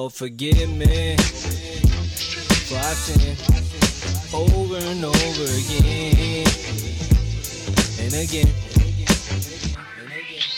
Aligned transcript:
Lord, 0.00 0.14
forgive 0.14 0.70
me 0.70 1.14
for 1.18 2.78
I 2.78 2.94
sin 2.94 3.36
over 4.32 4.76
and 4.76 5.04
over 5.04 5.46
again 5.60 6.46
and 8.00 8.14
again. 8.14 8.48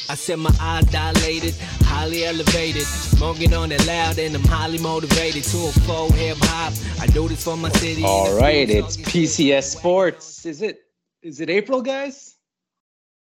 I 0.08 0.14
said 0.14 0.38
my 0.38 0.54
eyes 0.60 0.84
dilated, 0.84 1.56
highly 1.82 2.24
elevated, 2.24 2.82
smoking 2.84 3.52
on 3.52 3.72
it 3.72 3.84
loud, 3.84 4.16
and 4.20 4.36
I'm 4.36 4.44
highly 4.44 4.78
motivated 4.78 5.42
to 5.42 5.56
a 5.56 5.72
full 5.72 6.12
hip 6.12 6.36
hop. 6.42 6.72
I 7.00 7.08
do 7.08 7.26
this 7.26 7.42
for 7.42 7.56
my 7.56 7.70
city. 7.70 8.04
All 8.04 8.38
right, 8.38 8.70
it's 8.70 8.96
PCS 8.96 9.76
Sports. 9.76 10.46
Is 10.46 10.62
it? 10.62 10.82
Is 11.20 11.40
it 11.40 11.50
April, 11.50 11.82
guys? 11.82 12.36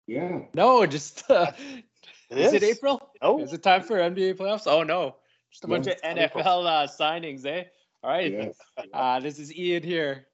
Yeah. 0.06 0.40
No, 0.52 0.84
just 0.84 1.30
uh, 1.30 1.52
It 2.28 2.36
is. 2.36 2.52
it 2.52 2.62
is. 2.62 2.76
April? 2.76 3.00
Oh. 3.22 3.40
Is 3.40 3.54
it 3.54 3.62
time 3.62 3.82
for 3.82 3.96
NBA 3.96 4.34
playoffs? 4.34 4.66
Oh 4.66 4.82
no, 4.82 5.16
just 5.54 5.64
a 5.64 5.68
bunch 5.68 5.86
of. 5.86 6.00
NFL 6.02 6.66
uh, 6.66 6.86
signings, 6.88 7.46
eh? 7.46 7.64
All 8.02 8.10
right. 8.10 8.32
Yes. 8.32 8.56
Uh, 8.92 9.20
this 9.20 9.38
is 9.38 9.54
Ian 9.54 9.82
here. 9.82 10.26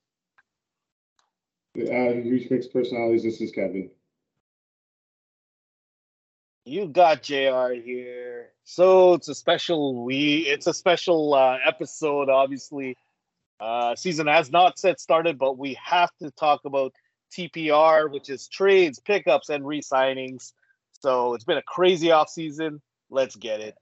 Uh, 1.79 2.15
Reach 2.15 2.51
Mixed 2.51 2.73
Personalities, 2.73 3.23
this 3.23 3.41
is 3.41 3.53
Kevin. 3.53 3.91
You 6.65 6.89
got 6.89 7.23
JR 7.23 7.73
here. 7.75 8.49
So 8.65 9.15
it's 9.15 9.29
a 9.29 9.35
special 9.35 10.05
we 10.05 10.39
it's 10.47 10.67
a 10.67 10.75
special 10.75 11.35
uh, 11.35 11.59
episode, 11.65 12.29
obviously. 12.29 12.97
Uh 13.59 13.95
season 13.95 14.27
has 14.27 14.51
not 14.51 14.79
set 14.79 15.01
started, 15.01 15.39
but 15.39 15.59
we 15.59 15.77
have 15.83 16.11
to 16.23 16.31
talk 16.31 16.65
about 16.65 16.93
TPR, 17.33 18.11
which 18.11 18.31
is 18.31 18.49
trades, 18.49 18.99
pickups, 18.99 19.49
and 19.49 19.67
re-signings. 19.67 20.53
So 20.93 21.35
it's 21.35 21.45
been 21.45 21.59
a 21.59 21.63
crazy 21.63 22.11
off 22.11 22.29
season. 22.29 22.81
Let's 23.11 23.37
get 23.37 23.61
it. 23.61 23.77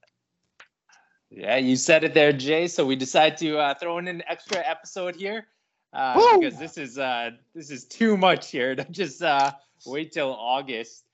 Yeah, 1.31 1.57
you 1.57 1.77
said 1.77 2.05
it 2.05 2.15
there, 2.15 2.33
Jay. 2.33 2.69
So 2.69 2.87
we 2.87 2.97
decided 2.97 3.39
to 3.39 3.59
uh, 3.59 3.75
throw 3.75 3.98
in 3.98 4.09
an 4.09 4.23
extra 4.27 4.59
episode 4.67 5.15
here 5.15 5.47
uh, 5.93 6.39
because 6.39 6.59
this 6.59 6.79
is 6.79 6.98
uh, 6.98 7.31
this 7.55 7.71
is 7.71 7.84
too 7.84 8.17
much 8.17 8.51
here 8.51 8.75
to 8.75 8.84
just 8.84 9.23
uh, 9.23 9.53
wait 9.87 10.12
till 10.12 10.34
August. 10.34 11.05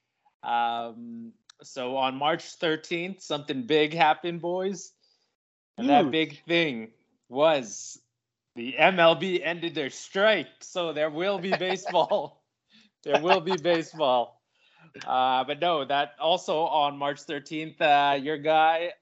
Um, 0.43 1.33
so 1.63 1.97
on 1.97 2.17
March 2.17 2.59
13th, 2.59 3.23
something 3.23 3.63
big 3.63 3.95
happened, 3.95 4.41
boys, 4.41 4.93
and 5.79 5.89
that 5.89 6.11
big 6.11 6.45
thing 6.45 6.91
was 7.29 7.99
the 8.55 8.75
MLB 8.79 9.41
ended 9.43 9.75
their 9.75 9.91
strike. 9.91 10.47
So 10.61 10.93
there 10.93 11.11
will 11.11 11.39
be 11.39 11.51
baseball. 11.51 12.45
there 13.03 13.21
will 13.21 13.41
be 13.41 13.57
baseball. 13.57 14.41
Uh, 15.05 15.43
but 15.43 15.61
no, 15.61 15.85
that 15.85 16.13
also 16.21 16.61
on 16.61 16.97
March 16.97 17.27
13th, 17.27 17.81
uh, 17.81 18.15
your 18.17 18.39
guy 18.39 18.93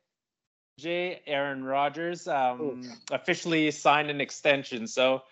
Jay 0.79 1.21
Aaron 1.27 1.65
Rodgers 1.65 2.27
um, 2.27 2.83
officially 3.11 3.71
signed 3.71 4.11
an 4.11 4.21
extension. 4.21 4.87
So 4.87 5.23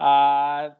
uh, 0.00 0.70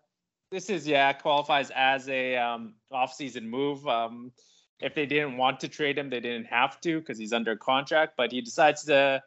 this 0.50 0.70
is 0.70 0.86
yeah 0.86 1.12
qualifies 1.12 1.70
as 1.74 2.08
a 2.08 2.36
um, 2.36 2.74
off-season 2.90 3.48
move. 3.48 3.86
Um, 3.86 4.32
if 4.80 4.94
they 4.94 5.06
didn't 5.06 5.36
want 5.36 5.60
to 5.60 5.68
trade 5.68 5.98
him, 5.98 6.10
they 6.10 6.20
didn't 6.20 6.46
have 6.46 6.80
to 6.82 7.00
because 7.00 7.18
he's 7.18 7.32
under 7.32 7.56
contract. 7.56 8.14
But 8.16 8.32
he 8.32 8.40
decides 8.40 8.84
to 8.84 9.22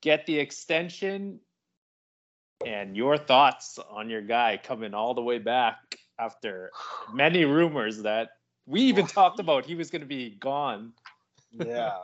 get 0.00 0.26
the 0.26 0.38
extension. 0.38 1.40
And 2.66 2.94
your 2.94 3.16
thoughts 3.16 3.78
on 3.88 4.10
your 4.10 4.20
guy 4.20 4.60
coming 4.62 4.92
all 4.92 5.14
the 5.14 5.22
way 5.22 5.38
back 5.38 5.96
after 6.18 6.70
many 7.14 7.46
rumors 7.46 8.02
that 8.02 8.32
we 8.66 8.82
even 8.82 9.06
talked 9.06 9.40
about 9.40 9.64
he 9.64 9.74
was 9.74 9.90
going 9.90 10.02
to 10.02 10.06
be 10.06 10.30
gone. 10.30 10.92
yeah. 11.52 11.98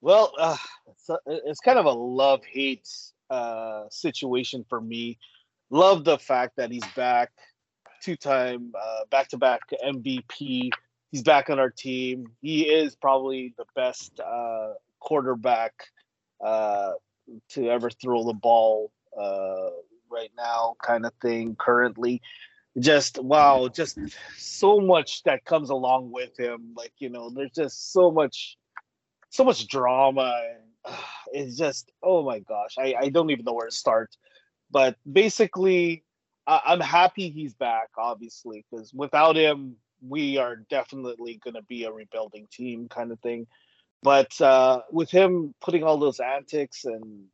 Well, 0.00 0.32
uh, 0.38 0.56
it's, 1.00 1.08
a- 1.08 1.48
it's 1.48 1.60
kind 1.60 1.78
of 1.78 1.86
a 1.86 1.90
love 1.92 2.44
hate 2.44 2.88
uh, 3.30 3.84
situation 3.90 4.64
for 4.68 4.80
me. 4.80 5.18
Love 5.70 6.04
the 6.04 6.18
fact 6.18 6.56
that 6.56 6.70
he's 6.70 6.86
back, 6.96 7.30
two 8.02 8.16
time 8.16 8.72
back 9.10 9.28
to 9.28 9.38
back 9.38 9.60
MVP. 9.84 10.70
He's 11.12 11.22
back 11.22 11.50
on 11.50 11.58
our 11.58 11.70
team. 11.70 12.26
He 12.40 12.62
is 12.62 12.94
probably 12.96 13.54
the 13.56 13.64
best 13.74 14.20
uh, 14.20 14.74
quarterback 15.00 15.72
uh, 16.44 16.92
to 17.50 17.68
ever 17.68 17.90
throw 17.90 18.24
the 18.24 18.32
ball 18.32 18.92
uh, 19.18 19.70
right 20.10 20.30
now, 20.36 20.76
kind 20.82 21.06
of 21.06 21.12
thing, 21.22 21.56
currently 21.58 22.20
just 22.78 23.18
wow 23.18 23.66
just 23.66 23.98
so 24.36 24.80
much 24.80 25.24
that 25.24 25.44
comes 25.44 25.70
along 25.70 26.12
with 26.12 26.38
him 26.38 26.72
like 26.76 26.92
you 26.98 27.08
know 27.08 27.28
there's 27.28 27.50
just 27.50 27.92
so 27.92 28.12
much 28.12 28.56
so 29.28 29.42
much 29.42 29.66
drama 29.66 30.40
and 30.50 30.62
uh, 30.62 30.69
it's 31.32 31.56
just 31.56 31.90
oh 32.02 32.22
my 32.24 32.40
gosh 32.40 32.74
I, 32.78 32.94
I 32.98 33.08
don't 33.08 33.30
even 33.30 33.44
know 33.44 33.54
where 33.54 33.68
to 33.68 33.74
start 33.74 34.16
but 34.70 34.96
basically 35.10 36.04
I, 36.46 36.60
i'm 36.66 36.80
happy 36.80 37.30
he's 37.30 37.54
back 37.54 37.88
obviously 37.96 38.64
because 38.70 38.92
without 38.92 39.36
him 39.36 39.76
we 40.06 40.38
are 40.38 40.56
definitely 40.56 41.40
going 41.44 41.54
to 41.54 41.62
be 41.62 41.84
a 41.84 41.92
rebuilding 41.92 42.48
team 42.50 42.88
kind 42.88 43.12
of 43.12 43.20
thing 43.20 43.46
but 44.02 44.40
uh, 44.40 44.80
with 44.90 45.10
him 45.10 45.54
putting 45.60 45.82
all 45.82 45.98
those 45.98 46.20
antics 46.20 46.84
and 46.84 47.24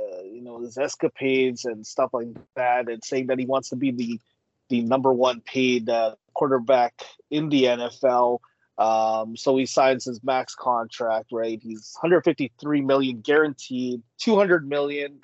uh, 0.00 0.22
you 0.22 0.42
know 0.42 0.60
his 0.60 0.76
escapades 0.76 1.64
and 1.64 1.86
stuff 1.86 2.10
like 2.12 2.28
that 2.56 2.90
and 2.90 3.02
saying 3.02 3.28
that 3.28 3.38
he 3.38 3.46
wants 3.46 3.70
to 3.70 3.76
be 3.76 3.90
the 3.90 4.20
the 4.68 4.82
number 4.82 5.12
one 5.12 5.40
paid 5.40 5.88
uh, 5.88 6.14
quarterback 6.32 7.02
in 7.30 7.48
the 7.48 7.64
NFL. 7.64 8.40
Um, 8.76 9.36
so 9.36 9.56
he 9.56 9.66
signs 9.66 10.04
his 10.04 10.22
max 10.24 10.54
contract, 10.54 11.30
right? 11.32 11.60
He's 11.62 11.94
153 12.00 12.80
million 12.80 13.20
guaranteed, 13.20 14.02
200 14.18 14.68
million 14.68 15.20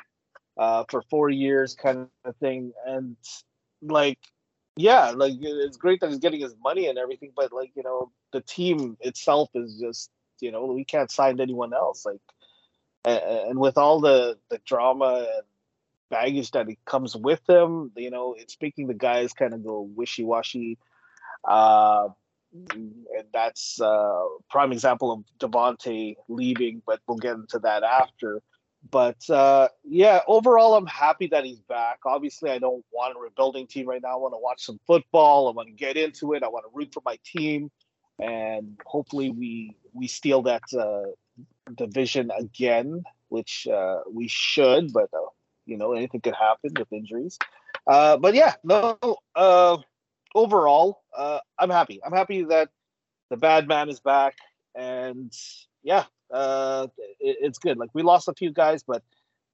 uh, 0.57 0.85
for 0.89 1.03
four 1.03 1.31
years, 1.31 1.75
kind 1.75 2.07
of 2.25 2.37
thing. 2.37 2.73
And 2.87 3.17
like, 3.83 4.19
yeah, 4.77 5.11
like 5.11 5.35
it's 5.41 5.77
great 5.77 6.01
that 6.01 6.11
he's 6.11 6.19
getting 6.21 6.41
his 6.41 6.55
money 6.63 6.87
and 6.87 6.99
everything, 6.99 7.33
but 7.35 7.53
like 7.53 7.73
you 7.75 7.83
know, 7.83 8.13
the 8.33 8.41
team 8.41 8.97
itself 9.01 9.51
is 9.55 9.79
just 9.81 10.11
you 10.41 10.53
know 10.53 10.67
we 10.67 10.85
can't 10.85 11.11
sign 11.11 11.41
anyone 11.41 11.75
else. 11.75 12.07
Like, 12.07 12.21
a- 13.05 13.49
and 13.49 13.59
with 13.59 13.77
all 13.79 14.01
the 14.01 14.39
the 14.49 14.59
drama 14.65 15.27
and 15.35 15.45
baggage 16.11 16.51
that 16.51 16.69
it 16.69 16.79
comes 16.85 17.17
with 17.17 17.45
them. 17.47 17.93
You 17.97 18.11
know, 18.11 18.35
it's 18.39 18.57
making 18.61 18.89
the 18.89 18.95
guys 18.95 19.33
kind 19.33 19.55
of 19.55 19.65
go 19.65 19.81
wishy 19.81 20.25
washy. 20.25 20.79
Uh, 21.49 22.09
and 22.09 22.15
that's 23.33 23.81
uh, 23.81 24.23
prime 24.51 24.73
example 24.73 25.13
of 25.13 25.25
Davante 25.39 26.17
leaving, 26.29 26.83
but 26.87 27.01
we'll 27.07 27.19
get 27.19 27.35
into 27.35 27.59
that 27.61 27.83
after. 27.83 28.43
But 28.91 29.29
uh, 29.29 29.69
yeah, 29.85 30.21
overall, 30.27 30.75
I'm 30.75 30.87
happy 30.87 31.27
that 31.29 31.45
he's 31.45 31.61
back. 31.61 31.99
Obviously, 32.07 32.51
I 32.51 32.59
don't 32.59 32.85
want 32.91 33.17
a 33.17 33.21
rebuilding 33.21 33.67
team 33.67 33.87
right 33.87 34.01
now. 34.03 34.15
I 34.15 34.17
want 34.17 34.33
to 34.35 34.39
watch 34.39 34.65
some 34.65 34.81
football. 34.87 35.49
I 35.49 35.53
want 35.53 35.69
to 35.69 35.75
get 35.75 35.97
into 35.97 36.33
it. 36.33 36.43
I 36.43 36.49
want 36.49 36.65
to 36.65 36.71
root 36.73 36.93
for 36.95 37.03
my 37.05 37.19
team, 37.25 37.71
and 38.19 38.79
hopefully, 38.87 39.31
we 39.31 39.77
we 39.93 40.07
steal 40.07 40.43
that 40.43 40.63
uh, 40.79 41.11
division 41.77 42.31
again, 42.37 43.05
which 43.29 43.67
uh, 43.71 43.99
we 44.11 44.29
should. 44.29 44.93
But 44.95 45.11
uh, 45.13 45.29
you 45.71 45.77
know 45.77 45.93
anything 45.93 46.21
could 46.21 46.35
happen 46.35 46.73
with 46.79 46.93
injuries 46.93 47.39
uh 47.87 48.17
but 48.17 48.35
yeah 48.35 48.55
no 48.65 48.99
uh 49.37 49.77
overall 50.35 51.03
uh 51.17 51.39
i'm 51.59 51.71
happy 51.71 52.01
i'm 52.05 52.13
happy 52.13 52.45
that 52.45 52.69
the 53.31 53.37
bad 53.37 53.67
man 53.69 53.89
is 53.89 54.01
back 54.01 54.37
and 54.75 55.33
yeah 55.83 56.05
uh 56.33 56.87
it, 57.19 57.37
it's 57.41 57.59
good 57.59 57.79
like 57.79 57.91
we 57.95 58.03
lost 58.03 58.29
a 58.29 58.35
few 58.35 58.53
guys 58.53 58.83
but 58.83 59.03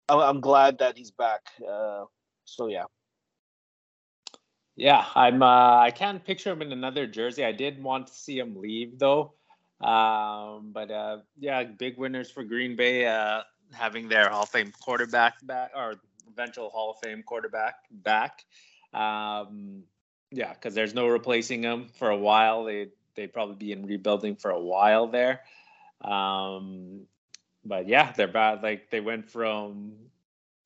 i'm, 0.08 0.18
I'm 0.18 0.40
glad 0.40 0.78
that 0.78 0.96
he's 0.96 1.10
back 1.10 1.40
uh 1.68 2.04
so 2.44 2.68
yeah 2.68 2.84
Yeah, 4.76 5.06
I'm. 5.14 5.42
Uh, 5.42 5.78
I 5.78 5.90
can't 5.90 6.22
picture 6.22 6.52
him 6.52 6.60
in 6.60 6.70
another 6.70 7.06
jersey. 7.06 7.44
I 7.44 7.52
did 7.52 7.82
want 7.82 8.08
to 8.08 8.12
see 8.12 8.38
him 8.38 8.60
leave 8.60 8.98
though, 8.98 9.32
um, 9.80 10.70
but 10.72 10.90
uh, 10.90 11.18
yeah, 11.40 11.64
big 11.64 11.96
winners 11.96 12.30
for 12.30 12.44
Green 12.44 12.76
Bay 12.76 13.06
uh, 13.06 13.40
having 13.72 14.06
their 14.06 14.28
Hall 14.28 14.42
of 14.42 14.50
Fame 14.50 14.72
quarterback 14.78 15.34
back 15.46 15.70
or 15.74 15.94
eventual 16.28 16.68
Hall 16.68 16.90
of 16.90 16.98
Fame 17.02 17.22
quarterback 17.22 17.76
back. 17.90 18.44
Um, 18.92 19.84
yeah, 20.30 20.52
because 20.52 20.74
there's 20.74 20.94
no 20.94 21.06
replacing 21.06 21.62
him 21.62 21.88
for 21.98 22.10
a 22.10 22.16
while. 22.16 22.64
They 22.64 22.88
they 23.14 23.26
probably 23.26 23.56
be 23.56 23.72
in 23.72 23.86
rebuilding 23.86 24.36
for 24.36 24.50
a 24.50 24.60
while 24.60 25.06
there. 25.06 25.40
Um, 26.02 27.06
but 27.64 27.88
yeah, 27.88 28.12
they're 28.12 28.28
bad. 28.28 28.62
Like 28.62 28.90
they 28.90 29.00
went 29.00 29.30
from 29.30 29.92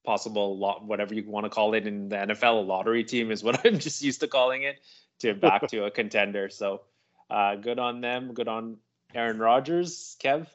possible 0.04 0.58
lot, 0.58 0.84
whatever 0.84 1.14
you 1.14 1.24
want 1.28 1.44
to 1.44 1.50
call 1.50 1.74
it 1.74 1.86
in 1.86 2.08
the 2.08 2.16
NFL, 2.16 2.58
a 2.58 2.60
lottery 2.60 3.04
team 3.04 3.30
is 3.30 3.42
what 3.42 3.60
I'm 3.66 3.78
just 3.78 4.02
used 4.02 4.20
to 4.20 4.28
calling 4.28 4.62
it, 4.62 4.80
to 5.20 5.34
back 5.34 5.66
to 5.68 5.84
a 5.84 5.90
contender. 6.00 6.48
So 6.48 6.82
uh, 7.30 7.56
good 7.56 7.78
on 7.78 8.00
them. 8.00 8.34
Good 8.34 8.48
on 8.48 8.78
Aaron 9.14 9.38
Rodgers. 9.38 10.16
Kev. 10.22 10.46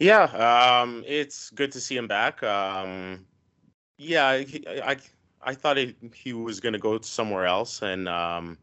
Yeah, 0.00 0.24
um, 0.24 1.04
it's 1.06 1.50
good 1.50 1.72
to 1.72 1.80
see 1.80 1.96
him 1.96 2.08
back. 2.08 2.42
Um, 2.42 3.26
yeah, 3.96 4.26
I, 4.26 4.46
I 4.84 4.96
I 5.44 5.54
thought 5.54 5.76
he, 6.12 6.32
was 6.32 6.60
going 6.60 6.72
to 6.72 6.78
go 6.78 6.98
somewhere 7.00 7.46
else, 7.46 7.82
and 7.82 8.08
um, 8.08 8.58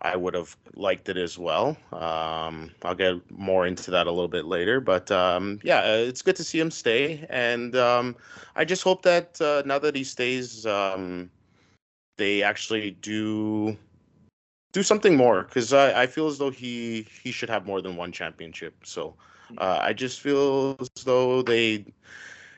I 0.00 0.16
would 0.16 0.34
have 0.34 0.56
liked 0.74 1.08
it 1.08 1.16
as 1.16 1.38
well. 1.38 1.76
Um, 1.92 2.70
I'll 2.82 2.94
get 2.94 3.30
more 3.30 3.66
into 3.66 3.90
that 3.90 4.06
a 4.06 4.10
little 4.10 4.28
bit 4.28 4.44
later, 4.44 4.80
but 4.80 5.10
um, 5.10 5.60
yeah, 5.62 5.80
uh, 5.80 6.04
it's 6.08 6.22
good 6.22 6.36
to 6.36 6.44
see 6.44 6.60
him 6.60 6.70
stay, 6.70 7.26
and 7.28 7.74
um, 7.76 8.16
I 8.54 8.64
just 8.64 8.82
hope 8.82 9.02
that 9.02 9.40
uh, 9.40 9.62
now 9.66 9.78
that 9.80 9.96
he 9.96 10.04
stays, 10.04 10.66
um, 10.66 11.30
they 12.16 12.42
actually 12.42 12.92
do 12.92 13.76
do 14.72 14.82
something 14.82 15.16
more 15.16 15.44
because 15.44 15.72
I, 15.72 16.02
I 16.02 16.06
feel 16.06 16.26
as 16.26 16.38
though 16.38 16.50
he 16.50 17.06
he 17.22 17.32
should 17.32 17.48
have 17.48 17.66
more 17.66 17.80
than 17.80 17.96
one 17.96 18.12
championship. 18.12 18.74
So 18.84 19.14
uh, 19.58 19.78
I 19.80 19.92
just 19.92 20.20
feel 20.20 20.76
as 20.80 21.04
though 21.04 21.42
they 21.42 21.86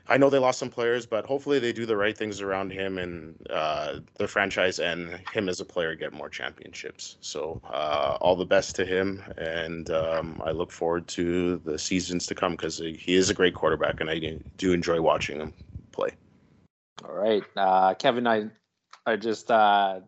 I 0.08 0.16
know 0.16 0.30
they 0.30 0.38
lost 0.38 0.58
some 0.58 0.70
players, 0.70 1.04
but 1.06 1.26
hopefully 1.26 1.58
they 1.58 1.72
do 1.72 1.86
the 1.86 1.96
right 1.96 2.16
things 2.16 2.40
around 2.40 2.70
him 2.70 2.98
and 2.98 3.36
uh, 3.50 4.00
the 4.18 4.28
franchise 4.28 4.78
and 4.78 5.10
him 5.32 5.48
as 5.48 5.60
a 5.60 5.64
player 5.64 5.94
get 5.94 6.12
more 6.12 6.28
championships. 6.28 7.16
So 7.20 7.60
uh, 7.64 8.16
all 8.20 8.36
the 8.36 8.44
best 8.44 8.76
to 8.76 8.84
him, 8.84 9.22
and 9.36 9.90
um, 9.90 10.40
I 10.44 10.52
look 10.52 10.70
forward 10.70 11.08
to 11.08 11.58
the 11.64 11.78
seasons 11.78 12.26
to 12.26 12.34
come 12.34 12.52
because 12.52 12.78
he 12.78 13.14
is 13.14 13.30
a 13.30 13.34
great 13.34 13.54
quarterback, 13.54 14.00
and 14.00 14.08
I 14.08 14.38
do 14.58 14.72
enjoy 14.72 15.00
watching 15.00 15.40
him 15.40 15.52
play. 15.92 16.10
All 17.04 17.14
right, 17.14 17.44
uh, 17.56 17.94
Kevin, 17.94 18.26
I 18.26 18.50
I 19.04 19.16
just 19.16 19.50
uh, 19.50 20.00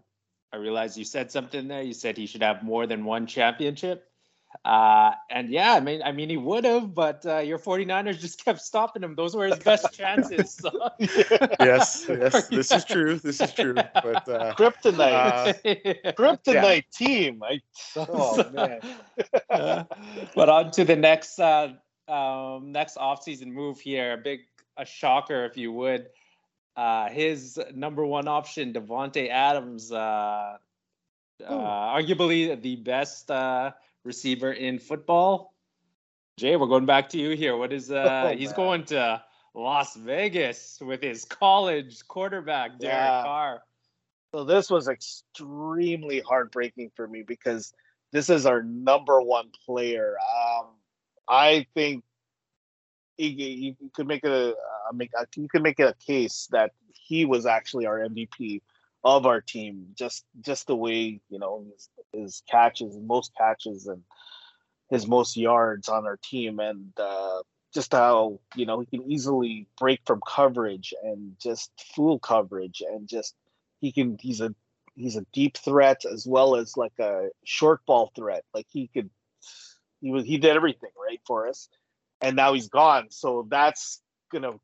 I 0.53 0.57
realized 0.57 0.97
you 0.97 1.05
said 1.05 1.31
something 1.31 1.69
there. 1.69 1.83
You 1.83 1.93
said 1.93 2.17
he 2.17 2.27
should 2.27 2.43
have 2.43 2.63
more 2.63 2.87
than 2.87 3.05
one 3.05 3.27
championship. 3.27 4.08
Uh, 4.65 5.13
and 5.31 5.51
yeah, 5.51 5.75
I 5.75 5.81
mean, 5.81 6.03
I 6.03 6.13
mean, 6.13 6.29
he 6.31 6.37
would 6.37 6.65
have, 6.65 6.95
but 6.95 7.25
uh, 7.27 7.39
your 7.39 7.59
49ers 7.59 8.19
just 8.19 8.45
kept 8.45 8.61
stopping 8.61 9.03
him. 9.03 9.15
Those 9.15 9.37
were 9.37 9.47
his 9.47 9.59
best 9.59 9.93
chances. 9.97 10.55
So. 10.55 10.91
yes, 10.99 12.07
yes, 12.09 12.49
this 12.49 12.73
is 12.73 12.85
true. 12.85 13.19
This 13.19 13.41
is 13.41 13.53
true. 13.53 13.75
But 13.75 14.29
uh, 14.29 14.55
kryptonite, 14.55 15.55
uh, 16.05 16.13
kryptonite 16.13 16.85
yeah. 17.01 17.07
team. 17.07 17.43
I, 17.43 17.61
oh 17.97 18.51
man. 18.53 18.81
but 20.35 20.49
on 20.49 20.71
to 20.73 20.85
the 20.85 20.97
next 20.97 21.39
uh, 21.39 21.75
um, 22.09 22.73
next 22.73 22.97
offseason 22.97 23.49
move 23.49 23.81
here. 23.81 24.15
A 24.15 24.17
big 24.17 24.41
a 24.77 24.85
shocker, 24.85 25.45
if 25.45 25.57
you 25.57 25.73
would. 25.73 26.09
Uh, 26.77 27.09
his 27.09 27.59
number 27.75 28.07
one 28.07 28.29
option, 28.29 28.73
Davante 28.73 29.29
Adams, 29.29 29.91
uh, 29.91 30.57
uh, 31.45 31.51
arguably 31.51 32.61
the 32.61 32.77
best 32.77 33.31
uh, 33.31 33.73
receiver 34.05 34.53
in 34.53 34.79
football. 34.79 35.55
Jay, 36.39 36.57
we're 36.57 36.67
going 36.67 36.87
back 36.87 37.09
to 37.11 37.19
you 37.19 37.31
here. 37.31 37.57
What 37.57 37.73
is 37.73 37.91
uh 37.91 38.31
oh, 38.33 38.37
he's 38.37 38.51
man. 38.51 38.57
going 38.57 38.85
to 38.87 39.23
Las 39.55 39.97
Vegas 39.97 40.79
with 40.81 41.03
his 41.03 41.25
college 41.25 42.07
quarterback, 42.07 42.79
Derek 42.79 42.95
yeah. 42.95 43.23
Carr. 43.23 43.63
So 44.33 44.45
this 44.45 44.71
was 44.71 44.89
extremely 44.89 46.21
heartbreaking 46.21 46.93
for 46.95 47.09
me 47.09 47.23
because 47.23 47.73
this 48.13 48.31
is 48.31 48.47
our 48.47 48.63
number 48.63 49.21
one 49.21 49.51
player. 49.67 50.17
Um, 50.37 50.67
I 51.29 51.67
think 51.75 52.05
you 53.17 53.75
could 53.95 54.07
make 54.07 54.25
a 54.25 54.51
uh, 54.51 54.93
make 54.93 55.11
a, 55.19 55.27
you 55.37 55.49
could 55.49 55.63
make 55.63 55.81
a 55.81 55.95
case 56.07 56.49
that 56.53 56.73
he 56.93 57.25
was 57.25 57.47
actually 57.47 57.87
our 57.87 57.99
MVP 57.99 58.63
of 59.03 59.27
our 59.27 59.41
team. 59.41 59.87
Just 59.95 60.25
just 60.41 60.67
the 60.67 60.77
way 60.77 61.21
you 61.29 61.39
know 61.39 61.65
his, 62.13 62.43
catches, 62.51 62.97
most 62.97 63.33
catches, 63.37 63.87
and 63.87 64.03
his 64.91 65.07
most 65.07 65.37
yards 65.37 65.89
on 65.89 66.07
our 66.07 66.19
team, 66.23 66.59
and 66.61 66.93
uh, 66.99 67.43
just 67.75 67.93
how 67.93 68.41
you 68.55 68.67
know 68.67 68.81
he 68.81 68.87
can 68.87 69.11
easily 69.11 69.67
break 69.79 70.01
from 70.07 70.21
coverage 70.27 70.95
and 71.03 71.35
just 71.39 71.71
fool 71.95 72.19
coverage, 72.19 72.83
and 72.89 73.09
just 73.09 73.35
he 73.81 73.93
can 73.93 74.17
he's 74.21 74.41
a 74.41 74.55
he's 74.95 75.17
a 75.17 75.27
deep 75.33 75.57
threat 75.57 76.05
as 76.05 76.27
well 76.27 76.57
as 76.57 76.77
like 76.77 76.99
a 76.99 77.29
short 77.45 77.85
ball 77.87 78.11
threat. 78.15 78.45
Like 78.55 78.67
he 78.69 78.89
could 78.89 79.11
he 80.01 80.11
was 80.11 80.25
he 80.25 80.39
did 80.39 80.57
everything 80.57 80.91
right 81.03 81.21
for 81.27 81.49
us, 81.49 81.69
and 82.21 82.37
now 82.37 82.53
he's 82.55 82.69
gone. 82.69 83.11
So 83.11 83.47
that's 83.49 84.01
gonna 84.33 84.55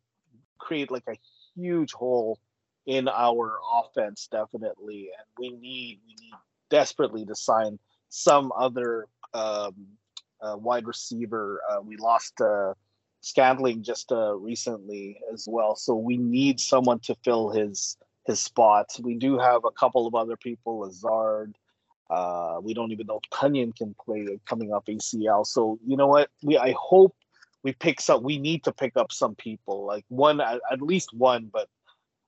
create 0.59 0.91
like 0.91 1.05
a 1.09 1.17
huge 1.55 1.93
hole 1.93 2.39
in 2.87 3.09
our 3.09 3.59
offense 3.73 4.29
definitely, 4.31 5.11
and 5.17 5.27
we 5.39 5.51
need 5.51 6.01
we 6.07 6.15
need 6.21 6.35
desperately 6.75 7.25
to 7.25 7.37
sign 7.37 7.79
some 8.09 8.53
other 8.59 9.07
um, 9.33 9.75
uh, 10.43 10.57
wide 10.57 10.87
receiver. 10.89 11.61
Uh, 11.71 11.81
we 11.81 11.97
lost 11.97 12.41
uh, 12.41 12.75
just 13.81 14.11
uh, 14.11 14.35
recently 14.35 15.21
as 15.33 15.47
well, 15.49 15.77
so 15.77 15.95
we 15.95 16.17
need 16.17 16.59
someone 16.59 16.99
to 16.99 17.15
fill 17.25 17.51
his 17.51 17.97
his 18.27 18.41
spots. 18.41 18.99
We 18.99 19.15
do 19.15 19.39
have 19.39 19.65
a 19.65 19.71
couple 19.71 20.07
of 20.07 20.15
other 20.15 20.37
people, 20.37 20.81
Lazard. 20.81 21.57
Uh, 22.11 22.59
we 22.61 22.75
don't 22.75 22.91
even 22.91 23.07
know 23.07 23.21
if 23.23 23.31
Tonyan 23.31 23.75
can 23.75 23.95
play 24.05 24.27
coming 24.45 24.73
off 24.73 24.85
ACL. 24.87 25.47
So 25.47 25.79
you 25.87 25.97
know 25.97 26.09
what? 26.09 26.29
We 26.43 26.59
I 26.59 26.75
hope 26.77 27.15
we 27.63 27.73
pick 27.73 28.01
some. 28.01 28.25
We 28.25 28.39
need 28.39 28.65
to 28.65 28.73
pick 28.73 28.97
up 28.97 29.13
some 29.13 29.37
people, 29.37 29.87
like 29.87 30.05
one 30.09 30.41
at, 30.41 30.61
at 30.73 30.83
least 30.83 31.15
one, 31.15 31.51
but 31.53 31.69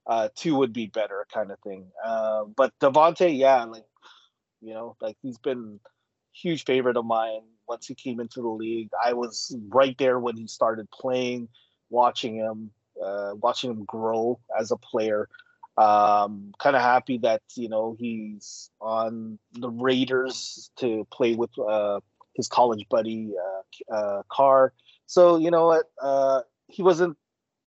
uh, 0.06 0.28
two 0.36 0.54
would 0.54 0.72
be 0.72 0.86
better, 0.86 1.26
kind 1.34 1.50
of 1.50 1.58
thing. 1.60 1.86
Uh, 2.04 2.44
but 2.56 2.72
Davante, 2.80 3.36
yeah, 3.36 3.64
like 3.64 3.84
you 4.66 4.74
know, 4.74 4.96
like 5.00 5.16
he's 5.22 5.38
been 5.38 5.78
huge 6.34 6.64
favorite 6.64 6.96
of 6.96 7.06
mine 7.06 7.42
once 7.68 7.86
he 7.86 7.94
came 7.94 8.18
into 8.20 8.42
the 8.42 8.48
league. 8.48 8.90
I 9.02 9.12
was 9.12 9.56
right 9.68 9.96
there 9.96 10.18
when 10.18 10.36
he 10.36 10.48
started 10.48 10.90
playing, 10.90 11.48
watching 11.88 12.34
him, 12.34 12.70
uh, 13.02 13.32
watching 13.36 13.70
him 13.70 13.84
grow 13.84 14.40
as 14.58 14.72
a 14.72 14.76
player. 14.76 15.28
Um, 15.78 16.52
kind 16.58 16.74
of 16.74 16.82
happy 16.82 17.18
that 17.18 17.42
you 17.54 17.68
know 17.68 17.96
he's 17.98 18.70
on 18.80 19.38
the 19.52 19.70
Raiders 19.70 20.70
to 20.78 21.06
play 21.12 21.34
with 21.34 21.50
uh, 21.58 22.00
his 22.34 22.48
college 22.48 22.86
buddy 22.90 23.34
uh, 23.38 23.94
uh, 23.94 24.22
Carr. 24.30 24.72
So 25.06 25.36
you 25.36 25.50
know 25.50 25.66
what, 25.66 25.84
uh, 26.02 26.40
he 26.66 26.82
wasn't. 26.82 27.16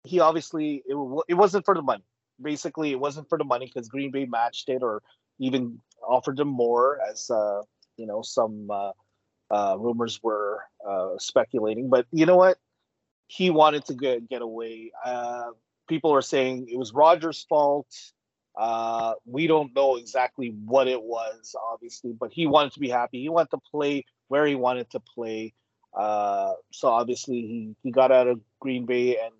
He 0.05 0.21
obviously 0.21 0.81
it, 0.87 1.23
it 1.27 1.33
wasn't 1.35 1.65
for 1.65 1.75
the 1.75 1.81
money 1.81 2.03
basically 2.41 2.91
it 2.91 2.99
wasn't 2.99 3.27
for 3.27 3.37
the 3.37 3.43
money 3.43 3.65
because 3.65 3.89
Green 3.89 4.11
Bay 4.11 4.25
matched 4.25 4.69
it 4.69 4.81
or 4.81 5.01
even 5.39 5.81
offered 6.07 6.37
them 6.37 6.47
more, 6.47 6.99
as 7.09 7.29
uh, 7.29 7.61
you 7.97 8.05
know 8.05 8.21
some 8.21 8.69
uh, 8.71 8.91
uh, 9.51 9.75
rumors 9.77 10.21
were 10.23 10.63
uh, 10.87 11.17
speculating. 11.17 11.89
But 11.89 12.05
you 12.11 12.25
know 12.25 12.35
what? 12.35 12.57
He 13.27 13.49
wanted 13.49 13.85
to 13.85 13.93
get 13.93 14.29
get 14.29 14.41
away. 14.41 14.91
Uh, 15.03 15.51
people 15.87 16.13
are 16.13 16.21
saying 16.21 16.67
it 16.69 16.77
was 16.77 16.93
Rodgers' 16.93 17.45
fault. 17.47 17.87
We 19.25 19.47
don't 19.47 19.75
know 19.75 19.95
exactly 19.95 20.53
what 20.65 20.87
it 20.87 21.01
was, 21.01 21.55
obviously, 21.71 22.13
but 22.13 22.33
he 22.33 22.47
wanted 22.47 22.73
to 22.73 22.79
be 22.79 22.89
happy. 22.89 23.21
He 23.21 23.29
wanted 23.29 23.51
to 23.51 23.59
play 23.71 24.05
where 24.27 24.45
he 24.45 24.55
wanted 24.55 24.89
to 24.91 24.99
play. 24.99 25.53
So 25.95 26.87
obviously, 26.87 27.41
he, 27.41 27.75
he 27.83 27.91
got 27.91 28.11
out 28.11 28.27
of 28.27 28.41
Green 28.59 28.85
Bay 28.85 29.17
and 29.17 29.33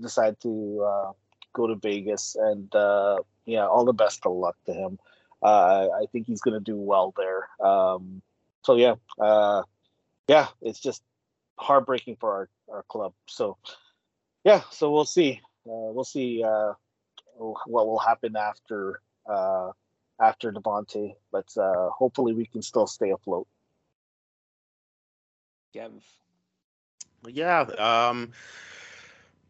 decided 0.00 0.40
to 0.42 1.14
go 1.52 1.66
to 1.66 1.76
Vegas, 1.76 2.36
and 2.38 2.74
uh, 2.74 3.18
yeah, 3.44 3.66
all 3.66 3.84
the 3.84 3.92
best 3.92 4.24
of 4.26 4.32
luck 4.32 4.56
to 4.66 4.72
him. 4.72 4.98
Uh, 5.42 5.88
I 6.00 6.06
think 6.12 6.26
he's 6.26 6.40
going 6.40 6.54
to 6.54 6.64
do 6.64 6.76
well 6.76 7.12
there. 7.16 7.48
Um, 7.66 8.22
so 8.62 8.76
yeah, 8.76 8.94
uh, 9.20 9.62
yeah, 10.28 10.48
it's 10.60 10.80
just 10.80 11.02
heartbreaking 11.58 12.16
for 12.20 12.32
our, 12.32 12.48
our 12.76 12.82
club. 12.84 13.12
So 13.26 13.56
yeah, 14.44 14.62
so 14.70 14.90
we'll 14.90 15.04
see. 15.04 15.40
Uh, 15.66 15.90
we'll 15.92 16.04
see 16.04 16.42
uh, 16.44 16.72
what 17.36 17.86
will 17.86 17.98
happen 17.98 18.36
after 18.36 19.00
uh, 19.26 19.70
after 20.20 20.52
Davante, 20.52 21.14
but 21.30 21.46
uh, 21.56 21.90
hopefully 21.90 22.32
we 22.32 22.46
can 22.46 22.62
still 22.62 22.86
stay 22.86 23.10
afloat. 23.10 23.46
Yeah. 27.26 27.60
Um, 27.60 28.32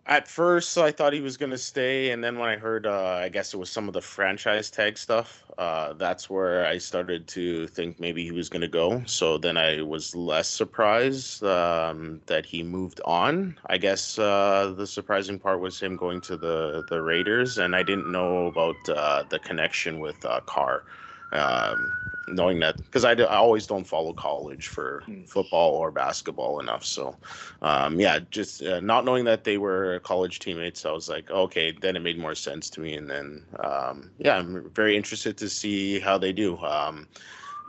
at 0.07 0.27
first, 0.27 0.77
I 0.79 0.91
thought 0.91 1.13
he 1.13 1.21
was 1.21 1.37
going 1.37 1.53
to 1.53 1.59
stay, 1.59 2.11
and 2.11 2.25
then 2.25 2.37
when 2.37 2.49
I 2.49 2.57
heard, 2.57 2.87
uh, 2.87 3.21
I 3.23 3.29
guess 3.29 3.55
it 3.55 3.57
was 3.57 3.71
some 3.71 3.87
of 3.87 3.95
the 3.95 4.01
franchise 4.01 4.69
tag 4.69 4.99
stuff, 4.99 5.45
uh, 5.59 5.93
that's 5.93 6.29
where 6.29 6.67
I 6.67 6.79
started 6.79 7.29
to 7.29 7.69
think 7.69 8.01
maybe 8.01 8.25
he 8.25 8.33
was 8.33 8.49
going 8.49 8.63
to 8.63 8.69
go. 8.69 9.03
So 9.07 9.39
then 9.39 9.57
I 9.57 9.83
was 9.83 10.17
less 10.17 10.49
surprised 10.49 11.45
um, 11.45 12.21
that 12.27 12.45
he 12.45 12.65
moved 12.65 13.01
on. 13.05 13.59
I 13.67 13.79
guess 13.79 14.19
uh, 14.19 14.75
the 14.77 14.89
surprising 14.89 15.39
part 15.39 15.61
was 15.61 15.79
him 15.79 15.97
going 15.97 16.21
to 16.23 16.37
the 16.37 16.85
the 16.89 17.01
Raiders, 17.01 17.59
and 17.59 17.77
I 17.77 17.85
didn't 17.85 18.11
know 18.11 18.47
about 18.47 18.89
uh, 18.89 19.23
the 19.29 19.39
connection 19.39 20.01
with 20.01 20.25
uh, 20.25 20.41
Carr. 20.47 20.85
Um, 21.33 21.93
knowing 22.29 22.61
that 22.61 22.77
because 22.85 23.05
I, 23.05 23.13
I 23.13 23.37
always 23.37 23.67
don't 23.67 23.85
follow 23.85 24.13
college 24.13 24.69
for 24.69 25.03
hmm. 25.07 25.25
football 25.25 25.73
or 25.73 25.91
basketball 25.91 26.61
enough. 26.61 26.85
So, 26.85 27.17
um, 27.63 27.99
yeah, 27.99 28.21
just 28.31 28.63
uh, 28.63 28.81
not 28.81 29.05
knowing 29.05 29.25
that 29.25 29.45
they 29.45 29.59
were 29.59 30.01
college 30.01 30.39
teammates, 30.39 30.85
I 30.85 30.93
was 30.93 31.09
like, 31.09 31.31
okay, 31.31 31.73
then 31.81 31.97
it 31.97 32.01
made 32.01 32.19
more 32.19 32.35
sense 32.35 32.71
to 32.71 32.81
me. 32.81 32.95
And 32.95 33.09
then, 33.09 33.45
um, 33.61 34.11
yeah, 34.19 34.37
I'm 34.37 34.71
very 34.71 34.97
interested 34.97 35.37
to 35.39 35.49
see 35.49 36.01
how 36.01 36.19
they 36.19 36.33
do. 36.33 36.59
Um, 36.59 37.09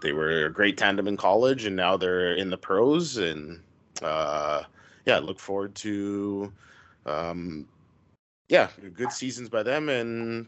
they 0.02 0.12
were 0.14 0.46
a 0.46 0.54
great 0.54 0.78
tandem 0.78 1.08
in 1.08 1.18
college, 1.18 1.66
and 1.66 1.76
now 1.76 1.98
they're 1.98 2.36
in 2.36 2.50
the 2.50 2.58
pros. 2.58 3.18
And 3.18 3.62
uh, 4.02 4.64
yeah, 5.06 5.20
look 5.20 5.40
forward 5.40 5.76
to, 5.76 6.52
um, 7.06 7.68
yeah, 8.50 8.68
good 8.94 9.12
seasons 9.12 9.50
by 9.50 9.64
them 9.64 9.90
and 9.90 10.48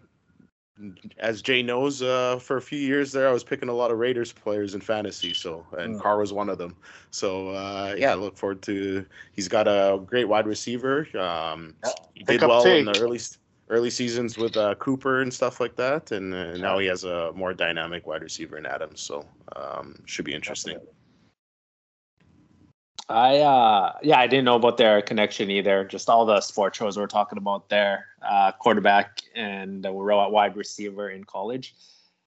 as 1.17 1.41
Jay 1.41 1.61
knows, 1.63 2.01
uh, 2.01 2.37
for 2.39 2.57
a 2.57 2.61
few 2.61 2.79
years 2.79 3.11
there, 3.11 3.27
I 3.27 3.31
was 3.31 3.43
picking 3.43 3.69
a 3.69 3.73
lot 3.73 3.91
of 3.91 3.97
Raiders 3.97 4.33
players 4.33 4.75
in 4.75 4.81
fantasy. 4.81 5.33
So, 5.33 5.65
and 5.77 5.95
Mm. 5.95 6.01
Carr 6.01 6.17
was 6.17 6.33
one 6.33 6.49
of 6.49 6.57
them. 6.57 6.75
So, 7.11 7.49
uh, 7.49 7.95
yeah, 7.97 8.13
look 8.13 8.37
forward 8.37 8.61
to. 8.63 9.05
He's 9.31 9.47
got 9.47 9.67
a 9.67 9.99
great 10.05 10.25
wide 10.25 10.47
receiver. 10.47 11.07
Um, 11.17 11.75
Yeah, 11.83 11.91
he 12.13 12.19
pick 12.23 12.27
did 12.39 12.43
up 12.43 12.49
well 12.49 12.65
in 12.65 12.85
the 12.85 12.99
early 12.99 13.19
early 13.69 13.89
seasons 13.89 14.37
with 14.37 14.55
uh, 14.57 14.75
Cooper 14.75 15.21
and 15.21 15.33
stuff 15.33 15.59
like 15.59 15.75
that, 15.75 16.11
and 16.11 16.33
uh, 16.33 16.55
now 16.57 16.77
he 16.77 16.85
has 16.87 17.03
a 17.03 17.31
more 17.33 17.53
dynamic 17.53 18.05
wide 18.05 18.21
receiver 18.21 18.57
in 18.57 18.65
Adams. 18.65 19.01
So, 19.01 19.25
um, 19.55 19.95
should 20.05 20.25
be 20.25 20.35
interesting. 20.35 20.77
I 23.07 23.37
uh 23.37 23.93
yeah, 24.01 24.19
I 24.19 24.27
didn't 24.27 24.45
know 24.45 24.55
about 24.55 24.77
their 24.77 25.01
connection 25.01 25.51
either. 25.51 25.83
Just 25.85 26.09
all 26.09 26.25
the 26.25 26.41
sports 26.41 26.77
shows 26.77 26.97
we're 26.97 27.05
talking 27.07 27.37
about 27.37 27.69
there, 27.69 28.07
uh, 28.21 28.51
quarterback 28.53 29.21
and 29.35 29.83
we're 29.83 30.11
at 30.11 30.31
wide 30.31 30.55
receiver 30.57 31.09
in 31.09 31.23
college. 31.23 31.75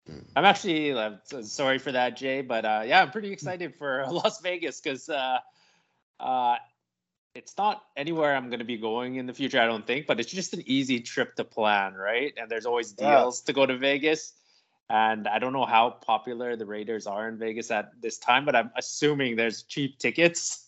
Mm. 0.09 0.25
I'm 0.37 0.45
actually 0.45 0.93
uh, 0.93 1.17
sorry 1.43 1.79
for 1.79 1.91
that, 1.93 2.17
Jay, 2.17 2.43
but 2.43 2.65
uh, 2.65 2.83
yeah, 2.87 3.03
I'm 3.03 3.11
pretty 3.11 3.33
excited 3.33 3.75
for 3.75 4.07
Las 4.11 4.41
Vegas 4.41 4.81
because 4.81 5.09
uh, 5.09 5.39
uh, 6.21 6.57
it's 7.35 7.57
not 7.59 7.83
anywhere 7.97 8.37
I'm 8.37 8.49
going 8.49 8.61
to 8.61 8.65
be 8.65 8.77
going 8.77 9.17
in 9.17 9.27
the 9.27 9.35
future, 9.35 9.61
I 9.61 9.67
don't 9.67 9.87
think, 9.87 10.07
but 10.07 10.21
it's 10.21 10.31
just 10.33 10.55
an 10.55 10.63
easy 10.67 11.01
trip 11.01 11.35
to 11.37 11.45
plan, 11.45 11.95
right? 11.95 12.33
And 12.37 12.49
there's 12.51 12.67
always 12.67 12.95
Yeah. 12.99 13.19
deals 13.21 13.41
to 13.43 13.53
go 13.53 13.67
to 13.67 13.77
Vegas. 13.77 14.35
And 14.91 15.29
I 15.29 15.39
don't 15.39 15.53
know 15.53 15.67
how 15.67 15.91
popular 15.91 16.57
the 16.57 16.65
Raiders 16.65 17.07
are 17.07 17.29
in 17.29 17.37
Vegas 17.37 17.71
at 17.71 17.91
this 18.01 18.17
time, 18.17 18.45
but 18.47 18.57
I'm 18.57 18.71
assuming 18.77 19.37
there's 19.37 19.65
cheap 19.65 19.99
tickets. 19.99 20.65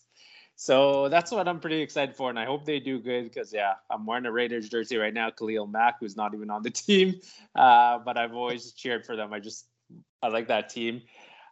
So 0.61 1.09
that's 1.09 1.31
what 1.31 1.47
I'm 1.47 1.59
pretty 1.59 1.81
excited 1.81 2.15
for, 2.15 2.29
and 2.29 2.37
I 2.37 2.45
hope 2.45 2.65
they 2.65 2.79
do 2.79 2.99
good 2.99 3.23
because 3.23 3.51
yeah, 3.51 3.73
I'm 3.89 4.05
wearing 4.05 4.27
a 4.27 4.31
Raiders 4.31 4.69
jersey 4.69 4.95
right 4.95 5.11
now. 5.11 5.31
Khalil 5.31 5.65
Mack, 5.65 5.99
who's 5.99 6.15
not 6.15 6.35
even 6.35 6.51
on 6.51 6.61
the 6.61 6.69
team, 6.85 7.19
uh, 7.55 7.97
but 7.97 8.15
I've 8.15 8.35
always 8.35 8.71
cheered 8.73 9.03
for 9.03 9.15
them. 9.15 9.33
I 9.33 9.39
just 9.39 9.65
I 10.21 10.27
like 10.27 10.49
that 10.49 10.69
team, 10.69 11.01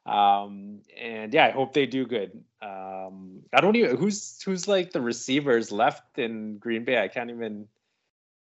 um, 0.06 0.82
and 0.96 1.34
yeah, 1.34 1.48
I 1.48 1.50
hope 1.50 1.74
they 1.74 1.88
do 1.88 2.06
good. 2.06 2.44
Um, 2.62 3.40
I 3.52 3.62
don't 3.62 3.76
even 3.76 3.98
who's 3.98 4.40
who's 4.44 4.68
like 4.68 4.92
the 4.92 5.02
receivers 5.02 5.72
left 5.72 6.20
in 6.20 6.60
Green 6.60 6.86
Bay. 6.86 7.02
I 7.02 7.08
can't 7.08 7.32
even 7.32 7.68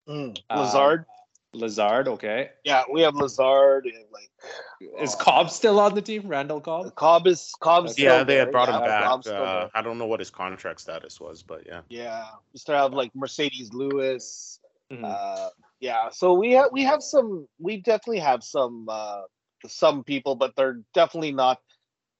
Mm. 0.09 0.37
uh, 0.49 1.05
Lazard. 1.53 1.61
Lazard, 1.61 2.07
okay. 2.07 2.49
yeah, 2.63 2.83
we 2.91 3.01
have 3.01 3.15
Lazard 3.15 3.85
and 3.85 4.05
like 4.11 4.29
Is 5.01 5.15
uh, 5.15 5.17
Cobb 5.17 5.49
still 5.49 5.79
on 5.79 5.95
the 5.95 6.01
team? 6.01 6.27
Randall 6.27 6.61
Cobb. 6.61 6.93
Cobb 6.95 7.25
is 7.27 7.51
Cobb's 7.59 7.93
Okay. 7.93 8.03
Yeah, 8.03 8.17
still 8.17 8.25
they 8.25 8.35
there. 8.35 8.45
had 8.45 8.51
brought 8.51 8.69
him 8.69 8.81
back. 8.81 9.27
Uh. 9.27 9.67
I 9.73 9.81
don't 9.81 9.97
know 9.97 10.05
what 10.05 10.19
his 10.19 10.29
contract 10.29 10.79
status 10.79 11.19
was, 11.19 11.41
but 11.41 11.65
yeah. 11.65 11.81
Yeah, 11.89 12.25
we 12.53 12.59
still 12.59 12.75
have 12.75 12.93
like 12.93 13.11
Marcedes 13.13 13.73
Lewis. 13.73 14.59
Mhm. 14.91 15.03
Uh, 15.03 15.49
yeah, 15.79 16.09
so 16.09 16.33
we 16.33 16.53
have 16.53 16.69
we 16.71 16.83
have 16.83 17.01
some. 17.01 17.47
We 17.59 17.77
definitely 17.77 18.19
have 18.19 18.43
some 18.43 18.87
uh, 18.89 19.21
some 19.67 20.03
people, 20.03 20.35
but 20.35 20.55
they're 20.55 20.81
definitely 20.93 21.31
not, 21.31 21.59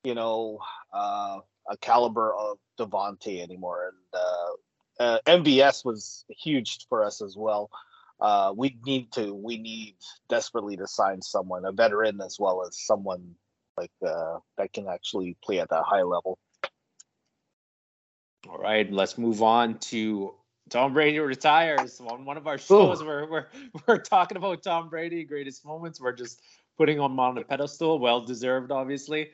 you 0.03 0.15
know, 0.15 0.59
uh, 0.93 1.39
a 1.69 1.77
caliber 1.77 2.33
of 2.33 2.57
Davante 2.79 3.41
anymore. 3.41 3.91
And 3.91 4.21
uh, 4.21 5.03
uh, 5.03 5.19
MVS 5.27 5.86
was 5.86 6.25
huge 6.29 6.88
for 6.88 7.03
us 7.03 7.21
as 7.21 7.36
well. 7.38 7.69
Uh, 8.21 8.53
we 8.55 8.77
need 8.85 9.11
to 9.13 9.33
we 9.33 9.57
need 9.57 9.95
desperately 10.27 10.75
to 10.77 10.88
sign 10.88 11.21
someone, 11.21 11.65
a 11.65 11.71
veteran 11.71 12.19
as 12.21 12.38
well 12.39 12.65
as 12.65 12.77
someone 12.77 13.35
like 13.77 13.91
uh, 14.05 14.38
that 14.57 14.73
can 14.73 14.88
actually 14.88 15.38
play 15.43 15.59
at 15.59 15.69
that 15.69 15.83
high 15.83 16.03
level. 16.03 16.38
All 18.49 18.57
right, 18.57 18.91
let's 18.91 19.17
move 19.17 19.41
on 19.41 19.79
to 19.79 20.33
Tom 20.69 20.93
Brady 20.93 21.19
retires. 21.19 22.01
On 22.01 22.25
one 22.25 22.38
of 22.38 22.47
our 22.47 22.57
shows, 22.57 23.03
we're, 23.03 23.29
we're 23.29 23.47
we're 23.88 23.97
talking 23.97 24.38
about 24.38 24.63
Tom 24.63 24.89
Brady 24.89 25.23
greatest 25.23 25.65
moments. 25.65 26.01
We're 26.01 26.13
just 26.13 26.41
putting 26.77 26.97
him 26.97 27.19
on 27.19 27.38
a 27.38 27.43
pedestal, 27.43 27.99
well 27.99 28.21
deserved, 28.21 28.71
obviously. 28.71 29.29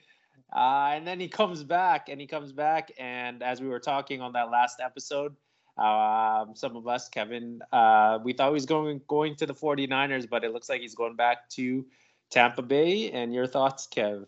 Uh, 0.55 0.91
and 0.93 1.07
then 1.07 1.19
he 1.19 1.27
comes 1.27 1.63
back, 1.63 2.07
and 2.09 2.21
he 2.21 2.27
comes 2.27 2.51
back, 2.51 2.91
and 2.99 3.41
as 3.41 3.61
we 3.61 3.67
were 3.67 3.79
talking 3.79 4.21
on 4.21 4.33
that 4.33 4.51
last 4.51 4.79
episode, 4.79 5.35
um, 5.77 6.55
some 6.55 6.75
of 6.75 6.87
us, 6.87 7.09
Kevin, 7.09 7.61
uh, 7.71 8.19
we 8.23 8.33
thought 8.33 8.47
he 8.47 8.53
was 8.53 8.65
going 8.65 9.01
going 9.07 9.35
to 9.35 9.45
the 9.45 9.53
49ers, 9.53 10.29
but 10.29 10.43
it 10.43 10.53
looks 10.53 10.69
like 10.69 10.81
he's 10.81 10.95
going 10.95 11.15
back 11.15 11.49
to 11.51 11.85
Tampa 12.29 12.61
Bay. 12.61 13.11
And 13.11 13.33
your 13.33 13.47
thoughts, 13.47 13.87
Kev? 13.87 14.25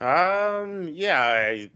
Um, 0.00 0.88
yeah, 0.88 1.22
I, 1.22 1.70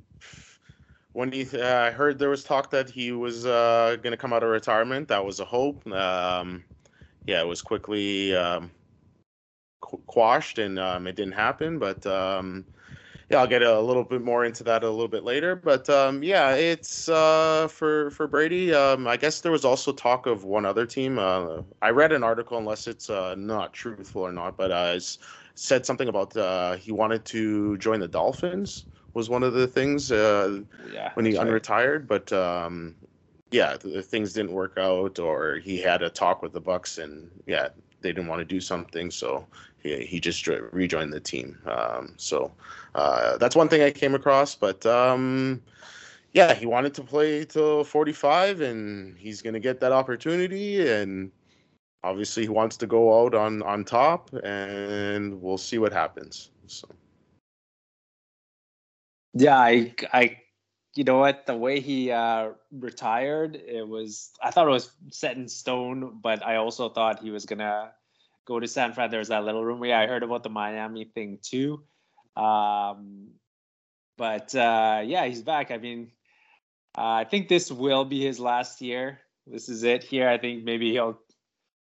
when 1.12 1.33
he, 1.33 1.47
uh, 1.54 1.87
I 1.87 1.90
heard 1.90 2.19
there 2.19 2.28
was 2.28 2.45
talk 2.45 2.71
that 2.71 2.90
he 2.90 3.12
was 3.12 3.47
uh, 3.47 3.97
going 4.02 4.12
to 4.12 4.16
come 4.16 4.33
out 4.33 4.42
of 4.42 4.50
retirement, 4.50 5.09
that 5.09 5.25
was 5.25 5.40
a 5.40 5.45
hope. 5.45 5.87
Um, 5.87 6.64
yeah, 7.26 7.40
it 7.40 7.47
was 7.47 7.62
quickly 7.62 8.35
um, 8.35 8.71
qu- 9.80 10.02
quashed 10.07 10.59
and 10.59 10.78
um, 10.78 11.07
it 11.07 11.16
didn't 11.16 11.35
happen. 11.35 11.78
But 11.78 12.04
um, 12.07 12.64
yeah, 13.31 13.39
I'll 13.39 13.47
get 13.47 13.63
a 13.63 13.81
little 13.81 14.05
bit 14.05 14.23
more 14.23 14.45
into 14.45 14.65
that 14.65 14.83
a 14.83 14.91
little 14.91 15.09
bit 15.09 15.25
later. 15.25 15.55
But 15.57 15.89
um, 15.89 16.23
yeah, 16.23 16.55
it's 16.55 17.09
uh, 17.09 17.69
for 17.69 18.11
for 18.11 18.27
Brady. 18.27 18.75
Um, 18.75 19.07
I 19.07 19.17
guess 19.17 19.41
there 19.41 19.53
was 19.53 19.65
also 19.65 19.93
talk 19.93 20.27
of 20.27 20.45
one 20.45 20.67
other 20.67 20.85
team. 20.87 21.19
Uh, 21.19 21.63
I 21.81 21.91
read 21.91 22.13
an 22.13 22.25
article, 22.25 22.59
unless 22.59 22.89
it's 22.89 23.09
uh, 23.09 23.37
not 23.37 23.73
truthful 23.73 24.23
or 24.23 24.33
not, 24.33 24.57
but 24.57 24.73
uh, 24.73 24.99
said 25.55 25.87
something 25.87 26.09
about 26.09 26.37
uh, 26.37 26.77
he 26.77 26.93
wanted 26.93 27.25
to 27.27 27.79
join 27.79 28.01
the 28.01 28.09
Dolphins 28.09 28.87
was 29.15 29.29
one 29.31 29.43
of 29.43 29.53
the 29.55 29.67
things 29.67 30.13
uh, 30.13 30.63
Yeah, 30.79 31.15
when 31.15 31.27
he 31.27 31.33
right. 31.39 31.61
unretired, 31.61 32.07
but 32.07 32.33
um, 32.33 32.97
yeah, 33.51 33.77
the, 33.77 33.89
the 33.89 34.03
things 34.03 34.33
didn't 34.33 34.53
work 34.53 34.75
out, 34.79 35.19
or 35.19 35.57
he 35.57 35.79
had 35.81 36.03
a 36.03 36.11
talk 36.11 36.43
with 36.43 36.53
the 36.53 36.61
Bucks, 36.61 36.99
and 36.99 37.31
yeah, 37.47 37.69
they 38.00 38.12
didn't 38.12 38.28
want 38.28 38.40
to 38.40 38.45
do 38.45 38.61
something, 38.61 39.11
so 39.11 39.47
he, 39.83 40.04
he 40.04 40.21
just 40.21 40.42
jo- 40.45 40.69
rejoined 40.73 41.12
the 41.12 41.21
team. 41.21 41.59
Um, 41.66 42.14
so 42.16 42.52
uh, 42.95 43.37
that's 43.38 43.57
one 43.57 43.69
thing 43.69 43.83
I 43.83 43.90
came 43.90 44.14
across, 44.14 44.54
but 44.54 44.85
um, 44.87 45.62
yeah, 46.33 46.54
he 46.54 46.66
wanted 46.66 46.95
to 46.95 47.02
play 47.02 47.45
till 47.45 47.85
45, 47.85 48.61
and 48.61 49.16
he's 49.19 49.42
gonna 49.42 49.61
get 49.61 49.80
that 49.80 49.92
opportunity, 49.92 50.88
and 50.88 51.30
obviously 52.04 52.45
he 52.45 52.49
wants 52.49 52.76
to 52.78 52.87
go 52.87 53.25
out 53.25 53.35
on 53.35 53.62
on 53.62 53.85
top, 53.85 54.30
and 54.45 55.40
we'll 55.42 55.59
see 55.59 55.78
what 55.78 55.92
happens. 55.92 56.50
So. 56.66 56.88
Yeah, 59.35 59.59
I, 59.59 59.95
I, 60.12 60.38
you 60.95 61.05
know 61.05 61.19
what? 61.19 61.47
The 61.47 61.57
way 61.57 61.81
he 61.81 62.11
uh, 62.11 62.51
retired, 62.73 63.57
it 63.57 63.87
was. 63.87 64.31
I 64.43 64.51
thought 64.51 64.67
it 64.67 64.71
was 64.71 64.91
set 65.11 65.37
in 65.37 65.49
stone, 65.49 66.19
but 66.23 66.45
I 66.45 66.57
also 66.57 66.89
thought 66.89 67.23
he 67.23 67.31
was 67.31 67.47
gonna 67.47 67.93
go 68.45 68.59
to 68.59 68.67
San 68.67 68.93
Fran. 68.93 69.11
There 69.11 69.21
was 69.21 69.29
that 69.29 69.45
little 69.45 69.65
rumor. 69.65 69.87
Yeah, 69.87 70.01
I 70.01 70.07
heard 70.07 70.23
about 70.23 70.43
the 70.43 70.51
Miami 70.51 71.05
thing 71.05 71.39
too. 71.43 71.83
Um, 72.37 73.29
but 74.19 74.55
uh, 74.55 75.03
yeah, 75.05 75.27
he's 75.27 75.43
back. 75.43 75.71
I 75.71 75.79
mean, 75.79 76.11
uh, 76.97 77.23
I 77.23 77.25
think 77.25 77.49
this 77.49 77.71
will 77.71 78.05
be 78.05 78.25
his 78.25 78.41
last 78.41 78.81
year. 78.81 79.21
This 79.47 79.69
is 79.69 79.85
it 79.85 80.03
here. 80.03 80.29
I 80.29 80.39
think 80.39 80.65
maybe 80.65 80.91
he'll 80.91 81.21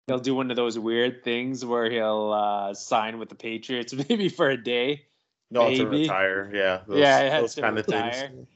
he'll 0.07 0.19
do 0.19 0.35
one 0.35 0.51
of 0.51 0.55
those 0.55 0.79
weird 0.79 1.23
things 1.23 1.65
where 1.65 1.89
he'll 1.89 2.31
uh, 2.31 2.73
sign 2.73 3.19
with 3.19 3.29
the 3.29 3.35
Patriots, 3.35 3.93
maybe 4.09 4.29
for 4.29 4.49
a 4.49 4.61
day. 4.61 5.03
No, 5.51 5.69
to 5.73 5.87
retire, 5.87 6.49
yeah. 6.53 6.81
Those, 6.87 6.99
Yeah, 6.99 7.41
those 7.41 7.55
to 7.55 7.61
kind 7.61 7.77
of 7.77 7.85
retire. 7.85 8.29
things. 8.29 8.47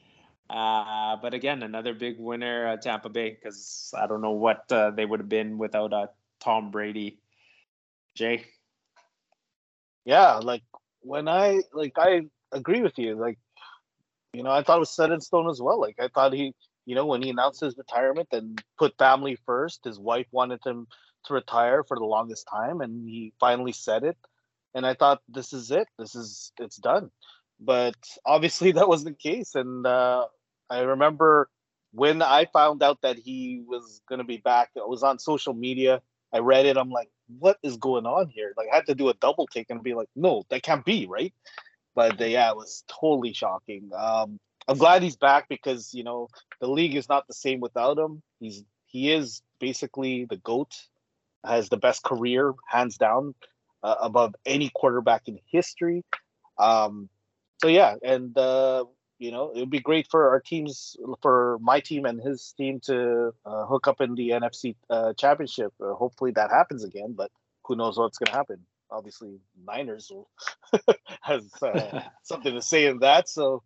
Uh, 0.50 1.16
but 1.22 1.34
again, 1.34 1.62
another 1.64 1.94
big 1.94 2.20
winner, 2.20 2.68
uh, 2.68 2.78
Tampa 2.78 3.10
Bay, 3.10 3.32
because 3.32 3.94
I 3.98 4.08
don't 4.08 4.22
know 4.22 4.32
what 4.32 4.72
uh, 4.72 4.92
they 4.92 5.06
would 5.06 5.20
have 5.20 5.30
been 5.30 5.58
without 5.58 5.94
uh, 5.94 6.08
Tom 6.40 6.72
Brady. 6.72 7.20
Jay, 8.16 8.46
yeah 10.06 10.36
like 10.38 10.64
when 11.02 11.28
i 11.28 11.62
like 11.74 11.94
i 11.98 12.22
agree 12.52 12.82
with 12.82 12.98
you 12.98 13.16
like 13.16 13.38
you 14.34 14.44
know 14.44 14.52
i 14.52 14.64
thought 14.64 14.78
it 14.78 14.80
was 14.80 14.90
set 14.96 15.12
in 15.12 15.22
stone 15.22 15.50
as 15.50 15.62
well. 15.62 15.80
Like 15.80 15.98
i 16.00 16.08
thought 16.08 16.34
he 16.34 16.54
you 16.86 16.96
know 16.96 17.06
when 17.06 17.22
he 17.22 17.30
announced 17.30 17.62
his 17.62 17.78
retirement 17.78 18.30
and 18.32 18.62
put 18.78 18.98
family 18.98 19.38
first 19.46 19.82
his 19.86 20.00
wife 20.00 20.28
wanted 20.32 20.62
him 20.66 20.88
to 21.26 21.34
retire 21.34 21.84
for 21.84 21.98
the 21.98 22.06
longest 22.06 22.48
time 22.50 22.82
and 22.82 23.08
he 23.08 23.34
finally 23.40 23.72
said 23.74 24.04
it. 24.04 24.18
And 24.74 24.86
i 24.86 24.94
thought 24.94 25.22
this 25.28 25.54
is 25.54 25.72
it. 25.72 25.88
This 25.98 26.16
is 26.16 26.52
it's 26.60 26.78
done. 26.78 27.12
But 27.60 27.96
obviously 28.26 28.72
that 28.78 28.88
wasn't 28.88 29.18
the 29.18 29.30
case 29.30 29.56
and 29.56 29.86
uh 29.86 30.26
i 30.70 30.80
remember 30.80 31.50
when 31.92 32.22
i 32.22 32.46
found 32.54 32.84
out 32.84 33.00
that 33.02 33.18
he 33.18 33.64
was 33.68 34.02
going 34.08 34.20
to 34.20 34.26
be 34.26 34.38
back 34.38 34.70
i 34.78 34.86
was 34.86 35.04
on 35.04 35.20
social 35.20 35.54
media 35.54 36.02
i 36.34 36.40
read 36.40 36.66
it 36.66 36.78
i'm 36.78 36.90
like 36.90 37.10
what 37.38 37.58
is 37.64 37.78
going 37.78 38.06
on 38.06 38.28
here? 38.28 38.54
Like 38.58 38.68
I 38.72 38.76
had 38.76 38.88
to 38.88 38.96
do 38.96 39.10
a 39.10 39.14
double 39.14 39.48
take 39.48 39.70
and 39.70 39.84
be 39.84 39.94
like, 39.94 40.10
no, 40.16 40.44
that 40.50 40.64
can't 40.64 40.84
be, 40.84 41.06
right? 41.08 41.34
But 41.96 42.20
yeah, 42.20 42.50
it 42.50 42.56
was 42.56 42.84
totally 42.88 43.34
shocking. 43.34 43.92
Um, 43.96 44.40
I'm 44.68 44.78
glad 44.78 45.04
he's 45.04 45.18
back 45.18 45.48
because 45.50 45.94
you 45.94 46.04
know 46.04 46.28
the 46.62 46.70
league 46.70 46.96
is 46.96 47.10
not 47.10 47.28
the 47.28 47.34
same 47.34 47.60
without 47.60 47.98
him. 47.98 48.22
He's 48.40 48.64
he 48.86 49.12
is 49.12 49.42
basically 49.60 50.26
the 50.26 50.38
goat, 50.38 50.76
has 51.46 51.70
the 51.70 51.78
best 51.78 52.04
career 52.04 52.54
hands 52.68 52.98
down, 52.98 53.36
uh, 53.84 53.96
above 54.00 54.36
any 54.46 54.72
quarterback 54.74 55.28
in 55.28 55.40
history. 55.52 56.04
Um, 56.58 57.10
so 57.62 57.68
yeah, 57.68 57.96
and 58.04 58.38
uh, 58.38 58.86
you 59.20 59.32
know 59.32 59.52
it 59.54 59.60
would 59.60 59.70
be 59.70 59.80
great 59.80 60.08
for 60.10 60.30
our 60.30 60.40
teams, 60.40 60.98
for 61.22 61.58
my 61.62 61.80
team 61.80 62.06
and 62.06 62.22
his 62.22 62.54
team 62.58 62.80
to 62.86 63.34
uh, 63.46 63.66
hook 63.66 63.88
up 63.88 64.02
in 64.02 64.16
the 64.16 64.30
NFC 64.30 64.76
uh, 64.90 65.14
championship. 65.14 65.74
Uh, 65.82 65.94
hopefully 65.94 66.32
that 66.32 66.50
happens 66.50 66.84
again, 66.84 67.14
but 67.14 67.32
who 67.66 67.76
knows 67.76 67.98
what's 67.98 68.18
going 68.18 68.32
to 68.32 68.38
happen? 68.38 68.66
Obviously, 68.90 69.40
Niners 69.68 70.12
will 70.12 70.30
has 71.22 71.44
uh, 71.62 72.02
something 72.24 72.54
to 72.56 72.62
say 72.62 72.88
in 72.88 73.00
that. 73.00 73.30
So, 73.30 73.62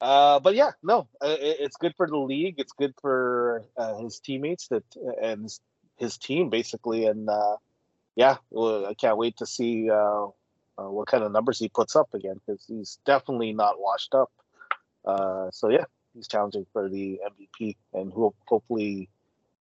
uh, 0.00 0.40
but 0.40 0.56
yeah, 0.56 0.72
no, 0.82 1.06
uh, 1.22 1.36
it, 1.38 1.58
it's 1.60 1.76
good 1.76 1.94
for 1.96 2.08
the 2.08 2.16
league. 2.18 2.56
It's 2.58 2.72
good 2.72 2.94
for 3.00 3.64
uh, 3.76 3.98
his 3.98 4.18
teammates 4.18 4.66
that 4.68 4.82
and 5.22 5.44
his, 5.44 5.60
his 5.96 6.18
team 6.18 6.50
basically. 6.50 7.06
And 7.06 7.28
uh, 7.28 7.56
yeah, 8.16 8.38
well, 8.50 8.86
I 8.86 8.94
can't 8.94 9.18
wait 9.18 9.36
to 9.36 9.46
see 9.46 9.88
uh, 9.90 10.26
uh, 10.78 10.90
what 10.90 11.06
kind 11.06 11.22
of 11.22 11.32
numbers 11.32 11.58
he 11.58 11.68
puts 11.68 11.94
up 11.96 12.12
again 12.14 12.40
because 12.44 12.64
he's 12.66 12.98
definitely 13.06 13.52
not 13.52 13.78
washed 13.78 14.14
up. 14.14 14.30
Uh, 15.06 15.50
so 15.50 15.68
yeah, 15.68 15.84
he's 16.14 16.28
challenging 16.28 16.66
for 16.72 16.88
the 16.88 17.20
MVP, 17.30 17.76
and 17.92 18.12
ho- 18.12 18.34
hopefully 18.46 19.08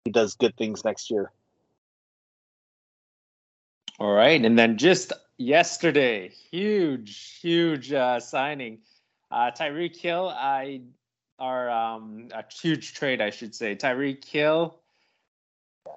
he 0.06 0.12
does 0.12 0.36
good 0.36 0.56
things 0.58 0.86
next 0.86 1.12
year. 1.12 1.32
All 4.00 4.14
right, 4.14 4.44
and 4.44 4.58
then 4.58 4.78
just 4.78 5.14
yesterday, 5.38 6.30
huge, 6.52 7.40
huge 7.42 7.92
uh, 7.94 8.20
signing. 8.20 8.80
Uh, 9.32 9.52
Tyreek 9.52 9.96
Hill, 9.96 10.30
I 10.30 10.82
are 11.40 11.70
um, 11.70 12.30
a 12.34 12.44
huge 12.52 12.94
trade, 12.94 13.22
I 13.22 13.30
should 13.30 13.54
say. 13.54 13.76
Tyreek 13.76 14.24
Hill 14.24 14.80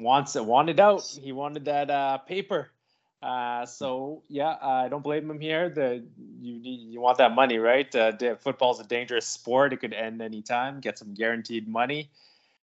wants 0.00 0.36
it, 0.36 0.44
wanted 0.44 0.80
out. 0.80 1.02
He 1.02 1.32
wanted 1.32 1.66
that 1.66 1.90
uh, 1.90 2.18
paper. 2.18 2.70
Uh, 3.22 3.64
so 3.64 4.22
yeah, 4.28 4.56
I 4.60 4.88
don't 4.88 5.02
blame 5.02 5.30
him 5.30 5.40
here. 5.40 5.70
The 5.70 6.04
you 6.40 6.60
need 6.60 6.92
you 6.92 7.00
want 7.00 7.18
that 7.18 7.34
money, 7.34 7.58
right? 7.58 7.92
Uh, 7.94 8.12
football's 8.36 8.78
a 8.78 8.84
dangerous 8.84 9.26
sport. 9.26 9.72
It 9.72 9.78
could 9.78 9.94
end 9.94 10.20
anytime. 10.20 10.80
Get 10.80 10.98
some 10.98 11.14
guaranteed 11.14 11.66
money, 11.66 12.10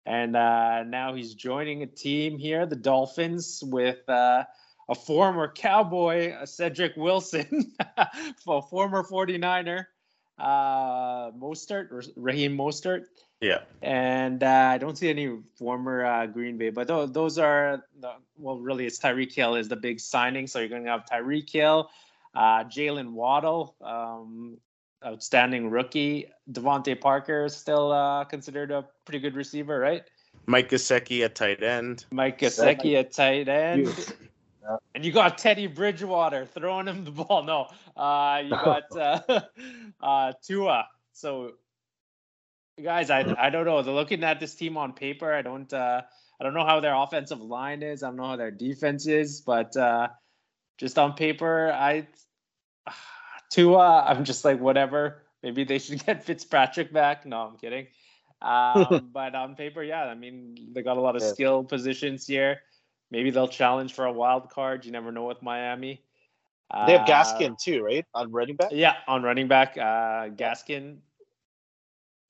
and 0.06 0.34
uh, 0.34 0.82
now 0.84 1.14
he's 1.14 1.34
joining 1.34 1.82
a 1.82 1.86
team 1.86 2.38
here, 2.38 2.64
the 2.66 2.76
Dolphins, 2.76 3.62
with 3.66 4.08
uh, 4.08 4.44
a 4.88 4.94
former 4.94 5.52
Cowboy, 5.52 6.32
uh, 6.32 6.46
Cedric 6.46 6.96
Wilson, 6.96 7.72
a 7.96 8.62
former 8.62 9.04
49er, 9.04 9.86
uh, 10.38 11.30
Mostert, 11.32 12.08
Raheem 12.16 12.56
Mostert. 12.56 13.04
Yeah. 13.40 13.60
And 13.80 14.42
uh, 14.42 14.70
I 14.72 14.78
don't 14.78 14.98
see 14.98 15.08
any 15.08 15.38
former 15.56 16.04
uh, 16.04 16.26
Green 16.26 16.58
Bay, 16.58 16.70
but 16.70 16.88
th- 16.88 17.10
those 17.12 17.38
are, 17.38 17.84
the, 17.98 18.12
well, 18.36 18.58
really, 18.58 18.86
it's 18.86 18.98
Tyreek 18.98 19.32
Hill 19.32 19.54
is 19.54 19.68
the 19.68 19.76
big 19.76 19.98
signing. 19.98 20.46
So 20.46 20.58
you're 20.58 20.68
going 20.68 20.84
to 20.84 20.90
have 20.90 21.06
Tyreek 21.06 21.50
Hill, 21.50 21.90
uh, 22.34 22.64
Jalen 22.64 23.12
Waddle, 23.12 23.76
um, 23.80 24.58
outstanding 25.04 25.70
rookie. 25.70 26.26
DeVante 26.52 27.00
Parker 27.00 27.46
is 27.46 27.56
still 27.56 27.92
uh, 27.92 28.24
considered 28.24 28.70
a 28.70 28.86
pretty 29.06 29.20
good 29.20 29.34
receiver, 29.34 29.78
right? 29.78 30.02
Mike 30.46 30.68
Gesicki 30.68 31.24
at 31.24 31.34
tight 31.34 31.62
end. 31.62 32.04
Mike 32.10 32.40
Gesicki 32.40 32.98
at 32.98 33.12
tight 33.12 33.48
end. 33.48 33.88
And 34.94 35.04
you 35.04 35.12
got 35.12 35.38
Teddy 35.38 35.66
Bridgewater 35.66 36.46
throwing 36.46 36.86
him 36.86 37.04
the 37.04 37.10
ball. 37.10 37.42
No, 37.42 37.68
uh, 37.96 38.42
you 38.44 38.50
got 38.50 38.96
uh, 38.96 39.40
uh, 40.00 40.32
Tua. 40.42 40.86
So, 41.12 41.52
guys, 42.82 43.10
I 43.10 43.34
I 43.38 43.50
don't 43.50 43.64
know. 43.64 43.82
They're 43.82 43.94
looking 43.94 44.22
at 44.24 44.40
this 44.40 44.54
team 44.54 44.76
on 44.76 44.92
paper. 44.92 45.32
I 45.32 45.42
don't 45.42 45.72
uh, 45.72 46.02
I 46.40 46.44
don't 46.44 46.54
know 46.54 46.64
how 46.64 46.80
their 46.80 46.94
offensive 46.94 47.40
line 47.40 47.82
is. 47.82 48.02
I 48.02 48.08
don't 48.08 48.16
know 48.16 48.28
how 48.28 48.36
their 48.36 48.50
defense 48.50 49.06
is, 49.06 49.40
but 49.40 49.76
uh, 49.76 50.08
just 50.78 50.98
on 50.98 51.14
paper, 51.14 51.70
I 51.72 52.08
Tua. 53.50 54.04
I'm 54.06 54.24
just 54.24 54.44
like 54.44 54.60
whatever. 54.60 55.22
Maybe 55.42 55.64
they 55.64 55.78
should 55.78 56.04
get 56.06 56.24
Fitzpatrick 56.24 56.92
back. 56.92 57.26
No, 57.26 57.40
I'm 57.42 57.56
kidding. 57.56 57.86
Um, 58.42 59.10
but 59.12 59.34
on 59.34 59.54
paper, 59.56 59.82
yeah, 59.82 60.04
I 60.04 60.14
mean 60.14 60.56
they 60.72 60.82
got 60.82 60.96
a 60.96 61.00
lot 61.00 61.16
of 61.16 61.22
Yeah. 61.22 61.32
skill 61.32 61.64
positions 61.64 62.26
here. 62.26 62.60
Maybe 63.10 63.30
they'll 63.30 63.48
challenge 63.48 63.92
for 63.92 64.04
a 64.04 64.12
wild 64.12 64.50
card. 64.50 64.84
You 64.84 64.92
never 64.92 65.10
know 65.10 65.24
with 65.24 65.42
Miami. 65.42 66.04
They 66.86 66.92
have 66.92 67.00
Uh, 67.00 67.04
Gaskin 67.06 67.58
too, 67.58 67.82
right? 67.82 68.06
On 68.14 68.30
running 68.30 68.54
back. 68.54 68.70
Yeah, 68.70 68.94
on 69.08 69.24
running 69.24 69.48
back, 69.48 69.76
uh, 69.76 70.30
Gaskin, 70.30 70.98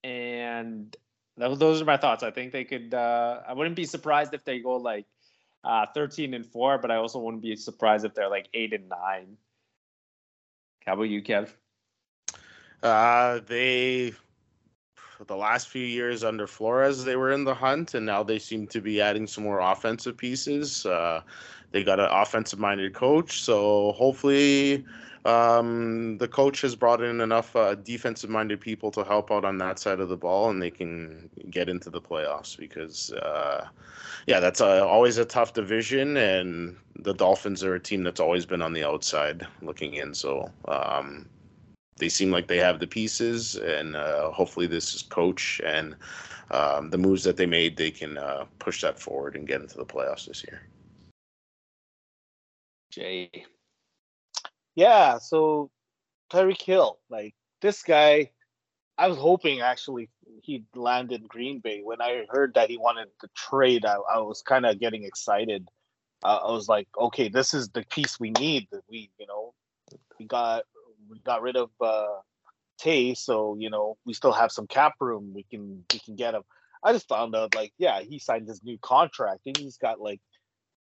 and 0.04 0.96
those 1.36 1.80
are 1.80 1.84
my 1.84 1.96
thoughts. 1.96 2.22
I 2.22 2.30
think 2.30 2.52
they 2.52 2.64
could. 2.64 2.94
Uh, 2.94 3.40
I 3.46 3.52
wouldn't 3.52 3.76
be 3.76 3.84
surprised 3.84 4.34
if 4.34 4.44
they 4.44 4.58
go 4.58 4.76
like 4.76 5.06
uh, 5.64 5.86
thirteen 5.94 6.34
and 6.34 6.44
four, 6.44 6.78
but 6.78 6.90
I 6.90 6.96
also 6.96 7.18
wouldn't 7.18 7.42
be 7.42 7.56
surprised 7.56 8.04
if 8.04 8.14
they're 8.14 8.30
like 8.30 8.48
eight 8.54 8.72
and 8.72 8.88
nine. 8.88 9.36
How 10.86 10.94
about 10.94 11.04
you, 11.04 11.22
Kev? 11.22 11.50
Uh, 12.82 13.40
they 13.46 14.12
the 15.26 15.36
last 15.36 15.68
few 15.68 15.84
years 15.84 16.24
under 16.24 16.46
Flores, 16.46 17.04
they 17.04 17.16
were 17.16 17.32
in 17.32 17.44
the 17.44 17.54
hunt, 17.54 17.94
and 17.94 18.06
now 18.06 18.22
they 18.22 18.38
seem 18.38 18.66
to 18.68 18.80
be 18.80 19.00
adding 19.00 19.26
some 19.26 19.44
more 19.44 19.60
offensive 19.60 20.16
pieces. 20.16 20.86
Uh, 20.86 21.20
they 21.72 21.84
got 21.84 22.00
an 22.00 22.08
offensive-minded 22.10 22.94
coach, 22.94 23.42
so 23.42 23.92
hopefully, 23.92 24.84
um, 25.24 26.18
the 26.18 26.28
coach 26.28 26.60
has 26.62 26.74
brought 26.74 27.02
in 27.02 27.20
enough 27.20 27.54
uh, 27.54 27.74
defensive-minded 27.74 28.60
people 28.60 28.90
to 28.92 29.04
help 29.04 29.30
out 29.30 29.44
on 29.44 29.58
that 29.58 29.78
side 29.78 30.00
of 30.00 30.08
the 30.08 30.16
ball, 30.16 30.50
and 30.50 30.60
they 30.60 30.70
can 30.70 31.28
get 31.50 31.68
into 31.68 31.90
the 31.90 32.00
playoffs. 32.00 32.56
Because, 32.56 33.12
uh, 33.12 33.66
yeah, 34.26 34.40
that's 34.40 34.60
uh 34.60 34.86
always 34.86 35.18
a 35.18 35.24
tough 35.24 35.52
division, 35.52 36.16
and 36.16 36.76
the 36.96 37.14
Dolphins 37.14 37.64
are 37.64 37.74
a 37.74 37.80
team 37.80 38.02
that's 38.02 38.20
always 38.20 38.46
been 38.46 38.62
on 38.62 38.72
the 38.72 38.84
outside 38.84 39.46
looking 39.62 39.94
in. 39.94 40.14
So. 40.14 40.50
Um, 40.66 41.26
they 41.96 42.08
seem 42.08 42.30
like 42.30 42.48
they 42.48 42.56
have 42.56 42.80
the 42.80 42.86
pieces, 42.86 43.56
and 43.56 43.94
uh, 43.94 44.30
hopefully 44.30 44.66
this 44.66 44.94
is 44.94 45.02
coach 45.02 45.60
and 45.66 45.94
um, 46.50 46.90
the 46.90 46.98
moves 46.98 47.22
that 47.24 47.36
they 47.36 47.46
made, 47.46 47.76
they 47.76 47.90
can 47.90 48.18
uh, 48.18 48.46
push 48.58 48.80
that 48.80 48.98
forward 48.98 49.36
and 49.36 49.46
get 49.46 49.60
into 49.60 49.76
the 49.76 49.84
playoffs 49.84 50.26
this 50.26 50.42
year. 50.44 50.62
Jay. 52.90 53.30
Yeah, 54.74 55.18
so 55.18 55.70
Tyreek 56.30 56.62
Hill, 56.62 56.98
like 57.10 57.34
this 57.60 57.82
guy, 57.82 58.30
I 58.98 59.08
was 59.08 59.18
hoping 59.18 59.60
actually 59.60 60.08
he'd 60.42 60.66
land 60.74 61.12
in 61.12 61.26
Green 61.26 61.60
Bay. 61.60 61.80
When 61.82 62.00
I 62.00 62.24
heard 62.30 62.54
that 62.54 62.70
he 62.70 62.78
wanted 62.78 63.08
to 63.20 63.28
trade, 63.36 63.84
I, 63.84 63.96
I 64.12 64.18
was 64.18 64.42
kind 64.42 64.66
of 64.66 64.78
getting 64.80 65.04
excited. 65.04 65.68
Uh, 66.22 66.38
I 66.46 66.52
was 66.52 66.68
like, 66.68 66.88
okay, 66.98 67.28
this 67.28 67.54
is 67.54 67.70
the 67.70 67.84
piece 67.90 68.20
we 68.20 68.30
need. 68.32 68.68
That 68.70 68.82
we, 68.90 69.10
you 69.18 69.26
know, 69.26 69.54
we 70.18 70.26
got 70.26 70.64
we 71.08 71.18
got 71.20 71.42
rid 71.42 71.56
of 71.56 71.70
uh, 71.80 72.18
Tay, 72.78 73.14
so 73.14 73.56
you 73.58 73.70
know 73.70 73.96
we 74.06 74.14
still 74.14 74.32
have 74.32 74.52
some 74.52 74.66
cap 74.66 74.94
room. 75.00 75.32
We 75.34 75.44
can 75.44 75.84
we 75.92 75.98
can 75.98 76.16
get 76.16 76.34
him. 76.34 76.42
I 76.82 76.92
just 76.92 77.08
found 77.08 77.34
out 77.34 77.54
like, 77.54 77.72
yeah, 77.78 78.00
he 78.00 78.18
signed 78.18 78.48
his 78.48 78.62
new 78.62 78.78
contract 78.78 79.40
and 79.46 79.56
he's 79.56 79.76
got 79.76 80.00
like 80.00 80.20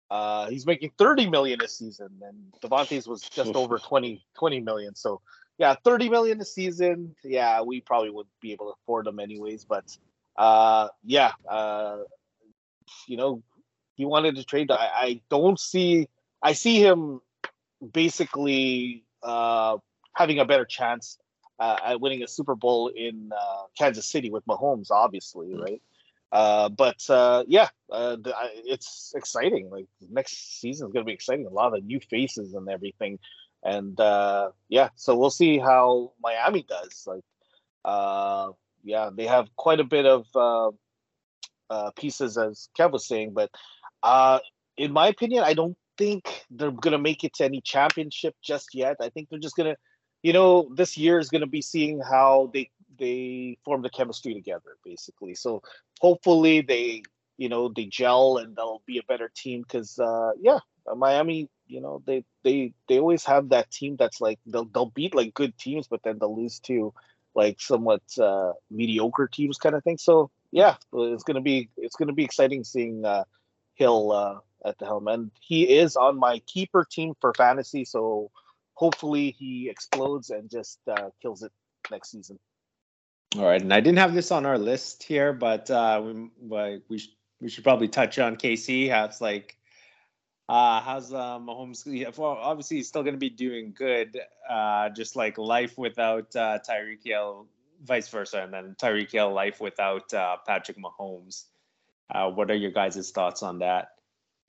uh, 0.10 0.50
he's 0.50 0.66
making 0.66 0.92
30 0.98 1.30
million 1.30 1.62
a 1.62 1.68
season, 1.68 2.10
and 2.22 2.54
Davante's 2.62 3.08
was 3.08 3.22
just 3.22 3.56
over 3.56 3.80
20, 3.80 4.24
20 4.38 4.60
million. 4.62 4.96
So, 4.96 5.22
yeah, 5.58 5.76
30 5.84 6.10
million 6.10 6.42
a 6.42 6.46
season. 6.46 7.16
Yeah, 7.24 7.62
we 7.62 7.82
probably 7.82 8.10
would 8.10 8.28
be 8.42 8.52
able 8.52 8.68
to 8.68 8.74
afford 8.84 9.06
them 9.06 9.20
anyways. 9.20 9.66
But, 9.66 9.98
uh, 10.38 10.90
yeah, 11.04 11.32
uh, 11.50 12.00
you 13.08 13.18
know, 13.18 13.42
he 13.96 14.06
wanted 14.06 14.36
to 14.36 14.44
trade. 14.44 14.70
I, 14.72 14.76
I 14.94 15.22
don't 15.30 15.60
see. 15.60 16.08
I 16.42 16.54
see 16.54 16.84
him 16.84 17.22
basically 17.94 19.04
uh, 19.24 19.78
having 20.14 20.40
a 20.40 20.46
better 20.46 20.66
chance 20.66 21.18
uh, 21.60 21.78
at 21.84 22.02
winning 22.02 22.22
a 22.24 22.28
Super 22.28 22.56
Bowl 22.56 22.90
in 22.90 23.32
uh, 23.36 23.64
Kansas 23.78 24.06
City 24.06 24.30
with 24.30 24.46
Mahomes, 24.46 24.92
obviously, 24.92 25.54
right? 25.56 25.82
Uh, 26.36 26.68
but 26.68 27.02
uh, 27.10 27.46
yeah, 27.48 27.70
uh, 27.90 28.18
the, 28.18 28.36
I, 28.36 28.50
it's 28.66 29.14
exciting. 29.16 29.70
Like 29.70 29.88
next 30.12 30.60
season 30.60 30.88
is 30.88 30.92
going 30.92 31.06
to 31.06 31.10
be 31.10 31.14
exciting. 31.14 31.46
A 31.46 31.50
lot 31.50 31.78
of 31.78 31.86
new 31.86 32.02
faces 32.02 32.54
and 32.54 32.68
everything, 32.68 33.20
and 33.64 33.98
uh, 34.02 34.52
yeah, 34.68 34.90
so 34.96 35.16
we'll 35.16 35.30
see 35.30 35.60
how 35.60 36.12
Miami 36.22 36.66
does. 36.68 37.06
Like, 37.08 37.24
uh, 37.86 38.50
yeah, 38.84 39.12
they 39.16 39.28
have 39.28 39.48
quite 39.56 39.80
a 39.80 39.86
bit 39.86 40.06
of 40.06 40.26
pieces, 41.96 42.38
as 42.38 42.68
Kev 42.78 42.92
was 42.92 43.08
saying, 43.08 43.32
but 43.32 43.50
in 44.76 44.92
my 44.92 45.08
opinion, 45.08 45.46
I 45.46 45.54
don't 45.54 45.78
think 45.98 46.44
they're 46.52 46.70
going 46.72 46.92
to 46.92 46.98
make 47.10 47.24
it 47.24 47.34
to 47.36 47.46
any 47.46 47.62
championship 47.62 48.36
just 48.44 48.76
yet. 48.76 48.98
I 49.00 49.08
think 49.08 49.30
they're 49.30 49.40
just 49.40 49.56
going 49.56 49.74
to, 49.74 49.78
you 50.22 50.34
know, 50.34 50.70
this 50.76 50.98
year 50.98 51.18
is 51.18 51.30
going 51.30 51.48
to 51.48 51.48
be 51.48 51.62
seeing 51.62 52.02
how 52.02 52.52
they 52.54 52.70
they 52.98 53.58
form 53.66 53.82
the 53.82 53.90
chemistry 53.90 54.34
together, 54.34 54.78
basically. 54.84 55.36
So 55.36 55.62
hopefully 56.00 56.62
they 56.62 57.04
you 57.38 57.50
know 57.50 57.70
they 57.70 57.86
gel 57.86 58.38
and 58.38 58.56
they'll 58.56 58.82
be 58.86 58.98
a 58.98 59.04
better 59.04 59.30
team 59.36 59.62
because 59.62 60.00
uh 60.00 60.32
yeah 60.40 60.60
miami 60.96 61.50
you 61.68 61.82
know 61.82 62.02
they 62.06 62.24
they 62.44 62.74
they 62.88 63.00
always 63.00 63.24
have 63.26 63.50
that 63.50 63.70
team 63.72 63.96
that's 63.98 64.22
like 64.22 64.40
they'll 64.46 64.66
they'll 64.66 64.92
beat 64.92 65.16
like 65.16 65.34
good 65.34 65.58
teams 65.58 65.88
but 65.88 66.02
then 66.04 66.18
they'll 66.20 66.36
lose 66.36 66.60
to 66.60 66.94
like 67.34 67.60
somewhat 67.60 68.02
uh 68.20 68.54
mediocre 68.72 69.28
teams 69.28 69.58
kind 69.58 69.76
of 69.76 69.84
thing. 69.84 69.98
So 69.98 70.32
yeah 70.52 70.76
it's 70.94 71.24
gonna 71.24 71.42
be 71.42 71.70
it's 71.78 71.96
gonna 71.96 72.14
be 72.14 72.24
exciting 72.24 72.64
seeing 72.64 73.04
uh 73.06 73.24
hill 73.74 74.12
uh 74.12 74.40
at 74.66 74.78
the 74.80 74.86
helm. 74.86 75.08
And 75.08 75.32
he 75.40 75.64
is 75.78 75.96
on 75.96 76.18
my 76.18 76.40
keeper 76.48 76.86
team 76.90 77.14
for 77.20 77.34
fantasy 77.34 77.84
so 77.84 78.32
hopefully 78.76 79.32
he 79.38 79.70
explodes 79.70 80.30
and 80.30 80.50
just 80.50 80.80
uh 80.88 81.10
kills 81.22 81.44
it 81.44 81.52
next 81.92 82.12
season 82.12 82.40
All 83.38 83.46
right, 83.46 83.62
and 83.62 83.74
I 83.74 83.82
didn't 83.82 84.00
have 84.00 84.14
this 84.14 84.32
on 84.32 84.46
our 84.46 84.58
list 84.58 85.04
here, 85.04 85.34
but 85.34 85.70
uh, 85.70 86.02
we 86.04 86.30
we 86.88 87.02
we 87.42 87.50
should 87.50 87.64
probably 87.64 87.88
touch 87.90 88.20
on 88.20 88.38
KC. 88.38 88.90
How 88.90 89.06
it's 89.06 89.22
like 89.22 89.58
Uh, 90.48 90.80
how's 90.82 91.12
uh, 91.12 91.40
Mahomes? 91.40 91.86
Well, 92.18 92.38
obviously 92.40 92.78
he's 92.78 92.88
still 92.88 93.02
going 93.04 93.16
to 93.16 93.20
be 93.20 93.30
doing 93.32 93.74
good. 93.76 94.20
Uh, 94.50 94.90
just 94.90 95.16
like 95.16 95.38
life 95.38 95.78
without 95.78 96.36
uh, 96.36 96.60
Tyreek 96.68 97.04
Hill, 97.04 97.48
vice 97.84 98.08
versa, 98.10 98.44
and 98.44 98.54
then 98.54 98.76
Tyreek 98.80 99.12
Hill 99.12 99.34
life 99.34 99.60
without 99.60 100.14
uh, 100.14 100.38
Patrick 100.46 100.78
Mahomes. 100.78 101.46
Uh, 102.14 102.30
what 102.30 102.52
are 102.52 102.56
your 102.56 102.72
guys' 102.72 103.10
thoughts 103.12 103.42
on 103.42 103.60
that? 103.60 103.90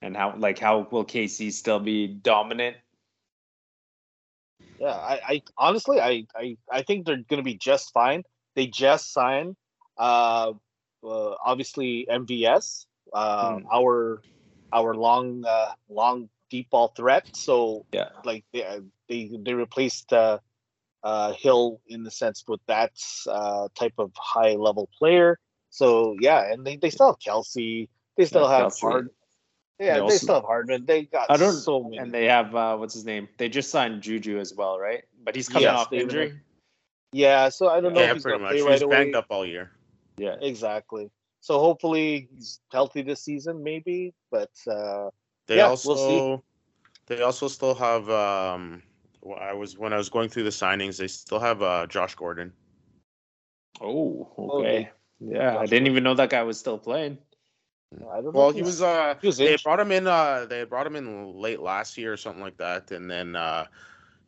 And 0.02 0.14
how 0.14 0.34
like 0.36 0.58
how 0.58 0.86
will 0.90 1.04
KC 1.06 1.50
still 1.52 1.80
be 1.80 2.06
dominant? 2.08 2.76
Yeah, 4.78 4.88
I, 4.88 5.20
I 5.26 5.42
honestly, 5.56 5.98
I, 6.00 6.26
I, 6.36 6.58
I 6.70 6.82
think 6.82 7.06
they're 7.06 7.16
going 7.16 7.38
to 7.38 7.42
be 7.42 7.56
just 7.56 7.94
fine. 7.94 8.22
They 8.56 8.66
just 8.66 9.12
signed, 9.12 9.54
uh, 9.98 10.52
uh 11.04 11.34
obviously 11.44 12.06
MVS, 12.10 12.86
uh, 13.12 13.50
Mhm. 13.56 13.64
our, 13.72 14.22
our 14.72 14.94
long, 14.94 15.44
uh, 15.46 15.72
long 15.88 16.28
deep 16.50 16.70
ball 16.70 16.88
threat. 16.96 17.24
So 17.34 17.84
Yeah. 17.92 18.08
like 18.24 18.44
they, 18.52 18.64
uh, 18.64 18.80
they, 19.08 19.30
they 19.38 19.54
replaced 19.54 20.12
uh, 20.12 20.38
uh, 21.04 21.34
Hill 21.34 21.80
in 21.86 22.02
the 22.02 22.10
sense 22.10 22.42
with 22.48 22.60
that 22.66 22.92
uh, 23.28 23.68
type 23.76 23.94
of 23.98 24.10
high 24.16 24.54
level 24.54 24.88
player. 24.98 25.38
So 25.70 26.16
yeah, 26.20 26.50
and 26.50 26.66
they, 26.66 26.76
they 26.76 26.90
still 26.90 27.08
have 27.08 27.18
Kelce. 27.20 27.88
They 28.16 28.24
still 28.24 28.48
Yeah, 28.48 28.56
have 28.56 28.72
Kelce. 28.72 28.80
Hard. 28.80 29.10
They 29.78 29.86
Yeah, 29.86 29.94
they, 29.94 30.00
also- 30.00 30.16
still 30.16 30.34
have 30.36 30.44
Hardman. 30.44 30.86
They 30.86 31.04
got 31.04 31.30
I 31.30 31.36
don't- 31.36 31.52
so 31.52 31.82
many. 31.84 31.98
And 31.98 32.10
they 32.12 32.24
have 32.24 32.54
uh, 32.56 32.76
what's 32.78 32.94
his 32.94 33.04
name? 33.04 33.28
They 33.36 33.48
just 33.50 33.70
signed 33.70 34.02
Juju 34.02 34.38
as 34.40 34.54
well, 34.54 34.78
right? 34.80 35.04
But 35.22 35.36
he's 35.36 35.48
coming 35.48 35.64
Yes, 35.64 35.76
off 35.78 35.90
they- 35.90 36.00
injury. 36.00 36.40
Yeah, 37.16 37.48
so 37.48 37.68
I 37.68 37.80
don't 37.80 37.94
know 37.94 38.00
if 38.00 38.08
Yeah, 38.08 38.14
he's 38.14 38.22
pretty 38.22 38.38
much. 38.42 38.50
play 38.52 38.60
He's 38.60 38.66
right 38.66 38.82
away. 38.82 39.04
banged 39.04 39.14
up 39.16 39.26
all 39.30 39.46
year. 39.46 39.70
Yeah. 40.18 40.36
Exactly. 40.40 41.10
So 41.40 41.58
hopefully 41.58 42.28
he's 42.34 42.60
healthy 42.70 43.02
this 43.02 43.22
season, 43.22 43.62
maybe. 43.62 44.12
But 44.30 44.50
uh, 44.70 45.10
They 45.46 45.56
Yeah, 45.56 45.68
also 45.68 45.88
we'll 45.88 45.96
see. 45.96 46.42
they 47.06 47.22
also 47.22 47.48
still 47.48 47.74
have 47.74 48.08
um 48.10 48.82
I 49.40 49.54
was 49.54 49.78
when 49.78 49.92
I 49.92 49.96
was 49.96 50.08
going 50.08 50.28
through 50.28 50.44
the 50.44 50.50
signings, 50.50 50.98
they 50.98 51.08
still 51.08 51.40
have 51.40 51.62
uh 51.62 51.86
Josh 51.86 52.14
Gordon. 52.14 52.52
Oh, 53.80 54.32
Oh, 54.38 54.60
okay. 54.60 54.90
Yeah, 55.20 55.58
I 55.58 55.66
didn't 55.66 55.86
even 55.86 56.04
know 56.04 56.14
that 56.14 56.30
guy 56.30 56.42
was 56.42 56.58
still 56.58 56.78
playing. 56.78 57.18
I 58.10 58.16
don't 58.20 58.24
know. 58.24 58.30
Well, 58.32 58.50
if 58.50 58.56
he 58.56 58.62
was 58.62 58.82
uh 58.82 59.14
he 59.20 59.26
was 59.26 59.38
they 59.38 59.56
brought 59.62 59.80
him 59.80 59.92
in 59.92 60.06
uh 60.06 60.46
they 60.48 60.64
brought 60.64 60.86
him 60.86 60.96
in 60.96 61.34
late 61.34 61.60
last 61.60 61.96
year 61.96 62.12
or 62.12 62.16
something 62.16 62.42
like 62.42 62.58
that 62.58 62.90
and 62.90 63.10
then 63.10 63.36
uh 63.36 63.66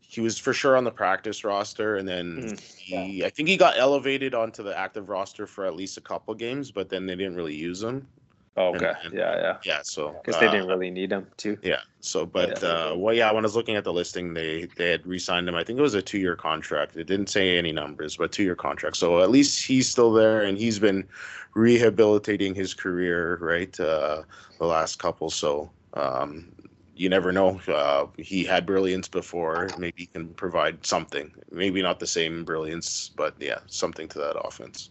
he 0.08 0.20
was 0.22 0.38
for 0.38 0.52
sure 0.54 0.76
on 0.76 0.84
the 0.84 0.90
practice 0.90 1.44
roster 1.44 1.96
and 1.96 2.08
then 2.08 2.36
Mhm. 2.56 2.60
he 2.76 3.24
I 3.24 3.30
think 3.30 3.48
he 3.48 3.56
got 3.56 3.78
elevated 3.78 4.34
onto 4.34 4.62
the 4.62 4.76
active 4.76 5.08
roster 5.10 5.46
for 5.46 5.66
at 5.66 5.76
least 5.76 5.96
a 5.98 6.00
couple 6.00 6.34
games 6.34 6.70
but 6.72 6.88
then 6.88 7.06
they 7.06 7.14
didn't 7.14 7.36
really 7.36 7.54
use 7.54 7.82
him. 7.82 8.08
Oh, 8.56 8.74
okay. 8.74 8.92
And- 9.04 9.14
Yeah, 9.14 9.36
yeah. 9.36 9.56
Yeah, 9.62 9.80
so 9.82 10.16
Because 10.24 10.40
they 10.40 10.48
uh, 10.48 10.50
didn't 10.50 10.66
really 10.66 10.90
need 10.90 11.12
him 11.12 11.28
too. 11.36 11.58
Yeah. 11.62 11.80
So, 12.00 12.26
but 12.26 12.60
Yeah. 12.60 12.68
uh, 12.68 12.94
well, 12.96 13.14
yeah. 13.14 13.30
When 13.30 13.44
I 13.44 13.46
was 13.46 13.54
looking 13.54 13.76
at 13.76 13.84
the 13.84 13.92
listing, 13.92 14.34
they 14.34 14.66
they 14.76 14.90
had 14.90 15.06
re-signed 15.06 15.48
him. 15.48 15.54
I 15.54 15.62
think 15.62 15.78
it 15.78 15.82
was 15.82 15.94
a 15.94 16.02
two-year 16.02 16.34
contract. 16.34 16.96
It 16.96 17.06
didn't 17.06 17.28
say 17.28 17.56
any 17.56 17.70
numbers, 17.70 18.16
but 18.16 18.32
two-year 18.32 18.56
contract. 18.56 18.96
So 18.96 19.20
at 19.20 19.30
least 19.30 19.64
he's 19.64 19.88
still 19.88 20.12
there, 20.12 20.42
and 20.42 20.58
he's 20.58 20.80
been 20.80 21.06
rehabilitating 21.54 22.54
his 22.56 22.74
career, 22.74 23.38
right? 23.40 23.78
Uh, 23.78 24.22
the 24.58 24.66
last 24.66 24.98
couple. 24.98 25.30
So 25.30 25.70
um, 25.94 26.50
you 26.98 27.08
never 27.08 27.32
know. 27.32 27.60
Uh, 27.68 28.06
he 28.16 28.44
had 28.44 28.66
brilliance 28.66 29.08
before. 29.08 29.68
Maybe 29.78 30.02
he 30.02 30.06
can 30.06 30.28
provide 30.34 30.84
something. 30.84 31.32
Maybe 31.50 31.80
not 31.80 32.00
the 32.00 32.06
same 32.06 32.44
brilliance, 32.44 33.10
but 33.16 33.34
yeah, 33.38 33.60
something 33.66 34.08
to 34.08 34.18
that 34.18 34.38
offense. 34.38 34.90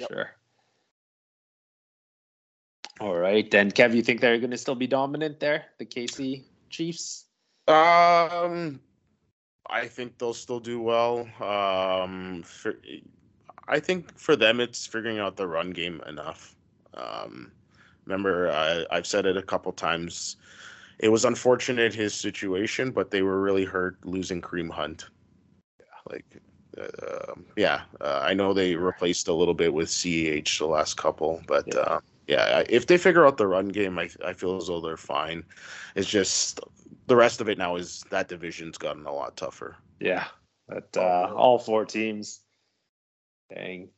Yep. 0.00 0.08
Sure. 0.10 0.30
All 3.00 3.16
right. 3.16 3.48
Then, 3.50 3.70
Kev, 3.70 3.94
you 3.94 4.02
think 4.02 4.20
they're 4.20 4.38
going 4.38 4.50
to 4.50 4.58
still 4.58 4.74
be 4.74 4.86
dominant 4.86 5.40
there, 5.40 5.66
the 5.78 5.86
KC 5.86 6.42
Chiefs? 6.70 7.26
Um, 7.68 8.80
I 9.70 9.86
think 9.86 10.18
they'll 10.18 10.34
still 10.34 10.60
do 10.60 10.80
well. 10.80 11.28
Um, 11.40 12.42
for, 12.42 12.76
I 13.68 13.80
think 13.80 14.16
for 14.18 14.36
them, 14.36 14.60
it's 14.60 14.86
figuring 14.86 15.18
out 15.18 15.36
the 15.36 15.46
run 15.46 15.70
game 15.70 16.02
enough. 16.06 16.54
Um, 16.94 17.50
remember, 18.04 18.50
I, 18.50 18.84
I've 18.90 19.06
said 19.06 19.26
it 19.26 19.36
a 19.36 19.42
couple 19.42 19.72
times. 19.72 20.36
It 21.04 21.12
was 21.12 21.26
unfortunate 21.26 21.94
his 21.94 22.14
situation, 22.14 22.90
but 22.90 23.10
they 23.10 23.20
were 23.20 23.42
really 23.42 23.66
hurt 23.66 23.98
losing 24.06 24.40
Kareem 24.40 24.70
Hunt. 24.70 25.10
Like, 26.10 26.24
uh, 26.78 27.32
um, 27.32 27.44
yeah, 27.56 27.82
uh, 28.00 28.20
I 28.22 28.32
know 28.32 28.54
they 28.54 28.74
replaced 28.74 29.28
a 29.28 29.32
little 29.34 29.52
bit 29.52 29.74
with 29.74 29.90
CEH 29.90 30.56
the 30.58 30.64
last 30.66 30.96
couple, 30.96 31.42
but 31.46 31.66
Yeah. 31.66 31.80
uh, 31.80 32.00
yeah, 32.26 32.62
if 32.70 32.86
they 32.86 32.96
figure 32.96 33.26
out 33.26 33.36
the 33.36 33.46
run 33.46 33.68
game, 33.68 33.98
I, 33.98 34.08
I 34.24 34.32
feel 34.32 34.56
as 34.56 34.68
though 34.68 34.80
they're 34.80 34.96
fine. 34.96 35.44
It's 35.94 36.08
just 36.08 36.58
the 37.06 37.16
rest 37.16 37.42
of 37.42 37.50
it 37.50 37.58
now 37.58 37.76
is 37.76 38.02
that 38.08 38.28
division's 38.28 38.78
gotten 38.78 39.04
a 39.04 39.12
lot 39.12 39.36
tougher. 39.36 39.76
Yeah. 40.00 40.24
But 40.68 40.88
uh, 40.96 41.34
all 41.36 41.58
four 41.58 41.84
teams. 41.84 42.40
Dang. 43.54 43.90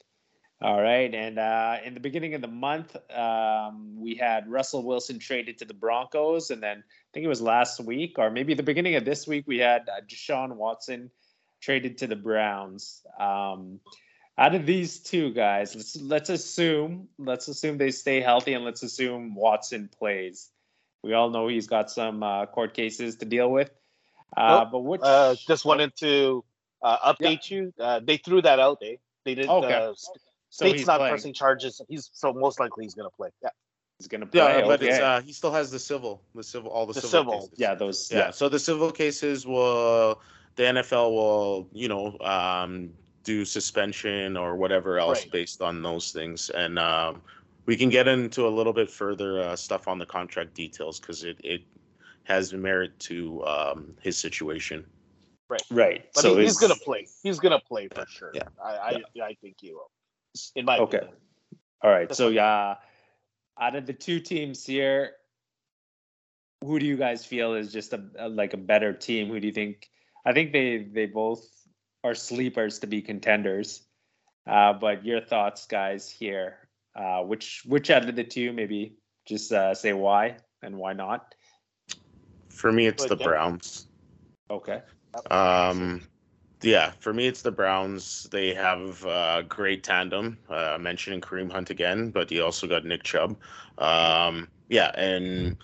All 0.63 0.81
right. 0.81 1.15
And 1.15 1.39
uh, 1.39 1.77
in 1.85 1.93
the 1.95 2.01
beginning 2.01 2.35
of 2.35 2.41
the 2.41 2.49
month, 2.49 2.97
um, 3.15 4.01
we 4.01 4.15
had 4.15 4.49
Russell 4.49 4.83
Wilson 4.83 5.19
traded 5.19 5.59
to 5.59 5.67
the 5.67 5.75
Broncos. 5.75 6.51
And 6.51 6.63
then 6.63 6.79
I 6.79 7.09
think 7.13 7.25
it 7.25 7.29
was 7.29 7.43
last 7.43 7.79
week, 7.81 8.19
or 8.19 8.31
maybe 8.31 8.55
the 8.55 8.63
beginning 8.63 8.95
of 8.97 9.05
this 9.05 9.27
week, 9.27 9.45
we 9.47 9.59
had 9.59 9.83
uh, 9.89 10.01
Deshaun 10.09 10.57
Watson 10.57 11.11
traded 11.61 11.99
to 11.99 12.07
the 12.07 12.17
Browns. 12.17 13.05
Um, 13.21 13.81
out 14.39 14.55
of 14.55 14.67
these 14.67 15.01
two 15.01 15.33
guys, 15.33 15.75
let's 15.75 15.97
let's 15.97 16.29
assume 16.31 17.09
let's 17.19 17.49
assume 17.49 17.79
they 17.79 17.91
stay 17.91 18.21
healthy, 18.21 18.53
and 18.53 18.65
let's 18.65 18.83
assume 18.83 19.35
Watson 19.35 19.89
plays. 19.99 20.51
We 21.03 21.15
all 21.15 21.31
know 21.31 21.49
he's 21.49 21.67
got 21.67 21.91
some 21.91 22.23
uh, 22.23 22.47
court 22.47 22.75
cases 22.75 23.17
to 23.17 23.25
deal 23.25 23.51
with. 23.51 23.71
Uh, 24.37 24.65
Oh, 24.67 24.71
but 24.71 24.81
which 24.81 25.01
uh, 25.03 25.35
just 25.47 25.65
wanted 25.65 25.97
to 25.97 26.45
uh, 26.83 27.15
update 27.15 27.51
you. 27.51 27.73
Uh, 27.79 28.01
they 28.03 28.19
threw 28.19 28.43
that 28.43 28.59
out. 28.59 28.79
Eh? 28.83 28.97
They 29.25 29.35
didn't. 29.35 29.51
Okay. 29.51 29.93
So 30.57 30.65
state's 30.65 30.81
he's 30.81 30.87
not 30.87 30.99
playing. 30.99 31.13
pressing 31.13 31.35
charges. 31.35 31.83
He's 31.89 32.11
so 32.15 32.33
most 32.33 32.59
likely 32.59 32.85
he's 32.85 32.95
gonna 32.95 33.11
play. 33.11 33.29
Yeah. 33.43 33.51
He's 33.99 34.09
gonna 34.09 34.27
play. 34.27 34.41
Yeah, 34.41 34.63
but 34.63 34.81
okay. 34.83 34.89
it's 34.89 34.99
uh, 34.99 35.21
he 35.25 35.33
still 35.33 35.53
has 35.53 35.71
the 35.71 35.79
civil, 35.79 36.23
the 36.35 36.43
civil, 36.43 36.71
all 36.71 36.87
the, 36.87 36.95
The 36.95 37.01
civil. 37.03 37.11
civil. 37.33 37.41
cases. 37.49 37.59
yeah, 37.59 37.75
those. 37.75 38.11
yeah. 38.13 38.31
So 38.31 38.49
the 38.49 38.59
civil 38.59 38.91
cases 38.91 39.47
will, 39.47 40.21
the 40.57 40.63
NFL 40.65 41.11
will, 41.13 41.69
you 41.73 41.89
know, 41.89 42.19
um, 42.21 42.91
do 43.25 43.45
suspension 43.45 44.37
or 44.37 44.57
whatever 44.57 44.99
else 44.99 45.23
Right. 45.25 45.33
based 45.33 45.61
on 45.63 45.83
those 45.83 46.13
things, 46.13 46.49
and 46.51 46.79
um, 46.79 47.21
we 47.67 47.77
can 47.77 47.89
get 47.91 48.07
into 48.09 48.47
a 48.47 48.53
little 48.59 48.73
bit 48.73 48.89
further 48.91 49.41
uh, 49.41 49.57
stuff 49.57 49.89
on 49.89 49.99
the 49.99 50.07
contract 50.07 50.55
details 50.55 51.01
because 51.01 51.25
it 51.25 51.37
it 51.45 51.63
has 52.25 52.53
merit 52.55 52.99
to 53.01 53.45
um, 53.47 53.95
his 54.01 54.17
situation. 54.17 54.85
Right. 55.49 55.63
Right. 55.71 56.05
But 56.15 56.23
so 56.23 56.37
he- 56.37 56.43
he's 56.45 56.59
gonna 56.59 56.75
play. 56.85 57.07
He's 57.23 57.39
gonna 57.39 57.61
play 57.61 57.89
for 57.89 58.05
sure. 58.09 58.33
Yeah. 58.35 58.49
I 58.63 59.03
I, 59.19 59.23
I 59.31 59.35
think 59.41 59.57
he 59.61 59.73
will. 59.73 59.91
In 60.55 60.65
my 60.65 60.79
Okay. 60.79 60.99
opinion. 60.99 61.17
All 61.83 61.91
right. 61.91 62.15
So 62.15 62.29
yeah, 62.29 62.77
out 63.61 63.77
of 63.77 63.87
the 63.87 63.93
two 63.93 64.21
teams 64.21 64.65
here, 64.65 65.13
who 66.65 66.79
do 66.79 66.87
you 66.87 66.97
guys 66.97 67.25
feel 67.25 67.55
is 67.55 67.73
just 67.73 67.93
a, 67.93 68.03
a 68.19 68.29
like 68.29 68.55
a 68.55 68.57
better 68.59 68.93
team? 68.93 69.29
Who 69.29 69.41
do 69.41 69.47
you 69.47 69.53
think? 69.53 69.89
I 70.25 70.33
think 70.33 70.53
they 70.53 70.79
they 70.79 71.07
both 71.07 71.47
are 72.03 72.15
sleepers 72.15 72.81
to 72.81 72.87
be 72.87 73.03
contenders. 73.03 73.83
Uh, 74.47 74.73
but 74.73 75.05
your 75.05 75.21
thoughts, 75.21 75.67
guys, 75.67 76.09
here. 76.09 76.69
Uh, 76.95 77.23
which 77.23 77.63
which 77.67 77.91
out 77.91 78.09
of 78.09 78.17
the 78.17 78.25
two? 78.25 78.53
Maybe 78.53 78.97
just 79.27 79.53
uh, 79.53 79.75
say 79.75 79.93
why 79.93 80.37
and 80.63 80.77
why 80.77 80.93
not. 80.93 81.35
For 82.49 82.73
me, 82.73 82.87
it's 82.87 83.03
Good, 83.03 83.11
the 83.11 83.17
yeah. 83.17 83.27
Browns. 83.27 83.87
Okay. 84.51 84.83
Um, 85.31 86.03
yeah, 86.63 86.93
for 87.01 87.13
me, 87.13 87.27
it's 87.27 87.43
the 87.43 87.51
Browns. 87.51 88.25
They 88.31 88.55
have 88.55 89.05
a 89.05 89.45
great 89.49 89.83
tandem. 89.83 90.39
Uh, 90.49 90.79
mentioning 90.81 91.21
Kareem 91.21 91.51
Hunt 91.51 91.71
again, 91.71 92.11
but 92.11 92.31
you 92.31 92.45
also 92.45 92.67
got 92.67 92.85
Nick 92.85 93.03
Chubb. 93.03 93.37
Um, 93.79 94.49
yeah, 94.69 94.91
and 94.95 95.57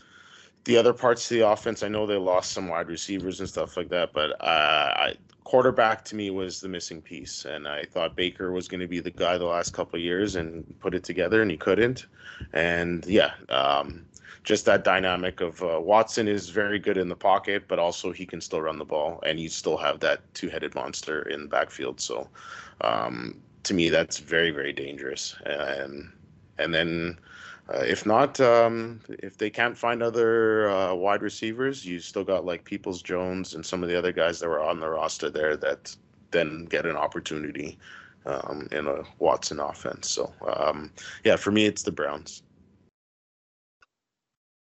the 0.65 0.77
other 0.77 0.93
parts 0.93 1.31
of 1.31 1.37
the 1.37 1.49
offense, 1.49 1.83
I 1.83 1.89
know 1.89 2.07
they 2.07 2.17
lost 2.17 2.53
some 2.53 2.69
wide 2.69 2.89
receivers 2.89 3.41
and 3.41 3.49
stuff 3.49 3.77
like 3.77 3.89
that, 3.89 4.13
but 4.13 4.33
uh, 4.41 4.93
I, 4.97 5.15
quarterback 5.45 6.05
to 6.07 6.17
me 6.17 6.31
was 6.31 6.61
the 6.61 6.69
missing 6.69 7.03
piece, 7.03 7.45
and 7.47 7.67
I 7.67 7.85
thought 7.85 8.15
Baker 8.15 8.53
was 8.53 8.69
going 8.69 8.81
to 8.81 8.87
be 8.87 9.01
the 9.01 9.11
guy 9.11 9.39
the 9.39 9.45
last 9.45 9.73
couple 9.73 9.97
of 9.99 10.03
years 10.03 10.37
and 10.37 10.79
put 10.81 10.95
it 10.95 11.05
together, 11.05 11.43
and 11.43 11.51
he 11.51 11.57
couldn't. 11.57 12.07
And 12.53 13.05
yeah, 13.07 13.33
um, 13.49 14.05
just 14.45 14.65
that 14.65 14.85
dynamic 14.85 15.41
of 15.41 15.63
uh, 15.63 15.81
Watson 15.81 16.27
is 16.27 16.49
very 16.49 16.79
good 16.79 16.97
in 16.97 17.09
the 17.09 17.17
pocket, 17.17 17.65
but 17.69 17.79
also 17.79 18.11
he 18.13 18.27
can 18.27 18.41
still 18.41 18.61
run 18.61 18.79
the 18.79 18.85
ball, 18.85 19.21
and 19.25 19.39
you 19.39 19.49
still 19.49 19.77
have 19.77 20.01
that 20.01 20.21
two-headed 20.35 20.75
monster 20.75 21.23
in 21.29 21.43
the 21.43 21.49
backfield. 21.49 22.01
So, 22.01 22.29
um, 22.81 23.41
to 23.63 23.75
me, 23.75 23.89
that's 23.89 24.19
very, 24.19 24.51
very 24.51 24.73
dangerous. 24.73 25.37
And 25.47 26.11
and 26.59 26.75
then, 26.75 27.19
uh, 27.73 27.79
if 27.79 28.05
not, 28.05 28.41
um, 28.41 29.01
if 29.09 29.39
they 29.39 29.51
can't 29.51 29.79
find 29.79 30.03
other 30.03 30.69
uh, 30.69 30.95
wide 30.95 31.23
receivers, 31.23 31.87
you 31.87 32.01
still 32.01 32.25
got 32.25 32.45
like 32.45 32.65
Peoples 32.65 33.03
Jones 33.03 33.55
and 33.55 33.65
some 33.65 33.83
of 33.83 33.89
the 33.89 33.97
other 33.97 34.13
guys 34.13 34.41
that 34.41 34.49
were 34.49 34.61
on 34.63 34.81
the 34.81 34.89
roster 34.89 35.31
there 35.31 35.57
that 35.57 35.97
then 36.33 36.65
get 36.65 36.87
an 36.87 36.97
opportunity 36.97 37.79
um, 38.27 38.69
in 38.73 38.87
a 38.87 39.03
Watson 39.19 39.61
offense. 39.61 40.11
So, 40.11 40.33
um, 40.57 40.91
yeah, 41.25 41.37
for 41.37 41.53
me, 41.53 41.67
it's 41.67 41.83
the 41.83 41.93
Browns. 41.93 42.43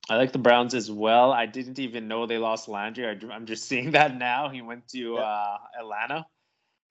I 0.10 0.18
like 0.18 0.32
the 0.32 0.40
Browns 0.40 0.74
as 0.74 0.90
well. 0.92 1.32
I 1.32 1.46
didn't 1.46 1.78
even 1.78 2.08
know 2.08 2.26
they 2.26 2.40
lost 2.40 2.68
Landry. 2.68 3.06
I, 3.06 3.36
am 3.36 3.46
just 3.46 3.66
seeing 3.66 3.92
that 3.98 4.18
now. 4.18 4.50
He 4.50 4.62
went 4.62 4.88
to 4.90 4.98
Yeah. 4.98 5.20
uh, 5.20 5.58
Atlanta. 5.80 6.26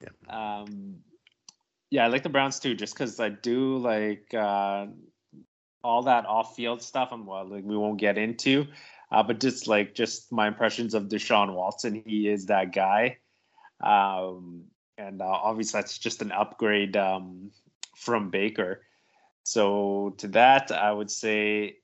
Yeah. 0.00 0.60
Um, 0.60 0.96
yeah, 1.90 2.04
I 2.04 2.08
like 2.08 2.22
the 2.22 2.28
Browns 2.28 2.60
too, 2.60 2.74
just 2.74 2.94
because 2.94 3.18
I 3.18 3.30
do 3.30 3.78
like 3.78 4.32
uh, 4.34 4.86
all 5.82 6.02
that 6.02 6.26
off-field 6.26 6.82
stuff. 6.82 7.08
I'm 7.12 7.26
well, 7.26 7.46
like 7.46 7.64
we 7.64 7.76
won't 7.76 7.98
get 7.98 8.18
into, 8.18 8.66
uh, 9.10 9.22
but 9.22 9.40
just 9.40 9.66
like 9.66 9.94
just 9.94 10.30
my 10.30 10.46
impressions 10.46 10.94
of 10.94 11.04
Deshaun 11.04 11.54
Watson. 11.54 12.02
He 12.06 12.28
is 12.28 12.46
that 12.46 12.72
guy, 12.72 13.18
um, 13.82 14.64
and 14.98 15.22
uh, 15.22 15.24
obviously 15.24 15.80
that's 15.80 15.98
just 15.98 16.22
an 16.22 16.30
upgrade 16.30 16.96
um, 16.96 17.50
from 17.96 18.30
Baker. 18.30 18.82
So 19.44 20.14
to 20.18 20.28
that, 20.28 20.70
I 20.70 20.92
would 20.92 21.10
say 21.10 21.77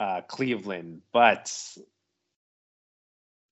uh, 0.00 0.22
Cleveland, 0.22 1.02
but 1.12 1.52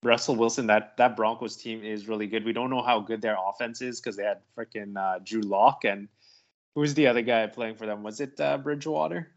Russell 0.03 0.37
Wilson, 0.37 0.67
that 0.69 0.97
that 0.97 1.17
Broncos 1.17 1.57
team 1.57 1.85
is 1.85 2.09
really 2.09 2.27
good. 2.27 2.45
We 2.45 2.53
don't 2.53 2.71
know 2.71 2.83
how 2.83 3.01
good 3.01 3.21
their 3.21 3.37
offense 3.49 3.83
is 3.83 4.01
because 4.01 4.17
they 4.17 4.25
had 4.25 4.39
freaking 4.57 4.97
uh, 4.97 5.19
Drew 5.25 5.41
Lock 5.43 5.85
and 5.85 6.09
who 6.75 6.81
was 6.83 6.95
the 6.95 7.07
other 7.09 7.23
guy 7.23 7.47
playing 7.49 7.75
for 7.75 7.87
them? 7.87 8.03
Was 8.03 8.21
it 8.21 8.39
uh, 8.41 8.59
Bridgewater? 8.59 9.29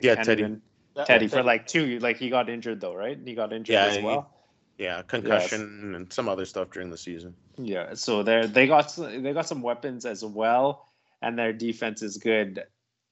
Yeah, 0.00 0.16
Can't 0.16 0.26
Teddy. 0.26 0.42
even- 0.42 0.62
Yeah, 0.96 1.04
Teddy 1.04 1.28
for 1.28 1.42
like 1.42 1.66
two. 1.66 1.98
Like 2.00 2.16
he 2.18 2.28
got 2.30 2.48
injured 2.48 2.80
though, 2.80 2.94
right? 2.94 3.18
He 3.24 3.34
got 3.34 3.52
injured 3.52 3.74
Yeah, 3.74 3.86
as 3.86 3.96
he- 3.96 4.02
well. 4.02 4.30
Yeah, 4.76 5.02
concussion 5.02 5.94
and 5.94 6.12
some 6.12 6.28
other 6.28 6.44
stuff 6.44 6.70
during 6.72 6.90
the 6.90 6.98
season. 6.98 7.32
Yeah, 7.56 7.94
so 7.94 8.24
they 8.24 8.46
they 8.48 8.66
got 8.66 8.92
they 8.96 9.32
got 9.32 9.46
some 9.46 9.62
weapons 9.62 10.04
as 10.04 10.24
well, 10.24 10.88
and 11.22 11.38
their 11.38 11.52
defense 11.52 12.02
is 12.02 12.16
good. 12.16 12.64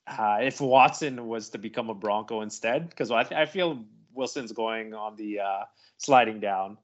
Uh, 0.07 0.39
if 0.43 0.61
Watson 0.61 1.27
was 1.29 1.51
to 1.51 1.59
become 1.59 1.89
a 1.91 1.95
Bronco 1.95 2.41
instead, 2.43 2.89
because 2.89 3.11
I, 3.11 3.21
I 3.21 3.47
feel 3.47 3.85
Wilson's 4.13 4.53
going 4.53 4.95
on 4.95 5.17
the 5.17 5.41
uh, 5.41 5.65
sliding 5.99 6.41
down 6.41 6.77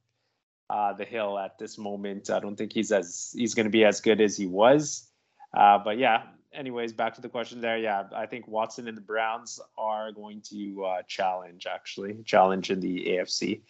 uh, 0.71 0.93
the 0.93 1.05
hill 1.05 1.39
at 1.39 1.59
this 1.59 1.79
moment. 1.79 2.31
I 2.31 2.39
don't 2.41 2.57
think 2.57 2.73
he's 2.73 2.93
as 2.93 3.35
he's 3.37 3.55
going 3.55 3.65
to 3.67 3.71
be 3.71 3.85
as 3.85 4.01
good 4.01 4.21
as 4.21 4.37
he 4.37 4.47
was. 4.47 5.09
Uh, 5.57 5.79
but 5.79 5.99
yeah, 5.99 6.25
anyways, 6.53 6.93
back 6.93 7.15
to 7.15 7.21
the 7.21 7.29
question 7.29 7.61
there. 7.61 7.79
Yeah, 7.79 8.05
I 8.15 8.27
think 8.27 8.47
Watson 8.47 8.87
and 8.87 8.97
the 8.97 9.01
Browns 9.03 9.61
are 9.77 10.13
going 10.13 10.43
to 10.51 10.85
uh, 10.85 11.03
challenge 11.09 11.67
actually 11.67 12.23
challenge 12.25 12.71
in 12.71 12.81
the 12.81 13.05
AFC. 13.07 13.63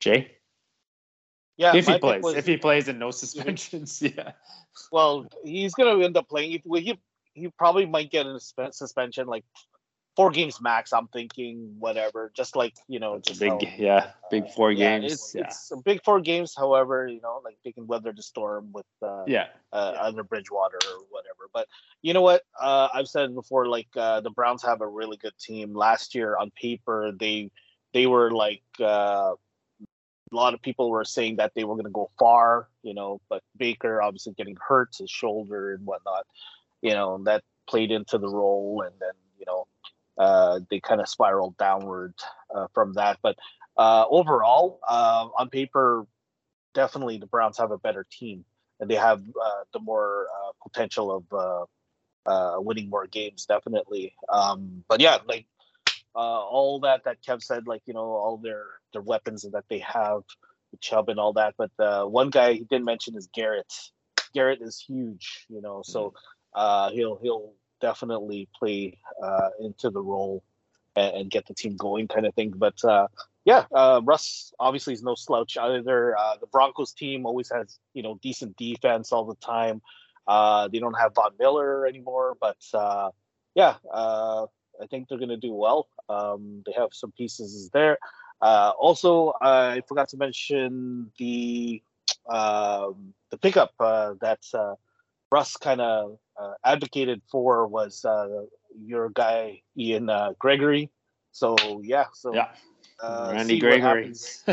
Jay, 0.00 0.32
Yeah, 1.56 1.74
if 1.76 1.86
he 1.86 1.98
plays, 1.98 2.22
was- 2.22 2.34
if 2.36 2.46
he 2.46 2.56
plays 2.56 2.88
and 2.88 2.98
no 2.98 3.10
suspensions, 3.10 4.02
yeah. 4.16 4.32
well, 4.90 5.26
he's 5.44 5.74
gonna 5.74 6.04
end 6.04 6.16
up 6.16 6.28
playing. 6.28 6.60
Well, 6.64 6.80
he 6.80 6.98
he 7.34 7.48
probably 7.48 7.86
might 7.86 8.10
get 8.10 8.26
a 8.26 8.38
suspension, 8.72 9.26
like 9.26 9.44
four 10.16 10.30
games 10.30 10.60
max. 10.60 10.92
I'm 10.92 11.08
thinking 11.08 11.76
whatever, 11.78 12.32
just 12.34 12.56
like 12.56 12.74
you 12.88 12.98
know, 12.98 13.14
It's 13.14 13.28
a 13.28 13.30
just 13.30 13.40
big, 13.40 13.50
how- 13.50 13.74
yeah, 13.78 14.10
big 14.30 14.50
four 14.50 14.72
yeah, 14.72 14.98
games. 14.98 15.12
It's 15.12 15.34
yeah, 15.34 15.42
it's 15.42 15.72
big 15.84 16.02
four 16.04 16.20
games. 16.20 16.54
However, 16.56 17.06
you 17.06 17.20
know, 17.20 17.40
like 17.44 17.56
they 17.64 17.72
can 17.72 17.86
weather 17.86 18.12
the 18.12 18.22
storm 18.22 18.72
with 18.72 18.86
uh, 19.02 19.24
yeah, 19.26 19.48
uh, 19.72 19.94
under 20.00 20.22
Bridgewater 20.24 20.78
or 20.90 21.04
whatever. 21.10 21.48
But 21.52 21.68
you 22.02 22.14
know 22.14 22.22
what? 22.22 22.42
Uh, 22.60 22.88
I've 22.92 23.08
said 23.08 23.34
before. 23.34 23.66
Like 23.66 23.88
uh, 23.96 24.20
the 24.20 24.30
Browns 24.30 24.62
have 24.62 24.80
a 24.80 24.88
really 24.88 25.16
good 25.16 25.36
team. 25.38 25.74
Last 25.74 26.14
year, 26.14 26.36
on 26.36 26.50
paper, 26.50 27.12
they 27.18 27.50
they 27.92 28.06
were 28.06 28.30
like 28.30 28.62
uh, 28.80 29.34
a 29.34 30.34
lot 30.34 30.54
of 30.54 30.62
people 30.62 30.90
were 30.90 31.04
saying 31.04 31.36
that 31.36 31.52
they 31.54 31.64
were 31.64 31.74
going 31.74 31.84
to 31.86 31.90
go 31.90 32.10
far. 32.18 32.68
You 32.82 32.94
know, 32.94 33.20
but 33.28 33.42
Baker 33.56 34.02
obviously 34.02 34.34
getting 34.34 34.56
hurt, 34.60 34.96
his 34.98 35.10
shoulder 35.10 35.72
and 35.72 35.86
whatnot. 35.86 36.26
You 36.82 36.92
know, 36.94 37.14
and 37.14 37.26
that 37.26 37.42
played 37.66 37.90
into 37.90 38.18
the 38.18 38.28
role, 38.28 38.82
and 38.84 38.94
then 39.00 39.14
you 39.38 39.46
know. 39.46 39.66
Uh, 40.18 40.60
they 40.70 40.78
kind 40.78 41.00
of 41.00 41.08
spiraled 41.08 41.56
downward 41.56 42.12
uh, 42.54 42.66
from 42.74 42.92
that, 42.92 43.18
but 43.22 43.34
uh, 43.78 44.04
overall, 44.10 44.78
uh, 44.86 45.26
on 45.38 45.48
paper, 45.48 46.06
definitely 46.74 47.16
the 47.16 47.26
Browns 47.26 47.56
have 47.56 47.70
a 47.70 47.78
better 47.78 48.06
team 48.10 48.44
and 48.82 48.90
they 48.90 48.96
have 48.96 49.20
uh, 49.20 49.62
the 49.72 49.78
more 49.78 50.26
uh, 50.26 50.50
potential 50.62 51.12
of 51.12 51.32
uh, 51.32 52.28
uh, 52.28 52.60
winning 52.60 52.90
more 52.90 53.06
games, 53.06 53.46
definitely. 53.46 54.12
Um, 54.28 54.84
but 54.88 55.00
yeah, 55.00 55.18
like 55.26 55.46
uh, 56.16 56.18
all 56.18 56.80
that 56.80 57.04
that 57.04 57.22
Kev 57.22 57.42
said, 57.42 57.68
like 57.68 57.82
you 57.86 57.94
know, 57.94 58.00
all 58.00 58.38
their 58.38 58.66
their 58.92 59.00
weapons 59.00 59.42
that 59.42 59.64
they 59.68 59.78
have, 59.78 60.22
Chubb 60.80 61.08
and 61.08 61.20
all 61.20 61.34
that. 61.34 61.54
But 61.56 62.10
one 62.10 62.30
guy 62.30 62.54
he 62.54 62.64
didn't 62.64 62.84
mention 62.84 63.16
is 63.16 63.28
Garrett. 63.32 63.72
Garrett 64.34 64.62
is 64.62 64.80
huge, 64.80 65.46
you 65.48 65.60
know, 65.60 65.82
so 65.84 66.14
uh, 66.54 66.90
he'll 66.90 67.18
he'll 67.22 67.52
definitely 67.80 68.48
play 68.56 68.98
uh, 69.22 69.50
into 69.60 69.90
the 69.90 70.00
role 70.00 70.42
and, 70.96 71.16
and 71.16 71.30
get 71.30 71.46
the 71.46 71.54
team 71.54 71.76
going, 71.76 72.08
kind 72.08 72.26
of 72.26 72.34
thing. 72.34 72.52
But 72.56 72.82
uh, 72.84 73.08
yeah, 73.44 73.64
uh, 73.74 74.00
Russ 74.04 74.52
obviously 74.58 74.94
is 74.94 75.02
no 75.02 75.14
slouch 75.14 75.56
either. 75.56 76.16
Uh, 76.16 76.36
the 76.40 76.46
Broncos 76.46 76.92
team 76.92 77.26
always 77.26 77.50
has 77.50 77.78
you 77.94 78.02
know 78.02 78.18
decent 78.22 78.56
defense 78.56 79.12
all 79.12 79.24
the 79.24 79.36
time. 79.36 79.82
Uh, 80.26 80.68
they 80.68 80.78
don't 80.78 80.98
have 80.98 81.14
Von 81.14 81.32
Miller 81.38 81.86
anymore, 81.86 82.36
but 82.40 82.56
yeah, 83.54 83.76
I 83.92 84.86
think 84.90 85.08
they're 85.08 85.18
gonna 85.18 85.36
do 85.36 85.52
well. 85.52 85.88
Um, 86.08 86.62
they 86.66 86.72
have 86.72 86.90
some 86.92 87.12
pieces 87.12 87.70
there. 87.72 87.98
Also, 88.40 89.32
I 89.40 89.82
forgot 89.88 90.08
to 90.10 90.16
mention 90.16 91.10
the 91.18 91.82
um, 92.28 93.14
the 93.30 93.38
pickup 93.38 93.72
uh, 93.80 94.14
that 94.20 94.40
uh, 94.54 94.74
Russ 95.30 95.56
kind 95.56 95.80
of 95.80 96.18
advocated 96.64 97.22
for 97.30 97.66
was 97.66 98.04
uh, 98.04 98.44
your 98.78 99.10
guy 99.10 99.62
Ian 99.76 100.10
uh, 100.10 100.32
Gregory. 100.38 100.90
So 101.32 101.56
yeah, 101.82 102.06
so 102.14 102.34
yeah. 102.34 102.48
uh, 103.02 103.32
Randy 103.32 103.58
Gregory. 103.58 104.14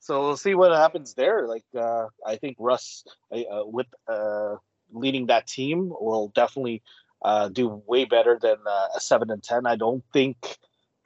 So 0.00 0.22
we'll 0.22 0.36
see 0.38 0.54
what 0.54 0.72
happens 0.72 1.14
there. 1.14 1.46
Like 1.46 1.64
uh, 1.78 2.06
I 2.26 2.36
think 2.36 2.56
Russ 2.58 3.04
uh, 3.30 3.64
with 3.64 3.86
uh, 4.08 4.56
leading 4.92 5.26
that 5.26 5.46
team 5.46 5.90
will 5.90 6.32
definitely 6.34 6.82
uh, 7.22 7.48
do 7.48 7.82
way 7.86 8.06
better 8.06 8.38
than 8.40 8.56
uh, 8.66 8.86
a 8.96 9.00
seven 9.00 9.30
and 9.30 9.42
ten. 9.42 9.66
I 9.66 9.76
don't 9.76 10.02
think 10.12 10.36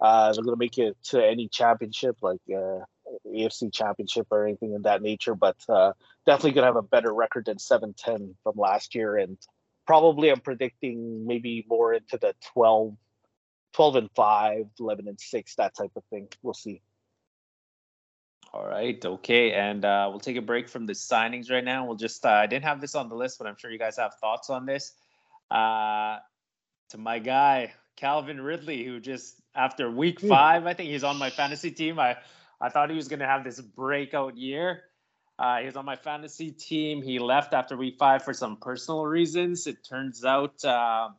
uh, 0.01 0.33
they're 0.33 0.45
gonna 0.45 0.57
make 0.57 0.79
it 0.79 0.97
to 1.11 1.25
any 1.25 1.49
championship 1.49 2.19
like 2.23 2.41
uh, 2.57 2.85
AFC 3.27 3.73
championship 3.73 4.27
or 4.31 4.47
anything 4.47 4.75
of 4.75 4.83
that 4.85 5.03
nature, 5.03 5.35
but 5.35 5.57
uh, 5.69 5.93
definitely 6.27 6.53
gonna 6.53 6.67
have 6.67 6.77
a 6.77 6.83
better 6.83 7.13
record 7.13 7.47
than 7.47 7.59
seven 7.59 7.95
ten 7.97 8.35
from 8.43 8.55
last 8.57 8.95
year, 8.95 9.17
and 9.17 9.39
probably 9.87 10.31
I'm 10.31 10.41
predicting 10.41 11.27
maybe 11.27 11.65
more 11.69 11.95
into 11.95 12.19
the 12.19 12.35
12, 12.53 12.97
12 13.75 13.97
and 13.97 14.11
5, 14.15 14.67
11 14.81 15.09
and 15.09 15.21
six, 15.21 15.55
that 15.57 15.75
type 15.77 15.93
of 15.97 16.05
thing. 16.11 16.29
We'll 16.43 16.55
see. 16.55 16.81
All 18.53 18.65
right, 18.65 19.05
okay, 19.05 19.53
and 19.53 19.85
uh, 19.85 20.07
we'll 20.11 20.21
take 20.21 20.37
a 20.37 20.43
break 20.43 20.69
from 20.69 20.87
the 20.87 20.93
signings 20.93 21.51
right 21.51 21.65
now. 21.65 21.85
We'll 21.87 21.97
just, 21.97 22.25
uh, 22.25 22.31
I 22.31 22.47
didn't 22.47 22.65
have 22.65 22.81
this 22.81 22.95
on 22.95 23.09
the 23.09 23.17
list, 23.17 23.39
but 23.39 23.49
I'm 23.49 23.57
sure 23.57 23.71
you 23.71 23.81
guys 23.81 23.97
have 23.97 24.15
thoughts 24.21 24.49
on 24.49 24.65
this. 24.65 24.93
Uh, 25.51 26.19
to 26.91 26.99
my 26.99 27.19
guy, 27.19 27.73
Calvin 27.97 28.41
Ridley, 28.41 28.85
who 28.85 29.01
just, 29.01 29.41
after 29.57 29.91
week 29.91 30.21
five, 30.21 30.67
I 30.67 30.75
think 30.75 30.91
he's 30.91 31.03
on 31.03 31.17
my 31.17 31.31
fantasy 31.31 31.73
team. 31.73 31.99
I, 31.99 32.17
I 32.65 32.71
thought 32.71 32.89
he 32.89 32.97
was 32.97 33.09
going 33.09 33.21
to 33.21 33.27
have 33.27 33.45
this 33.45 33.61
breakout 33.61 34.39
year. 34.39 34.85
Uh, 35.39 35.59
he 35.59 35.67
was 35.67 35.77
on 35.77 35.85
my 35.85 35.97
fantasy 35.97 36.51
team. 36.51 37.03
He 37.03 37.19
left 37.19 37.53
after 37.53 37.77
week 37.77 37.97
five 37.99 38.25
for 38.25 38.33
some 38.33 38.57
personal 38.57 39.05
reasons. 39.05 39.67
It 39.67 39.85
turns 39.87 40.25
out, 40.25 40.65
uh, 40.65 41.11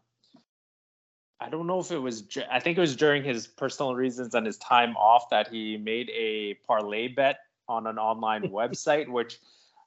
I 1.39 1.49
don't 1.49 1.67
know 1.67 1.79
if 1.79 1.91
it 1.91 1.99
was, 1.99 2.23
I 2.49 2.59
think 2.59 2.79
it 2.79 2.81
was 2.81 2.95
during 2.95 3.23
his 3.23 3.45
personal 3.45 3.93
reasons 3.93 4.33
and 4.33 4.43
his 4.43 4.57
time 4.57 4.97
off 4.97 5.29
that 5.29 5.47
he 5.47 5.77
made 5.77 6.09
a 6.09 6.55
parlay 6.65 7.09
bet 7.09 7.37
on 7.69 7.85
an 7.85 7.99
online 7.99 8.43
website, 8.49 9.07
which 9.07 9.37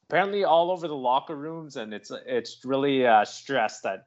apparently 0.09 0.45
all 0.45 0.71
over 0.71 0.87
the 0.87 0.95
locker 0.95 1.35
rooms, 1.35 1.75
and 1.75 1.93
it's 1.93 2.13
it's 2.25 2.65
really 2.65 3.05
uh, 3.05 3.25
stressed 3.25 3.83
that 3.83 4.07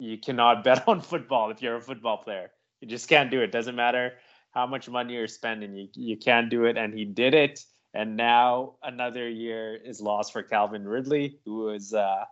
you 0.00 0.18
cannot 0.18 0.64
bet 0.64 0.88
on 0.88 1.00
football 1.00 1.52
if 1.52 1.62
you're 1.62 1.76
a 1.76 1.80
football 1.80 2.16
player. 2.16 2.50
You 2.80 2.88
just 2.88 3.08
can't 3.08 3.30
do 3.30 3.42
it. 3.42 3.52
Doesn't 3.52 3.76
matter 3.76 4.14
how 4.52 4.66
much 4.66 4.88
money 4.88 5.14
you're 5.14 5.28
spending, 5.28 5.74
you 5.74 5.88
you 5.94 6.16
can't 6.16 6.50
do 6.50 6.64
it. 6.64 6.76
And 6.76 6.92
he 6.94 7.04
did 7.04 7.34
it, 7.34 7.64
and 7.94 8.16
now 8.16 8.74
another 8.82 9.28
year 9.28 9.76
is 9.76 10.00
lost 10.00 10.32
for 10.32 10.42
Calvin 10.42 10.86
Ridley, 10.86 11.38
who 11.44 11.70
is 11.70 11.94
uh, 11.94 12.24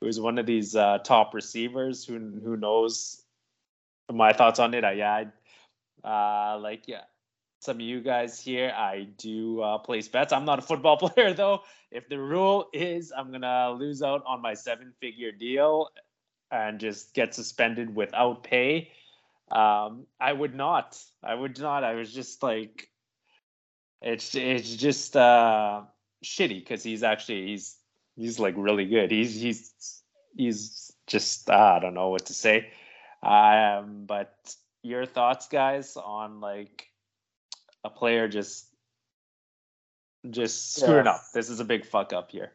who 0.00 0.06
is 0.08 0.20
one 0.20 0.38
of 0.38 0.46
these 0.46 0.74
uh, 0.76 0.98
top 0.98 1.34
receivers. 1.34 2.04
Who 2.04 2.18
who 2.42 2.56
knows 2.56 3.22
my 4.12 4.32
thoughts 4.32 4.58
on 4.58 4.74
it? 4.74 4.84
I, 4.84 4.92
yeah, 4.92 5.24
I, 6.04 6.54
uh, 6.54 6.58
like 6.58 6.88
yeah, 6.88 7.02
some 7.60 7.76
of 7.76 7.82
you 7.82 8.00
guys 8.00 8.40
here, 8.40 8.72
I 8.74 9.08
do 9.18 9.60
uh, 9.60 9.78
place 9.78 10.08
bets. 10.08 10.32
I'm 10.32 10.46
not 10.46 10.58
a 10.58 10.62
football 10.62 10.96
player 11.08 11.34
though. 11.34 11.62
If 11.90 12.08
the 12.08 12.18
rule 12.18 12.68
is 12.72 13.12
I'm 13.16 13.30
gonna 13.30 13.72
lose 13.72 14.02
out 14.02 14.24
on 14.26 14.40
my 14.40 14.54
seven-figure 14.54 15.32
deal 15.32 15.90
and 16.50 16.80
just 16.80 17.14
get 17.14 17.34
suspended 17.34 17.94
without 17.94 18.42
pay, 18.42 18.90
um, 19.50 20.06
I 20.20 20.32
would 20.32 20.54
not. 20.54 20.98
I 21.22 21.34
would 21.34 21.58
not. 21.58 21.84
I 21.84 21.94
was 21.94 22.12
just 22.12 22.42
like, 22.42 22.88
it's 24.02 24.34
it's 24.34 24.76
just 24.76 25.16
uh, 25.16 25.82
shitty 26.24 26.60
because 26.60 26.82
he's 26.82 27.02
actually 27.02 27.46
he's 27.48 27.76
he's 28.16 28.38
like 28.38 28.54
really 28.56 28.86
good. 28.86 29.10
He's 29.10 29.34
he's 29.40 30.02
he's 30.36 30.92
just 31.06 31.50
uh, 31.50 31.54
I 31.76 31.78
don't 31.80 31.94
know 31.94 32.08
what 32.10 32.26
to 32.26 32.34
say. 32.34 32.68
Um, 33.22 34.04
but 34.06 34.32
your 34.82 35.04
thoughts, 35.04 35.48
guys, 35.48 35.96
on 35.96 36.40
like 36.40 36.86
a 37.84 37.90
player 37.90 38.28
just 38.28 38.66
just 40.30 40.76
screwing 40.76 41.06
Yeah. 41.06 41.12
up. 41.12 41.22
This 41.34 41.48
is 41.50 41.60
a 41.60 41.64
big 41.64 41.86
fuck 41.86 42.12
up 42.12 42.30
here. 42.30 42.52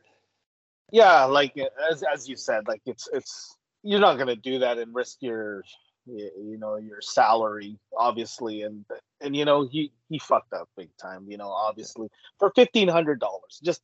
Yeah, 0.92 1.26
like 1.26 1.56
as 1.92 2.04
as 2.04 2.30
you 2.30 2.36
said, 2.36 2.68
like 2.68 2.82
it's 2.86 3.10
it's 3.12 3.58
you're 3.84 4.00
not 4.00 4.18
gonna 4.18 4.36
do 4.36 4.60
that 4.60 4.78
and 4.78 4.94
risk 4.94 5.18
your 5.20 5.64
you 6.06 6.58
know 6.60 6.76
your 6.78 7.02
salary 7.02 7.78
obviously 7.98 8.62
and 8.62 8.86
and 9.22 9.36
you 9.36 9.46
know 9.46 9.68
he 9.68 9.92
he 10.10 10.20
fucked 10.20 10.54
up 10.54 10.70
big 10.78 10.90
time 10.98 11.26
you 11.28 11.38
know 11.38 11.50
obviously. 11.50 12.08
For 12.40 12.52
fifteen 12.56 12.88
hundred 12.88 13.20
dollars 13.20 13.60
just 13.64 13.82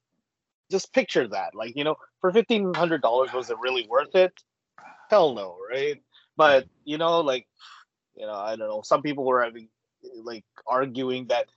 just 0.69 0.93
picture 0.93 1.27
that 1.27 1.55
like 1.55 1.75
you 1.75 1.83
know 1.83 1.95
for 2.19 2.31
fifteen 2.31 2.73
hundred 2.73 3.01
dollars 3.01 3.33
was 3.33 3.49
it 3.49 3.57
really 3.59 3.87
worth 3.87 4.15
it? 4.15 4.33
Hell 5.09 5.33
no 5.33 5.57
right? 5.69 6.01
But 6.37 6.67
you 6.85 6.97
know 6.97 7.21
like 7.21 7.47
you 8.15 8.25
know 8.25 8.33
i 8.33 8.55
don't 8.55 8.67
know 8.67 8.81
some 8.83 9.01
people 9.01 9.23
were 9.23 9.43
having 9.43 9.69
like 10.23 10.43
arguing 10.67 11.27
that 11.27 11.47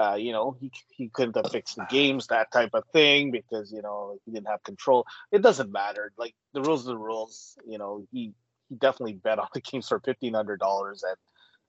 uh, 0.00 0.14
you 0.14 0.32
know 0.32 0.56
he, 0.60 0.70
he 0.90 1.08
couldn't 1.08 1.36
have 1.36 1.50
fixed 1.52 1.76
the 1.76 1.86
games 1.90 2.26
that 2.28 2.50
type 2.50 2.70
of 2.72 2.84
thing 2.92 3.30
because 3.30 3.70
you 3.72 3.82
know 3.82 4.18
he 4.24 4.32
didn't 4.32 4.48
have 4.48 4.62
control. 4.62 5.06
It 5.30 5.42
doesn't 5.42 5.70
matter 5.70 6.12
like 6.16 6.34
the 6.54 6.62
rules 6.62 6.86
are 6.86 6.92
the 6.92 6.98
rules 6.98 7.58
you 7.66 7.78
know 7.78 8.06
he 8.10 8.32
definitely 8.78 9.14
bet 9.14 9.38
on 9.38 9.48
the 9.54 9.60
games 9.60 9.88
for 9.88 10.00
fifteen 10.00 10.34
hundred 10.34 10.60
dollars 10.60 11.02
and 11.02 11.16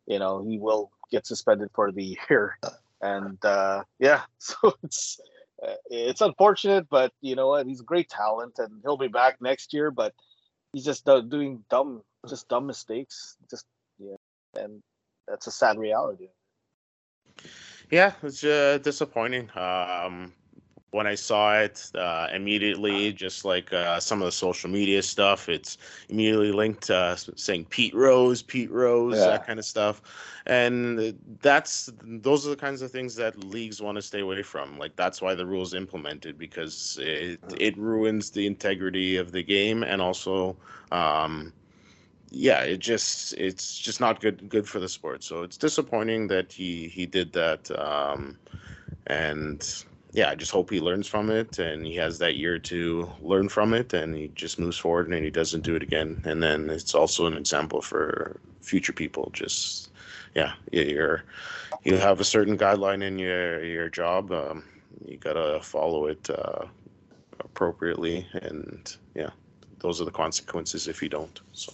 you 0.08 0.20
know 0.20 0.44
he 0.44 0.58
will 0.58 0.92
get 1.12 1.26
suspended 1.26 1.70
for 1.74 1.92
the 1.92 2.18
year. 2.30 2.58
And 3.02 3.44
uh 3.44 3.84
yeah 4.00 4.22
so 4.38 4.74
it's 4.84 5.20
uh, 5.66 5.76
it's 5.90 6.22
unfortunate 6.22 6.88
but 6.90 7.12
you 7.22 7.36
know 7.36 7.50
what? 7.50 7.68
He's 7.68 7.82
a 7.82 7.86
great 7.86 8.10
talent 8.10 8.60
and 8.60 8.82
he'll 8.84 8.98
be 8.98 9.08
back 9.08 9.42
next 9.42 9.74
year 9.74 9.92
but 9.92 10.14
he's 10.74 10.86
just 10.86 11.06
doing 11.06 11.64
dumb 11.70 12.02
just 12.28 12.48
dumb 12.48 12.66
mistakes 12.66 13.38
just 13.50 13.66
yeah 14.00 14.16
and 14.56 14.82
that's 15.28 15.48
a 15.48 15.52
sad 15.52 15.78
reality. 15.78 16.30
Yeah, 17.90 18.14
it's 18.22 18.44
uh, 18.44 18.80
disappointing. 18.82 19.50
Um, 19.56 20.34
when 20.94 21.08
I 21.08 21.16
saw 21.16 21.58
it, 21.60 21.90
uh, 21.96 22.28
immediately, 22.34 23.12
just 23.14 23.46
like 23.46 23.74
uh, 23.74 24.00
some 24.00 24.22
of 24.22 24.26
the 24.26 24.32
social 24.32 24.70
media 24.70 25.02
stuff, 25.02 25.50
it's 25.50 25.78
immediately 26.10 26.52
linked 26.52 26.84
to 26.84 26.96
uh, 26.96 27.16
saying 27.16 27.66
Pete 27.66 27.96
Rose, 27.96 28.44
Pete 28.44 28.72
Rose, 28.72 29.18
Yeah. 29.18 29.26
that 29.26 29.46
kind 29.46 29.60
of 29.60 29.66
stuff, 29.66 30.02
and 30.46 31.18
that's 31.42 31.90
those 32.04 32.46
are 32.46 32.52
the 32.52 32.56
kinds 32.56 32.82
of 32.82 32.92
things 32.92 33.16
that 33.16 33.44
leagues 33.44 33.82
want 33.82 33.96
to 33.96 34.02
stay 34.02 34.20
away 34.22 34.44
from. 34.44 34.78
Like 34.78 34.96
that's 34.96 35.22
why 35.22 35.34
the 35.34 35.46
rules 35.46 35.74
implemented 35.74 36.38
because 36.38 37.00
it 37.02 37.40
it 37.58 37.78
ruins 37.78 38.30
the 38.32 38.46
integrity 38.46 39.18
of 39.18 39.32
the 39.32 39.44
game 39.44 39.84
and 39.84 40.02
also. 40.02 40.56
Um, 40.92 41.54
yeah, 42.36 42.62
it 42.62 42.80
just 42.80 43.34
it's 43.34 43.78
just 43.78 44.00
not 44.00 44.20
good 44.20 44.50
good 44.50 44.68
for 44.68 44.80
the 44.80 44.90
sport. 44.90 45.24
So 45.24 45.44
it's 45.44 45.58
disappointing 45.58 46.28
that 46.28 46.52
he 46.52 46.88
he 46.88 47.06
did 47.06 47.34
that. 47.34 47.70
Um, 47.80 48.38
and 49.08 49.86
yeah, 50.14 50.30
I 50.30 50.36
just 50.36 50.52
hope 50.52 50.70
he 50.70 50.80
learns 50.80 51.08
from 51.08 51.32
it 51.32 51.58
and 51.58 51.86
he 51.86 51.96
has 51.96 52.20
that 52.20 52.36
year 52.36 52.60
to 52.60 53.12
learn 53.20 53.50
from 53.50 53.74
it 53.74 53.94
and 53.94 54.16
he 54.16 54.32
just 54.36 54.60
moves 54.60 54.78
forward 54.78 55.12
and 55.12 55.26
he 55.26 55.32
doesn't 55.32 55.64
do 55.64 55.76
it 55.76 55.82
again. 55.82 56.22
And 56.24 56.42
then 56.42 56.70
it's 56.70 56.94
also 56.94 57.26
an 57.26 57.34
example 57.34 57.82
for 57.82 58.40
future 58.62 58.94
people. 58.94 59.32
Just 59.34 59.90
yeah, 60.36 60.54
you're 60.72 61.24
you 61.84 61.98
have 61.98 62.20
a 62.20 62.24
certain 62.24 62.58
guideline 62.58 63.04
in 63.04 63.18
your 63.18 63.64
your 63.64 63.90
job. 63.90 64.32
Um, 64.32 64.64
you 65.04 65.18
gotta 65.18 65.60
follow 65.62 66.06
it 66.06 66.30
uh, 66.30 66.66
appropriately, 67.40 68.28
and 68.34 68.96
yeah, 69.16 69.32
those 69.80 70.00
are 70.00 70.06
the 70.06 70.12
consequences 70.12 70.88
if 70.88 71.02
you 71.02 71.10
don't. 71.10 71.42
So. 71.54 71.74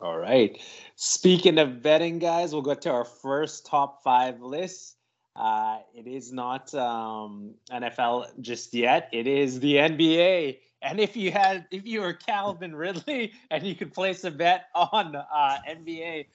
All 0.00 0.18
right. 0.18 0.58
Speaking 0.96 1.58
of 1.58 1.82
betting, 1.82 2.18
guys, 2.18 2.52
we'll 2.52 2.62
go 2.62 2.74
to 2.74 2.90
our 2.90 3.04
first 3.04 3.66
top 3.66 4.02
five 4.02 4.40
list. 4.40 4.96
Uh, 5.40 5.78
it 5.94 6.06
is 6.06 6.34
not 6.34 6.72
um, 6.74 7.54
NFL 7.72 8.26
just 8.42 8.74
yet. 8.74 9.08
It 9.10 9.26
is 9.26 9.58
the 9.58 9.76
NBA. 9.76 10.58
And 10.82 11.00
if 11.00 11.16
you 11.16 11.32
had, 11.32 11.66
if 11.70 11.86
you 11.86 12.02
were 12.02 12.12
Calvin 12.12 12.74
Ridley 12.74 13.32
and 13.50 13.66
you 13.66 13.74
could 13.74 13.94
place 13.94 14.22
a 14.24 14.30
bet 14.30 14.66
on 14.74 15.16
uh, 15.16 15.58
NBA, 15.66 16.26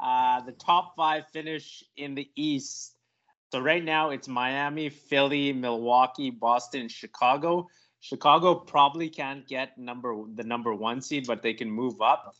uh, 0.00 0.42
the 0.42 0.52
top 0.52 0.94
five 0.94 1.26
finish 1.32 1.82
in 1.96 2.14
the 2.14 2.30
East. 2.36 2.94
So 3.50 3.58
right 3.58 3.82
now 3.82 4.10
it's 4.10 4.28
Miami, 4.28 4.90
Philly, 4.90 5.52
Milwaukee, 5.52 6.30
Boston, 6.30 6.86
Chicago. 6.86 7.68
Chicago 7.98 8.54
probably 8.54 9.08
can't 9.08 9.46
get 9.48 9.76
number 9.76 10.22
the 10.36 10.44
number 10.44 10.72
one 10.72 11.00
seed, 11.00 11.26
but 11.26 11.42
they 11.42 11.52
can 11.52 11.68
move 11.68 12.00
up. 12.00 12.36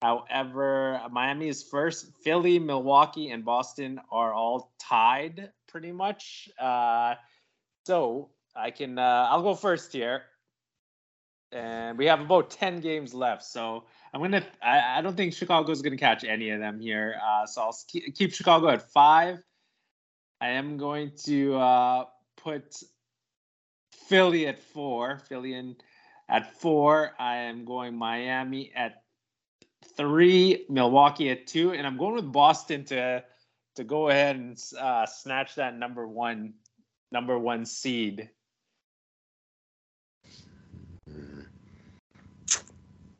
However, 0.00 1.00
Miami 1.10 1.48
is 1.48 1.64
first. 1.64 2.12
Philly, 2.22 2.60
Milwaukee, 2.60 3.30
and 3.30 3.44
Boston 3.44 4.00
are 4.12 4.32
all 4.32 4.72
tied 4.78 5.50
pretty 5.74 5.90
much. 5.90 6.48
Uh, 6.56 7.16
so 7.84 8.30
I 8.54 8.70
can 8.70 8.96
uh, 8.96 9.26
I'll 9.28 9.42
go 9.42 9.56
first 9.56 9.92
here. 9.92 10.22
And 11.50 11.98
we 11.98 12.06
have 12.06 12.20
about 12.20 12.50
10 12.50 12.80
games 12.80 13.12
left. 13.12 13.42
So 13.42 13.84
I'm 14.12 14.20
gonna 14.20 14.44
I, 14.62 14.98
I 14.98 15.00
don't 15.02 15.16
think 15.16 15.34
Chicago's 15.34 15.82
gonna 15.82 15.96
catch 15.96 16.22
any 16.22 16.50
of 16.50 16.60
them 16.60 16.78
here. 16.78 17.16
Uh, 17.20 17.46
so 17.46 17.62
I'll 17.62 17.76
keep, 17.88 18.14
keep 18.14 18.32
Chicago 18.32 18.68
at 18.68 18.88
five. 18.92 19.42
I 20.40 20.50
am 20.50 20.76
going 20.76 21.10
to 21.24 21.56
uh, 21.56 22.04
put 22.36 22.76
Philly 24.06 24.46
at 24.46 24.60
four. 24.60 25.18
Philly 25.28 25.54
in 25.54 25.74
at 26.28 26.60
four. 26.60 27.14
I 27.18 27.36
am 27.36 27.64
going 27.64 27.96
Miami 27.96 28.70
at 28.76 29.02
three, 29.96 30.66
Milwaukee 30.68 31.30
at 31.30 31.48
two, 31.48 31.72
and 31.72 31.84
I'm 31.84 31.96
going 31.96 32.14
with 32.14 32.30
Boston 32.30 32.84
to 32.86 33.24
to 33.76 33.84
go 33.84 34.08
ahead 34.08 34.36
and 34.36 34.62
uh, 34.78 35.06
snatch 35.06 35.54
that 35.56 35.76
number 35.76 36.06
one 36.06 36.54
number 37.12 37.38
one 37.38 37.64
seed. 37.64 38.28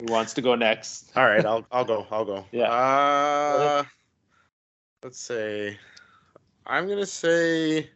Who 0.01 0.13
wants 0.13 0.35
to 0.35 0.43
go 0.43 0.55
next? 0.55 1.11
All 1.17 1.25
right, 1.25 1.45
I'll 1.45 1.67
I'll 1.71 1.85
go. 1.85 2.07
I'll 2.11 2.25
go. 2.25 2.45
Yeah. 2.53 2.71
Uh, 2.71 3.85
let's 5.03 5.19
say, 5.19 5.79
I'm 6.67 6.89
gonna 6.89 7.07
say 7.07 7.91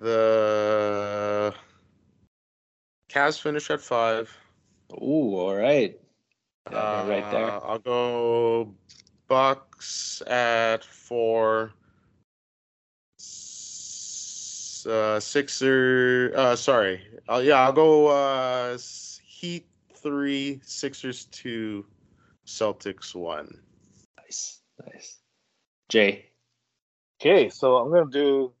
the 0.00 1.54
Cavs 3.10 3.40
finish 3.40 3.70
at 3.70 3.80
five. 3.80 4.30
Ooh, 4.92 5.34
all 5.36 5.56
right. 5.56 5.98
Yeah, 6.70 6.78
Uh, 6.78 7.06
right 7.08 7.30
there. 7.30 7.64
I'll 7.64 7.78
go 7.78 8.74
Bucks 9.78 10.22
at 10.26 10.82
four. 10.84 11.72
S- 13.20 14.84
Uh, 14.88 15.20
Sixer. 15.20 16.32
Uh, 16.34 16.56
sorry. 16.56 17.02
Uh, 17.28 17.38
yeah, 17.44 17.60
I'll 17.60 17.72
go 17.72 18.08
uh, 18.08 18.78
Heat 19.24 19.66
three, 19.94 20.60
Sixers 20.64 21.26
two, 21.26 21.84
Celtics 22.46 23.14
one. 23.14 23.60
Nice, 24.18 24.60
nice. 24.84 25.18
Jay. 25.88 26.26
okay 27.20 27.48
so 27.48 27.76
i'm 27.78 27.90
gonna 27.90 28.10
do 28.10 28.52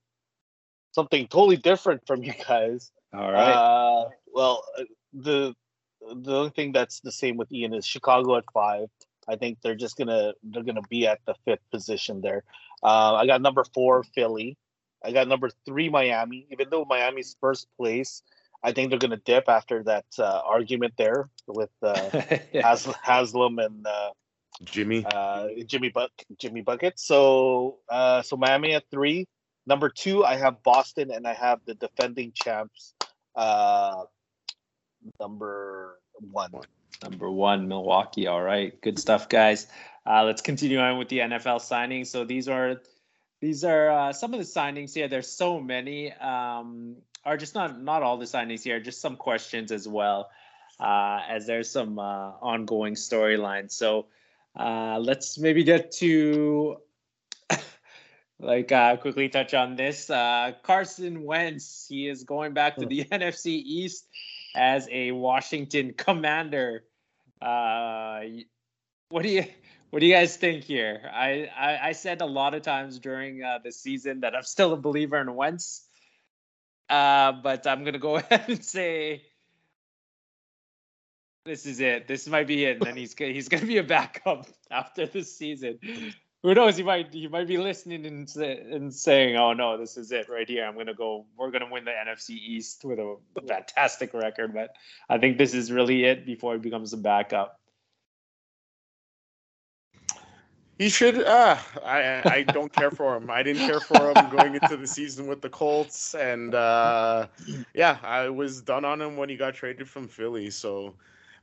something 0.92 1.26
totally 1.28 1.56
different 1.56 2.00
from 2.06 2.22
you 2.22 2.32
guys 2.48 2.90
All 3.12 3.30
right. 3.30 3.54
Uh, 3.54 4.08
well, 4.32 4.64
uh, 4.78 4.84
the 5.12 5.54
the 6.00 6.34
only 6.34 6.50
thing 6.50 6.72
that's 6.72 7.00
the 7.00 7.12
same 7.12 7.36
with 7.36 7.50
Ian 7.52 7.74
is 7.74 7.84
Chicago 7.86 8.36
at 8.36 8.44
five. 8.52 8.88
I 9.28 9.36
think 9.36 9.58
they're 9.62 9.74
just 9.74 9.96
gonna 9.96 10.32
they're 10.42 10.62
gonna 10.62 10.86
be 10.88 11.06
at 11.06 11.20
the 11.26 11.34
fifth 11.44 11.68
position 11.70 12.20
there. 12.20 12.44
Uh, 12.82 13.14
I 13.14 13.26
got 13.26 13.42
number 13.42 13.64
four 13.74 14.02
Philly. 14.14 14.56
I 15.04 15.12
got 15.12 15.28
number 15.28 15.50
three 15.66 15.88
Miami. 15.88 16.46
Even 16.50 16.68
though 16.70 16.84
Miami's 16.84 17.36
first 17.40 17.66
place, 17.76 18.22
I 18.62 18.72
think 18.72 18.90
they're 18.90 18.98
gonna 18.98 19.20
dip 19.24 19.48
after 19.48 19.82
that 19.84 20.06
uh, 20.18 20.40
argument 20.44 20.94
there 20.96 21.28
with 21.46 21.70
uh, 21.82 22.10
Has- 22.54 22.88
Haslem 23.02 23.58
and 23.58 23.86
uh, 23.86 24.10
Jimmy. 24.64 25.04
uh, 25.04 25.48
Jimmy 25.66 25.90
Buck 25.90 26.10
Jimmy 26.38 26.62
Bucket. 26.62 26.98
So 26.98 27.78
uh, 27.88 28.22
so 28.22 28.36
Miami 28.36 28.72
at 28.74 28.84
three. 28.90 29.26
Number 29.66 29.90
two, 29.90 30.24
I 30.24 30.36
have 30.36 30.62
Boston, 30.62 31.10
and 31.10 31.26
I 31.26 31.34
have 31.34 31.60
the 31.66 31.74
defending 31.74 32.32
champs. 32.34 32.94
Uh, 33.36 34.04
number 35.20 35.98
one. 36.32 36.50
Number 37.02 37.30
one, 37.30 37.68
Milwaukee. 37.68 38.26
All 38.26 38.42
right, 38.42 38.78
good 38.80 38.98
stuff, 38.98 39.28
guys. 39.28 39.68
Uh, 40.04 40.24
let's 40.24 40.42
continue 40.42 40.78
on 40.78 40.98
with 40.98 41.08
the 41.08 41.18
NFL 41.18 41.60
signings. 41.60 42.08
So 42.08 42.24
these 42.24 42.48
are 42.48 42.80
these 43.40 43.62
are 43.62 43.90
uh, 43.90 44.12
some 44.12 44.34
of 44.34 44.40
the 44.40 44.46
signings 44.46 44.94
here. 44.94 45.06
There's 45.06 45.30
so 45.30 45.60
many, 45.60 46.12
um, 46.14 46.96
or 47.24 47.36
just 47.36 47.54
not 47.54 47.80
not 47.80 48.02
all 48.02 48.16
the 48.16 48.24
signings 48.24 48.62
here. 48.62 48.80
Just 48.80 49.00
some 49.00 49.16
questions 49.16 49.70
as 49.70 49.86
well, 49.86 50.30
uh, 50.80 51.20
as 51.28 51.46
there's 51.46 51.70
some 51.70 51.98
uh, 51.98 52.32
ongoing 52.40 52.94
storylines. 52.94 53.72
So 53.72 54.06
uh, 54.58 54.98
let's 54.98 55.38
maybe 55.38 55.62
get 55.62 55.92
to 55.92 56.78
like 58.40 58.72
uh, 58.72 58.96
quickly 58.96 59.28
touch 59.28 59.54
on 59.54 59.76
this. 59.76 60.10
Uh, 60.10 60.52
Carson 60.62 61.22
Wentz. 61.22 61.86
He 61.88 62.08
is 62.08 62.24
going 62.24 62.54
back 62.54 62.76
to 62.76 62.86
the 62.86 63.04
NFC 63.12 63.46
East 63.46 64.08
as 64.56 64.88
a 64.90 65.12
Washington 65.12 65.94
Commander. 65.96 66.84
Uh, 67.40 68.22
what 69.10 69.22
do 69.22 69.28
you 69.28 69.44
What 69.90 70.00
do 70.00 70.06
you 70.06 70.12
guys 70.14 70.36
think 70.36 70.64
here? 70.64 71.10
I, 71.12 71.48
I, 71.56 71.88
I 71.88 71.92
said 71.92 72.20
a 72.20 72.26
lot 72.26 72.54
of 72.54 72.62
times 72.62 72.98
during 72.98 73.42
uh, 73.42 73.58
the 73.64 73.72
season 73.72 74.20
that 74.20 74.36
I'm 74.36 74.42
still 74.42 74.74
a 74.74 74.76
believer 74.76 75.18
in 75.18 75.34
Wentz, 75.34 75.86
uh, 76.90 77.32
but 77.32 77.66
I'm 77.66 77.84
gonna 77.84 77.98
go 77.98 78.16
ahead 78.18 78.44
and 78.48 78.64
say 78.64 79.22
this 81.46 81.64
is 81.64 81.80
it. 81.80 82.06
This 82.06 82.28
might 82.28 82.46
be 82.46 82.66
it. 82.66 82.76
And 82.76 82.86
then 82.86 82.96
he's 82.96 83.14
he's 83.14 83.48
gonna 83.48 83.66
be 83.66 83.78
a 83.78 83.82
backup 83.82 84.46
after 84.70 85.06
this 85.06 85.34
season. 85.34 85.78
Who 86.42 86.54
knows? 86.54 86.76
He 86.76 86.84
might 86.84 87.12
he 87.12 87.26
might 87.26 87.48
be 87.48 87.58
listening 87.58 88.06
and 88.06 88.36
and 88.36 88.94
saying, 88.94 89.36
"Oh 89.36 89.52
no, 89.52 89.76
this 89.76 89.96
is 89.96 90.12
it 90.12 90.28
right 90.28 90.48
here. 90.48 90.64
I'm 90.64 90.76
gonna 90.76 90.94
go. 90.94 91.26
We're 91.36 91.50
gonna 91.50 91.70
win 91.70 91.84
the 91.84 91.90
NFC 91.90 92.30
East 92.30 92.84
with 92.84 93.00
a 93.00 93.16
fantastic 93.48 94.14
record." 94.14 94.54
But 94.54 94.70
I 95.08 95.18
think 95.18 95.36
this 95.36 95.52
is 95.52 95.72
really 95.72 96.04
it 96.04 96.24
before 96.24 96.52
he 96.52 96.60
becomes 96.60 96.92
a 96.92 96.96
backup. 96.96 97.58
He 100.78 100.88
should. 100.88 101.24
Uh, 101.24 101.58
I 101.84 102.22
I 102.24 102.42
don't 102.44 102.72
care 102.72 102.92
for 102.92 103.16
him. 103.16 103.28
I 103.30 103.42
didn't 103.42 103.66
care 103.66 103.80
for 103.80 104.12
him 104.12 104.30
going 104.30 104.54
into 104.54 104.76
the 104.76 104.86
season 104.86 105.26
with 105.26 105.42
the 105.42 105.48
Colts, 105.48 106.14
and 106.14 106.54
uh, 106.54 107.26
yeah, 107.74 107.98
I 108.04 108.28
was 108.28 108.62
done 108.62 108.84
on 108.84 109.00
him 109.00 109.16
when 109.16 109.28
he 109.28 109.36
got 109.36 109.54
traded 109.54 109.88
from 109.88 110.06
Philly. 110.06 110.50
So, 110.50 110.94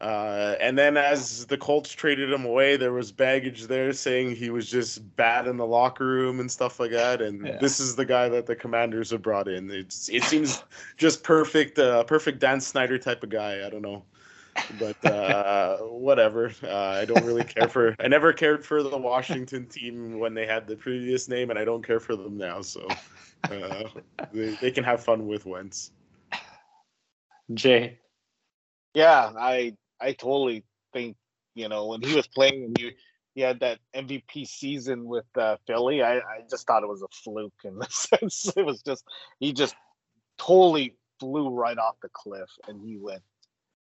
uh, 0.02 0.56
and 0.60 0.78
then 0.78 0.98
as 0.98 1.46
the 1.46 1.58
Colts 1.58 1.92
traded 1.92 2.32
him 2.32 2.46
away, 2.46 2.78
there 2.78 2.94
was 2.94 3.12
baggage 3.12 3.64
there 3.64 3.94
saying 3.94 4.36
he 4.36 4.50
was 4.50 4.70
just 4.70 5.16
bad 5.16 5.48
in 5.48 5.58
the 5.58 5.66
locker 5.66 6.06
room 6.06 6.40
and 6.40 6.52
stuff 6.52 6.80
like 6.80 6.92
that. 6.92 7.22
And 7.22 7.46
Yeah. 7.46 7.58
this 7.60 7.80
is 7.80 7.96
the 7.96 8.06
guy 8.06 8.30
that 8.30 8.46
the 8.46 8.56
Commanders 8.56 9.12
have 9.12 9.22
brought 9.22 9.48
in. 9.48 9.72
It's 9.72 10.10
it 10.10 10.24
seems 10.24 10.64
just 10.98 11.24
perfect, 11.24 11.80
uh, 11.80 12.04
perfect 12.04 12.40
Dan 12.40 12.60
Snyder 12.60 12.98
type 12.98 13.24
of 13.24 13.30
guy. 13.30 13.66
I 13.66 13.70
don't 13.70 13.82
know 13.82 14.04
but 14.72 15.04
uh, 15.06 15.78
whatever. 15.78 16.52
Uh, 16.64 16.76
I 16.76 17.06
don't 17.06 17.24
really 17.24 17.44
care 17.44 17.70
for. 17.70 17.96
I 18.00 18.08
never 18.08 18.34
cared 18.34 18.66
for 18.66 18.84
the 18.84 18.98
Washington 18.98 19.68
team 19.68 20.20
when 20.20 20.34
they 20.34 20.46
had 20.46 20.68
the 20.68 20.76
previous 20.76 21.28
name, 21.28 21.50
and 21.50 21.60
I 21.60 21.66
don't 21.66 21.86
care 21.86 22.00
for 22.00 22.16
them 22.16 22.38
now. 22.38 22.62
So 22.62 22.88
uh, 23.52 23.84
they, 24.34 24.58
they 24.62 24.72
can 24.72 24.84
have 24.84 25.04
fun 25.04 25.28
with 25.28 25.46
Wentz. 25.46 25.92
Jay, 27.54 28.00
Yeah, 28.96 29.32
I 29.38 29.76
I 30.00 30.14
totally 30.14 30.64
think 30.94 31.18
you 31.54 31.70
know 31.70 31.88
when 31.88 32.02
he 32.02 32.16
was 32.16 32.28
playing 32.28 32.66
and 32.66 32.78
he, 32.78 32.92
he 33.34 33.42
had 33.42 33.60
that 33.60 33.80
MVP 33.94 34.48
season 34.48 35.06
with 35.06 35.26
uh, 35.38 35.58
Philly. 35.68 36.02
I, 36.02 36.18
I 36.18 36.42
just 36.50 36.66
thought 36.68 36.84
it 36.84 36.90
was 36.90 37.02
a 37.02 37.08
fluke 37.24 37.54
in 37.64 37.78
the 37.80 37.88
sense 37.90 38.52
it 38.56 38.66
was 38.66 38.82
just 38.82 39.04
he 39.40 39.54
just 39.54 39.76
totally 40.38 40.96
flew 41.20 41.50
right 41.50 41.78
off 41.78 41.96
the 42.02 42.10
cliff 42.10 42.50
and 42.68 42.82
he 42.82 42.98
went. 42.98 43.24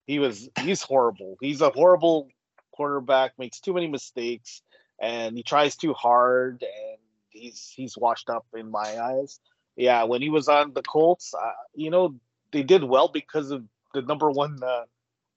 He 0.06 0.18
was 0.18 0.48
he's 0.60 0.82
horrible. 0.82 1.36
He's 1.40 1.60
a 1.60 1.70
horrible 1.70 2.28
quarterback. 2.72 3.32
Makes 3.38 3.60
too 3.60 3.74
many 3.74 3.88
mistakes 3.88 4.62
and 5.00 5.36
he 5.36 5.42
tries 5.42 5.76
too 5.76 5.92
hard 5.92 6.62
and 6.62 6.98
he's 7.28 7.72
he's 7.74 7.96
washed 7.96 8.30
up 8.30 8.46
in 8.56 8.70
my 8.70 9.00
eyes. 9.00 9.40
Yeah, 9.76 10.04
when 10.04 10.22
he 10.22 10.28
was 10.28 10.48
on 10.48 10.72
the 10.72 10.82
Colts, 10.82 11.34
uh, 11.34 11.52
you 11.74 11.90
know 11.90 12.14
they 12.52 12.62
did 12.62 12.82
well 12.82 13.08
because 13.08 13.50
of 13.50 13.64
the 13.94 14.02
number 14.02 14.30
one 14.30 14.58
uh, 14.62 14.84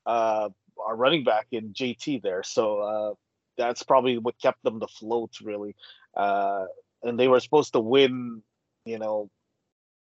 uh, 0.05 0.49
our 0.85 0.95
running 0.95 1.23
back 1.23 1.47
in 1.51 1.73
JT 1.73 2.21
there. 2.21 2.43
So 2.43 2.79
uh, 2.79 3.13
that's 3.57 3.83
probably 3.83 4.17
what 4.17 4.39
kept 4.41 4.63
them 4.63 4.81
afloat, 4.81 5.31
really. 5.41 5.75
Uh, 6.15 6.65
and 7.03 7.19
they 7.19 7.27
were 7.27 7.39
supposed 7.39 7.73
to 7.73 7.79
win, 7.79 8.41
you 8.85 8.99
know, 8.99 9.29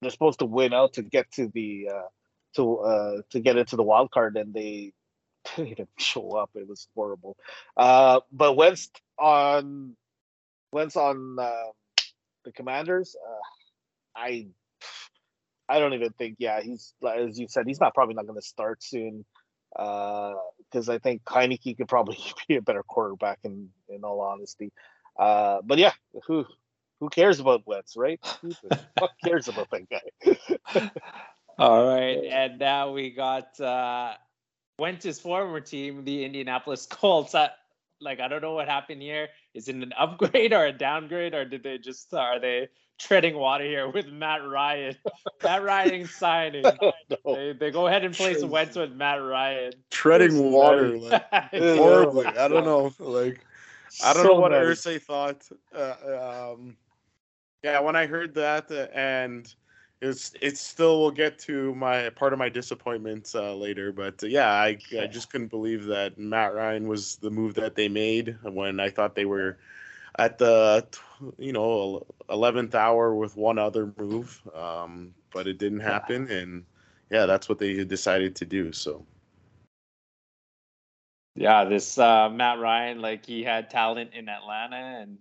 they're 0.00 0.10
supposed 0.10 0.40
to 0.40 0.46
win 0.46 0.74
out 0.74 0.94
to 0.94 1.02
get 1.02 1.30
to 1.32 1.50
the 1.54 1.88
uh, 1.92 2.08
to 2.56 2.78
uh, 2.78 3.16
to 3.30 3.40
get 3.40 3.56
into 3.56 3.76
the 3.76 3.82
wild 3.82 4.10
card, 4.10 4.36
and 4.36 4.52
they 4.52 4.92
didn't 5.56 5.88
show 5.98 6.30
up. 6.32 6.50
It 6.54 6.68
was 6.68 6.86
horrible. 6.94 7.36
Uh, 7.76 8.20
but 8.30 8.54
Wentz 8.54 8.90
on 9.18 9.96
Wentz 10.72 10.96
on 10.96 11.36
uh, 11.40 11.70
the 12.44 12.52
Commanders, 12.52 13.16
uh, 13.26 14.20
I 14.20 14.48
I 15.68 15.78
don't 15.78 15.94
even 15.94 16.10
think. 16.12 16.36
Yeah, 16.38 16.60
he's 16.60 16.92
as 17.06 17.38
you 17.38 17.48
said, 17.48 17.66
he's 17.66 17.80
not 17.80 17.94
probably 17.94 18.14
not 18.14 18.26
going 18.26 18.40
to 18.40 18.46
start 18.46 18.82
soon 18.82 19.24
because 19.74 20.88
I 20.88 20.98
think 20.98 21.24
Heinicke 21.24 21.76
could 21.76 21.88
probably 21.88 22.18
be 22.48 22.56
a 22.56 22.62
better 22.62 22.82
quarterback 22.82 23.40
in 23.44 23.70
in 23.88 24.04
all 24.04 24.20
honesty. 24.20 24.72
Uh, 25.18 25.60
but 25.62 25.78
yeah, 25.78 25.92
who 26.26 26.44
who 27.00 27.08
cares 27.08 27.40
about 27.40 27.66
Wentz, 27.66 27.96
right? 27.96 28.20
Who 28.40 28.48
the 28.48 28.80
fuck 28.98 29.10
cares 29.24 29.48
about 29.48 29.68
that 29.70 29.88
guy? 29.88 30.90
All 31.58 31.86
right, 31.86 32.24
and 32.24 32.58
now 32.58 32.92
we 32.92 33.10
got 33.10 33.60
uh 33.60 34.14
Wentz's 34.78 35.20
former 35.20 35.60
team, 35.60 36.04
the 36.04 36.24
Indianapolis 36.24 36.86
Colts. 36.86 37.34
I, 37.34 37.50
like 38.00 38.20
I 38.20 38.26
don't 38.26 38.42
know 38.42 38.54
what 38.54 38.68
happened 38.68 39.02
here. 39.02 39.28
Is 39.54 39.68
it 39.68 39.76
an 39.76 39.92
upgrade 39.96 40.52
or 40.52 40.66
a 40.66 40.72
downgrade, 40.72 41.34
or 41.34 41.44
did 41.44 41.62
they 41.62 41.78
just 41.78 42.12
are 42.12 42.40
they 42.40 42.68
treading 42.98 43.36
water 43.36 43.64
here 43.64 43.88
with 43.88 44.06
Matt 44.08 44.46
Ryan? 44.46 44.96
Matt 45.42 45.62
Ryan 45.62 46.06
signing. 46.06 46.64
They, 47.24 47.52
they 47.52 47.70
go 47.70 47.86
ahead 47.86 48.04
and 48.04 48.14
place 48.14 48.36
Crazy. 48.36 48.48
Wentz 48.48 48.76
with 48.76 48.92
Matt 48.92 49.22
Ryan. 49.22 49.72
Treading 49.90 50.50
water 50.52 50.96
like 50.98 51.22
horribly. 51.52 52.26
I 52.26 52.48
don't 52.48 52.64
know. 52.64 52.92
Like 52.98 53.40
I 54.02 54.12
don't 54.12 54.24
know 54.24 54.30
So 54.30 54.40
what 54.40 54.52
many. 54.52 54.64
Ursay 54.66 55.00
thought. 55.00 55.48
Uh, 55.74 56.52
um, 56.52 56.76
yeah, 57.62 57.80
when 57.80 57.96
I 57.96 58.06
heard 58.06 58.34
that, 58.34 58.70
uh, 58.70 58.86
and 58.94 59.52
it's 60.00 60.34
it 60.40 60.58
still 60.58 61.00
will 61.00 61.10
get 61.10 61.38
to 61.40 61.74
my 61.74 62.10
part 62.10 62.32
of 62.32 62.38
my 62.38 62.48
disappointment 62.48 63.30
uh, 63.34 63.54
later. 63.54 63.92
But 63.92 64.22
uh, 64.22 64.26
yeah, 64.26 64.50
I 64.50 64.78
I 65.00 65.06
just 65.06 65.30
couldn't 65.30 65.48
believe 65.48 65.84
that 65.86 66.18
Matt 66.18 66.54
Ryan 66.54 66.88
was 66.88 67.16
the 67.16 67.30
move 67.30 67.54
that 67.54 67.74
they 67.74 67.88
made 67.88 68.36
when 68.42 68.80
I 68.80 68.90
thought 68.90 69.14
they 69.14 69.24
were 69.24 69.58
at 70.18 70.38
the 70.38 70.86
you 71.38 71.52
know 71.52 72.06
eleventh 72.28 72.74
hour 72.74 73.14
with 73.14 73.36
one 73.36 73.58
other 73.58 73.92
move, 73.98 74.40
um, 74.54 75.14
but 75.32 75.46
it 75.46 75.58
didn't 75.58 75.80
happen, 75.80 76.28
and 76.30 76.64
yeah, 77.10 77.26
that's 77.26 77.48
what 77.48 77.58
they 77.58 77.84
decided 77.84 78.36
to 78.36 78.44
do. 78.44 78.72
So. 78.72 79.04
Yeah, 81.36 81.64
this 81.64 81.98
uh, 81.98 82.28
Matt 82.28 82.60
Ryan, 82.60 83.00
like 83.00 83.26
he 83.26 83.42
had 83.42 83.68
talent 83.68 84.14
in 84.14 84.28
Atlanta, 84.28 84.76
and 84.76 85.18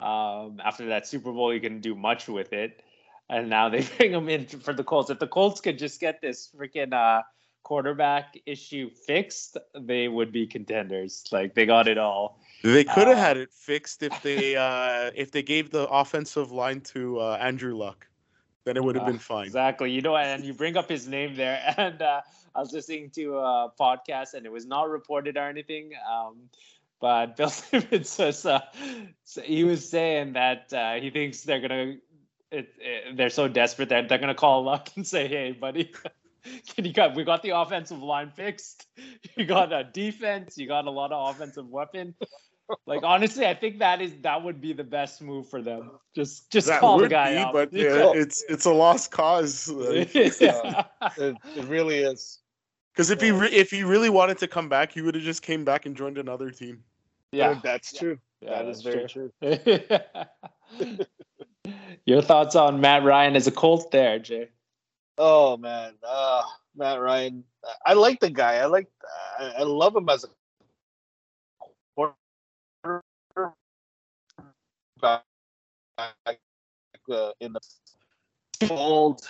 um, 0.00 0.60
after 0.64 0.86
that 0.86 1.06
Super 1.06 1.32
Bowl, 1.32 1.50
he 1.50 1.60
couldn't 1.60 1.82
do 1.82 1.94
much 1.94 2.28
with 2.28 2.52
it. 2.52 2.82
And 3.30 3.48
now 3.48 3.68
they 3.68 3.82
bring 3.96 4.12
him 4.12 4.28
in 4.28 4.46
for 4.46 4.72
the 4.72 4.84
Colts. 4.84 5.10
If 5.10 5.18
the 5.18 5.28
Colts 5.28 5.60
could 5.60 5.78
just 5.78 6.00
get 6.00 6.20
this 6.20 6.50
freaking 6.56 6.92
uh, 6.92 7.22
quarterback 7.62 8.38
issue 8.44 8.90
fixed, 8.90 9.56
they 9.78 10.08
would 10.08 10.32
be 10.32 10.46
contenders. 10.46 11.24
Like 11.30 11.54
they 11.54 11.64
got 11.64 11.88
it 11.88 11.98
all. 11.98 12.40
They 12.64 12.84
could 12.84 13.08
have 13.08 13.18
Uh, 13.18 13.20
had 13.20 13.36
it 13.36 13.52
fixed 13.52 14.02
if 14.02 14.22
they 14.22 14.56
uh, 14.68 15.10
if 15.14 15.30
they 15.30 15.42
gave 15.42 15.70
the 15.70 15.86
offensive 15.88 16.50
line 16.50 16.80
to 16.94 17.20
uh, 17.20 17.38
Andrew 17.40 17.76
Luck, 17.76 18.08
then 18.64 18.76
it 18.76 18.82
would 18.82 18.96
have 18.96 19.06
been 19.06 19.18
fine. 19.18 19.44
Exactly. 19.46 19.90
You 19.92 20.00
know, 20.00 20.16
and 20.16 20.44
you 20.44 20.54
bring 20.54 20.76
up 20.76 20.88
his 20.88 21.06
name 21.06 21.36
there, 21.36 21.74
and 21.78 22.00
uh, 22.00 22.22
I 22.54 22.60
was 22.60 22.72
listening 22.72 23.10
to 23.10 23.38
a 23.38 23.72
podcast, 23.78 24.32
and 24.34 24.46
it 24.46 24.52
was 24.52 24.66
not 24.66 24.88
reported 24.88 25.36
or 25.36 25.46
anything. 25.48 25.92
Um, 26.10 26.48
but 27.00 27.36
Bill 27.36 27.50
Simmons 27.50 28.08
says 28.08 28.46
uh, 28.46 28.60
he 29.42 29.64
was 29.64 29.86
saying 29.88 30.32
that 30.32 30.72
uh, 30.72 30.94
he 30.94 31.10
thinks 31.10 31.42
they're 31.42 31.60
gonna, 31.60 31.96
it, 32.50 32.72
it, 32.78 33.16
they're 33.16 33.28
so 33.28 33.46
desperate 33.46 33.90
that 33.90 34.08
they're 34.08 34.18
gonna 34.18 34.34
call 34.34 34.64
Luck 34.64 34.88
and 34.96 35.06
say, 35.06 35.28
"Hey, 35.28 35.52
buddy." 35.52 35.92
Can 36.74 36.84
you 36.84 36.92
got 36.92 37.14
we 37.14 37.24
got 37.24 37.42
the 37.42 37.50
offensive 37.50 38.02
line 38.02 38.30
fixed. 38.30 38.86
You 39.36 39.46
got 39.46 39.72
a 39.72 39.82
defense. 39.82 40.58
You 40.58 40.68
got 40.68 40.86
a 40.86 40.90
lot 40.90 41.10
of 41.10 41.34
offensive 41.34 41.68
weapon. 41.70 42.14
Like 42.86 43.02
honestly, 43.02 43.46
I 43.46 43.54
think 43.54 43.78
that 43.78 44.00
is 44.00 44.12
that 44.22 44.42
would 44.42 44.60
be 44.60 44.72
the 44.72 44.84
best 44.84 45.20
move 45.20 45.48
for 45.48 45.60
them. 45.60 45.92
Just 46.14 46.50
just 46.50 46.66
that 46.66 46.80
call 46.80 46.96
the 46.96 47.02
would 47.02 47.10
guy 47.10 47.32
be, 47.32 47.38
out. 47.38 47.52
but 47.52 47.68
yeah, 47.72 48.12
it's 48.14 48.44
it's 48.48 48.64
a 48.64 48.72
lost 48.72 49.10
cause. 49.10 49.70
yeah. 50.40 50.84
It, 51.16 51.36
it 51.56 51.64
really 51.66 51.98
is. 51.98 52.40
Because 52.92 53.10
if 53.10 53.20
he 53.20 53.32
re- 53.32 53.52
if 53.52 53.70
he 53.70 53.82
really 53.82 54.10
wanted 54.10 54.38
to 54.38 54.48
come 54.48 54.68
back, 54.68 54.92
he 54.92 55.02
would 55.02 55.14
have 55.14 55.24
just 55.24 55.42
came 55.42 55.64
back 55.64 55.86
and 55.86 55.96
joined 55.96 56.16
another 56.16 56.50
team. 56.50 56.82
Yeah, 57.32 57.60
that's 57.62 57.92
true. 57.92 58.18
Yeah, 58.40 58.50
that 58.50 58.66
is 58.68 58.82
that's 58.82 58.94
very 58.94 59.08
true. 59.08 59.32
true. 59.42 60.98
Your 62.06 62.22
thoughts 62.22 62.54
on 62.54 62.80
Matt 62.80 63.02
Ryan 63.02 63.36
as 63.36 63.46
a 63.46 63.52
Colt 63.52 63.90
there, 63.90 64.18
Jay? 64.18 64.48
Oh 65.18 65.56
man, 65.56 65.94
uh, 66.06 66.42
Matt 66.76 67.00
Ryan. 67.00 67.44
I 67.84 67.94
like 67.94 68.20
the 68.20 68.30
guy. 68.30 68.56
I 68.56 68.66
like. 68.66 68.88
I, 69.38 69.54
I 69.58 69.62
love 69.62 69.96
him 69.96 70.08
as 70.08 70.24
a 70.24 70.28
quarterback 75.00 75.24
uh, 77.10 77.30
in 77.40 77.52
the 77.52 77.60
fold, 78.66 79.22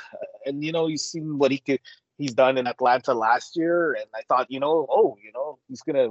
and 0.46 0.62
you 0.64 0.72
know, 0.72 0.86
you've 0.86 1.00
seen 1.00 1.38
what 1.38 1.50
he 1.50 1.58
could. 1.58 1.80
He's 2.16 2.34
done 2.34 2.58
in 2.58 2.66
Atlanta 2.66 3.12
last 3.12 3.56
year, 3.56 3.94
and 3.94 4.06
I 4.14 4.20
thought, 4.28 4.50
you 4.50 4.60
know, 4.60 4.86
oh, 4.88 5.16
you 5.22 5.32
know, 5.32 5.58
he's 5.68 5.82
gonna 5.82 6.10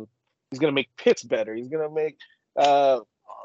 he's 0.51 0.59
gonna 0.59 0.73
make 0.73 0.95
Pitts 0.97 1.23
better. 1.23 1.55
He's 1.55 1.69
gonna 1.69 1.89
make, 1.89 2.17
uh, 2.57 2.99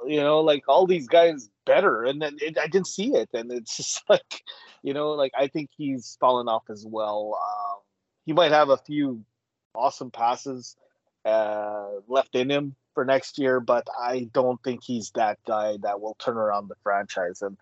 you 0.06 0.20
know, 0.20 0.40
like 0.40 0.64
all 0.68 0.86
these 0.86 1.06
guys 1.06 1.50
better, 1.66 2.04
and 2.04 2.20
then 2.20 2.36
it, 2.40 2.58
I 2.58 2.66
didn't 2.66 2.88
see 2.88 3.14
it, 3.14 3.30
and 3.32 3.52
it's 3.52 3.76
just 3.76 4.02
like, 4.08 4.42
you 4.82 4.92
know, 4.92 5.10
like 5.10 5.32
I 5.38 5.46
think 5.48 5.70
he's 5.76 6.16
fallen 6.20 6.48
off 6.48 6.64
as 6.70 6.84
well. 6.86 7.38
Um, 7.40 7.78
he 8.26 8.32
might 8.32 8.52
have 8.52 8.70
a 8.70 8.76
few 8.76 9.24
awesome 9.74 10.10
passes 10.10 10.76
uh, 11.24 11.88
left 12.08 12.34
in 12.34 12.50
him 12.50 12.74
for 12.98 13.04
next 13.04 13.38
year, 13.38 13.60
but 13.60 13.86
I 13.96 14.28
don't 14.32 14.60
think 14.64 14.82
he's 14.82 15.12
that 15.12 15.38
guy 15.46 15.76
that 15.82 16.00
will 16.00 16.16
turn 16.18 16.36
around 16.36 16.66
the 16.66 16.74
franchise. 16.82 17.42
And 17.42 17.56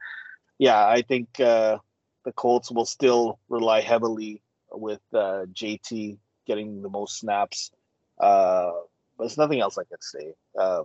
yeah, 0.56 0.88
I 0.88 1.02
think 1.02 1.38
uh, 1.38 1.76
the 2.24 2.32
Colts 2.32 2.72
will 2.72 2.86
still 2.86 3.38
rely 3.50 3.82
heavily 3.82 4.40
with 4.72 5.02
uh, 5.12 5.44
JT 5.52 6.16
getting 6.46 6.80
the 6.80 6.88
most 6.88 7.18
snaps. 7.18 7.70
Uh, 8.18 8.70
but 9.18 9.24
there's 9.24 9.36
nothing 9.36 9.60
else 9.60 9.76
I 9.76 9.84
can 9.84 10.00
say. 10.00 10.32
Um, 10.58 10.84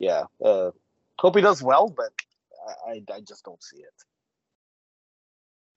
yeah, 0.00 0.24
uh, 0.44 0.72
hope 1.16 1.36
he 1.36 1.40
does 1.42 1.62
well, 1.62 1.88
but 1.88 2.10
I, 2.88 2.90
I, 2.90 3.14
I 3.14 3.20
just 3.20 3.44
don't 3.44 3.62
see 3.62 3.76
it. 3.76 3.94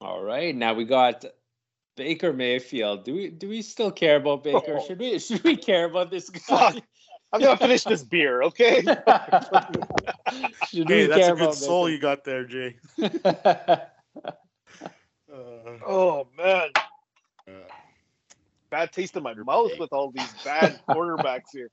All 0.02 0.24
right, 0.24 0.56
now 0.56 0.74
we 0.74 0.86
got 0.86 1.24
Baker 1.96 2.34
Mayfield. 2.34 3.04
Do 3.04 3.14
we 3.14 3.30
do 3.30 3.48
we 3.48 3.62
still 3.62 3.92
care 3.92 4.16
about 4.16 4.44
Baker? 4.44 4.80
Oh. 4.80 4.88
Should 4.88 4.98
we 4.98 5.20
should 5.20 5.44
we 5.44 5.56
care 5.56 5.86
about 5.86 6.10
this 6.10 6.32
guy? 6.32 6.72
Fuck. 6.72 6.84
I'm 7.34 7.42
gonna 7.42 7.58
finish 7.58 7.84
this 7.84 8.04
beer, 8.04 8.42
okay? 8.44 8.82
should 10.68 10.88
Hey, 10.88 11.08
that's 11.08 11.28
a 11.28 11.34
good 11.34 11.42
about 11.42 11.56
soul 11.56 11.90
you 11.90 12.00
got 12.00 12.24
there, 12.24 12.46
Jay. 12.46 12.78
Uh, 15.30 15.78
oh 15.86 16.28
man, 16.38 16.70
uh, 17.48 17.52
bad 18.70 18.92
taste 18.92 19.16
in 19.16 19.24
my 19.24 19.34
mouth 19.34 19.72
with 19.78 19.92
all 19.92 20.10
these 20.10 20.34
bad 20.44 20.80
quarterbacks 20.90 21.52
here. 21.52 21.70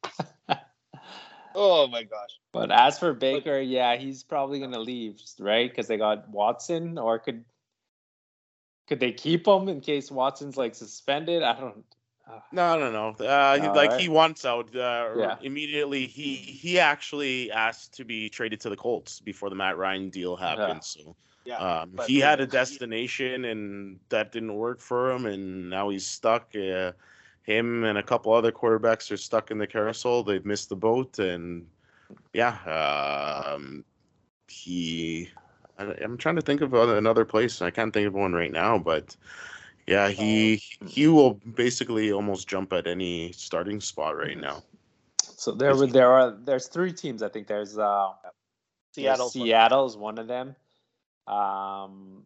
Oh 1.55 1.87
my 1.87 2.03
gosh. 2.03 2.31
But 2.53 2.73
as 2.73 2.99
for 2.99 3.15
Baker, 3.15 3.61
yeah, 3.61 3.97
he's 3.97 4.25
probably 4.25 4.59
gonna 4.59 4.81
leave, 4.81 5.21
right? 5.39 5.71
Because 5.71 5.87
they 5.87 5.97
got 5.97 6.29
Watson, 6.29 6.99
or 6.99 7.19
could 7.19 7.45
could 8.89 9.01
they 9.01 9.13
keep 9.13 9.47
him 9.47 9.69
in 9.69 9.81
case 9.81 10.11
Watson's 10.11 10.57
like 10.57 10.75
suspended? 10.75 11.43
I 11.43 11.59
don't. 11.59 11.85
No, 12.53 12.79
no, 12.79 12.91
no. 12.91 13.25
Uh, 13.25 13.61
he, 13.61 13.69
like 13.69 13.91
right. 13.91 14.01
he 14.01 14.09
wants 14.09 14.45
out. 14.45 14.75
Uh, 14.75 15.11
Yeah. 15.17 15.37
Immediately, 15.43 16.07
he 16.07 16.37
he 16.37 16.79
actually 16.79 17.51
asked 17.51 17.95
to 17.95 18.05
be 18.05 18.29
traded 18.29 18.61
to 18.61 18.71
the 18.71 18.77
Colts 18.77 19.21
before 19.21 19.51
the 19.51 19.57
Matt 19.57 19.77
Ryan 19.77 20.09
deal 20.09 20.37
happened. 20.37 20.85
So 20.85 21.17
Yeah. 21.45 21.59
um, 21.59 21.99
he 22.07 22.21
had 22.21 22.41
a 22.41 22.47
destination, 22.47 23.45
and 23.45 24.01
that 24.09 24.33
didn't 24.33 24.55
work 24.55 24.81
for 24.81 25.11
him, 25.11 25.27
and 25.27 25.69
now 25.69 25.91
he's 25.91 26.07
stuck. 26.07 26.55
Uh, 26.55 26.93
him 27.43 27.85
and 27.85 27.99
a 27.99 28.03
couple 28.03 28.33
other 28.33 28.53
quarterbacks 28.53 29.11
are 29.13 29.19
stuck 29.19 29.51
in 29.51 29.59
the 29.59 29.67
carousel. 29.67 30.23
They've 30.23 30.47
missed 30.47 30.71
the 30.71 30.77
boat, 30.77 31.19
and 31.19 31.67
yeah, 32.33 32.57
um, 33.55 33.85
he. 34.49 35.29
I, 35.79 35.85
I'm 36.03 36.17
trying 36.17 36.37
to 36.37 36.43
think 36.43 36.63
of 36.63 36.73
another 36.73 37.25
place. 37.25 37.61
I 37.61 37.71
can't 37.71 37.93
think 37.93 38.07
of 38.07 38.15
one 38.15 38.33
right 38.33 38.53
now, 38.53 38.79
but 38.79 39.17
yeah, 39.87 40.09
he 40.09 40.63
he 40.87 41.09
will 41.09 41.35
basically 41.55 42.13
almost 42.13 42.49
jump 42.49 42.73
at 42.73 42.87
any 42.87 43.33
starting 43.33 43.81
spot 43.81 44.17
right 44.17 44.39
now. 44.39 44.63
So 45.23 45.53
there 45.53 45.77
were 45.77 45.87
there 45.87 46.11
are 46.11 46.31
there's 46.31 46.69
three 46.69 46.93
teams. 46.93 47.23
I 47.23 47.29
think 47.29 47.47
there's 47.47 47.77
uh 47.77 48.13
Seattle. 48.93 49.29
Seattle 49.29 49.87
is 49.87 49.97
one 49.97 50.19
of 50.19 50.29
them. 50.29 50.55
Um, 51.27 52.25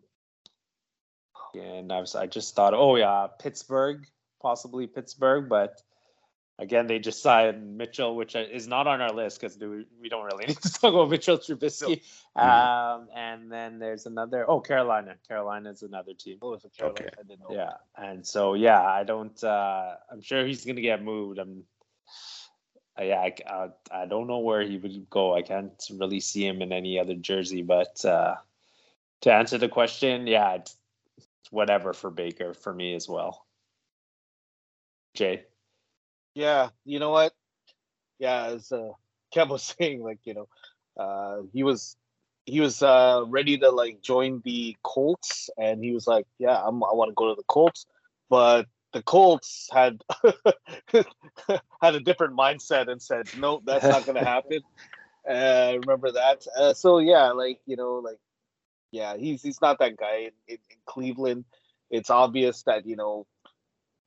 and 1.54 1.92
I 1.92 2.00
was 2.00 2.14
I 2.14 2.26
just 2.26 2.54
thought, 2.54 2.74
oh 2.74 2.96
yeah, 2.96 3.26
Pittsburgh, 3.38 4.06
possibly 4.40 4.86
Pittsburgh, 4.86 5.48
but 5.48 5.82
again 6.59 6.86
they 6.86 6.98
just 6.98 7.22
signed 7.22 7.76
Mitchell, 7.76 8.16
which 8.16 8.34
is 8.34 8.66
not 8.66 8.86
on 8.86 9.00
our 9.00 9.12
list 9.12 9.40
because 9.40 9.56
we, 9.59 10.09
don't 10.09 10.24
really 10.24 10.46
need 10.48 10.61
to 10.61 10.72
talk 10.72 10.92
about 10.94 11.11
Mitchell 11.11 11.38
Trubisky. 11.38 12.02
Um, 12.36 13.09
and 13.14 13.50
then 13.50 13.78
there's 13.78 14.06
another 14.06 14.48
oh 14.48 14.61
Carolina, 14.61 15.16
Carolina 15.26 15.70
is 15.70 15.82
another 15.82 16.14
team. 16.14 16.38
Oh, 16.42 16.59
Carolina. 16.76 17.00
Okay. 17.00 17.11
I 17.18 17.22
didn't 17.22 17.40
know. 17.40 17.54
Yeah, 17.54 17.72
and 17.96 18.26
so 18.26 18.54
yeah, 18.54 18.82
I 18.82 19.04
don't. 19.04 19.42
uh 19.42 19.94
I'm 20.11 20.20
sure 20.20 20.46
he's 20.46 20.64
gonna 20.64 20.80
get 20.80 21.02
moved. 21.02 21.38
I'm. 21.38 21.64
uh, 22.98 23.04
yeah, 23.04 23.20
I, 23.20 23.34
uh, 23.48 23.68
I 23.90 24.06
don't 24.06 24.26
know 24.26 24.38
where 24.38 24.62
he 24.62 24.76
would 24.76 25.09
go. 25.11 25.34
I 25.34 25.42
can't 25.42 25.82
really 25.98 26.20
see 26.20 26.46
him 26.46 26.62
in 26.62 26.72
any 26.72 26.98
other 26.98 27.14
jersey. 27.14 27.62
But 27.62 28.04
uh 28.04 28.36
to 29.22 29.32
answer 29.32 29.59
the 29.59 29.68
question, 29.68 30.26
yeah, 30.26 30.54
it's 30.54 30.76
whatever 31.50 31.92
for 31.92 32.11
Baker 32.11 32.54
for 32.54 32.72
me 32.72 32.94
as 32.94 33.09
well. 33.09 33.46
Jay. 35.14 35.44
Yeah, 36.39 36.68
you 36.84 37.01
know 37.01 37.11
what? 37.11 37.32
Yeah, 38.20 38.45
as 38.45 38.70
uh, 38.70 38.93
Kev 39.34 39.49
was 39.49 39.74
saying, 39.76 40.05
like 40.05 40.20
you 40.22 40.34
know, 40.34 40.49
uh, 40.97 41.43
he 41.53 41.64
was 41.64 41.97
he 42.47 42.61
was 42.61 42.80
uh, 42.80 43.24
ready 43.26 43.59
to 43.59 43.70
like 43.70 44.03
join 44.03 44.41
the 44.45 44.76
Colts, 44.84 45.51
and 45.59 45.82
he 45.82 45.93
was 45.93 46.07
like, 46.07 46.26
"Yeah, 46.39 46.57
I'm, 46.57 46.76
I 46.84 46.95
want 46.95 47.11
to 47.11 47.14
go 47.14 47.30
to 47.30 47.34
the 47.34 47.43
Colts," 47.49 47.86
but 48.30 48.66
the 48.93 49.03
Colts 49.03 49.68
had 49.72 50.01
had 51.82 51.95
a 51.97 52.01
different 52.01 52.36
mindset 52.36 52.89
and 52.89 53.03
said, 53.03 53.26
"No, 53.36 53.61
that's 53.64 53.84
not 53.84 54.07
going 54.07 54.18
to 54.22 54.24
happen." 54.24 54.61
Uh, 55.28 55.78
remember 55.80 56.12
that? 56.12 56.47
Uh, 56.57 56.72
so 56.72 56.99
yeah, 56.99 57.32
like 57.32 57.59
you 57.66 57.74
know, 57.74 57.95
like 57.95 58.20
yeah, 58.93 59.16
he's 59.16 59.43
he's 59.43 59.61
not 59.61 59.80
that 59.80 59.97
guy 59.97 60.18
in, 60.18 60.30
in, 60.47 60.59
in 60.70 60.76
Cleveland. 60.86 61.47
It's 61.91 62.11
obvious 62.11 62.62
that 62.62 62.86
you 62.86 62.95
know 62.95 63.26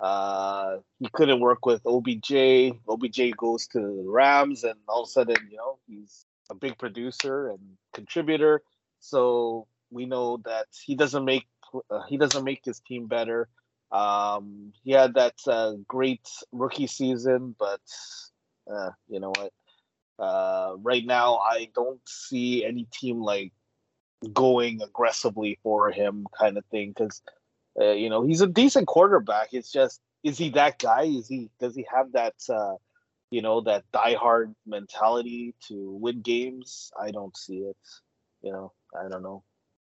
uh, 0.01 0.77
he 0.99 1.07
couldn't 1.13 1.39
work 1.39 1.65
with 1.65 1.85
OBJ. 1.85 2.75
OBJ 2.89 3.37
goes 3.37 3.67
to 3.67 3.79
the 3.79 4.03
Rams, 4.09 4.63
and 4.63 4.75
all 4.87 5.03
of 5.03 5.07
a 5.07 5.11
sudden, 5.11 5.37
you 5.49 5.57
know, 5.57 5.77
he's 5.87 6.25
a 6.49 6.55
big 6.55 6.77
producer 6.79 7.49
and 7.49 7.59
contributor. 7.93 8.63
So 8.99 9.67
we 9.91 10.07
know 10.07 10.37
that 10.45 10.65
he 10.83 10.95
doesn't 10.95 11.23
make 11.23 11.45
uh, 11.89 12.01
he 12.09 12.17
doesn't 12.17 12.43
make 12.43 12.65
his 12.65 12.79
team 12.79 13.05
better. 13.05 13.47
Um, 13.91 14.73
he 14.83 14.91
had 14.91 15.13
that 15.13 15.35
uh, 15.47 15.73
great 15.87 16.27
rookie 16.51 16.87
season, 16.87 17.55
but 17.59 17.81
uh, 18.71 18.89
you 19.07 19.19
know 19.19 19.33
what? 19.37 19.53
Uh, 20.17 20.75
right 20.77 21.05
now, 21.05 21.37
I 21.37 21.69
don't 21.75 22.01
see 22.07 22.65
any 22.65 22.87
team 22.91 23.21
like 23.21 23.53
going 24.33 24.81
aggressively 24.81 25.59
for 25.61 25.91
him, 25.91 26.25
kind 26.37 26.57
of 26.57 26.65
thing, 26.65 26.93
because 26.95 27.21
uh, 27.79 27.91
you 27.91 28.09
know, 28.09 28.23
he's 28.23 28.41
a 28.41 28.47
decent 28.47 28.87
quarterback. 28.87 29.49
It's 29.53 29.71
just, 29.71 30.01
is 30.23 30.37
he 30.37 30.49
that 30.51 30.79
guy? 30.79 31.03
Is 31.03 31.27
he? 31.27 31.49
Does 31.59 31.75
he 31.75 31.85
have 31.93 32.11
that? 32.13 32.35
Uh, 32.49 32.75
you 33.31 33.41
know, 33.41 33.61
that 33.61 33.85
diehard 33.93 34.53
mentality 34.67 35.55
to 35.67 35.91
win 35.91 36.21
games? 36.21 36.91
I 36.99 37.11
don't 37.11 37.35
see 37.35 37.59
it. 37.59 37.77
You 38.41 38.51
know, 38.51 38.73
I 38.93 39.07
don't 39.07 39.23
know, 39.23 39.43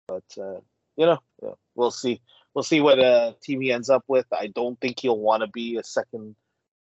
but 0.07 0.25
uh, 0.39 0.61
you 0.97 1.07
know, 1.07 1.19
yeah, 1.43 1.55
we'll 1.75 1.91
see. 1.91 2.21
We'll 2.55 2.63
see 2.63 2.81
what 2.81 2.99
uh, 2.99 3.33
team 3.43 3.61
he 3.61 3.73
ends 3.73 3.91
up 3.91 4.05
with. 4.07 4.27
I 4.33 4.47
don't 4.47 4.81
think 4.81 5.01
he'll 5.01 5.19
want 5.19 5.43
to 5.43 5.49
be 5.49 5.77
a 5.77 5.85
second, 5.85 6.37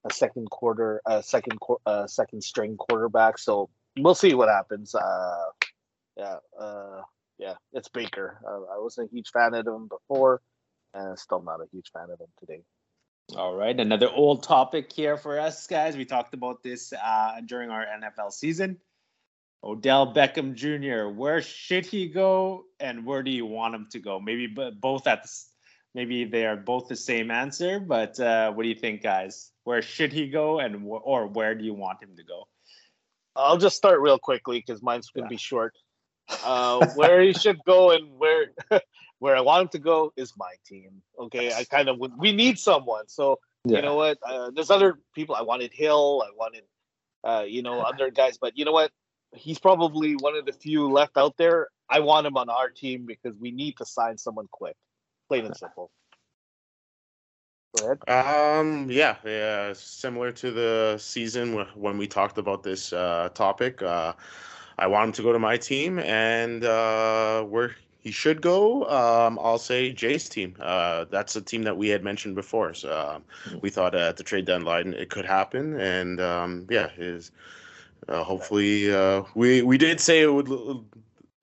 a 0.04 0.12
second 0.12 0.50
quarter, 0.50 1.02
a 1.06 1.22
second, 1.22 1.60
uh, 1.86 2.08
second 2.08 2.44
string 2.44 2.78
quarterback. 2.78 3.38
So 3.38 3.70
we'll 4.00 4.16
see 4.16 4.34
what 4.34 4.50
happens. 4.50 4.96
Uh, 4.96 5.46
yeah, 6.18 6.36
uh, 6.60 7.02
yeah, 7.38 7.54
it's 7.74 7.90
Baker. 7.90 8.40
Uh, 8.46 8.74
I 8.74 8.80
wasn't 8.80 9.10
a 9.10 9.14
huge 9.14 9.30
fan 9.30 9.54
of 9.54 9.68
him 9.68 9.88
before 9.88 10.42
and 10.94 11.18
still 11.18 11.42
not 11.42 11.62
a 11.62 11.66
huge 11.72 11.92
fan 11.92 12.10
of 12.12 12.20
him 12.20 12.28
today. 12.40 12.62
All 13.36 13.56
right, 13.56 13.80
another 13.80 14.10
old 14.10 14.44
topic 14.44 14.92
here 14.92 15.16
for 15.18 15.40
us 15.40 15.66
guys. 15.68 15.96
We 15.96 16.06
talked 16.06 16.34
about 16.34 16.64
this 16.64 16.92
uh, 16.94 17.42
during 17.46 17.70
our 17.70 17.86
NFL 17.86 18.32
season. 18.34 18.78
Odell 19.64 20.14
Beckham 20.14 20.56
Jr. 20.56 21.08
Where 21.14 21.42
should 21.42 21.86
he 21.86 22.08
go, 22.08 22.66
and 22.80 23.06
where 23.06 23.22
do 23.24 23.32
you 23.32 23.46
want 23.46 23.76
him 23.76 23.88
to 23.92 24.00
go? 24.00 24.20
Maybe 24.20 24.48
b- 24.48 24.72
both 24.80 25.06
at 25.08 25.24
the, 25.24 25.30
maybe 25.94 26.26
they 26.26 26.46
are 26.46 26.58
both 26.58 26.88
the 26.88 26.96
same 26.96 27.30
answer. 27.32 27.80
But 27.80 28.20
uh, 28.20 28.52
what 28.52 28.64
do 28.64 28.70
you 28.70 28.76
think, 28.76 29.04
guys? 29.04 29.52
Where 29.64 29.82
should 29.84 30.12
he 30.12 30.28
go, 30.30 30.60
and 30.60 30.82
wh- 30.82 31.06
or 31.06 31.28
where 31.28 31.54
do 31.56 31.64
you 31.64 31.76
want 31.76 32.02
him 32.02 32.16
to 32.18 32.24
go? 32.24 32.48
I'll 33.36 33.58
just 33.58 33.78
start 33.78 34.00
real 34.02 34.18
quickly 34.20 34.58
because 34.66 34.82
mine's 34.82 35.10
gonna 35.12 35.26
Yeah. 35.28 35.30
be 35.30 35.38
short. 35.38 35.74
Uh, 36.44 36.88
where 36.96 37.22
he 37.22 37.32
should 37.34 37.60
go 37.66 37.92
and 37.92 38.18
where 38.18 38.48
where 39.22 39.38
I 39.38 39.42
want 39.42 39.62
him 39.62 39.68
to 39.70 39.80
go 39.80 40.12
is 40.18 40.34
my 40.36 40.54
team. 40.66 41.04
Okay, 41.18 41.54
I 41.54 41.64
kind 41.64 41.88
of. 41.90 42.00
We 42.18 42.32
need 42.32 42.58
someone, 42.58 43.08
so 43.08 43.40
you 43.64 43.80
know 43.80 43.96
what? 43.96 44.18
Uh, 44.28 44.50
there's 44.50 44.72
other 44.72 44.98
people. 45.14 45.36
I 45.36 45.44
wanted 45.44 45.72
Hill. 45.72 46.24
I 46.26 46.32
wanted, 46.36 46.64
uh, 47.24 47.46
you 47.48 47.62
know, 47.62 47.82
other 47.82 48.10
guys. 48.10 48.40
But 48.40 48.58
you 48.58 48.66
know 48.66 48.72
what? 48.72 48.90
He's 49.36 49.60
probably 49.60 50.16
one 50.16 50.36
of 50.36 50.46
the 50.46 50.52
few 50.52 50.92
left 50.92 51.18
out 51.18 51.38
there. 51.38 51.68
I 51.88 52.00
want 52.00 52.26
him 52.26 52.36
on 52.36 52.50
our 52.50 52.70
team 52.70 53.06
because 53.06 53.38
we 53.40 53.52
need 53.52 53.78
to 53.78 53.86
sign 53.86 54.18
someone 54.18 54.48
quick. 54.52 54.76
Plain 55.28 55.46
and 55.46 55.56
simple. 55.56 55.92
Go 57.78 57.86
ahead. 57.86 58.00
Um, 58.10 58.90
yeah, 58.90 59.18
yeah, 59.24 59.72
similar 59.74 60.32
to 60.32 60.50
the 60.50 60.98
season 60.98 61.64
when 61.76 62.00
we 62.00 62.08
talked 62.08 62.40
about 62.40 62.64
this 62.64 62.92
uh, 62.92 63.30
topic. 63.36 63.84
Uh, 63.84 64.14
I 64.80 64.88
want 64.88 65.10
him 65.10 65.12
to 65.14 65.22
go 65.22 65.32
to 65.32 65.40
my 65.40 65.58
team, 65.58 66.00
and 66.00 66.66
uh, 66.66 67.44
where 67.44 67.76
he 68.02 68.12
should 68.12 68.42
go, 68.42 68.86
um, 68.90 69.40
I'll 69.42 69.58
say 69.60 69.92
Jay's 69.92 70.30
team. 70.30 70.56
Uh, 70.60 71.06
that's 71.10 71.36
a 71.36 71.42
team 71.42 71.64
that 71.64 71.78
we 71.78 71.90
had 71.90 72.04
mentioned 72.04 72.36
before. 72.36 72.74
So 72.74 72.90
um, 72.98 73.24
we 73.62 73.70
thought 73.70 73.96
uh, 73.96 74.10
at 74.10 74.18
the 74.18 74.24
trade 74.24 74.46
deadline 74.46 74.94
it 74.94 75.10
could 75.10 75.26
happen, 75.26 75.80
and 75.80 76.20
um, 76.22 76.68
yeah, 76.70 76.90
his 76.90 77.32
uh, 78.10 78.24
hopefully 78.24 78.94
uh, 78.94 79.24
we 79.36 79.62
we 79.62 79.78
did 79.78 80.00
say 80.00 80.22
it 80.22 80.34
would. 80.34 80.50
l- 80.50 80.86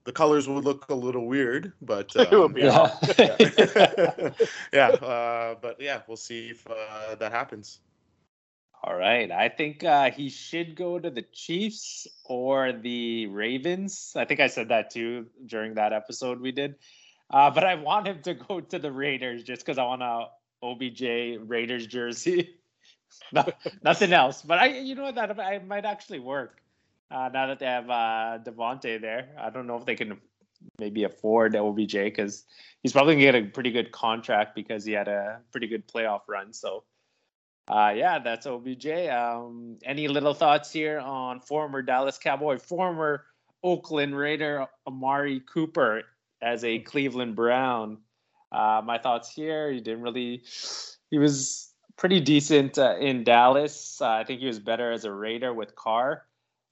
The 0.04 0.12
colors 0.12 0.48
would 0.48 0.64
look 0.64 0.86
a 0.88 0.94
little 0.94 1.26
weird, 1.26 1.72
but 1.82 2.08
It 2.16 2.30
would 2.32 2.42
um, 2.46 2.52
be 2.54 2.62
Yeah. 2.62 3.36
yeah, 4.72 4.88
uh, 5.04 5.54
but 5.60 5.76
yeah, 5.80 6.00
we'll 6.08 6.16
see 6.16 6.48
if 6.50 6.66
uh, 6.66 7.14
that 7.16 7.32
happens. 7.32 7.80
All 8.88 8.96
right. 8.96 9.30
I 9.30 9.50
think 9.50 9.84
uh, 9.84 10.10
he 10.10 10.30
should 10.30 10.74
go 10.74 10.98
to 10.98 11.10
the 11.10 11.20
Chiefs 11.20 12.06
or 12.24 12.72
the 12.72 13.26
Ravens. 13.26 14.14
I 14.16 14.24
think 14.24 14.40
I 14.40 14.46
said 14.46 14.70
that 14.70 14.88
too 14.88 15.26
during 15.44 15.74
that 15.74 15.92
episode 15.92 16.40
we 16.40 16.52
did. 16.52 16.76
Uh, 17.28 17.50
but 17.50 17.64
I 17.64 17.74
want 17.74 18.06
him 18.06 18.22
to 18.22 18.32
go 18.32 18.60
to 18.60 18.78
the 18.78 18.90
Raiders 18.90 19.44
just 19.44 19.60
because 19.60 19.76
I 19.76 19.84
want 19.84 20.02
a 20.02 20.28
OBJ 20.62 21.02
Raiders 21.46 21.86
jersey. 21.86 22.56
no, 23.32 23.44
nothing 23.84 24.14
else. 24.14 24.40
But 24.40 24.58
I, 24.58 24.68
you 24.68 24.94
know 24.94 25.02
what, 25.02 25.16
that 25.16 25.38
I 25.38 25.58
might 25.58 25.84
actually 25.84 26.20
work 26.20 26.62
uh, 27.10 27.28
now 27.30 27.46
that 27.48 27.58
they 27.58 27.66
have 27.66 27.90
uh, 27.90 28.38
Davante 28.42 28.98
there. 28.98 29.28
I 29.38 29.50
don't 29.50 29.66
know 29.66 29.76
if 29.76 29.84
they 29.84 29.96
can 29.96 30.18
maybe 30.78 31.04
afford 31.04 31.54
OBJ 31.54 31.92
because 31.92 32.44
he's 32.82 32.94
probably 32.94 33.16
gonna 33.16 33.32
get 33.32 33.34
a 33.34 33.42
pretty 33.48 33.70
good 33.70 33.92
contract 33.92 34.54
because 34.54 34.82
he 34.82 34.92
had 34.92 35.08
a 35.08 35.40
pretty 35.52 35.66
good 35.66 35.86
playoff 35.86 36.22
run. 36.26 36.54
So 36.54 36.84
uh, 37.68 37.92
yeah, 37.94 38.18
that's 38.18 38.46
OBJ. 38.46 38.86
Um, 39.10 39.76
any 39.84 40.08
little 40.08 40.34
thoughts 40.34 40.72
here 40.72 40.98
on 40.98 41.40
former 41.40 41.82
Dallas 41.82 42.18
Cowboy, 42.18 42.58
former 42.58 43.24
Oakland 43.62 44.16
Raider 44.16 44.66
Amari 44.86 45.40
Cooper 45.40 46.02
as 46.40 46.64
a 46.64 46.78
Cleveland 46.78 47.36
Brown? 47.36 47.98
Uh, 48.50 48.80
my 48.84 48.98
thoughts 48.98 49.30
here. 49.30 49.70
He 49.70 49.80
didn't 49.80 50.02
really. 50.02 50.42
He 51.10 51.18
was 51.18 51.72
pretty 51.96 52.20
decent 52.20 52.78
uh, 52.78 52.96
in 52.98 53.24
Dallas. 53.24 54.00
Uh, 54.00 54.08
I 54.08 54.24
think 54.24 54.40
he 54.40 54.46
was 54.46 54.58
better 54.58 54.90
as 54.90 55.04
a 55.04 55.12
Raider 55.12 55.52
with 55.52 55.74
Carr. 55.74 56.24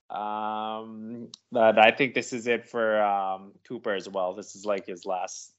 Um, 0.08 1.28
but 1.50 1.78
I 1.78 1.90
think 1.90 2.14
this 2.14 2.32
is 2.32 2.46
it 2.46 2.66
for 2.66 3.02
um, 3.02 3.52
Cooper 3.66 3.92
as 3.92 4.08
well. 4.08 4.34
This 4.34 4.54
is 4.54 4.64
like 4.64 4.86
his 4.86 5.04
last 5.04 5.52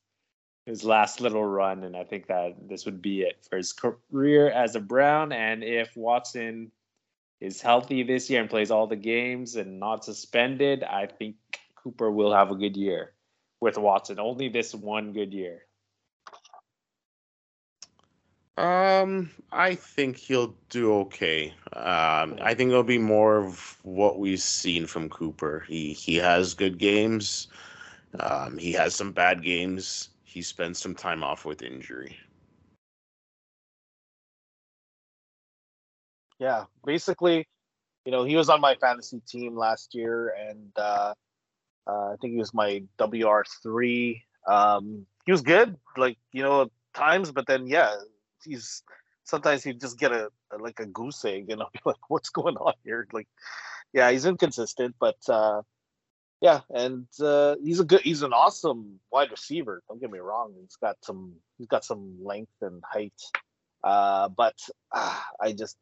his 0.68 0.84
last 0.84 1.22
little 1.22 1.45
run, 1.45 1.86
and 1.86 1.95
I 1.95 2.03
think 2.03 2.28
that 2.28 2.68
this 2.68 2.86
would 2.86 3.01
be 3.01 3.22
it 3.22 3.38
for 3.49 3.55
his 3.55 3.72
career 3.72 4.51
as 4.51 4.76
a 4.76 4.82
Brown. 4.82 5.32
And 5.32 5.63
if 5.63 5.95
Watson 5.95 6.74
is 7.39 7.61
healthy 7.61 8.03
this 8.03 8.30
year 8.30 8.41
and 8.41 8.49
plays 8.49 8.70
all 8.70 8.86
the 8.86 8.97
games 8.97 9.55
and 9.55 9.80
not 9.80 10.03
suspended, 10.03 10.84
I 10.84 11.05
think 11.05 11.38
Cooper 11.76 12.11
will 12.11 12.34
have 12.34 12.51
a 12.51 12.55
good 12.55 12.76
year 12.76 13.13
with 13.61 13.78
Watson. 13.78 14.20
Only 14.20 14.49
this 14.49 14.76
one 14.76 15.13
good 15.13 15.34
year. 15.34 15.61
Um, 18.57 19.30
I 19.53 19.74
think 19.74 20.18
he'll 20.18 20.53
do 20.70 20.93
okay. 20.95 21.53
Um, 21.72 22.38
I 22.41 22.53
think 22.53 22.72
it'll 22.72 22.84
be 22.84 22.97
more 22.97 23.38
of 23.38 23.78
what 23.84 24.20
we've 24.20 24.41
seen 24.41 24.86
from 24.86 25.07
Cooper. 25.07 25.63
He 25.65 25.93
he 25.93 26.15
has 26.15 26.53
good 26.53 26.78
games. 26.78 27.47
Um, 28.20 28.57
he 28.57 28.74
has 28.74 28.95
some 28.95 29.13
bad 29.13 29.41
games 29.41 30.09
he 30.38 30.43
spends 30.43 30.77
some 30.77 30.93
time 30.93 31.23
off 31.23 31.45
with 31.45 31.63
injury. 31.63 32.15
Yeah, 36.38 36.65
basically, 36.85 37.47
you 38.05 38.11
know, 38.11 38.23
he 38.23 38.35
was 38.35 38.47
on 38.47 38.61
my 38.61 38.75
fantasy 38.75 39.19
team 39.27 39.57
last 39.57 39.95
year, 39.95 40.35
and 40.39 40.71
uh, 40.77 41.15
uh, 41.88 42.11
I 42.11 42.15
think 42.21 42.33
he 42.33 42.38
was 42.38 42.53
my 42.53 42.83
WR 42.99 43.43
three. 43.63 44.21
Um, 44.47 45.07
he 45.25 45.31
was 45.31 45.41
good, 45.41 45.75
like 45.97 46.19
you 46.31 46.43
know, 46.43 46.61
at 46.61 46.69
times, 46.93 47.31
but 47.31 47.47
then 47.47 47.65
yeah, 47.65 47.95
he's 48.43 48.83
sometimes 49.23 49.63
he 49.63 49.73
just 49.73 49.97
get 49.97 50.11
a, 50.11 50.29
a, 50.53 50.57
like 50.59 50.79
a 50.79 50.85
goose 50.85 51.25
egg, 51.25 51.49
and 51.49 51.63
I'll 51.63 51.71
be 51.73 51.79
like, 51.83 52.11
what's 52.11 52.29
going 52.29 52.57
on 52.57 52.73
here? 52.83 53.07
Like, 53.11 53.27
yeah, 53.91 54.11
he's 54.11 54.25
inconsistent, 54.25 54.93
but 54.99 55.17
uh, 55.27 55.63
yeah, 56.41 56.61
and 56.69 57.07
uh, 57.21 57.55
he's 57.63 57.79
a 57.79 57.85
good, 57.85 58.01
he's 58.01 58.21
an 58.21 58.33
awesome 58.33 58.99
wide 59.11 59.31
receiver. 59.31 59.81
Don't 59.88 59.99
get 59.99 60.11
me 60.11 60.19
wrong; 60.19 60.53
he's 60.59 60.75
got 60.75 60.97
some, 61.01 61.33
he's 61.57 61.67
got 61.67 61.83
some 61.83 62.17
length 62.23 62.51
and 62.61 62.83
height. 62.89 63.21
Uh, 63.83 64.29
but 64.29 64.55
uh, 64.91 65.19
I 65.41 65.53
just, 65.53 65.77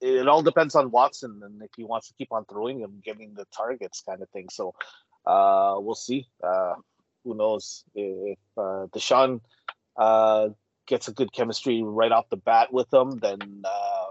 it 0.00 0.28
all 0.28 0.42
depends 0.42 0.74
on 0.74 0.90
Watson 0.90 1.40
and 1.44 1.62
if 1.62 1.70
he 1.76 1.84
wants 1.84 2.08
to 2.08 2.14
keep 2.14 2.32
on 2.32 2.44
throwing 2.44 2.80
him, 2.80 3.00
giving 3.04 3.34
the 3.34 3.46
targets, 3.56 4.02
kind 4.06 4.22
of 4.22 4.28
thing. 4.30 4.48
So 4.50 4.74
uh, 5.26 5.76
we'll 5.78 5.94
see. 5.94 6.26
Uh, 6.42 6.74
who 7.24 7.36
knows 7.36 7.84
if 7.94 8.38
uh, 8.56 8.86
Deshaun 8.92 9.40
uh, 9.96 10.48
gets 10.86 11.08
a 11.08 11.12
good 11.12 11.32
chemistry 11.32 11.82
right 11.82 12.10
off 12.10 12.28
the 12.28 12.36
bat 12.36 12.72
with 12.72 12.92
him? 12.92 13.18
Then 13.18 13.62
uh, 13.64 14.06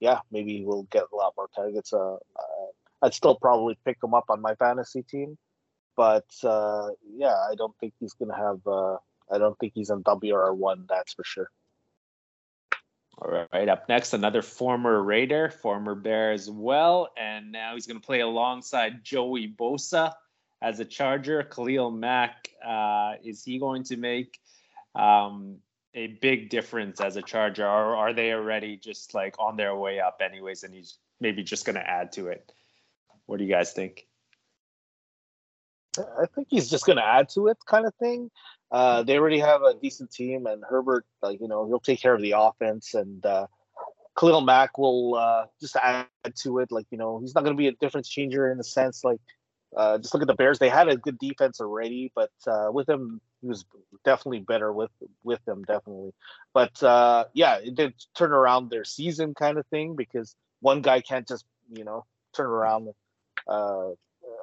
yeah, 0.00 0.20
maybe 0.30 0.64
we'll 0.64 0.88
get 0.90 1.04
a 1.12 1.16
lot 1.16 1.34
more 1.36 1.48
targets. 1.54 1.92
Uh, 1.92 2.14
uh 2.14 2.66
I'd 3.02 3.14
still 3.14 3.34
probably 3.34 3.78
pick 3.84 3.98
him 4.02 4.14
up 4.14 4.26
on 4.28 4.40
my 4.40 4.54
fantasy 4.54 5.02
team. 5.02 5.38
But 5.96 6.26
uh, 6.44 6.88
yeah, 7.14 7.36
I 7.50 7.54
don't 7.56 7.76
think 7.78 7.94
he's 8.00 8.14
gonna 8.14 8.36
have. 8.36 8.60
Uh, 8.66 8.96
I 9.32 9.38
don't 9.38 9.58
think 9.58 9.72
he's 9.74 9.90
in 9.90 10.02
WR 10.06 10.52
one. 10.52 10.86
That's 10.88 11.12
for 11.12 11.24
sure. 11.24 11.50
All 13.22 13.46
right, 13.52 13.68
up 13.68 13.86
next, 13.86 14.14
another 14.14 14.40
former 14.40 15.02
Raider, 15.02 15.50
former 15.50 15.94
Bear 15.94 16.32
as 16.32 16.50
well, 16.50 17.10
and 17.18 17.52
now 17.52 17.74
he's 17.74 17.86
going 17.86 18.00
to 18.00 18.06
play 18.06 18.20
alongside 18.20 19.04
Joey 19.04 19.46
Bosa 19.46 20.14
as 20.62 20.80
a 20.80 20.86
Charger. 20.86 21.42
Khalil 21.42 21.90
Mack, 21.90 22.48
uh, 22.66 23.14
is 23.22 23.44
he 23.44 23.58
going 23.58 23.84
to 23.84 23.98
make 23.98 24.38
um, 24.94 25.58
a 25.94 26.06
big 26.22 26.48
difference 26.48 26.98
as 27.02 27.16
a 27.16 27.22
Charger, 27.22 27.66
or 27.66 27.94
are 27.94 28.14
they 28.14 28.32
already 28.32 28.78
just 28.78 29.12
like 29.12 29.38
on 29.38 29.54
their 29.54 29.76
way 29.76 30.00
up, 30.00 30.22
anyways, 30.24 30.62
and 30.62 30.72
he's 30.72 30.96
maybe 31.20 31.42
just 31.42 31.66
going 31.66 31.76
to 31.76 31.86
add 31.86 32.12
to 32.12 32.28
it? 32.28 32.50
What 33.30 33.38
do 33.38 33.44
you 33.44 33.50
guys 33.50 33.72
think? 33.72 34.08
I 35.96 36.26
think 36.34 36.48
he's 36.50 36.68
just 36.68 36.84
going 36.84 36.96
to 36.96 37.06
add 37.06 37.28
to 37.30 37.46
it, 37.46 37.58
kind 37.64 37.86
of 37.86 37.94
thing. 37.94 38.28
Uh, 38.72 39.04
they 39.04 39.16
already 39.16 39.38
have 39.38 39.62
a 39.62 39.74
decent 39.74 40.10
team, 40.10 40.46
and 40.46 40.64
Herbert, 40.68 41.06
like 41.22 41.40
you 41.40 41.46
know, 41.46 41.64
he'll 41.68 41.78
take 41.78 42.02
care 42.02 42.12
of 42.12 42.22
the 42.22 42.34
offense, 42.36 42.94
and 42.94 43.24
uh, 43.24 43.46
Khalil 44.18 44.40
Mack 44.40 44.78
will 44.78 45.14
uh, 45.14 45.44
just 45.60 45.76
add 45.76 46.06
to 46.38 46.58
it. 46.58 46.72
Like 46.72 46.86
you 46.90 46.98
know, 46.98 47.20
he's 47.20 47.32
not 47.32 47.44
going 47.44 47.56
to 47.56 47.58
be 47.58 47.68
a 47.68 47.72
difference 47.72 48.08
changer 48.08 48.50
in 48.50 48.58
the 48.58 48.64
sense 48.64 49.04
like 49.04 49.20
uh, 49.76 49.98
just 49.98 50.12
look 50.12 50.22
at 50.22 50.26
the 50.26 50.34
Bears. 50.34 50.58
They 50.58 50.68
had 50.68 50.88
a 50.88 50.96
good 50.96 51.18
defense 51.18 51.60
already, 51.60 52.10
but 52.16 52.32
uh, 52.48 52.70
with 52.72 52.88
him, 52.88 53.20
he 53.42 53.46
was 53.46 53.64
definitely 54.04 54.40
better 54.40 54.72
with 54.72 54.90
with 55.22 55.44
them, 55.44 55.62
definitely. 55.62 56.14
But 56.52 56.82
uh, 56.82 57.26
yeah, 57.32 57.58
it 57.58 57.76
did 57.76 57.94
turn 58.16 58.32
around 58.32 58.70
their 58.70 58.84
season, 58.84 59.34
kind 59.34 59.56
of 59.56 59.66
thing, 59.68 59.94
because 59.94 60.34
one 60.58 60.82
guy 60.82 61.00
can't 61.00 61.28
just 61.28 61.44
you 61.72 61.84
know 61.84 62.06
turn 62.34 62.46
around 62.46 62.88
uh, 63.48 63.90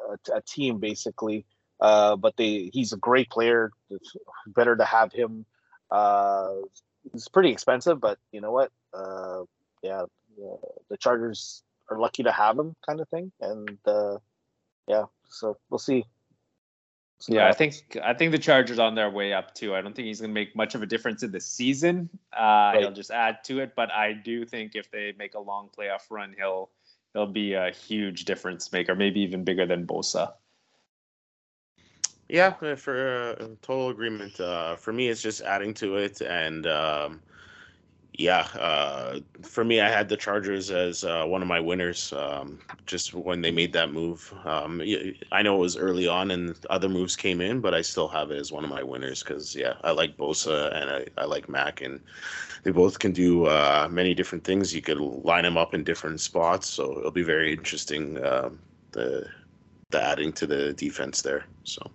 a, 0.10 0.36
a, 0.36 0.41
team 0.41 0.80
basically. 0.80 1.45
Uh, 1.80 2.16
but 2.16 2.36
they 2.38 2.70
he's 2.74 2.93
a 2.93 2.98
great 2.98 3.30
player. 3.30 3.72
It's 3.89 4.16
better 4.48 4.76
to 4.76 4.86
have 4.86 5.12
him. 5.12 5.45
Uh, 5.91 6.54
it's 7.14 7.28
pretty 7.28 7.50
expensive, 7.50 8.02
but 8.02 8.18
you 8.32 8.41
know 8.41 8.52
what? 8.52 8.72
Uh, 8.93 9.43
yeah, 9.84 10.04
the 10.89 10.98
Chargers 10.98 11.64
are 11.89 12.00
lucky 12.00 12.24
to 12.24 12.32
have 12.32 12.58
him, 12.58 12.76
kind 12.86 13.00
of 13.00 13.08
thing. 13.10 13.32
And 13.39 13.78
uh, 13.86 14.18
yeah, 14.88 15.06
so 15.30 15.58
we'll 15.70 15.80
see. 15.80 16.06
So 17.20 17.34
yeah, 17.34 17.48
I 17.48 17.54
think 17.54 17.98
I 18.04 18.14
think 18.14 18.32
the 18.32 18.38
Chargers 18.38 18.78
on 18.78 18.93
their 18.93 19.10
way 19.10 19.34
up 19.34 19.56
too. 19.56 19.76
I 19.76 19.82
don't 19.82 19.95
think 19.95 20.08
he's 20.08 20.22
going 20.22 20.30
to 20.30 20.34
make 20.34 20.56
much 20.56 20.76
of 20.76 20.84
a 20.84 20.86
difference 20.86 21.24
in 21.24 21.32
the 21.32 21.39
season. 21.39 22.10
Uh, 22.32 22.41
right. 22.41 22.76
He'll 22.80 22.91
just 22.91 23.10
add 23.10 23.43
to 23.45 23.60
it, 23.60 23.74
but 23.76 23.91
I 23.91 24.14
do 24.14 24.45
think 24.45 24.76
if 24.76 24.91
they 24.91 25.14
make 25.18 25.34
a 25.34 25.39
long 25.39 25.70
playoff 25.76 26.02
run, 26.12 26.36
he'll 26.38 26.70
he'll 27.18 27.26
be 27.26 27.53
a 27.53 27.72
huge 27.72 28.26
difference 28.26 28.72
maker, 28.72 28.93
maybe 28.93 29.22
even 29.22 29.43
bigger 29.43 29.65
than 29.65 29.88
Bosa. 29.88 30.34
Yeah, 32.30 32.51
for 32.76 33.36
uh, 33.39 33.45
total 33.63 33.89
agreement. 33.89 34.39
Uh, 34.39 34.76
for 34.76 34.93
me, 34.93 35.07
it's 35.07 35.22
just 35.22 35.41
adding 35.41 35.74
to 35.76 35.95
it, 35.95 36.22
and 36.22 36.68
um, 36.68 37.22
yeah, 38.18 38.47
uh, 38.59 39.20
for 39.43 39.63
me, 39.63 39.80
I 39.80 39.89
had 39.89 40.09
the 40.09 40.18
Chargers 40.18 40.72
as 40.72 41.03
uh, 41.03 41.24
one 41.26 41.43
of 41.43 41.47
my 41.47 41.59
winners. 41.59 42.11
Um, 42.13 42.59
just 42.88 43.13
when 43.13 43.41
they 43.41 43.51
made 43.51 43.74
that 43.74 43.91
move, 43.91 44.34
um, 44.43 44.82
I 45.32 45.43
know 45.43 45.55
it 45.57 45.59
was 45.59 45.78
early 45.78 46.07
on, 46.07 46.32
and 46.32 46.55
other 46.72 46.89
moves 46.89 47.15
came 47.15 47.41
in, 47.41 47.61
but 47.61 47.76
I 47.76 47.82
still 47.84 48.07
have 48.07 48.32
it 48.32 48.38
as 48.38 48.51
one 48.51 48.63
of 48.63 48.72
my 48.72 48.82
winners 48.82 49.22
because 49.22 49.55
yeah, 49.55 49.74
I 49.84 49.91
like 49.91 50.18
Bosa 50.18 50.76
and 50.76 50.89
I, 50.89 51.05
I 51.22 51.26
like 51.26 51.47
Mack, 51.47 51.82
and 51.82 51.99
they 52.63 52.72
both 52.72 52.97
can 52.97 53.11
do 53.11 53.45
uh, 53.45 53.88
many 53.91 54.15
different 54.15 54.43
things. 54.43 54.74
You 54.74 54.82
could 54.82 54.99
line 54.99 55.43
them 55.43 55.57
up 55.57 55.76
in 55.76 55.84
different 55.84 56.20
spots, 56.20 56.68
so 56.68 56.97
it'll 56.97 57.11
be 57.11 57.24
very 57.24 57.53
interesting. 57.53 58.24
Um, 58.26 58.59
the 58.93 59.28
the 59.91 60.01
adding 60.01 60.34
to 60.34 60.47
the 60.47 60.74
defense 60.74 61.22
there. 61.22 61.45
So. 61.63 61.91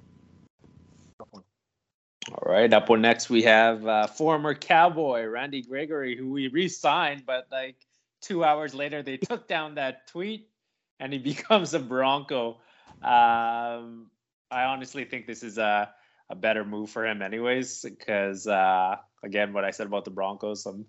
All 2.35 2.51
right, 2.51 2.73
up 2.73 2.89
on 2.89 3.03
next 3.03 3.29
we 3.29 3.43
have 3.43 3.87
uh, 3.87 4.07
former 4.07 4.55
Cowboy 4.55 5.27
Randy 5.27 5.61
Gregory, 5.61 6.17
who 6.17 6.31
we 6.31 6.49
re-signed, 6.49 7.25
but 7.27 7.47
like 7.53 7.77
two 8.23 8.43
hours 8.43 8.75
later 8.75 9.03
they 9.03 9.17
took 9.29 9.47
down 9.47 9.75
that 9.75 10.07
tweet, 10.07 10.49
and 10.99 11.13
he 11.13 11.19
becomes 11.33 11.75
a 11.75 11.79
Bronco. 11.79 12.61
Um, 13.03 14.07
I 14.51 14.65
honestly 14.65 15.05
think 15.05 15.27
this 15.27 15.43
is 15.43 15.59
a 15.59 15.93
a 16.31 16.35
better 16.35 16.65
move 16.65 16.89
for 16.89 17.07
him, 17.07 17.21
anyways, 17.21 17.83
because 17.83 18.47
uh, 18.47 18.97
again, 19.23 19.53
what 19.53 19.67
I 19.67 19.71
said 19.71 19.87
about 19.87 20.07
the 20.07 20.11
Broncos, 20.11 20.65
I'm 20.65 20.87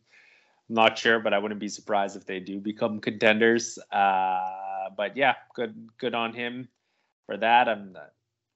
not 0.69 0.97
sure, 0.97 1.19
but 1.19 1.33
I 1.33 1.39
wouldn't 1.39 1.59
be 1.59 1.67
surprised 1.67 2.15
if 2.15 2.25
they 2.25 2.39
do 2.39 2.61
become 2.61 3.01
contenders. 3.01 3.77
Uh, 3.91 4.89
but 4.95 5.17
yeah, 5.17 5.33
good 5.55 5.89
good 5.97 6.15
on 6.15 6.33
him 6.33 6.69
for 7.25 7.35
that. 7.35 7.67
I'm 7.67 7.97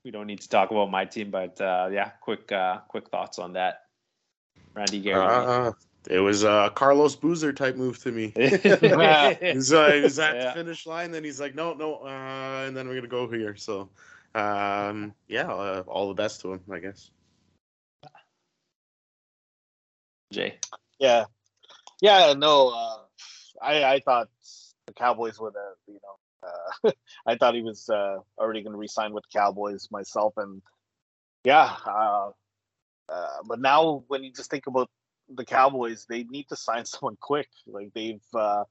we 0.04 0.12
don't 0.12 0.28
need 0.28 0.41
to 0.41 0.50
talk 0.50 0.72
about 0.72 0.89
my 0.89 1.06
team, 1.06 1.32
but 1.32 1.60
uh, 1.60 1.89
yeah, 1.91 2.10
quick 2.22 2.52
uh, 2.52 2.80
quick 2.88 3.10
thoughts 3.10 3.39
on 3.39 3.54
that. 3.54 3.82
Randy 4.76 5.00
Gary. 5.00 5.26
Uh, 5.26 5.72
It 6.10 6.20
was 6.20 6.43
a 6.43 6.72
Carlos 6.74 7.16
Boozer 7.16 7.52
type 7.52 7.76
move 7.76 8.00
to 8.04 8.12
me. 8.12 8.32
He's, 8.36 9.74
uh, 9.74 9.91
he 9.91 10.02
was 10.02 10.20
at 10.20 10.36
Yeah. 10.36 10.45
the 10.45 10.52
finish 10.54 10.86
line, 10.86 11.12
then 11.12 11.24
he's 11.24 11.39
like, 11.39 11.54
no, 11.56 11.74
no, 11.74 11.95
uh, 11.95 12.64
and 12.66 12.78
then 12.78 12.88
we're 12.88 12.95
gonna 12.95 13.08
go 13.08 13.28
here. 13.30 13.56
So, 13.56 13.89
um, 14.36 15.14
yeah, 15.28 15.52
uh, 15.52 15.84
all 15.88 16.08
the 16.08 16.14
best 16.14 16.41
to 16.41 16.54
him, 16.54 16.62
I 16.72 16.80
guess. 16.80 17.12
Jay. 20.32 20.60
Yeah, 21.00 21.26
yeah. 22.02 22.34
No, 22.38 22.70
uh, 22.70 22.98
I 23.62 23.84
I 23.95 24.00
thought 24.00 24.30
the 24.86 24.93
Cowboys 24.93 25.39
would 25.39 25.56
have, 25.56 25.78
you 25.88 25.95
know, 25.95 26.18
uh, 26.43 26.91
I 27.25 27.35
thought 27.35 27.55
he 27.55 27.61
was 27.61 27.89
uh, 27.89 28.17
already 28.38 28.61
going 28.61 28.73
to 28.73 28.79
resign 28.79 29.13
with 29.13 29.25
Cowboys 29.33 29.88
myself, 29.91 30.33
and 30.38 30.61
yeah. 31.43 31.75
Uh, 31.85 32.29
uh, 33.09 33.38
but 33.45 33.59
now, 33.59 34.03
when 34.07 34.23
you 34.23 34.31
just 34.31 34.49
think 34.51 34.67
about 34.67 34.89
the 35.29 35.45
Cowboys, 35.45 36.05
they 36.09 36.23
need 36.23 36.47
to 36.49 36.55
sign 36.55 36.85
someone 36.85 37.17
quick. 37.19 37.49
Like 37.65 37.91
they've 37.93 38.21
uh, 38.33 38.63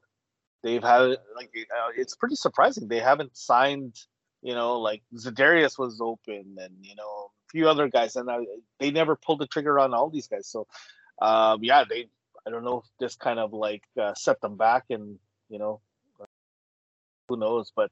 they've 0.63 0.83
had 0.83 1.17
like 1.37 1.51
it's 1.97 2.17
pretty 2.17 2.37
surprising 2.37 2.89
they 2.89 3.01
haven't 3.01 3.37
signed. 3.37 3.97
You 4.43 4.55
know, 4.55 4.79
like 4.79 5.03
Za'Darius 5.15 5.79
was 5.79 6.01
open, 6.01 6.57
and 6.59 6.75
you 6.83 6.95
know 6.95 7.31
a 7.31 7.51
few 7.51 7.69
other 7.69 7.89
guys, 7.89 8.17
and 8.17 8.29
uh, 8.29 8.41
they 8.79 8.91
never 8.91 9.17
pulled 9.17 9.41
the 9.41 9.47
trigger 9.47 9.79
on 9.79 9.95
all 9.95 10.11
these 10.11 10.29
guys. 10.29 10.47
So 10.49 10.67
um, 11.21 11.65
yeah, 11.65 11.85
they 11.89 12.07
I 12.47 12.51
don't 12.51 12.65
know 12.65 12.79
if 12.79 12.85
this 13.01 13.17
kind 13.17 13.39
of 13.39 13.53
like 13.53 13.83
uh, 14.01 14.15
set 14.15 14.41
them 14.41 14.57
back, 14.57 14.85
and 14.91 15.19
you 15.49 15.59
know, 15.59 15.81
who 17.29 17.37
knows? 17.37 17.73
But 17.75 17.91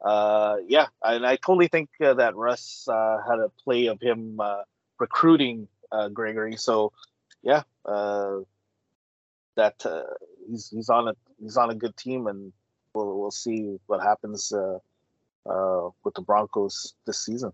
uh, 0.00 0.56
yeah, 0.66 0.86
and 1.02 1.26
I 1.26 1.36
totally 1.36 1.68
think 1.68 1.90
uh, 2.00 2.14
that 2.14 2.36
Russ 2.36 2.88
uh, 2.88 3.18
had 3.28 3.38
a 3.38 3.48
play 3.64 3.86
of 3.86 4.00
him 4.00 4.40
uh, 4.40 4.62
recruiting 4.98 5.68
uh, 5.90 6.08
Gregory. 6.08 6.56
So 6.56 6.92
yeah, 7.42 7.62
uh, 7.84 8.38
that 9.56 9.84
he's 10.48 10.70
he's 10.70 10.88
on 10.88 11.08
a 11.08 11.14
he's 11.40 11.56
on 11.56 11.70
a 11.70 11.74
good 11.74 11.96
team, 11.96 12.26
and 12.26 12.52
we'll 12.94 13.18
we'll 13.18 13.30
see 13.30 13.78
what 13.86 14.02
happens 14.02 14.52
with 14.54 16.14
the 16.14 16.22
Broncos 16.22 16.94
this 17.06 17.24
season. 17.24 17.52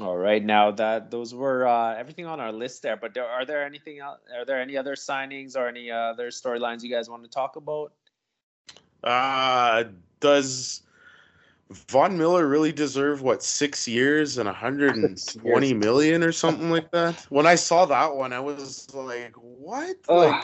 All 0.00 0.16
right, 0.16 0.44
now 0.44 0.72
that 0.72 1.12
those 1.12 1.32
were 1.32 1.68
uh, 1.68 1.94
everything 1.94 2.26
on 2.26 2.40
our 2.40 2.50
list 2.50 2.82
there, 2.82 2.96
but 2.96 3.14
there, 3.14 3.28
are 3.28 3.44
there 3.44 3.64
anything 3.64 4.00
else? 4.00 4.18
Are 4.36 4.44
there 4.44 4.60
any 4.60 4.76
other 4.76 4.96
signings 4.96 5.56
or 5.56 5.68
any 5.68 5.88
other 5.88 6.30
storylines 6.30 6.82
you 6.82 6.90
guys 6.90 7.08
want 7.08 7.22
to 7.22 7.30
talk 7.30 7.54
about? 7.54 7.92
Uh, 9.04 9.84
does 10.20 10.82
Von 11.70 12.16
Miller 12.16 12.46
really 12.46 12.72
deserve 12.72 13.22
what 13.22 13.42
six 13.42 13.86
years 13.86 14.38
and 14.38 14.46
120 14.46 15.74
million 15.74 16.22
or 16.22 16.32
something 16.32 16.70
like 16.70 16.90
that? 16.92 17.26
When 17.28 17.46
I 17.46 17.54
saw 17.54 17.84
that 17.86 18.14
one, 18.14 18.32
I 18.32 18.40
was 18.40 18.92
like, 18.94 19.34
"What? 19.36 19.96
Like, 20.08 20.42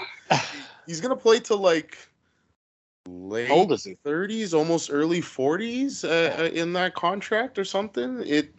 he's 0.87 1.01
gonna 1.01 1.17
play 1.17 1.41
till 1.41 1.59
like 1.59 1.97
late 3.07 3.49
How 3.49 3.55
old 3.55 3.73
is 3.73 3.85
he? 3.85 3.97
30s, 4.05 4.55
almost 4.55 4.91
early 4.93 5.21
40s 5.21 6.05
uh, 6.05 6.43
uh, 6.43 6.47
in 6.47 6.73
that 6.75 6.95
contract 6.95 7.59
or 7.59 7.65
something." 7.65 8.23
It, 8.27 8.53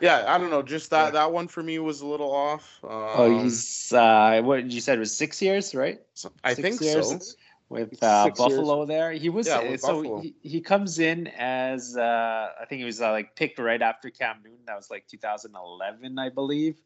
yeah, 0.00 0.24
I 0.28 0.38
don't 0.38 0.50
know. 0.50 0.62
Just 0.62 0.90
that 0.90 1.12
that 1.14 1.32
one 1.32 1.48
for 1.48 1.62
me 1.62 1.78
was 1.78 2.00
a 2.00 2.06
little 2.06 2.32
off. 2.32 2.78
Um, 2.84 2.90
oh, 2.92 3.42
he's 3.42 3.92
uh, 3.92 4.40
what 4.44 4.70
you 4.70 4.80
said 4.80 4.98
was 4.98 5.14
six 5.14 5.40
years, 5.40 5.74
right? 5.74 6.00
I 6.44 6.54
six 6.54 6.68
think 6.68 6.80
years. 6.80 7.08
so. 7.08 7.18
With 7.70 8.02
uh, 8.02 8.24
Six 8.24 8.38
years. 8.38 8.50
Buffalo 8.50 8.86
there, 8.86 9.12
he 9.12 9.28
was 9.28 9.46
Yeah, 9.46 9.68
with 9.68 9.80
so 9.82 10.02
Buffalo. 10.02 10.20
he, 10.20 10.34
he 10.42 10.60
comes 10.60 10.98
in 10.98 11.26
as 11.38 11.96
uh, 11.96 12.48
I 12.58 12.64
think 12.64 12.78
he 12.78 12.84
was 12.84 13.02
uh, 13.02 13.10
like 13.10 13.36
picked 13.36 13.58
right 13.58 13.82
after 13.82 14.08
Cam 14.08 14.36
Newton. 14.42 14.64
That 14.66 14.76
was 14.76 14.90
like 14.90 15.06
2011, 15.08 16.18
I 16.18 16.30
believe. 16.30 16.80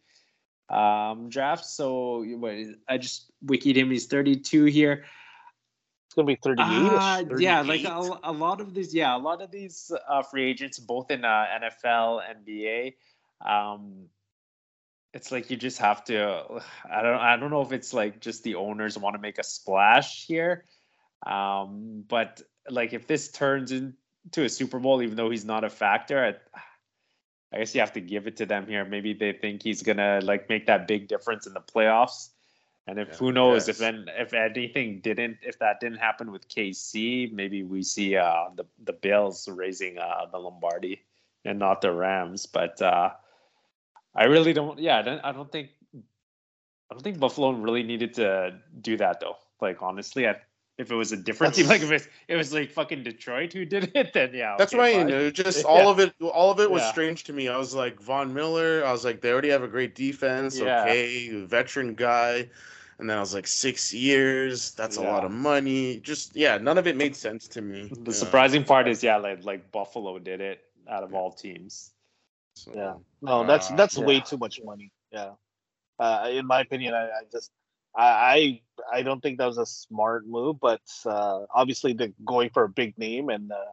Um, 0.68 1.28
draft. 1.28 1.64
So 1.66 2.24
what, 2.36 2.54
I 2.88 2.98
just 2.98 3.30
wikied 3.46 3.76
him. 3.76 3.90
He's 3.92 4.06
32 4.06 4.64
here. 4.64 5.04
It's 6.06 6.14
gonna 6.14 6.26
be 6.26 6.36
38. 6.42 6.60
Uh, 6.60 7.36
yeah, 7.38 7.62
like 7.62 7.84
a, 7.84 8.18
a 8.24 8.32
lot 8.32 8.60
of 8.60 8.74
these, 8.74 8.94
yeah, 8.94 9.16
a 9.16 9.18
lot 9.18 9.40
of 9.40 9.50
these 9.50 9.90
uh, 10.08 10.22
free 10.22 10.50
agents, 10.50 10.78
both 10.78 11.10
in 11.10 11.24
uh, 11.24 11.46
NFL, 11.62 12.22
NBA, 12.44 12.94
um, 13.48 14.08
it's 15.12 15.30
like 15.30 15.50
you 15.50 15.56
just 15.56 15.78
have 15.78 16.04
to. 16.04 16.62
I 16.90 17.02
don't, 17.02 17.20
I 17.20 17.36
don't 17.36 17.50
know 17.50 17.62
if 17.62 17.72
it's 17.72 17.92
like 17.92 18.20
just 18.20 18.42
the 18.42 18.54
owners 18.56 18.98
want 18.98 19.14
to 19.14 19.20
make 19.20 19.38
a 19.38 19.44
splash 19.44 20.26
here, 20.26 20.64
um, 21.26 22.04
but 22.08 22.42
like 22.70 22.92
if 22.92 23.06
this 23.06 23.30
turns 23.30 23.72
into 23.72 24.44
a 24.44 24.48
Super 24.48 24.78
Bowl, 24.78 25.02
even 25.02 25.16
though 25.16 25.30
he's 25.30 25.44
not 25.44 25.64
a 25.64 25.70
factor, 25.70 26.24
I, 26.24 26.58
I 27.54 27.58
guess 27.58 27.74
you 27.74 27.80
have 27.80 27.92
to 27.94 28.00
give 28.00 28.26
it 28.26 28.36
to 28.38 28.46
them 28.46 28.66
here. 28.66 28.84
Maybe 28.84 29.12
they 29.12 29.32
think 29.32 29.62
he's 29.62 29.82
gonna 29.82 30.20
like 30.22 30.48
make 30.48 30.66
that 30.66 30.86
big 30.88 31.08
difference 31.08 31.46
in 31.46 31.54
the 31.54 31.60
playoffs. 31.60 32.30
And 32.86 32.98
if 32.98 33.08
Yeah, 33.10 33.16
who 33.16 33.32
knows 33.32 33.68
if 33.68 33.78
then 33.78 34.06
if 34.08 34.32
anything 34.32 35.00
didn't 35.00 35.38
if 35.42 35.58
that 35.58 35.78
didn't 35.80 35.98
happen 35.98 36.32
with 36.32 36.48
KC, 36.48 37.32
maybe 37.32 37.62
we 37.62 37.82
see 37.82 38.16
uh 38.16 38.46
the 38.56 38.64
the 38.82 38.92
Bills 38.92 39.48
raising 39.48 39.98
uh 39.98 40.26
the 40.32 40.38
Lombardi 40.38 41.02
and 41.44 41.58
not 41.58 41.80
the 41.80 41.92
Rams. 41.92 42.46
But 42.46 42.80
uh 42.80 43.10
I 44.14 44.24
really 44.24 44.52
don't 44.52 44.78
yeah, 44.78 44.98
I 44.98 45.02
don't, 45.02 45.20
I 45.24 45.32
don't 45.32 45.50
think 45.50 45.70
I 45.94 46.94
don't 46.94 47.02
think 47.02 47.18
Buffalo 47.18 47.50
really 47.52 47.82
needed 47.82 48.14
to 48.14 48.58
do 48.80 48.96
that 48.98 49.20
though. 49.20 49.36
Like 49.60 49.82
honestly, 49.82 50.28
I, 50.28 50.36
if 50.78 50.90
it 50.90 50.94
was 50.94 51.12
a 51.12 51.16
different 51.16 51.54
team, 51.54 51.66
like 51.74 51.80
if 51.80 51.90
it, 51.90 52.08
it 52.28 52.36
was 52.36 52.52
like 52.52 52.70
fucking 52.70 53.02
Detroit 53.02 53.52
who 53.52 53.64
did 53.64 53.92
it, 53.94 54.12
then 54.12 54.32
yeah. 54.34 54.56
That's 54.58 54.74
okay, 54.74 54.94
why 54.94 54.98
you 55.00 55.04
know, 55.04 55.30
just 55.30 55.58
Yeah. 55.64 55.70
all 55.70 55.88
of 55.88 55.98
it. 56.00 56.12
All 56.20 56.50
of 56.50 56.60
it 56.60 56.70
was 56.70 56.82
Yeah. 56.82 56.90
strange 56.90 57.24
to 57.24 57.32
me. 57.32 57.48
I 57.48 57.56
was 57.56 57.74
like 57.74 57.98
Von 58.00 58.34
Miller. 58.34 58.84
I 58.84 58.92
was 58.92 59.04
like, 59.04 59.20
they 59.22 59.32
already 59.32 59.48
have 59.48 59.62
a 59.62 59.68
great 59.68 59.94
defense. 59.94 60.58
Yeah. 60.58 60.82
Okay, 60.82 61.44
veteran 61.44 61.94
guy. 61.94 62.48
And 62.98 63.08
then 63.08 63.16
I 63.16 63.20
was 63.20 63.34
like, 63.34 63.46
six 63.48 63.92
years. 63.92 64.72
That's 64.74 64.96
a 64.96 65.02
lot 65.02 65.24
of 65.24 65.30
money. 65.32 65.98
Just 66.00 66.36
yeah, 66.36 66.58
none 66.58 66.76
of 66.78 66.86
it 66.86 66.96
made 66.96 67.16
sense 67.16 67.48
to 67.48 67.62
me. 67.62 67.90
The 67.90 68.10
Yeah. 68.10 68.16
surprising 68.16 68.64
part 68.64 68.86
is 68.86 69.02
yeah, 69.02 69.16
like 69.16 69.44
like 69.44 69.72
Buffalo 69.72 70.18
did 70.18 70.40
it 70.40 70.60
out 70.88 71.02
of 71.02 71.14
all 71.14 71.32
teams. 71.32 71.92
So, 72.54 72.72
Yeah. 72.74 72.94
No, 73.20 73.44
that's 73.44 73.70
uh, 73.70 73.76
that's 73.76 73.98
way 73.98 74.20
too 74.20 74.36
much 74.36 74.60
money. 74.64 74.90
Yeah. 75.12 75.32
Uh, 75.98 76.28
in 76.30 76.46
my 76.46 76.60
opinion, 76.60 76.94
I, 76.94 77.04
I 77.04 77.22
just 77.30 77.50
I, 77.94 78.60
I 78.92 78.98
I 78.98 79.02
don't 79.02 79.20
think 79.20 79.38
that 79.38 79.46
was 79.46 79.58
a 79.58 79.66
smart 79.66 80.26
move, 80.26 80.58
but 80.60 80.82
uh, 81.06 81.46
obviously 81.54 81.92
the 81.92 82.12
going 82.24 82.50
for 82.50 82.64
a 82.64 82.68
big 82.68 82.96
name 82.98 83.28
and 83.28 83.52
uh, 83.52 83.70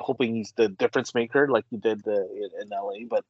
hoping 0.00 0.34
he's 0.36 0.52
the 0.56 0.68
difference 0.68 1.14
maker 1.14 1.48
like 1.48 1.64
he 1.70 1.76
did 1.76 2.06
uh, 2.06 2.12
in, 2.12 2.50
in 2.62 2.68
LA. 2.70 3.04
But 3.08 3.24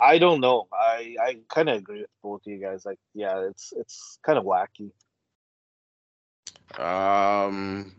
I 0.00 0.18
don't 0.18 0.40
know. 0.40 0.68
I 0.72 1.16
I 1.20 1.36
kind 1.48 1.68
of 1.68 1.76
agree 1.76 2.00
with 2.00 2.10
both 2.22 2.46
of 2.46 2.52
you 2.52 2.58
guys. 2.58 2.84
Like, 2.84 2.98
yeah, 3.14 3.40
it's 3.48 3.72
it's 3.76 4.18
kind 4.24 4.38
of 4.38 4.44
wacky. 4.44 4.90
Um, 6.78 7.94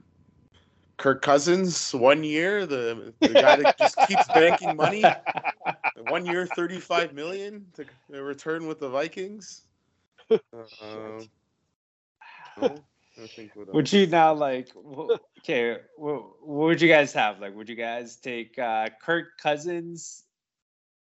Kirk 0.98 1.22
Cousins, 1.22 1.94
one 1.94 2.24
year, 2.24 2.66
the 2.66 3.14
the 3.20 3.34
guy 3.34 3.56
that 3.56 3.78
just 3.78 3.98
keeps 4.08 4.28
banking 4.28 4.76
money. 4.76 5.04
One 6.08 6.26
year, 6.26 6.46
thirty-five 6.46 7.14
million 7.14 7.66
to 7.76 7.86
to 8.12 8.24
return 8.24 8.68
with 8.68 8.80
the 8.80 8.90
Vikings. 8.90 9.64
Uh, 10.32 10.38
no, 12.58 12.84
I 13.22 13.28
think 13.28 13.52
Would 13.56 13.92
you 13.92 14.08
now 14.08 14.34
like 14.34 14.70
wh- 14.74 15.18
okay? 15.40 15.78
wh- 15.98 16.02
What 16.42 16.68
would 16.68 16.82
you 16.82 16.88
guys 16.88 17.14
have? 17.14 17.40
Like, 17.40 17.56
would 17.56 17.70
you 17.70 17.76
guys 17.76 18.16
take 18.18 18.58
uh, 18.58 18.90
Kirk 19.02 19.38
Cousins 19.42 20.24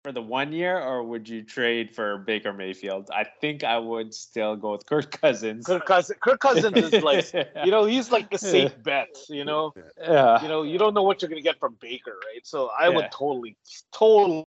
for 0.04 0.12
the 0.12 0.22
one 0.22 0.54
year, 0.54 0.80
or 0.80 1.04
would 1.04 1.28
you 1.28 1.42
trade 1.42 1.96
for 1.96 2.20
Baker 2.20 2.54
Mayfield? 2.54 3.10
I 3.12 3.26
think 3.42 3.64
I 3.64 3.78
would 3.80 4.14
still 4.14 4.56
go 4.56 4.74
with 4.74 4.86
Kirk 4.86 5.20
Cousins. 5.20 5.66
Kirk 5.66 5.86
Cousins, 5.86 6.20
Kirk 6.22 6.40
Cousins 6.40 6.78
is 6.78 7.04
like 7.04 7.34
you 7.66 7.72
know 7.72 7.86
he's 7.86 8.12
like 8.12 8.30
the 8.30 8.38
safe 8.38 8.82
bet. 8.84 9.08
You 9.30 9.46
know, 9.46 9.74
yeah. 10.00 10.42
you 10.42 10.48
know 10.48 10.64
you 10.64 10.78
don't 10.78 10.94
know 10.94 11.04
what 11.04 11.22
you're 11.22 11.30
gonna 11.30 11.42
get 11.42 11.60
from 11.60 11.76
Baker, 11.82 12.18
right? 12.34 12.46
So 12.46 12.70
I 12.78 12.90
Yeah. 12.90 12.96
would 12.96 13.12
totally, 13.12 13.56
totally. 13.92 14.46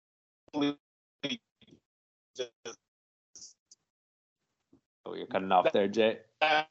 Just, 2.36 2.52
Oh, 5.06 5.14
you're 5.16 5.28
cutting 5.28 5.52
off 5.52 5.72
there, 5.74 5.88
Jay. 5.88 6.20
that's 6.42 6.68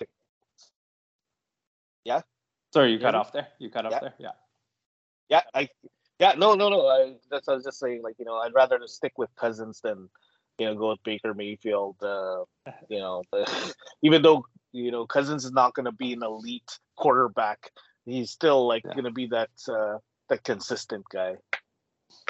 it. 0.00 0.08
Sorry, 2.72 2.92
you 2.92 2.98
cut 3.00 3.14
Yeah. 3.14 3.20
off 3.20 3.32
there. 3.32 3.48
You 3.58 3.70
cut 3.70 3.86
off 3.86 3.92
Yeah. 3.92 4.00
there. 4.00 4.14
Yeah. 4.18 4.32
Yeah, 5.28 5.42
I, 5.54 5.68
yeah, 6.18 6.32
no, 6.36 6.54
no, 6.54 6.68
no. 6.68 6.86
I, 6.86 7.16
that's 7.30 7.46
what 7.46 7.54
I 7.54 7.56
was 7.56 7.64
just 7.64 7.78
saying. 7.80 8.02
Like, 8.02 8.16
you 8.18 8.24
know, 8.24 8.36
I'd 8.36 8.54
rather 8.54 8.78
just 8.78 8.96
stick 8.96 9.12
with 9.16 9.30
Cousins 9.36 9.80
than, 9.82 10.08
you 10.58 10.66
know, 10.66 10.74
go 10.76 10.90
with 10.90 11.02
Baker 11.04 11.34
Mayfield. 11.34 11.96
Uh, 12.02 12.44
you 12.88 12.98
know, 12.98 13.22
even 14.02 14.22
though 14.22 14.44
you 14.72 14.90
know 14.92 15.06
Cousins 15.06 15.44
is 15.44 15.52
not 15.52 15.74
going 15.74 15.86
to 15.86 15.92
be 15.92 16.12
an 16.12 16.22
elite 16.22 16.78
quarterback, 16.96 17.70
he's 18.06 18.30
still 18.30 18.66
like 18.66 18.84
Yeah. 18.84 18.92
going 18.94 19.04
to 19.04 19.10
be 19.12 19.26
that 19.28 19.50
uh, 19.68 19.98
that 20.28 20.44
consistent 20.44 21.04
guy. 21.10 21.36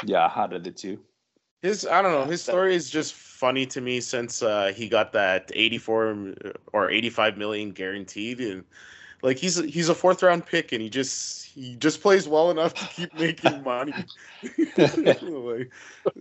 Yeah. 0.05 0.31
Out 0.35 0.53
of 0.53 0.65
the 0.65 0.71
two. 0.71 0.99
His 1.63 1.87
I 1.87 2.01
don't 2.01 2.13
know. 2.13 2.25
His 2.25 2.43
story 2.43 2.75
is 2.75 2.89
just 2.89 3.15
funny 3.15 3.67
to 3.67 3.81
me 3.81 4.01
since 4.01 4.43
uh, 4.43 4.73
he 4.75 4.89
got 4.89 5.13
that 5.13 5.51
84 5.55 6.35
or 6.73 6.91
85 6.91 7.37
million 7.37 7.71
guaranteed, 7.73 8.41
and 8.41 8.65
Like 9.23 9.39
he's 9.39 9.57
he's 9.57 9.89
a 9.89 9.95
fourth 9.95 10.23
round 10.23 10.47
pick, 10.47 10.73
and 10.73 10.81
he 10.81 10.89
just 10.89 11.45
he 11.45 11.77
just 11.77 12.01
plays 12.01 12.27
well 12.27 12.51
enough 12.51 12.75
to 12.75 12.87
keep 12.87 13.15
making 13.19 13.63
money. 13.63 13.93
like, 14.77 15.71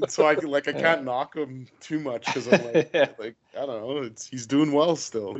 so 0.08 0.28
I 0.28 0.36
can 0.36 0.50
like 0.50 0.68
I 0.68 0.74
can't 0.74 1.06
knock 1.06 1.36
him 1.36 1.68
too 1.80 2.00
much 2.00 2.26
because 2.26 2.48
I'm 2.48 2.74
like 2.74 2.94
like 3.20 3.36
I 3.58 3.66
don't 3.66 3.82
know. 3.82 3.98
It's 4.00 4.28
he's 4.28 4.46
doing 4.46 4.74
well 4.74 4.98
still. 4.98 5.38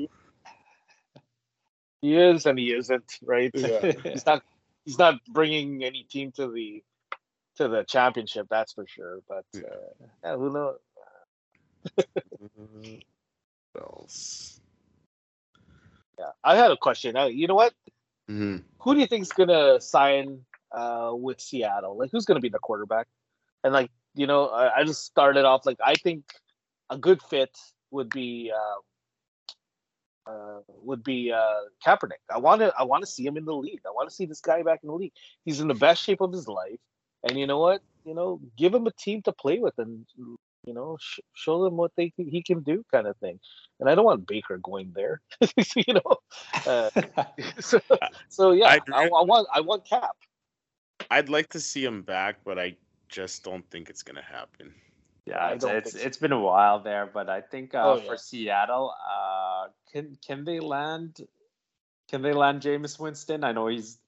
He 2.02 2.16
is 2.16 2.46
and 2.46 2.58
he 2.58 2.72
isn't, 2.74 3.20
right? 3.24 3.52
Yeah. 3.54 3.92
he's 4.04 4.26
not 4.26 4.44
he's 4.86 4.98
not 4.98 5.16
bringing 5.28 5.84
any 5.84 6.04
team 6.04 6.32
to 6.34 6.50
the 6.50 6.82
to 7.60 7.68
the 7.68 7.84
championship, 7.84 8.48
that's 8.50 8.74
for 8.74 8.86
sure. 8.88 9.20
But 9.28 9.46
uh, 9.56 10.06
yeah, 10.24 10.36
who 10.38 10.52
knows? 10.52 10.78
What 13.74 13.84
else? 13.84 14.62
Yeah, 16.18 16.32
I 16.44 16.56
had 16.56 16.72
a 16.72 16.78
question. 16.78 17.16
Uh, 17.16 17.26
you 17.26 17.48
know 17.48 17.56
what? 17.56 17.74
Mhm. 18.30 18.64
Who 18.80 18.94
do 18.94 19.00
you 19.02 19.08
think's 19.08 19.32
gonna 19.32 19.80
sign 19.82 20.46
uh, 20.72 21.12
with 21.14 21.40
Seattle? 21.42 21.98
Like, 21.98 22.12
who's 22.12 22.26
gonna 22.26 22.40
be 22.40 22.50
the 22.50 22.60
quarterback? 22.60 23.08
And 23.64 23.74
like, 23.74 23.92
you 24.16 24.28
know, 24.28 24.48
I, 24.48 24.80
I 24.80 24.84
just 24.84 25.06
started 25.06 25.46
off 25.46 25.66
like 25.66 25.78
I 25.84 25.96
think 25.96 26.24
a 26.90 26.98
good 26.98 27.22
fit 27.22 27.58
would 27.92 28.10
be 28.10 28.52
uh, 28.56 30.32
uh, 30.32 30.62
would 30.82 31.04
be 31.04 31.32
uh, 31.32 31.62
Kaepernick. 31.86 32.22
I 32.34 32.38
want 32.38 32.62
to 32.62 32.74
I 32.78 32.84
want 32.84 33.04
to 33.04 33.08
see 33.08 33.26
him 33.26 33.38
in 33.38 33.46
the 33.46 33.56
league. 33.56 33.82
I 33.86 33.92
want 33.92 34.10
to 34.10 34.16
see 34.16 34.26
this 34.26 34.42
guy 34.42 34.64
back 34.64 34.80
in 34.84 34.88
the 34.88 34.96
league. 34.96 35.14
He's 35.46 35.60
in 35.60 35.68
the 35.68 35.74
best 35.74 36.04
shape 36.04 36.22
of 36.22 36.32
his 36.32 36.48
life, 36.48 36.80
and 37.24 37.38
you 37.38 37.48
know 37.48 37.60
what? 37.60 37.82
You 38.06 38.14
know, 38.14 38.40
give 38.58 38.74
him 38.74 38.88
a 38.88 38.92
team 38.92 39.22
to 39.24 39.32
play 39.32 39.60
with, 39.60 39.74
and 39.78 40.06
you 40.66 40.74
know, 40.74 40.98
sh- 41.00 41.20
show 41.34 41.64
them 41.64 41.78
what 41.78 41.92
they 41.96 42.14
he 42.18 42.44
can 42.44 42.62
do, 42.62 42.84
kind 42.92 43.08
of 43.08 43.18
thing. 43.18 43.40
And 43.80 43.90
I 43.90 43.96
don't 43.96 44.06
want 44.06 44.28
Baker 44.28 44.58
going 44.58 44.92
there, 44.96 45.22
you 45.76 45.94
know. 45.94 46.18
Uh, 46.66 46.90
so, 47.60 47.80
so 48.30 48.52
yeah, 48.52 48.68
I 48.68 48.80
I, 48.94 49.04
I 49.06 49.24
want 49.24 49.48
I 49.54 49.62
want 49.62 49.86
Cap. 49.86 50.16
I'd 51.12 51.30
like 51.30 51.50
to 51.50 51.60
see 51.60 51.84
him 51.84 52.02
back, 52.02 52.38
but 52.44 52.60
I 52.60 52.76
just 53.08 53.44
don't 53.44 53.68
think 53.70 53.90
it's 53.90 54.04
gonna 54.04 54.24
happen. 54.24 54.74
Yeah, 55.26 55.50
it's 55.50 55.64
it's, 55.64 55.92
so. 55.94 56.00
it's 56.00 56.18
been 56.18 56.32
a 56.32 56.40
while 56.40 56.82
there, 56.82 57.06
but 57.06 57.30
I 57.30 57.42
think 57.42 57.76
uh, 57.76 57.84
Oh, 57.84 57.98
yeah. 57.98 58.04
for 58.04 58.18
Seattle, 58.18 58.94
uh, 59.10 59.68
can 59.92 60.18
can 60.26 60.44
they 60.44 60.60
land? 60.60 61.18
Can 62.10 62.22
they 62.22 62.34
land 62.34 62.62
Jameis 62.62 63.00
Winston? 63.00 63.44
I 63.44 63.52
know 63.52 63.68
he's. 63.68 64.00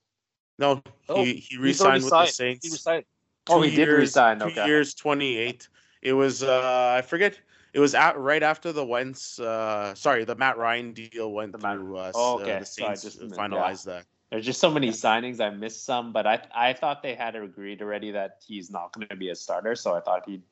No, 0.61 0.81
Oh, 1.09 1.23
he 1.25 1.33
he 1.33 1.57
resigned 1.57 2.03
with 2.03 2.09
signed. 2.11 2.27
the 2.29 2.31
Saints. 2.33 2.65
He 2.67 2.71
resigned. 2.71 3.05
Oh, 3.49 3.57
Two 3.57 3.63
he 3.63 3.69
did 3.75 3.87
years- 3.87 3.99
resign, 3.99 4.39
Two 4.39 4.45
okay. 4.45 4.65
years, 4.67 4.93
twenty 4.93 5.35
eight. 5.37 5.67
It 6.01 6.13
was 6.13 6.43
uh 6.43 6.93
I 6.97 7.01
forget. 7.01 7.37
It 7.73 7.79
was 7.79 7.95
at, 7.95 8.17
right 8.19 8.43
after 8.43 8.71
the 8.73 8.85
Wentz. 8.85 9.39
Uh, 9.39 9.95
sorry, 9.95 10.25
the 10.25 10.35
Matt 10.35 10.57
Ryan 10.57 10.91
deal 10.93 11.31
went 11.31 11.53
The 11.53 11.57
Matt- 11.57 11.77
through. 11.77 11.97
Uh, 11.97 12.11
Oh, 12.13 12.37
uh, 12.37 12.41
okay. 12.41 12.59
the 12.59 12.65
So 12.65 12.85
I 12.85 12.95
just- 12.95 13.19
finalized 13.21 13.85
that. 13.85 14.05
There's 14.29 14.45
just 14.45 14.59
so 14.61 14.69
many 14.69 14.89
signings. 14.89 15.39
I 15.41 15.49
missed 15.49 15.83
some, 15.85 16.11
but 16.13 16.25
I 16.27 16.39
I 16.53 16.73
thought 16.73 17.01
they 17.01 17.15
had 17.15 17.35
agreed 17.35 17.81
already 17.81 18.11
that 18.11 18.43
he's 18.45 18.69
not 18.69 18.93
going 18.93 19.07
to 19.07 19.15
be 19.15 19.29
a 19.29 19.35
starter. 19.35 19.75
So 19.75 19.95
I 19.95 19.99
thought 20.01 20.27
he'd 20.29 20.43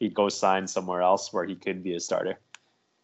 he'd 0.00 0.14
go 0.14 0.28
sign 0.28 0.66
somewhere 0.66 1.02
else 1.02 1.32
where 1.32 1.44
he 1.44 1.54
could 1.54 1.82
be 1.82 1.94
a 1.94 2.00
starter. 2.00 2.38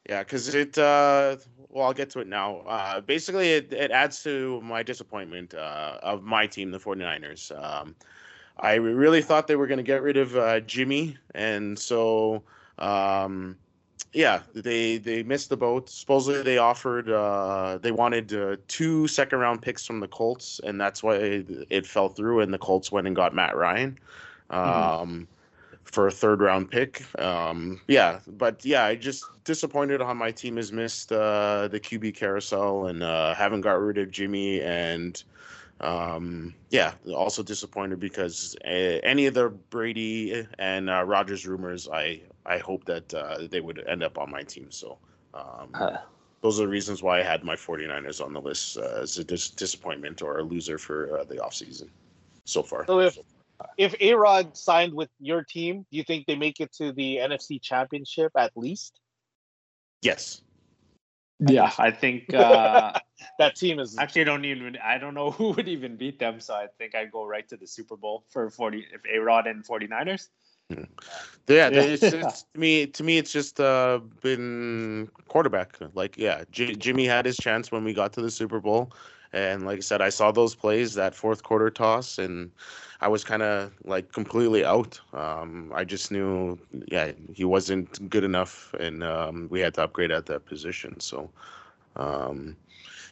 Yeah, 0.08 0.22
because 0.22 0.54
it. 0.54 0.76
Uh, 0.76 1.36
well, 1.70 1.86
I'll 1.86 1.92
get 1.92 2.10
to 2.10 2.20
it 2.20 2.28
now. 2.28 2.58
Uh, 2.58 3.00
basically, 3.00 3.50
it, 3.50 3.72
it 3.72 3.90
adds 3.90 4.22
to 4.22 4.60
my 4.60 4.82
disappointment 4.82 5.54
uh, 5.54 5.98
of 6.02 6.22
my 6.22 6.46
team, 6.46 6.70
the 6.70 6.78
49ers. 6.78 7.50
Um, 7.60 7.96
I 8.58 8.74
really 8.74 9.22
thought 9.22 9.48
they 9.48 9.56
were 9.56 9.66
going 9.66 9.78
to 9.78 9.84
get 9.84 10.02
rid 10.02 10.16
of 10.16 10.36
uh, 10.36 10.60
Jimmy, 10.60 11.16
and 11.34 11.76
so 11.76 12.44
um, 12.78 13.56
yeah, 14.12 14.42
they 14.54 14.98
they 14.98 15.24
missed 15.24 15.48
the 15.48 15.56
boat. 15.56 15.90
Supposedly, 15.90 16.42
they 16.42 16.58
offered 16.58 17.10
uh, 17.10 17.78
they 17.82 17.90
wanted 17.90 18.32
uh, 18.32 18.56
two 18.68 19.08
second 19.08 19.40
round 19.40 19.60
picks 19.60 19.84
from 19.84 19.98
the 19.98 20.08
Colts, 20.08 20.60
and 20.62 20.80
that's 20.80 21.02
why 21.02 21.16
it, 21.16 21.66
it 21.70 21.86
fell 21.86 22.08
through. 22.08 22.40
And 22.40 22.54
the 22.54 22.58
Colts 22.58 22.92
went 22.92 23.08
and 23.08 23.16
got 23.16 23.34
Matt 23.34 23.56
Ryan. 23.56 23.98
Um, 24.50 25.26
for 25.84 26.06
a 26.06 26.10
third 26.10 26.40
round 26.40 26.70
pick. 26.70 27.04
Um, 27.20 27.80
yeah, 27.88 28.20
but 28.26 28.64
yeah, 28.64 28.84
I 28.84 28.94
just 28.96 29.24
disappointed 29.44 30.00
on 30.00 30.16
my 30.16 30.30
team 30.30 30.56
has 30.56 30.72
missed 30.72 31.12
uh, 31.12 31.68
the 31.68 31.80
QB 31.80 32.14
carousel 32.16 32.86
and 32.86 33.02
uh, 33.02 33.34
haven't 33.34 33.62
got 33.62 33.80
rid 33.80 33.98
of 33.98 34.10
Jimmy 34.10 34.60
and 34.62 35.22
um, 35.80 36.54
yeah, 36.70 36.94
also 37.14 37.42
disappointed 37.42 38.00
because 38.00 38.56
uh, 38.64 39.00
any 39.02 39.26
of 39.26 39.34
the 39.34 39.50
Brady 39.70 40.46
and 40.58 40.88
uh, 40.88 41.02
Rodgers 41.04 41.46
rumors, 41.46 41.88
I 41.88 42.22
I 42.46 42.58
hope 42.58 42.84
that 42.84 43.12
uh, 43.12 43.46
they 43.50 43.60
would 43.60 43.84
end 43.86 44.02
up 44.02 44.18
on 44.18 44.30
my 44.30 44.42
team. 44.42 44.70
So. 44.70 44.98
Um, 45.34 45.70
Uh, 45.74 45.98
those 46.42 46.60
are 46.60 46.64
the 46.64 46.68
reasons 46.68 47.02
why 47.02 47.20
I 47.20 47.22
had 47.22 47.42
my 47.42 47.56
49ers 47.56 48.22
on 48.22 48.34
the 48.34 48.40
list 48.40 48.76
uh, 48.76 49.00
as 49.00 49.16
a 49.16 49.24
dis- 49.24 49.48
disappointment 49.48 50.20
or 50.20 50.40
a 50.40 50.42
loser 50.42 50.76
for 50.76 51.18
uh, 51.18 51.24
the 51.24 51.36
offseason 51.36 51.88
so 52.44 52.62
far. 52.62 52.84
So 52.84 53.00
if 53.00 53.16
if 53.76 53.94
A 54.00 54.14
Rod 54.14 54.56
signed 54.56 54.94
with 54.94 55.10
your 55.18 55.42
team, 55.42 55.86
do 55.90 55.96
you 55.96 56.04
think 56.04 56.26
they 56.26 56.36
make 56.36 56.60
it 56.60 56.72
to 56.74 56.92
the 56.92 57.16
NFC 57.16 57.60
Championship 57.60 58.32
at 58.36 58.52
least? 58.56 59.00
yes. 60.02 60.42
yeah, 61.40 61.72
I 61.78 61.90
think 61.90 62.32
uh, 62.34 62.92
That 63.38 63.56
team 63.56 63.80
is 63.80 63.96
actually 63.98 64.22
I 64.22 64.24
don't 64.24 64.44
even 64.44 64.76
I 64.82 64.98
don't 64.98 65.14
know 65.14 65.30
who 65.38 65.50
would 65.50 65.68
even 65.68 65.96
beat 65.96 66.18
them. 66.18 66.40
So 66.40 66.54
I 66.54 66.68
think 66.78 66.94
I'd 66.94 67.10
go 67.10 67.24
right 67.24 67.48
to 67.48 67.56
the 67.56 67.66
Super 67.66 67.96
Bowl 67.96 68.24
for 68.30 68.50
40 68.50 68.86
if 68.92 69.00
A 69.12 69.18
Rod 69.18 69.46
and 69.46 69.64
49ers. 69.64 70.28
Yeah, 71.46 71.68
it's, 71.68 72.02
it's, 72.02 72.42
to 72.54 72.58
me, 72.58 72.86
to 72.86 73.02
me, 73.02 73.18
it's 73.18 73.32
just 73.32 73.60
uh, 73.60 74.00
been 74.22 75.08
quarterback. 75.28 75.78
Like, 75.94 76.16
yeah, 76.16 76.44
J- 76.50 76.74
Jimmy 76.74 77.06
had 77.06 77.26
his 77.26 77.36
chance 77.36 77.70
when 77.70 77.84
we 77.84 77.92
got 77.92 78.12
to 78.14 78.22
the 78.22 78.30
Super 78.30 78.60
Bowl, 78.60 78.92
and 79.32 79.66
like 79.66 79.78
I 79.78 79.80
said, 79.80 80.00
I 80.00 80.08
saw 80.08 80.32
those 80.32 80.54
plays, 80.54 80.94
that 80.94 81.14
fourth 81.14 81.42
quarter 81.42 81.70
toss, 81.70 82.18
and 82.18 82.50
I 83.04 83.08
was 83.08 83.22
kind 83.22 83.42
of 83.42 83.70
like 83.84 84.10
completely 84.12 84.64
out. 84.64 84.98
Um, 85.12 85.70
I 85.74 85.84
just 85.84 86.10
knew, 86.10 86.58
yeah, 86.86 87.12
he 87.34 87.44
wasn't 87.44 88.08
good 88.08 88.24
enough, 88.24 88.72
and 88.80 89.04
um, 89.04 89.46
we 89.50 89.60
had 89.60 89.74
to 89.74 89.82
upgrade 89.82 90.10
at 90.10 90.24
that 90.26 90.46
position. 90.46 90.98
So, 91.00 91.30
um, 91.96 92.56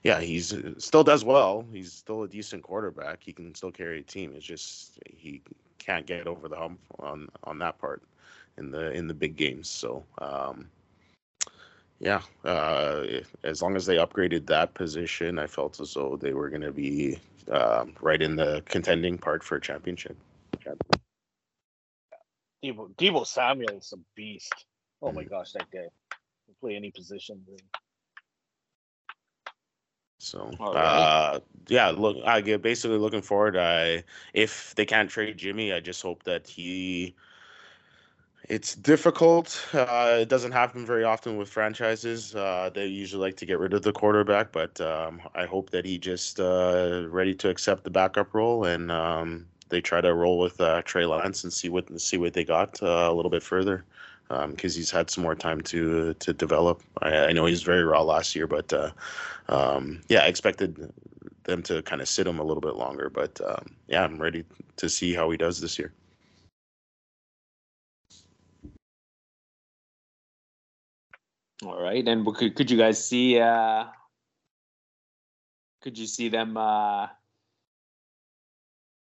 yeah, 0.02 0.20
he's 0.20 0.54
still 0.78 1.04
does 1.04 1.26
well. 1.26 1.66
He's 1.70 1.92
still 1.92 2.22
a 2.22 2.28
decent 2.28 2.62
quarterback. 2.62 3.22
He 3.22 3.34
can 3.34 3.54
still 3.54 3.70
carry 3.70 4.00
a 4.00 4.02
team. 4.02 4.32
It's 4.34 4.46
just 4.46 4.98
he 5.14 5.42
can't 5.78 6.06
get 6.06 6.26
over 6.26 6.48
the 6.48 6.56
hump 6.56 6.80
on 6.98 7.28
on 7.44 7.58
that 7.58 7.78
part 7.78 8.02
in 8.56 8.70
the 8.70 8.92
in 8.92 9.08
the 9.08 9.14
big 9.14 9.36
games. 9.36 9.68
So 9.68 10.06
um, 10.22 10.70
yeah, 12.02 12.22
uh, 12.44 13.06
as 13.44 13.62
long 13.62 13.76
as 13.76 13.86
they 13.86 13.96
upgraded 13.96 14.46
that 14.48 14.74
position, 14.74 15.38
I 15.38 15.46
felt 15.46 15.80
as 15.80 15.94
though 15.94 16.16
they 16.16 16.34
were 16.34 16.50
going 16.50 16.62
to 16.62 16.72
be 16.72 17.20
um, 17.50 17.94
right 18.02 18.20
in 18.20 18.36
the 18.36 18.62
contending 18.66 19.18
part 19.18 19.44
for 19.44 19.56
a 19.56 19.60
championship. 19.60 20.16
Deebo, 22.64 22.94
Deebo 22.96 23.26
Samuel 23.26 23.78
is 23.78 23.92
a 23.94 23.98
beast. 24.16 24.66
Oh 25.02 25.12
my 25.12 25.24
Mhm. 25.24 25.30
gosh, 25.30 25.52
that 25.52 25.70
guy 25.72 25.88
can 26.46 26.54
play 26.60 26.76
any 26.76 26.90
position. 26.90 27.46
So 30.18 30.58
All 30.60 30.74
right. 30.74 30.78
uh, 30.78 31.40
yeah, 31.68 31.90
look, 31.90 32.18
I 32.26 32.40
get 32.42 32.62
basically 32.62 32.98
looking 32.98 33.22
forward. 33.22 33.56
I 33.56 34.04
if 34.34 34.74
they 34.76 34.86
can't 34.86 35.10
trade 35.10 35.38
Jimmy, 35.38 35.72
I 35.72 35.80
just 35.80 36.02
hope 36.02 36.24
that 36.24 36.48
he. 36.48 37.14
It's 38.52 38.74
difficult. 38.74 39.66
Uh, 39.72 40.18
it 40.20 40.28
doesn't 40.28 40.52
happen 40.52 40.84
very 40.84 41.04
often 41.04 41.38
with 41.38 41.48
franchises. 41.48 42.34
Uh, 42.34 42.68
they 42.74 42.84
usually 42.84 43.22
like 43.22 43.38
to 43.38 43.46
get 43.46 43.58
rid 43.58 43.72
of 43.72 43.80
the 43.80 43.94
quarterback, 43.94 44.52
but 44.52 44.78
um, 44.78 45.22
I 45.34 45.46
hope 45.46 45.70
that 45.70 45.86
he 45.86 45.96
just 45.96 46.38
uh, 46.38 47.06
ready 47.08 47.34
to 47.36 47.48
accept 47.48 47.82
the 47.82 47.88
backup 47.88 48.34
role 48.34 48.66
and 48.66 48.90
um, 48.90 49.46
they 49.70 49.80
try 49.80 50.02
to 50.02 50.12
roll 50.12 50.38
with 50.38 50.60
uh, 50.60 50.82
Trey 50.82 51.06
Lance 51.06 51.44
and 51.44 51.50
see 51.50 51.70
what 51.70 51.98
see 51.98 52.18
what 52.18 52.34
they 52.34 52.44
got 52.44 52.78
uh, 52.82 53.08
a 53.10 53.14
little 53.14 53.30
bit 53.30 53.42
further 53.42 53.86
because 54.48 54.74
he's 54.74 54.90
had 54.90 55.08
some 55.08 55.24
more 55.24 55.34
time 55.34 55.62
to 55.62 56.12
to 56.12 56.34
develop. 56.34 56.82
I, 57.00 57.28
I 57.28 57.32
know 57.32 57.46
he's 57.46 57.62
very 57.62 57.84
raw 57.84 58.02
last 58.02 58.36
year, 58.36 58.46
but 58.46 58.70
uh, 58.70 58.90
um, 59.48 60.02
yeah, 60.10 60.24
I 60.24 60.26
expected 60.26 60.92
them 61.44 61.62
to 61.62 61.80
kind 61.84 62.02
of 62.02 62.08
sit 62.08 62.26
him 62.26 62.38
a 62.38 62.44
little 62.44 62.60
bit 62.60 62.76
longer. 62.76 63.08
But 63.08 63.40
um, 63.40 63.74
yeah, 63.88 64.04
I'm 64.04 64.20
ready 64.20 64.44
to 64.76 64.90
see 64.90 65.14
how 65.14 65.30
he 65.30 65.38
does 65.38 65.58
this 65.58 65.78
year. 65.78 65.94
All 71.64 71.80
right, 71.80 72.06
and 72.06 72.26
could 72.34 72.56
could 72.56 72.70
you 72.70 72.76
guys 72.76 73.04
see? 73.04 73.38
Uh, 73.38 73.84
could 75.80 75.96
you 75.96 76.06
see 76.06 76.28
them 76.28 76.56
uh, 76.56 77.06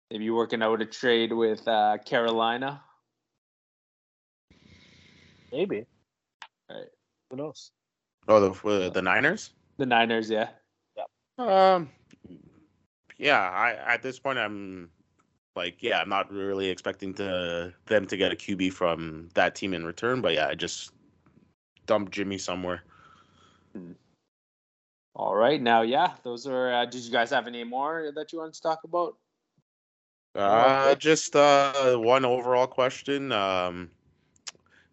maybe 0.09 0.29
working 0.31 0.63
out 0.63 0.81
a 0.81 0.85
trade 0.85 1.31
with 1.31 1.67
uh, 1.67 1.97
Carolina? 2.05 2.81
Maybe. 5.51 5.85
Right. 6.69 6.87
Who 7.29 7.37
knows? 7.37 7.71
Oh, 8.27 8.39
the 8.39 8.67
uh, 8.67 8.89
the 8.89 9.01
Niners. 9.01 9.51
The 9.77 9.85
Niners, 9.85 10.29
yeah. 10.29 10.49
Um, 11.37 11.89
yeah, 13.17 13.39
I 13.39 13.93
at 13.93 14.01
this 14.01 14.19
point 14.19 14.39
I'm 14.39 14.89
like, 15.55 15.81
yeah, 15.81 15.99
I'm 15.99 16.09
not 16.09 16.31
really 16.31 16.69
expecting 16.69 17.13
to 17.15 17.73
them 17.85 18.07
to 18.07 18.17
get 18.17 18.31
a 18.31 18.35
QB 18.35 18.73
from 18.73 19.29
that 19.35 19.55
team 19.55 19.73
in 19.73 19.85
return. 19.85 20.21
But 20.21 20.33
yeah, 20.33 20.47
I 20.47 20.55
just 20.55 20.91
dump 21.89 22.11
Jimmy 22.11 22.37
somewhere. 22.37 22.83
All 25.15 25.35
right, 25.35 25.59
now 25.59 25.81
yeah, 25.81 26.13
those 26.23 26.45
are. 26.45 26.71
Uh, 26.71 26.85
did 26.85 27.03
you 27.03 27.11
guys 27.11 27.31
have 27.31 27.47
any 27.47 27.63
more 27.63 28.11
that 28.15 28.31
you 28.31 28.39
want 28.39 28.53
to 28.53 28.61
talk 28.61 28.83
about? 28.83 29.17
Uh, 30.35 30.93
just 30.95 31.35
uh, 31.35 31.97
one 31.97 32.23
overall 32.25 32.67
question. 32.67 33.31
Um, 33.31 33.89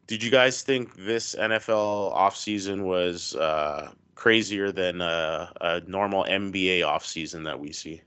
did 0.07 0.22
you 0.22 0.30
guys 0.30 0.62
think 0.62 0.97
this 0.97 1.34
NFL 1.34 2.16
offseason 2.16 2.84
was 2.84 3.36
uh, 3.36 3.92
crazier 4.14 4.72
than 4.72 5.03
uh, 5.03 5.51
a 5.61 5.80
normal 5.86 6.24
NBA 6.24 6.80
offseason 6.80 7.44
that 7.44 7.61
we 7.61 7.72
see? 7.72 8.01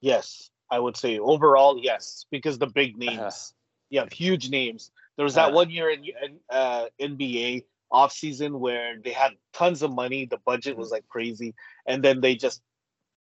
Yes, 0.00 0.50
I 0.70 0.78
would 0.78 0.96
say 0.96 1.18
overall 1.18 1.78
yes, 1.78 2.24
because 2.30 2.56
the 2.58 2.66
big 2.66 2.96
names, 3.06 3.52
you 3.90 4.00
have 4.00 4.10
huge 4.10 4.48
names. 4.48 4.90
There 5.20 5.24
was 5.26 5.34
that 5.34 5.48
Uh-huh. 5.48 5.56
one 5.56 5.70
year 5.70 5.90
in 5.90 6.04
in, 6.04 6.40
uh, 6.48 6.86
NBA 6.98 7.64
offseason 7.92 8.58
where 8.58 8.96
they 9.04 9.12
had 9.12 9.32
tons 9.52 9.82
of 9.82 9.92
money, 9.92 10.24
the 10.24 10.38
budget 10.38 10.78
Mm-hmm. 10.78 10.80
was 10.80 10.90
like 10.90 11.06
crazy, 11.08 11.54
and 11.86 12.02
then 12.02 12.22
they 12.22 12.36
just 12.36 12.62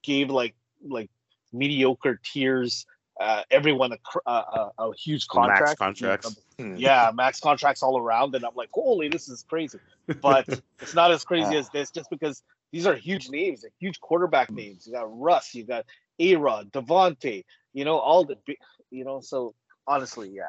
gave 0.03 0.29
like 0.29 0.55
like 0.87 1.09
mediocre 1.51 2.19
tiers, 2.23 2.85
uh, 3.19 3.41
everyone 3.49 3.91
a, 3.93 3.97
uh, 4.29 4.69
a, 4.77 4.83
a 4.83 4.95
huge 4.95 5.27
contract. 5.27 5.79
Max 5.79 5.79
contracts. 5.79 6.37
Yeah, 6.77 7.11
max 7.13 7.39
contracts 7.39 7.81
all 7.81 7.97
around, 7.97 8.35
and 8.35 8.45
I'm 8.45 8.55
like, 8.55 8.69
holy, 8.71 9.09
this 9.09 9.27
is 9.27 9.43
crazy. 9.49 9.79
But 10.21 10.47
it's 10.81 10.93
not 10.93 11.11
as 11.11 11.23
crazy 11.23 11.55
Uh. 11.55 11.59
as 11.59 11.69
this, 11.71 11.89
just 11.89 12.09
because 12.11 12.43
these 12.71 12.85
are 12.85 12.95
huge 12.95 13.29
names, 13.29 13.61
they're 13.61 13.71
huge 13.79 13.99
quarterback 13.99 14.51
names. 14.51 14.85
You 14.85 14.93
got 14.93 15.07
Russ, 15.19 15.55
you 15.55 15.63
got 15.65 15.85
A 16.19 16.35
Rod, 16.35 16.71
Davante, 16.71 17.45
you 17.73 17.83
know, 17.83 17.97
all 17.97 18.25
the 18.25 18.37
you 18.91 19.03
know. 19.05 19.21
So 19.21 19.55
honestly, 19.89 20.29
yeah, 20.29 20.43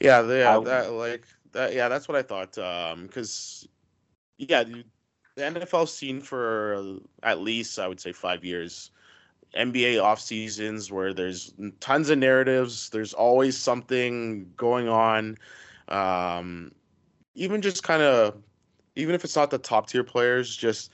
Yeah, 0.00 0.20
yeah, 0.22 0.58
that 0.60 0.92
like 0.92 1.26
that. 1.52 1.74
Yeah, 1.74 1.88
that's 1.88 2.08
what 2.08 2.16
I 2.16 2.22
thought. 2.22 2.56
Um, 2.56 3.06
because 3.06 3.68
yeah, 4.38 4.64
the 4.64 4.84
NFL 5.42 5.88
scene 5.88 6.20
for 6.20 6.98
at 7.22 7.40
least 7.40 7.78
I 7.78 7.88
would 7.88 8.00
say 8.00 8.12
five 8.12 8.44
years. 8.44 8.90
NBA 9.56 10.02
off 10.02 10.20
seasons 10.20 10.92
where 10.92 11.14
there's 11.14 11.54
tons 11.80 12.10
of 12.10 12.18
narratives. 12.18 12.90
There's 12.90 13.14
always 13.14 13.56
something 13.56 14.52
going 14.58 14.88
on. 14.88 15.38
Um, 15.88 16.72
even 17.34 17.62
just 17.62 17.82
kind 17.82 18.02
of, 18.02 18.36
even 18.94 19.14
if 19.14 19.24
it's 19.24 19.36
not 19.36 19.50
the 19.50 19.56
top 19.56 19.88
tier 19.88 20.04
players, 20.04 20.54
just 20.54 20.90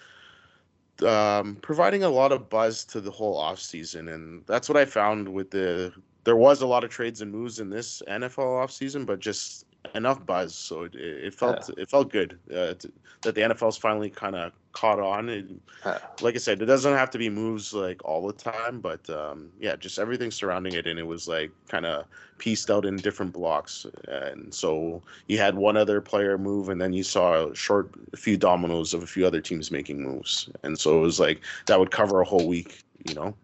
um, 1.03 1.57
providing 1.63 2.05
a 2.05 2.09
lot 2.09 2.31
of 2.33 2.49
buzz 2.49 2.85
to 2.87 3.01
the 3.01 3.11
whole 3.11 3.37
off 3.37 3.59
season, 3.59 4.09
and 4.09 4.47
that's 4.47 4.69
what 4.69 4.77
I 4.77 4.85
found 4.85 5.29
with 5.29 5.51
the. 5.51 5.93
There 6.25 6.37
was 6.37 6.63
a 6.63 6.67
lot 6.67 6.85
of 6.85 6.91
trades 6.91 7.21
and 7.21 7.31
moves 7.31 7.61
in 7.61 7.71
this 7.71 8.03
NFL 8.09 8.65
offseason, 8.65 9.07
but 9.07 9.21
just 9.21 9.67
enough 9.95 10.25
buzz, 10.25 10.55
so 10.55 10.85
it, 10.85 10.95
it 10.95 11.35
felt 11.35 11.69
it 11.77 11.91
felt 11.91 12.11
good 12.11 12.39
uh, 12.51 12.75
to, 12.75 12.91
that 13.23 13.35
the 13.35 13.41
NFL's 13.43 13.77
finally 13.77 14.11
kind 14.11 14.35
of 14.35 14.53
caught 14.73 14.99
on. 14.99 15.29
And 15.29 15.61
Uh, 15.85 15.99
like 16.23 16.35
I 16.35 16.39
said, 16.39 16.63
it 16.63 16.65
doesn't 16.65 16.95
have 16.95 17.11
to 17.11 17.19
be 17.19 17.29
moves 17.29 17.75
like 17.75 18.03
all 18.05 18.27
the 18.27 18.33
time, 18.33 18.81
but 18.81 19.09
um, 19.11 19.51
yeah, 19.61 19.77
just 19.77 19.99
everything 19.99 20.31
surrounding 20.31 20.73
it, 20.73 20.87
and 20.87 20.99
it 20.99 21.07
was 21.07 21.29
like 21.29 21.53
kind 21.69 21.85
of 21.85 22.07
pieced 22.39 22.71
out 22.71 22.87
in 22.87 22.97
different 22.97 23.33
blocks. 23.35 23.87
And 24.09 24.53
so 24.53 25.03
you 25.29 25.37
had 25.39 25.55
one 25.57 25.77
other 25.77 26.01
player 26.01 26.39
move, 26.39 26.71
and 26.71 26.81
then 26.81 26.95
you 26.95 27.03
saw 27.03 27.49
a 27.49 27.55
short 27.55 27.91
a 28.15 28.17
few 28.17 28.39
dominoes 28.39 28.95
of 28.95 29.03
a 29.03 29.07
few 29.07 29.27
other 29.27 29.43
teams 29.43 29.71
making 29.71 30.03
moves, 30.03 30.49
and 30.63 30.79
so 30.79 30.97
it 30.97 31.01
was 31.03 31.21
like 31.21 31.43
that 31.67 31.79
would 31.79 31.91
cover 31.91 32.21
a 32.23 32.25
whole 32.25 32.49
week, 32.49 32.83
you 33.07 33.15
know. 33.15 33.35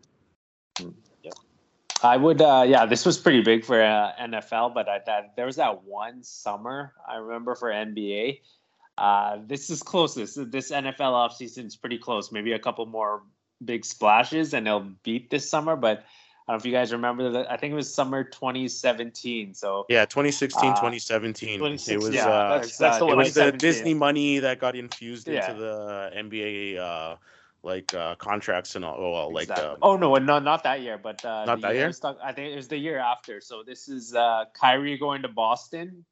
I 2.03 2.17
would, 2.17 2.41
uh, 2.41 2.65
yeah, 2.67 2.87
this 2.87 3.05
was 3.05 3.19
pretty 3.19 3.43
big 3.43 3.65
for 3.65 3.81
uh, 3.83 4.13
NFL, 4.21 4.75
but 4.75 4.89
I 4.89 5.01
thought 5.01 5.37
there 5.37 5.47
was 5.47 5.57
that 5.57 5.85
one 5.85 6.23
summer 6.23 6.93
I 7.09 7.17
remember 7.17 7.55
for 7.55 7.71
NBA. 7.71 8.41
Uh, 8.97 9.39
this 9.47 9.71
is 9.71 9.83
close. 9.83 10.15
This 10.15 10.35
this 10.35 10.71
NFL 10.71 10.99
offseason 10.99 11.67
is 11.67 11.77
pretty 11.77 11.99
close. 11.99 12.33
Maybe 12.33 12.53
a 12.53 12.59
couple 12.59 12.85
more 12.87 13.23
big 13.65 13.85
splashes, 13.85 14.53
and 14.55 14.67
they'll 14.67 14.91
beat 15.03 15.31
this 15.31 15.49
summer. 15.49 15.75
But 15.77 16.05
I 16.49 16.53
don't 16.53 16.57
know 16.57 16.61
if 16.61 16.67
you 16.67 16.73
guys 16.73 16.93
remember 16.93 17.31
that. 17.31 17.51
I 17.51 17.57
think 17.57 17.73
it 17.73 17.77
was 17.77 17.93
summer 17.93 18.25
2017. 18.25 19.55
So 19.55 19.87
Yeah, 19.89 20.05
2016, 20.05 20.71
Uh, 20.71 20.75
2017. 20.75 21.63
It 21.89 21.97
was 21.97 22.15
yeah, 22.15 22.29
uh, 22.29 22.59
that's 22.59 22.77
that's 22.77 22.99
the 22.99 23.05
uh, 23.05 23.09
one 23.09 23.15
it 23.15 23.19
was 23.19 23.35
the 23.35 23.53
Disney 23.53 23.95
money 23.95 24.39
that 24.41 24.59
got 24.59 24.77
infused 24.77 25.29
Yeah. 25.29 25.51
into 25.51 25.61
the 25.61 26.11
NBA 26.17 26.79
uh, 26.79 27.17
like 27.63 27.93
uh, 27.95 28.15
contracts 28.17 28.77
and 28.77 28.85
all. 28.85 28.97
oh, 28.99 29.13
Well, 29.13 29.33
like 29.33 29.45
Exactly. 29.45 29.67
um, 29.67 29.79
oh 29.83 29.97
no, 29.97 30.15
no, 30.17 30.39
not 30.39 30.63
that 30.65 30.81
year, 30.81 30.99
but 30.99 31.25
uh, 31.25 31.45
Not 31.45 31.61
that 31.61 31.75
year? 31.75 31.85
I 31.85 31.89
was 31.89 32.01
talk- 32.01 32.19
I 32.23 32.33
think 32.33 32.53
it 32.53 32.57
was 32.57 32.69
the 32.69 32.79
year 32.79 32.99
after. 32.99 33.41
So 33.41 33.63
this 33.63 33.89
is 33.89 34.15
uh, 34.15 34.45
Kyrie 34.55 34.99
going 34.99 35.23
to 35.23 35.29
Boston. 35.29 36.05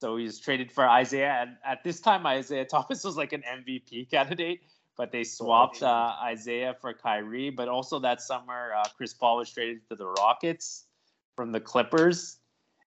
So 0.00 0.16
he's 0.16 0.38
traded 0.38 0.70
for 0.70 0.86
Isaiah, 0.86 1.38
and 1.40 1.56
at 1.64 1.82
this 1.82 2.00
time 2.00 2.26
Isaiah 2.26 2.64
Thomas 2.70 3.04
was 3.04 3.16
like 3.16 3.32
an 3.32 3.42
MVP 3.42 4.10
candidate, 4.10 4.60
but 4.96 5.12
they 5.12 5.24
swapped 5.24 5.82
uh, 5.82 6.14
Isaiah 6.22 6.76
for 6.80 6.92
Kyrie. 6.92 7.50
But 7.50 7.68
also 7.68 7.98
that 8.00 8.20
summer, 8.20 8.74
uh, 8.76 8.84
Chris 8.96 9.14
Paul 9.14 9.38
was 9.38 9.50
traded 9.50 9.88
to 9.88 9.96
the 9.96 10.06
Rockets 10.06 10.84
from 11.36 11.52
the 11.52 11.60
Clippers, 11.60 12.38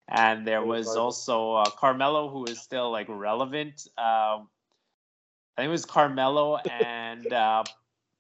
and 0.08 0.46
there 0.46 0.64
was 0.64 0.96
also 0.96 1.54
uh, 1.56 1.70
Carmelo, 1.72 2.30
who 2.30 2.46
is 2.46 2.60
still 2.62 2.92
like 2.92 3.08
relevant. 3.10 3.88
Uh, 3.98 4.44
I 5.58 5.62
think 5.62 5.70
it 5.70 5.72
was 5.72 5.86
Carmelo 5.86 6.58
and 6.84 7.34
uh, 7.34 7.64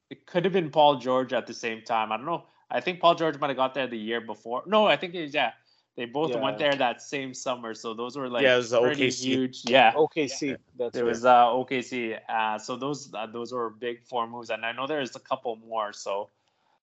it 0.09 0.25
could 0.25 0.43
have 0.45 0.53
been 0.53 0.69
Paul 0.69 0.97
George 0.97 1.33
at 1.33 1.47
the 1.47 1.53
same 1.53 1.81
time. 1.81 2.11
I 2.11 2.17
don't 2.17 2.25
know. 2.25 2.45
I 2.69 2.81
think 2.81 2.99
Paul 2.99 3.15
George 3.15 3.39
might 3.39 3.47
have 3.47 3.57
got 3.57 3.73
there 3.73 3.87
the 3.87 3.97
year 3.97 4.21
before. 4.21 4.63
No, 4.65 4.85
I 4.87 4.97
think 4.97 5.13
it 5.15 5.21
was, 5.21 5.33
yeah. 5.33 5.51
They 5.95 6.05
both 6.05 6.29
Yeah. 6.31 6.41
went 6.41 6.59
there 6.59 6.75
that 6.75 7.01
same 7.01 7.33
summer, 7.33 7.73
so 7.73 7.93
those 7.95 8.15
were 8.15 8.29
like 8.29 8.43
Yeah, 8.43 8.53
it 8.55 8.57
was 8.57 8.69
pretty 8.69 9.07
OKC. 9.07 9.23
huge. 9.25 9.61
Yeah, 9.65 9.93
OKC. 9.93 10.57
That's 10.77 10.93
there 10.93 11.03
right. 11.05 11.09
was 11.09 11.25
uh, 11.25 11.45
OKC. 11.47 12.19
Uh, 12.29 12.59
so 12.59 12.75
those 12.75 13.11
uh, 13.13 13.25
those 13.25 13.51
were 13.51 13.71
big 13.71 14.03
four 14.03 14.27
moves, 14.27 14.51
and 14.51 14.63
I 14.63 14.73
know 14.73 14.85
there's 14.85 15.15
a 15.15 15.19
couple 15.19 15.55
more. 15.55 15.91
So 15.93 16.29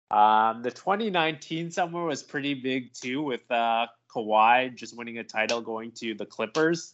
um, 0.09 0.61
the 0.64 0.72
2019 0.72 1.70
summer 1.72 2.05
was 2.05 2.24
pretty 2.24 2.53
big 2.53 2.93
too, 2.93 3.22
with 3.24 3.49
uh, 3.51 3.88
Kawhi 4.09 4.74
just 4.74 4.95
winning 4.95 5.18
a 5.18 5.24
title, 5.24 5.59
going 5.59 5.91
to 5.93 6.14
the 6.14 6.26
Clippers, 6.26 6.93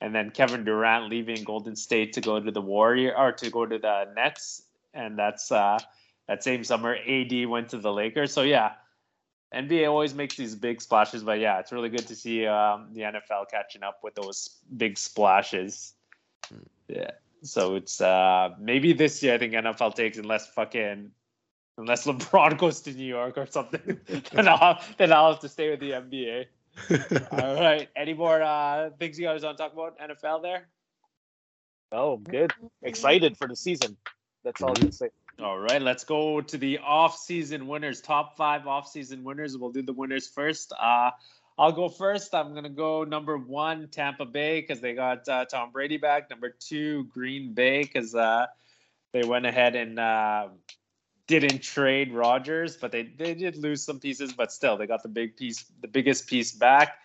and 0.00 0.14
then 0.14 0.30
Kevin 0.30 0.62
Durant 0.64 1.08
leaving 1.08 1.42
Golden 1.42 1.74
State 1.74 2.12
to 2.12 2.20
go 2.20 2.38
to 2.38 2.50
the 2.52 2.60
Warrior 2.62 3.16
or 3.18 3.32
to 3.32 3.50
go 3.50 3.66
to 3.66 3.78
the 3.78 4.04
Nets, 4.14 4.62
and 4.94 5.18
that's 5.18 5.50
uh, 5.50 5.78
that 6.28 6.42
same 6.42 6.64
summer 6.64 6.96
AD 6.96 7.46
went 7.46 7.70
to 7.70 7.78
the 7.78 7.92
Lakers. 7.92 8.32
So 8.32 8.42
yeah. 8.42 8.72
NBA 9.54 9.86
always 9.86 10.14
makes 10.14 10.34
these 10.36 10.54
big 10.54 10.80
splashes, 10.80 11.22
but 11.22 11.38
yeah, 11.38 11.58
it's 11.58 11.72
really 11.72 11.90
good 11.90 12.08
to 12.08 12.16
see 12.16 12.46
um, 12.46 12.88
the 12.94 13.02
NFL 13.02 13.50
catching 13.50 13.82
up 13.82 13.98
with 14.02 14.14
those 14.14 14.56
big 14.78 14.96
splashes. 14.96 15.92
Yeah. 16.88 17.10
So 17.42 17.74
it's 17.74 18.00
uh 18.00 18.50
maybe 18.58 18.92
this 18.92 19.22
year 19.22 19.34
I 19.34 19.38
think 19.38 19.52
NFL 19.52 19.94
takes 19.94 20.16
unless 20.18 20.46
fucking 20.48 21.10
unless 21.76 22.06
LeBron 22.06 22.58
goes 22.58 22.80
to 22.82 22.92
New 22.92 23.04
York 23.04 23.36
or 23.36 23.46
something, 23.46 24.00
then 24.32 24.48
I'll 24.48 24.80
then 24.96 25.12
I'll 25.12 25.32
have 25.32 25.40
to 25.40 25.48
stay 25.48 25.70
with 25.70 25.80
the 25.80 25.90
NBA. 25.90 26.46
All 27.32 27.54
right. 27.54 27.88
Any 27.96 28.14
more 28.14 28.42
uh 28.42 28.90
things 28.98 29.18
you 29.18 29.26
guys 29.26 29.42
want 29.42 29.56
to 29.58 29.62
talk 29.62 29.72
about 29.72 29.98
NFL 29.98 30.42
there? 30.42 30.68
Oh, 31.90 32.16
good. 32.16 32.52
Excited 32.82 33.36
for 33.36 33.48
the 33.48 33.56
season. 33.56 33.96
That's 34.44 34.62
all 34.62 34.70
I 34.70 34.74
can 34.74 34.92
say. 34.92 35.10
All 35.40 35.58
right, 35.58 35.80
let's 35.80 36.04
go 36.04 36.40
to 36.40 36.58
the 36.58 36.78
off-season 36.78 37.66
winners. 37.66 38.00
Top 38.00 38.36
five 38.36 38.66
off-season 38.66 39.24
winners. 39.24 39.56
We'll 39.56 39.70
do 39.70 39.82
the 39.82 39.92
winners 39.92 40.28
first. 40.28 40.72
Uh, 40.78 41.10
I'll 41.58 41.72
go 41.72 41.88
first. 41.88 42.34
I'm 42.34 42.54
gonna 42.54 42.68
go 42.68 43.04
number 43.04 43.36
one, 43.36 43.88
Tampa 43.88 44.24
Bay, 44.24 44.60
because 44.60 44.80
they 44.80 44.94
got 44.94 45.28
uh, 45.28 45.44
Tom 45.44 45.70
Brady 45.70 45.96
back. 45.96 46.30
Number 46.30 46.50
two, 46.50 47.04
Green 47.04 47.52
Bay, 47.52 47.82
because 47.82 48.14
uh, 48.14 48.46
they 49.12 49.22
went 49.24 49.46
ahead 49.46 49.76
and 49.76 49.98
uh, 49.98 50.48
didn't 51.26 51.62
trade 51.62 52.12
Rodgers, 52.12 52.76
but 52.76 52.90
they 52.90 53.02
they 53.02 53.34
did 53.34 53.56
lose 53.56 53.82
some 53.82 54.00
pieces, 54.00 54.32
but 54.32 54.50
still 54.50 54.76
they 54.76 54.86
got 54.86 55.02
the 55.02 55.08
big 55.08 55.36
piece, 55.36 55.64
the 55.80 55.88
biggest 55.88 56.26
piece 56.26 56.52
back. 56.52 56.98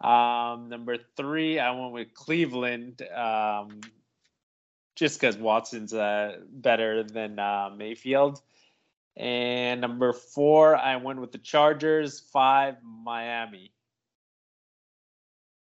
Um, 0.00 0.68
number 0.68 0.98
three, 1.16 1.58
I 1.58 1.70
went 1.70 1.92
with 1.92 2.14
Cleveland. 2.14 3.02
Um, 3.14 3.80
just 4.94 5.20
because 5.20 5.36
Watson's 5.36 5.92
uh, 5.92 6.38
better 6.50 7.02
than 7.02 7.38
uh, 7.38 7.70
Mayfield. 7.76 8.40
And 9.16 9.80
number 9.80 10.12
four, 10.12 10.76
I 10.76 10.96
went 10.96 11.20
with 11.20 11.32
the 11.32 11.38
Chargers. 11.38 12.20
Five, 12.20 12.76
Miami 12.82 13.72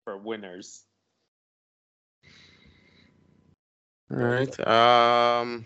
for 0.03 0.17
winners. 0.17 0.83
All 4.11 4.17
right. 4.17 4.67
Um, 4.67 5.65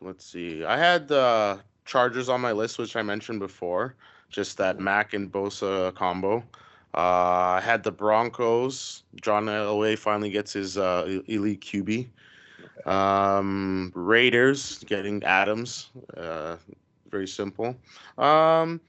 let's 0.00 0.24
see. 0.24 0.64
I 0.64 0.76
had 0.76 1.08
the 1.08 1.60
Chargers 1.84 2.28
on 2.28 2.40
my 2.40 2.52
list, 2.52 2.78
which 2.78 2.96
I 2.96 3.02
mentioned 3.02 3.40
before. 3.40 3.94
Just 4.28 4.58
that 4.58 4.80
Mack 4.80 5.14
and 5.14 5.30
Bosa 5.30 5.94
combo. 5.94 6.38
Uh, 6.94 7.58
I 7.58 7.60
had 7.62 7.84
the 7.84 7.92
Broncos. 7.92 9.04
John 9.20 9.46
Elway 9.46 9.98
finally 9.98 10.30
gets 10.30 10.52
his 10.52 10.76
uh, 10.76 11.20
elite 11.26 11.60
QB. 11.60 12.08
Um, 12.86 13.92
Raiders 13.94 14.82
getting 14.84 15.22
Adams. 15.24 15.90
Uh, 16.16 16.56
very 17.10 17.26
simple. 17.28 17.76
Um, 18.18 18.80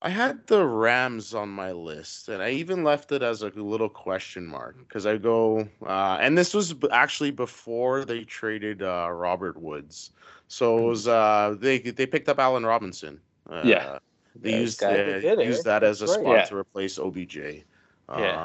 I 0.00 0.10
had 0.10 0.46
the 0.46 0.64
Rams 0.64 1.34
on 1.34 1.48
my 1.48 1.72
list, 1.72 2.28
and 2.28 2.40
I 2.42 2.50
even 2.50 2.84
left 2.84 3.10
it 3.10 3.22
as 3.22 3.42
a 3.42 3.48
little 3.50 3.88
question 3.88 4.46
mark 4.46 4.78
because 4.78 5.06
I 5.06 5.16
go, 5.16 5.68
uh, 5.84 6.18
and 6.20 6.38
this 6.38 6.54
was 6.54 6.74
actually 6.92 7.32
before 7.32 8.04
they 8.04 8.24
traded 8.24 8.82
uh, 8.82 9.08
Robert 9.10 9.56
Woods, 9.60 10.12
so 10.46 10.78
it 10.78 10.88
was 10.88 11.08
uh, 11.08 11.56
they 11.58 11.78
they 11.78 12.06
picked 12.06 12.28
up 12.28 12.38
Allen 12.38 12.64
Robinson. 12.64 13.20
Uh, 13.50 13.62
Yeah. 13.66 13.98
they 14.40 14.52
Yeah, 14.52 14.60
used 14.60 14.80
guy 14.80 14.98
who 15.02 15.20
did 15.20 15.38
it. 15.40 15.46
used 15.46 15.64
that 15.64 15.82
as 15.82 16.00
a 16.02 16.06
That's 16.06 16.20
right. 16.20 16.26
spot 16.26 16.36
Yeah. 16.36 16.44
to 16.44 16.56
replace 16.56 16.98
OBJ. 16.98 17.64
Um, 18.08 18.20
Yeah. 18.20 18.38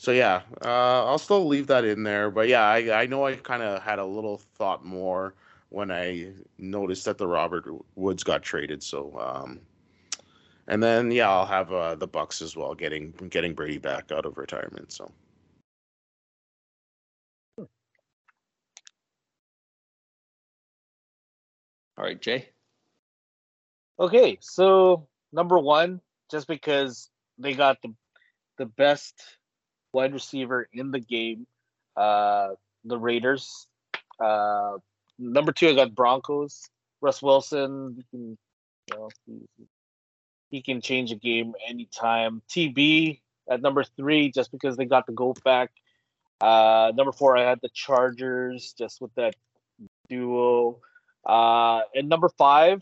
So 0.00 0.12
yeah, 0.12 0.40
uh, 0.64 1.04
I'll 1.04 1.18
still 1.18 1.46
leave 1.46 1.66
that 1.66 1.84
in 1.84 2.04
there, 2.04 2.30
but 2.30 2.48
yeah, 2.48 2.62
I 2.62 3.02
I 3.02 3.06
know 3.06 3.26
I 3.26 3.36
kind 3.36 3.62
of 3.62 3.82
had 3.82 3.98
a 3.98 4.04
little 4.06 4.38
thought 4.38 4.82
more 4.82 5.34
when 5.68 5.90
I 5.90 6.32
noticed 6.56 7.04
that 7.04 7.18
the 7.18 7.26
Robert 7.28 7.66
Woods 7.96 8.24
got 8.24 8.42
traded. 8.42 8.82
So 8.82 9.14
um, 9.20 9.60
and 10.68 10.82
then 10.82 11.10
yeah, 11.10 11.28
I'll 11.30 11.44
have 11.44 11.70
uh, 11.70 11.96
the 11.96 12.08
Bucs 12.08 12.40
as 12.40 12.56
well, 12.56 12.74
getting 12.74 13.12
getting 13.28 13.52
Brady 13.52 13.76
back 13.76 14.10
out 14.10 14.24
of 14.24 14.38
retirement. 14.38 14.90
So 14.90 15.12
All 21.98 22.04
right, 22.04 22.20
Jay. 22.20 22.48
Okay, 24.00 24.38
so 24.40 25.08
number 25.32 25.58
one, 25.58 26.00
just 26.30 26.48
because 26.48 27.10
they 27.38 27.54
got 27.54 27.82
the 27.82 27.94
the 28.58 28.66
best 28.66 29.14
wide 29.92 30.12
receiver 30.12 30.68
in 30.72 30.90
the 30.90 31.00
game, 31.00 31.46
uh, 31.96 32.50
the 32.84 32.98
Raiders. 32.98 33.66
Uh, 34.18 34.78
number 35.18 35.52
two, 35.52 35.68
I 35.68 35.74
got 35.74 35.94
Broncos. 35.94 36.68
Russ 37.00 37.22
Wilson, 37.22 37.94
he 37.96 38.04
can, 38.10 38.38
you 38.90 38.96
know, 38.96 39.08
he, 39.26 39.66
he 40.50 40.62
can 40.62 40.80
change 40.80 41.12
a 41.12 41.16
game 41.16 41.54
anytime. 41.66 42.42
TB 42.50 43.20
at 43.48 43.62
number 43.62 43.84
three, 43.84 44.30
just 44.30 44.52
because 44.52 44.76
they 44.76 44.84
got 44.84 45.06
the 45.06 45.12
go 45.12 45.34
back. 45.44 45.70
Uh, 46.40 46.92
number 46.94 47.12
four, 47.12 47.36
I 47.36 47.48
had 47.48 47.60
the 47.62 47.68
Chargers, 47.70 48.74
just 48.76 49.00
with 49.00 49.14
that 49.14 49.34
duo. 50.08 50.78
Uh, 51.24 51.82
and 51.94 52.08
number 52.08 52.28
five, 52.30 52.80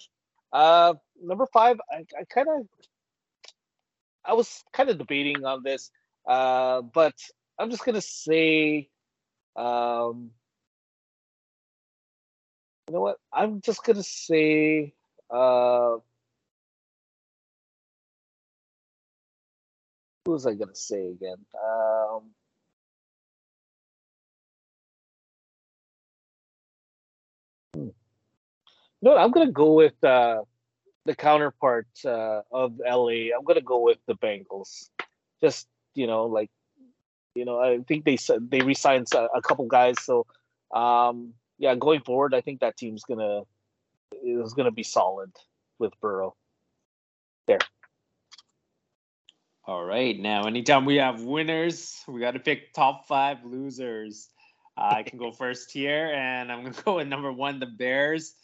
uh, 0.52 0.94
number 1.22 1.46
five, 1.52 1.78
I, 1.90 2.04
I 2.18 2.24
kind 2.28 2.48
of, 2.48 2.66
I 4.24 4.34
was 4.34 4.62
kind 4.72 4.90
of 4.90 4.98
debating 4.98 5.44
on 5.44 5.62
this, 5.62 5.90
uh, 6.28 6.82
but 6.82 7.14
I'm 7.58 7.70
just 7.70 7.84
gonna 7.84 8.02
say, 8.02 8.90
um, 9.56 10.30
you 12.88 12.94
know 12.94 13.00
what? 13.00 13.18
I'm 13.32 13.60
just 13.62 13.84
gonna 13.84 14.02
say, 14.04 14.94
uh, 15.30 15.96
who 20.26 20.32
was 20.32 20.46
I 20.46 20.54
gonna 20.54 20.74
say 20.76 21.08
again? 21.08 21.38
Um, 21.64 22.22
hmm. 27.74 27.88
No, 29.02 29.16
I'm 29.16 29.30
gonna 29.30 29.52
go 29.52 29.74
with 29.74 30.02
uh, 30.04 30.42
the 31.06 31.16
counterpart 31.16 31.88
uh, 32.04 32.42
of 32.52 32.74
LA. 32.86 33.34
I'm 33.36 33.44
gonna 33.46 33.62
go 33.62 33.80
with 33.80 33.98
the 34.06 34.14
Bengals. 34.16 34.90
Just 35.40 35.68
you 35.98 36.06
know, 36.06 36.26
like 36.26 36.50
you 37.34 37.44
know, 37.44 37.58
I 37.58 37.78
think 37.86 38.04
they 38.04 38.16
said 38.16 38.50
they 38.50 38.60
re-signed 38.60 39.08
a, 39.14 39.26
a 39.36 39.42
couple 39.42 39.66
guys. 39.66 39.96
So 40.02 40.26
um, 40.72 41.34
yeah, 41.58 41.74
going 41.74 42.00
forward, 42.00 42.34
I 42.34 42.40
think 42.40 42.60
that 42.60 42.76
team's 42.76 43.04
gonna 43.04 43.42
is 44.24 44.54
gonna 44.54 44.70
be 44.70 44.84
solid 44.84 45.32
with 45.78 45.92
Burrow. 46.00 46.34
There. 47.46 47.58
All 49.66 49.84
right. 49.84 50.18
Now, 50.18 50.44
anytime 50.44 50.84
we 50.84 50.96
have 50.96 51.22
winners, 51.22 52.02
we 52.06 52.20
got 52.20 52.32
to 52.32 52.38
pick 52.38 52.72
top 52.72 53.06
five 53.06 53.44
losers. 53.44 54.28
Uh, 54.76 54.94
I 54.96 55.02
can 55.02 55.18
go 55.18 55.30
first 55.42 55.70
here, 55.72 56.12
and 56.14 56.50
I'm 56.50 56.72
to 56.72 56.82
go 56.84 56.96
with 56.96 57.08
number 57.08 57.32
one, 57.32 57.58
the 57.58 57.66
Bears. 57.66 58.34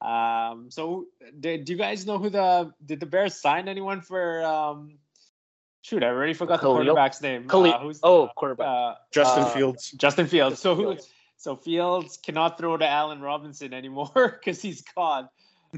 Um, 0.00 0.70
so, 0.70 1.06
did 1.40 1.64
do 1.64 1.72
you 1.72 1.78
guys 1.78 2.06
know 2.06 2.18
who 2.18 2.30
the 2.30 2.72
did 2.84 3.00
the 3.00 3.06
Bears 3.06 3.34
sign 3.34 3.66
anyone 3.66 4.00
for? 4.00 4.44
Um, 4.44 4.98
shoot, 5.88 6.02
I 6.02 6.08
already 6.08 6.34
forgot 6.34 6.60
the 6.60 6.66
quarterback's 6.66 7.20
name. 7.22 7.48
Khalil- 7.48 7.72
Uh, 7.74 7.78
who's 7.80 8.00
oh, 8.02 8.28
quarterback. 8.36 8.66
Uh, 8.66 8.94
Justin 9.10 9.44
Uh, 9.44 9.46
Fields. 9.50 9.90
Justin 9.92 10.26
Fields. 10.26 10.60
So 10.60 10.74
who? 10.74 10.82
Fields. 10.82 11.08
So 11.36 11.56
Fields 11.56 12.16
cannot 12.16 12.58
throw 12.58 12.76
to 12.76 12.86
Allen 12.86 13.20
Robinson 13.20 13.72
anymore 13.72 14.10
because 14.38 14.60
he's 14.60 14.82
gone. 14.82 15.28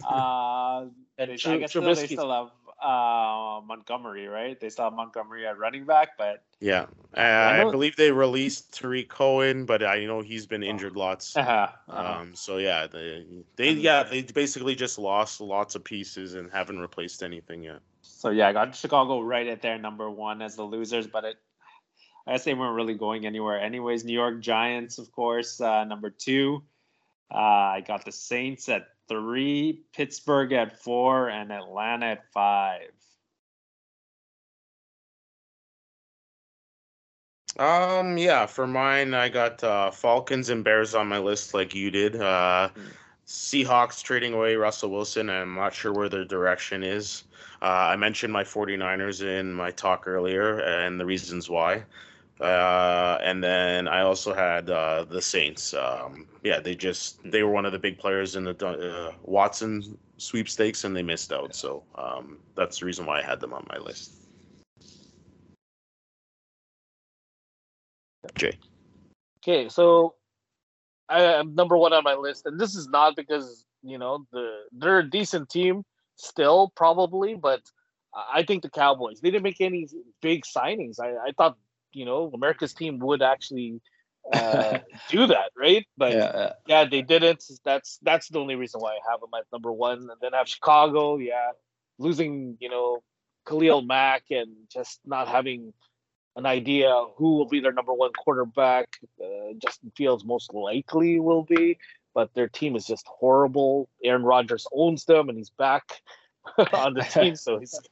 Uh, 0.04 0.86
And 1.18 1.28
they- 1.30 1.52
I 1.52 1.58
guess 1.58 1.70
still, 1.70 1.82
they 1.82 2.06
still 2.06 2.30
have 2.32 2.50
uh, 2.82 3.60
Montgomery, 3.66 4.26
right? 4.26 4.58
They 4.58 4.70
still 4.70 4.84
have 4.84 4.94
Montgomery 4.94 5.46
at 5.46 5.58
running 5.58 5.84
back, 5.84 6.16
but 6.16 6.42
Yeah, 6.60 6.86
uh, 7.14 7.20
I 7.20 7.60
I 7.60 7.70
believe 7.70 7.94
they 7.96 8.10
released 8.10 8.72
Tarik 8.72 9.10
Cohen, 9.10 9.66
but 9.66 9.82
I 9.82 10.06
know 10.06 10.22
he's 10.22 10.46
been 10.46 10.62
injured 10.62 10.96
lots. 10.96 11.36
uh-huh, 11.36 11.68
uh-huh. 11.88 12.20
Um, 12.20 12.34
so 12.34 12.56
yeah, 12.56 12.86
they, 12.86 13.26
they 13.56 13.72
yeah 13.72 14.02
they 14.02 14.22
basically 14.22 14.74
just 14.74 14.98
lost 14.98 15.42
lots 15.42 15.74
of 15.74 15.84
pieces 15.84 16.32
and 16.34 16.50
haven't 16.50 16.78
replaced 16.78 17.22
anything 17.22 17.64
yet. 17.64 17.80
So 18.20 18.28
yeah, 18.28 18.48
I 18.48 18.52
got 18.52 18.76
Chicago 18.76 19.22
right 19.22 19.46
at 19.46 19.62
their 19.62 19.78
number 19.78 20.10
one 20.10 20.42
as 20.42 20.54
the 20.54 20.62
losers, 20.62 21.06
but 21.06 21.24
it, 21.24 21.36
I 22.26 22.32
guess 22.32 22.44
they 22.44 22.52
weren't 22.52 22.76
really 22.76 22.92
going 22.92 23.24
anywhere. 23.24 23.58
Anyways, 23.58 24.04
New 24.04 24.12
York 24.12 24.40
Giants, 24.42 24.98
of 24.98 25.10
course, 25.10 25.58
uh, 25.58 25.84
number 25.84 26.10
two. 26.10 26.62
Uh, 27.32 27.38
I 27.38 27.84
got 27.86 28.04
the 28.04 28.12
Saints 28.12 28.68
at 28.68 28.88
three, 29.08 29.84
Pittsburgh 29.94 30.52
at 30.52 30.82
four, 30.82 31.30
and 31.30 31.50
Atlanta 31.50 32.06
at 32.08 32.30
five. 32.30 32.90
Um, 37.58 38.18
yeah, 38.18 38.44
for 38.44 38.66
mine, 38.66 39.14
I 39.14 39.30
got 39.30 39.64
uh, 39.64 39.90
Falcons 39.90 40.50
and 40.50 40.62
Bears 40.62 40.94
on 40.94 41.08
my 41.08 41.18
list, 41.18 41.54
like 41.54 41.74
you 41.74 41.90
did. 41.90 42.16
Uh, 42.16 42.68
Mm. 42.76 42.99
Seahawks 43.30 44.02
trading 44.02 44.34
away 44.34 44.56
Russell 44.56 44.90
Wilson. 44.90 45.30
I'm 45.30 45.54
not 45.54 45.72
sure 45.72 45.92
where 45.92 46.08
their 46.08 46.24
direction 46.24 46.82
is. 46.82 47.22
Uh, 47.62 47.66
I 47.92 47.94
mentioned 47.94 48.32
my 48.32 48.42
49ers 48.42 49.22
in 49.22 49.52
my 49.52 49.70
talk 49.70 50.08
earlier 50.08 50.58
and 50.58 50.98
the 50.98 51.06
reasons 51.06 51.48
why. 51.48 51.84
Uh, 52.40 53.18
and 53.22 53.42
then 53.42 53.86
I 53.86 54.00
also 54.00 54.34
had 54.34 54.68
uh, 54.68 55.04
the 55.04 55.22
Saints. 55.22 55.74
Um, 55.74 56.26
yeah, 56.42 56.58
they 56.58 56.74
just 56.74 57.20
they 57.22 57.44
were 57.44 57.52
one 57.52 57.64
of 57.66 57.70
the 57.70 57.78
big 57.78 57.98
players 57.98 58.34
in 58.34 58.42
the 58.42 58.66
uh, 58.66 59.12
Watson 59.22 59.96
sweepstakes, 60.16 60.82
and 60.82 60.96
they 60.96 61.02
missed 61.02 61.32
out. 61.32 61.54
So 61.54 61.84
um, 61.94 62.38
that's 62.56 62.80
the 62.80 62.86
reason 62.86 63.06
why 63.06 63.20
I 63.20 63.22
had 63.22 63.38
them 63.38 63.52
on 63.52 63.64
my 63.70 63.78
list. 63.78 64.14
Jay. 68.34 68.58
Okay, 69.38 69.68
so 69.68 70.16
I 71.10 71.22
am 71.40 71.54
number 71.54 71.76
one 71.76 71.92
on 71.92 72.04
my 72.04 72.14
list, 72.14 72.46
and 72.46 72.58
this 72.58 72.74
is 72.74 72.88
not 72.88 73.16
because 73.16 73.64
you 73.82 73.98
know 73.98 74.26
the 74.32 74.60
they're 74.72 75.00
a 75.00 75.10
decent 75.10 75.50
team 75.50 75.84
still, 76.16 76.72
probably, 76.76 77.34
but 77.34 77.62
I 78.14 78.42
think 78.42 78.62
the 78.62 78.70
Cowboys 78.70 79.20
they 79.20 79.30
didn't 79.30 79.44
make 79.44 79.60
any 79.60 79.88
big 80.22 80.44
signings. 80.44 81.00
I, 81.00 81.28
I 81.28 81.32
thought 81.36 81.58
you 81.92 82.04
know 82.04 82.30
America's 82.32 82.74
team 82.74 82.98
would 83.00 83.22
actually 83.22 83.80
uh, 84.32 84.78
do 85.10 85.26
that, 85.26 85.50
right? 85.56 85.86
But 85.96 86.12
yeah, 86.12 86.52
yeah, 86.66 86.84
they 86.84 87.02
didn't. 87.02 87.44
That's 87.64 87.98
that's 88.02 88.28
the 88.28 88.38
only 88.38 88.54
reason 88.54 88.80
why 88.80 88.92
I 88.92 89.10
have 89.10 89.20
them 89.20 89.30
at 89.36 89.44
number 89.52 89.72
one. 89.72 89.98
And 89.98 90.20
then 90.20 90.34
I 90.34 90.38
have 90.38 90.48
Chicago, 90.48 91.16
yeah, 91.18 91.50
losing 91.98 92.56
you 92.60 92.68
know 92.68 93.02
Khalil 93.46 93.82
Mack 93.82 94.24
and 94.30 94.54
just 94.72 95.00
not 95.04 95.28
having 95.28 95.72
an 96.36 96.46
idea 96.46 96.92
who 97.16 97.36
will 97.36 97.48
be 97.48 97.60
their 97.60 97.72
number 97.72 97.92
one 97.92 98.12
quarterback. 98.12 98.88
Uh, 99.22 99.54
Justin 99.58 99.92
Fields 99.96 100.24
most 100.24 100.54
likely 100.54 101.20
will 101.20 101.44
be, 101.44 101.78
but 102.14 102.32
their 102.34 102.48
team 102.48 102.76
is 102.76 102.86
just 102.86 103.06
horrible. 103.06 103.88
Aaron 104.02 104.22
Rodgers 104.22 104.66
owns 104.72 105.04
them, 105.04 105.28
and 105.28 105.36
he's 105.36 105.50
back 105.50 106.02
on 106.72 106.94
the 106.94 107.02
team, 107.02 107.36
so 107.36 107.58
he's. 107.58 107.78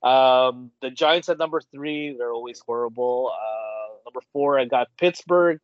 Um, 0.00 0.70
the 0.80 0.90
Giants 0.90 1.28
at 1.28 1.38
number 1.38 1.60
three, 1.60 2.14
they're 2.16 2.32
always 2.32 2.60
horrible. 2.64 3.32
Uh, 3.34 3.94
number 4.06 4.20
four, 4.32 4.58
I 4.58 4.64
got 4.64 4.88
Pittsburgh. 4.96 5.58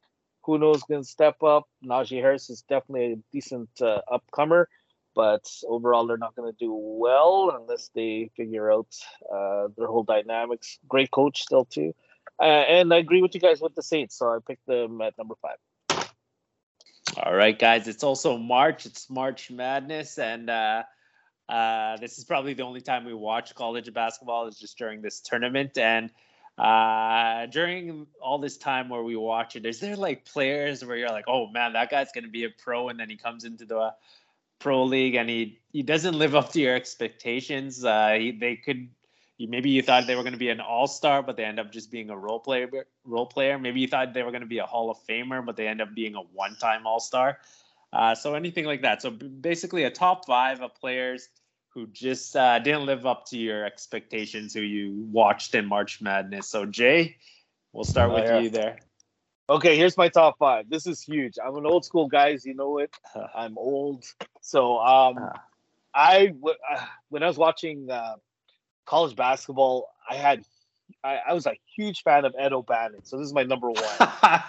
Who 0.44 0.58
knows 0.58 0.82
going 0.82 1.02
to 1.02 1.08
step 1.08 1.42
up? 1.42 1.68
Najee 1.84 2.20
Harris 2.20 2.50
is 2.50 2.62
definitely 2.62 3.12
a 3.12 3.16
decent 3.32 3.70
uh, 3.80 4.00
upcomer, 4.10 4.66
but 5.14 5.48
overall 5.66 6.06
they're 6.06 6.16
not 6.16 6.34
going 6.34 6.52
to 6.52 6.58
do 6.58 6.74
well 6.74 7.56
unless 7.58 7.90
they 7.94 8.30
figure 8.36 8.70
out 8.70 8.88
uh, 9.32 9.68
their 9.76 9.86
whole 9.86 10.02
dynamics. 10.02 10.78
Great 10.88 11.10
coach 11.10 11.42
still 11.42 11.64
too, 11.64 11.94
uh, 12.40 12.44
and 12.44 12.92
I 12.92 12.98
agree 12.98 13.22
with 13.22 13.34
you 13.34 13.40
guys 13.40 13.60
with 13.60 13.74
the 13.74 13.82
Saints, 13.82 14.18
so 14.18 14.28
I 14.28 14.38
picked 14.46 14.66
them 14.66 15.00
at 15.00 15.16
number 15.18 15.34
five. 15.40 15.56
All 17.22 17.34
right, 17.34 17.56
guys. 17.56 17.86
It's 17.86 18.02
also 18.02 18.36
March. 18.36 18.86
It's 18.86 19.08
March 19.08 19.50
Madness, 19.50 20.18
and 20.18 20.50
uh, 20.50 20.82
uh, 21.48 21.96
this 21.98 22.18
is 22.18 22.24
probably 22.24 22.54
the 22.54 22.64
only 22.64 22.80
time 22.80 23.04
we 23.04 23.14
watch 23.14 23.54
college 23.54 23.92
basketball 23.92 24.48
is 24.48 24.58
just 24.58 24.78
during 24.78 25.00
this 25.00 25.20
tournament. 25.20 25.78
And 25.78 26.10
uh, 26.58 27.46
during 27.46 28.06
all 28.20 28.38
this 28.38 28.56
time 28.56 28.88
where 28.88 29.02
we 29.02 29.16
watch 29.16 29.54
it, 29.54 29.64
is 29.66 29.80
there 29.80 29.96
like 29.96 30.24
players 30.24 30.84
where 30.84 30.96
you're 30.96 31.10
like, 31.10 31.26
oh 31.28 31.46
man, 31.48 31.74
that 31.74 31.90
guy's 31.90 32.10
gonna 32.12 32.28
be 32.28 32.44
a 32.44 32.50
pro, 32.50 32.88
and 32.88 32.98
then 32.98 33.10
he 33.10 33.16
comes 33.16 33.44
into 33.44 33.64
the 33.64 33.94
pro 34.58 34.84
league 34.84 35.14
and 35.14 35.28
he 35.28 35.58
he 35.72 35.82
doesn't 35.82 36.18
live 36.18 36.34
up 36.34 36.50
to 36.52 36.60
your 36.60 36.74
expectations. 36.74 37.84
Uh, 37.84 38.16
he, 38.18 38.32
they 38.32 38.56
could 38.56 38.88
maybe 39.38 39.70
you 39.70 39.82
thought 39.82 40.06
they 40.06 40.14
were 40.14 40.22
going 40.22 40.32
to 40.32 40.38
be 40.38 40.48
an 40.50 40.60
all 40.60 40.86
star, 40.86 41.22
but 41.22 41.36
they 41.36 41.44
end 41.44 41.58
up 41.58 41.72
just 41.72 41.90
being 41.90 42.10
a 42.10 42.16
role 42.16 42.40
player. 42.40 42.68
Role 43.04 43.26
player. 43.26 43.58
Maybe 43.58 43.80
you 43.80 43.88
thought 43.88 44.14
they 44.14 44.22
were 44.22 44.30
going 44.30 44.42
to 44.42 44.46
be 44.46 44.58
a 44.58 44.66
Hall 44.66 44.90
of 44.90 44.98
Famer, 45.08 45.44
but 45.44 45.56
they 45.56 45.66
end 45.66 45.80
up 45.80 45.94
being 45.94 46.14
a 46.14 46.20
one 46.20 46.56
time 46.56 46.86
all 46.86 47.00
star. 47.00 47.38
Uh, 47.92 48.14
so 48.14 48.34
anything 48.34 48.64
like 48.64 48.82
that. 48.82 49.02
So 49.02 49.10
basically, 49.10 49.84
a 49.84 49.90
top 49.90 50.26
five 50.26 50.60
of 50.60 50.74
players 50.74 51.28
who 51.68 51.86
just 51.88 52.36
uh, 52.36 52.58
didn't 52.60 52.86
live 52.86 53.06
up 53.06 53.26
to 53.26 53.38
your 53.38 53.64
expectations, 53.64 54.54
who 54.54 54.60
you 54.60 55.06
watched 55.10 55.54
in 55.54 55.66
March 55.66 56.00
Madness. 56.00 56.48
So 56.48 56.66
Jay, 56.66 57.16
we'll 57.72 57.84
start 57.84 58.10
Oh, 58.10 58.14
with 58.14 58.24
yeah. 58.24 58.38
you 58.40 58.50
there. 58.50 58.78
Okay, 59.48 59.76
here's 59.76 59.96
my 59.96 60.08
top 60.08 60.38
five. 60.38 60.70
This 60.70 60.86
is 60.86 61.02
huge. 61.02 61.34
I'm 61.44 61.56
an 61.56 61.66
old 61.66 61.84
school 61.84 62.08
guys. 62.08 62.46
You 62.46 62.54
know 62.54 62.78
it. 62.78 62.94
I'm 63.34 63.58
old. 63.58 64.04
So 64.40 64.78
um, 64.78 65.16
Ah. 65.18 65.44
I 65.94 66.32
uh, 66.72 66.86
when 67.10 67.22
I 67.22 67.26
was 67.26 67.36
watching 67.38 67.90
uh, 67.90 68.16
college 68.86 69.16
basketball, 69.16 69.88
I 70.08 70.14
had 70.14 70.44
I, 71.02 71.18
I 71.28 71.32
was 71.32 71.46
a 71.46 71.54
huge 71.76 72.02
fan 72.02 72.24
of 72.26 72.34
Ed 72.38 72.52
O'Bannon. 72.52 73.04
So 73.04 73.16
this 73.16 73.26
is 73.26 73.32
my 73.32 73.42
number 73.42 73.70
one. 73.70 73.84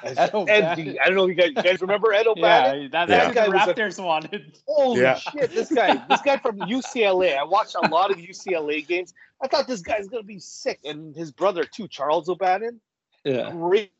Ed 0.04 0.18
Ed, 0.18 0.34
O'Bannon. 0.34 0.98
I 1.02 1.06
don't 1.06 1.16
know 1.16 1.24
if 1.24 1.30
you 1.30 1.36
guys, 1.36 1.52
you 1.56 1.64
guys 1.64 1.82
remember 1.82 2.12
Ed 2.14 2.28
O'Bannon. 2.28 2.84
Yeah, 2.84 2.88
that, 2.92 3.10
Yeah. 3.10 3.18
that's 3.32 3.34
Guy 3.36 3.48
what 3.48 3.56
was 3.56 3.66
the 3.66 3.72
a- 3.72 3.88
Raptors 3.88 4.04
wanted. 4.04 4.58
Holy 4.68 5.02
Yeah. 5.02 5.16
shit, 5.16 5.52
this 5.52 5.72
guy, 5.72 5.96
this 6.10 6.22
guy 6.22 6.38
from 6.38 6.58
UCLA. 6.60 7.38
I 7.38 7.44
watched 7.44 7.76
a 7.76 7.88
lot 7.88 8.12
of 8.12 8.18
UCLA 8.18 8.86
games. 8.86 9.14
I 9.42 9.48
thought 9.48 9.68
this 9.68 9.82
guy's 9.82 10.08
gonna 10.08 10.24
be 10.24 10.40
sick, 10.40 10.80
and 10.84 11.16
his 11.16 11.32
brother 11.32 11.64
too, 11.64 11.88
Charles 11.88 12.28
O'Bannon. 12.30 12.80
Yeah. 13.24 13.52
Great. 13.52 13.92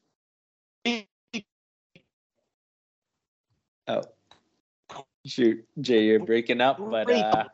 Oh. 3.88 4.02
Shoot, 5.26 5.66
Jay, 5.82 6.04
you're 6.06 6.20
breaking 6.20 6.62
up, 6.62 6.78
but 6.80 7.10
uh, 7.10 7.46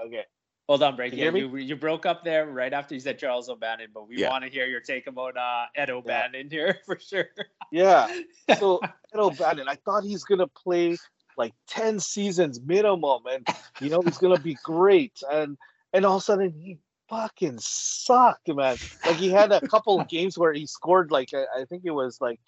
Okay. 0.00 0.24
Hold 0.68 0.82
on, 0.82 0.96
break. 0.96 1.12
You 1.12 1.24
Yeah, 1.24 1.30
you, 1.30 1.56
you 1.56 1.76
broke 1.76 2.06
up 2.06 2.24
there 2.24 2.46
right 2.46 2.72
after 2.72 2.94
you 2.94 3.00
said 3.00 3.18
Charles 3.18 3.48
O'Bannon, 3.48 3.88
but 3.92 4.08
we 4.08 4.18
Yeah. 4.18 4.30
want 4.30 4.44
to 4.44 4.50
hear 4.50 4.66
your 4.66 4.80
take 4.80 5.06
about 5.06 5.36
uh, 5.36 5.66
Ed 5.74 5.90
O'Bannon 5.90 6.50
here 6.50 6.78
for 6.86 6.98
sure. 6.98 7.28
Yeah. 7.70 8.08
So 8.58 8.80
Ed 8.82 9.18
O'Bannon, 9.18 9.68
I 9.68 9.76
thought 9.76 10.04
he's 10.04 10.24
gonna 10.24 10.46
play 10.48 10.98
like 11.36 11.54
ten 11.66 11.98
seasons 11.98 12.60
minimum, 12.60 13.22
and 13.26 13.48
you 13.80 13.88
know 13.90 14.02
he's 14.02 14.18
gonna 14.18 14.38
be 14.38 14.56
great. 14.62 15.18
And 15.30 15.56
and 15.92 16.04
all 16.04 16.16
of 16.16 16.22
a 16.22 16.24
sudden 16.24 16.52
he 16.52 16.78
fucking 17.08 17.58
sucked, 17.58 18.48
man. 18.48 18.76
Like 19.04 19.16
he 19.16 19.30
had 19.30 19.50
a 19.50 19.66
couple 19.66 19.98
of 20.00 20.08
games 20.08 20.36
where 20.36 20.52
he 20.52 20.66
scored 20.66 21.10
like 21.10 21.32
I, 21.32 21.62
I 21.62 21.64
think 21.64 21.82
it 21.84 21.90
was 21.92 22.20
like 22.20 22.38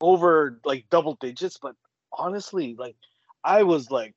over 0.00 0.60
like 0.64 0.88
double 0.90 1.16
digits, 1.20 1.58
but 1.60 1.74
honestly, 2.12 2.76
like 2.78 2.96
I 3.44 3.64
was 3.64 3.90
like 3.90 4.14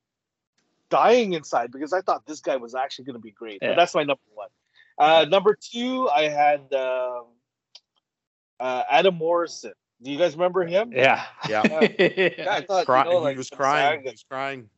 dying 0.90 1.32
inside 1.34 1.70
because 1.72 1.92
I 1.92 2.00
thought 2.00 2.26
this 2.26 2.40
guy 2.40 2.56
was 2.56 2.74
actually 2.74 3.06
gonna 3.06 3.18
be 3.18 3.30
great. 3.32 3.58
Yeah. 3.62 3.70
But 3.70 3.76
that's 3.76 3.94
my 3.94 4.02
number 4.02 4.20
one. 4.34 4.48
Uh, 4.98 5.26
number 5.28 5.54
two, 5.60 6.08
I 6.08 6.28
had 6.28 6.72
um, 6.72 7.24
uh, 8.60 8.82
Adam 8.90 9.14
Morrison. 9.16 9.72
Do 10.02 10.10
you 10.10 10.18
guys 10.18 10.34
remember 10.34 10.64
him? 10.66 10.92
Yeah. 10.92 11.24
Yeah. 11.48 11.62
Yeah, 11.98 12.46
I 12.50 12.60
thought 12.62 12.86
Cry- 12.86 13.04
you 13.04 13.10
know, 13.12 13.18
like 13.18 13.32
he 13.34 13.38
was 13.38 13.50
crying. 13.50 14.02
He 14.02 14.10
was 14.10 14.24
crying. 14.30 14.68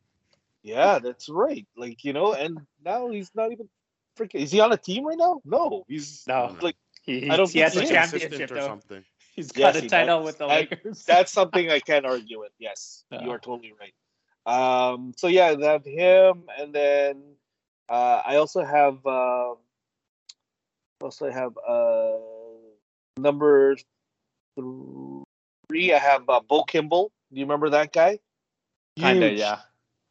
Yeah, 0.63 0.99
that's 0.99 1.29
right. 1.29 1.65
Like 1.77 2.03
you 2.03 2.13
know, 2.13 2.33
and 2.33 2.59
now 2.83 3.09
he's 3.09 3.31
not 3.35 3.51
even 3.51 3.69
freaking. 4.17 4.41
Is 4.41 4.51
he 4.51 4.59
on 4.59 4.71
a 4.73 4.77
team 4.77 5.05
right 5.05 5.17
now? 5.17 5.41
No, 5.45 5.83
he's 5.87 6.23
No. 6.27 6.55
like 6.61 6.75
He, 7.03 7.29
I 7.29 7.37
don't 7.37 7.49
he 7.49 7.59
has 7.59 7.75
a 7.75 7.79
think 7.79 7.89
he 7.91 7.95
is. 7.95 8.01
championship 8.01 8.31
Assistant 8.33 8.51
or 8.51 8.55
though. 8.61 8.67
something. 8.67 9.03
He's 9.35 9.51
got 9.53 9.75
a 9.77 9.87
title 9.87 10.17
does. 10.19 10.25
with 10.25 10.37
the 10.39 10.47
That- 10.47 10.71
Lakers. 10.71 11.05
that's 11.05 11.31
something 11.31 11.69
I 11.69 11.79
can't 11.79 12.05
argue 12.05 12.39
with. 12.39 12.51
Yes, 12.59 13.05
you 13.21 13.29
are 13.31 13.39
totally 13.39 13.73
right. 13.79 13.93
Um, 14.45 15.13
so 15.17 15.27
yeah, 15.27 15.55
I 15.57 15.63
have 15.65 15.85
him, 15.85 16.43
and 16.57 16.73
then 16.73 17.21
uh, 17.87 18.21
I 18.25 18.37
also 18.37 18.63
have 18.63 19.05
um, 19.05 19.57
also 21.01 21.29
have 21.29 21.57
uh, 21.67 22.17
number 23.17 23.77
three. 24.55 25.93
I 25.93 25.99
have 25.99 26.27
uh, 26.29 26.39
Bo 26.47 26.63
Kimble. 26.63 27.11
Do 27.31 27.39
you 27.39 27.45
remember 27.45 27.69
that 27.69 27.93
guy? 27.93 28.19
Kinda, 28.97 29.31
yeah. 29.31 29.59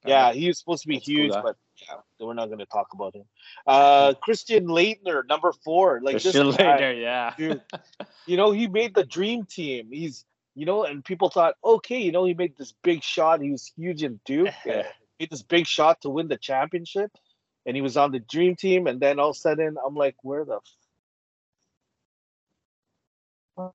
Yeah, 0.06 0.32
he 0.32 0.48
was 0.48 0.58
supposed 0.58 0.82
to 0.82 0.88
be 0.88 0.96
That's 0.96 1.06
huge, 1.06 1.32
though. 1.32 1.42
but 1.42 1.56
yeah, 1.76 1.96
we're 2.20 2.34
not 2.34 2.46
going 2.46 2.58
to 2.60 2.66
talk 2.66 2.88
about 2.92 3.14
him. 3.14 3.24
Uh, 3.66 4.14
Christian 4.14 4.66
Laettner, 4.66 5.26
number 5.28 5.52
four, 5.64 6.00
like 6.02 6.14
Christian 6.14 6.46
this 6.46 6.56
guy, 6.56 6.74
later, 6.74 6.92
yeah. 6.92 7.34
dude. 7.36 7.60
You 8.26 8.36
know, 8.36 8.52
he 8.52 8.68
made 8.68 8.94
the 8.94 9.04
dream 9.04 9.44
team. 9.44 9.88
He's, 9.90 10.24
you 10.58 10.66
know, 10.66 10.82
and 10.82 11.04
people 11.04 11.30
thought, 11.30 11.54
okay, 11.64 12.00
you 12.00 12.10
know, 12.10 12.24
he 12.24 12.34
made 12.34 12.56
this 12.56 12.74
big 12.82 13.04
shot. 13.04 13.40
He 13.40 13.52
was 13.52 13.72
huge 13.76 14.02
in 14.02 14.18
Duke. 14.24 14.48
uh, 14.68 14.82
made 15.20 15.30
this 15.30 15.42
big 15.42 15.68
shot 15.68 16.00
to 16.00 16.10
win 16.10 16.26
the 16.26 16.36
championship, 16.36 17.12
and 17.64 17.76
he 17.76 17.80
was 17.80 17.96
on 17.96 18.10
the 18.10 18.18
dream 18.18 18.56
team. 18.56 18.88
And 18.88 18.98
then 18.98 19.20
all 19.20 19.30
of 19.30 19.36
a 19.36 19.38
sudden, 19.38 19.76
I'm 19.86 19.94
like, 19.94 20.16
where 20.22 20.44
the 20.44 20.58
f- 23.56 23.72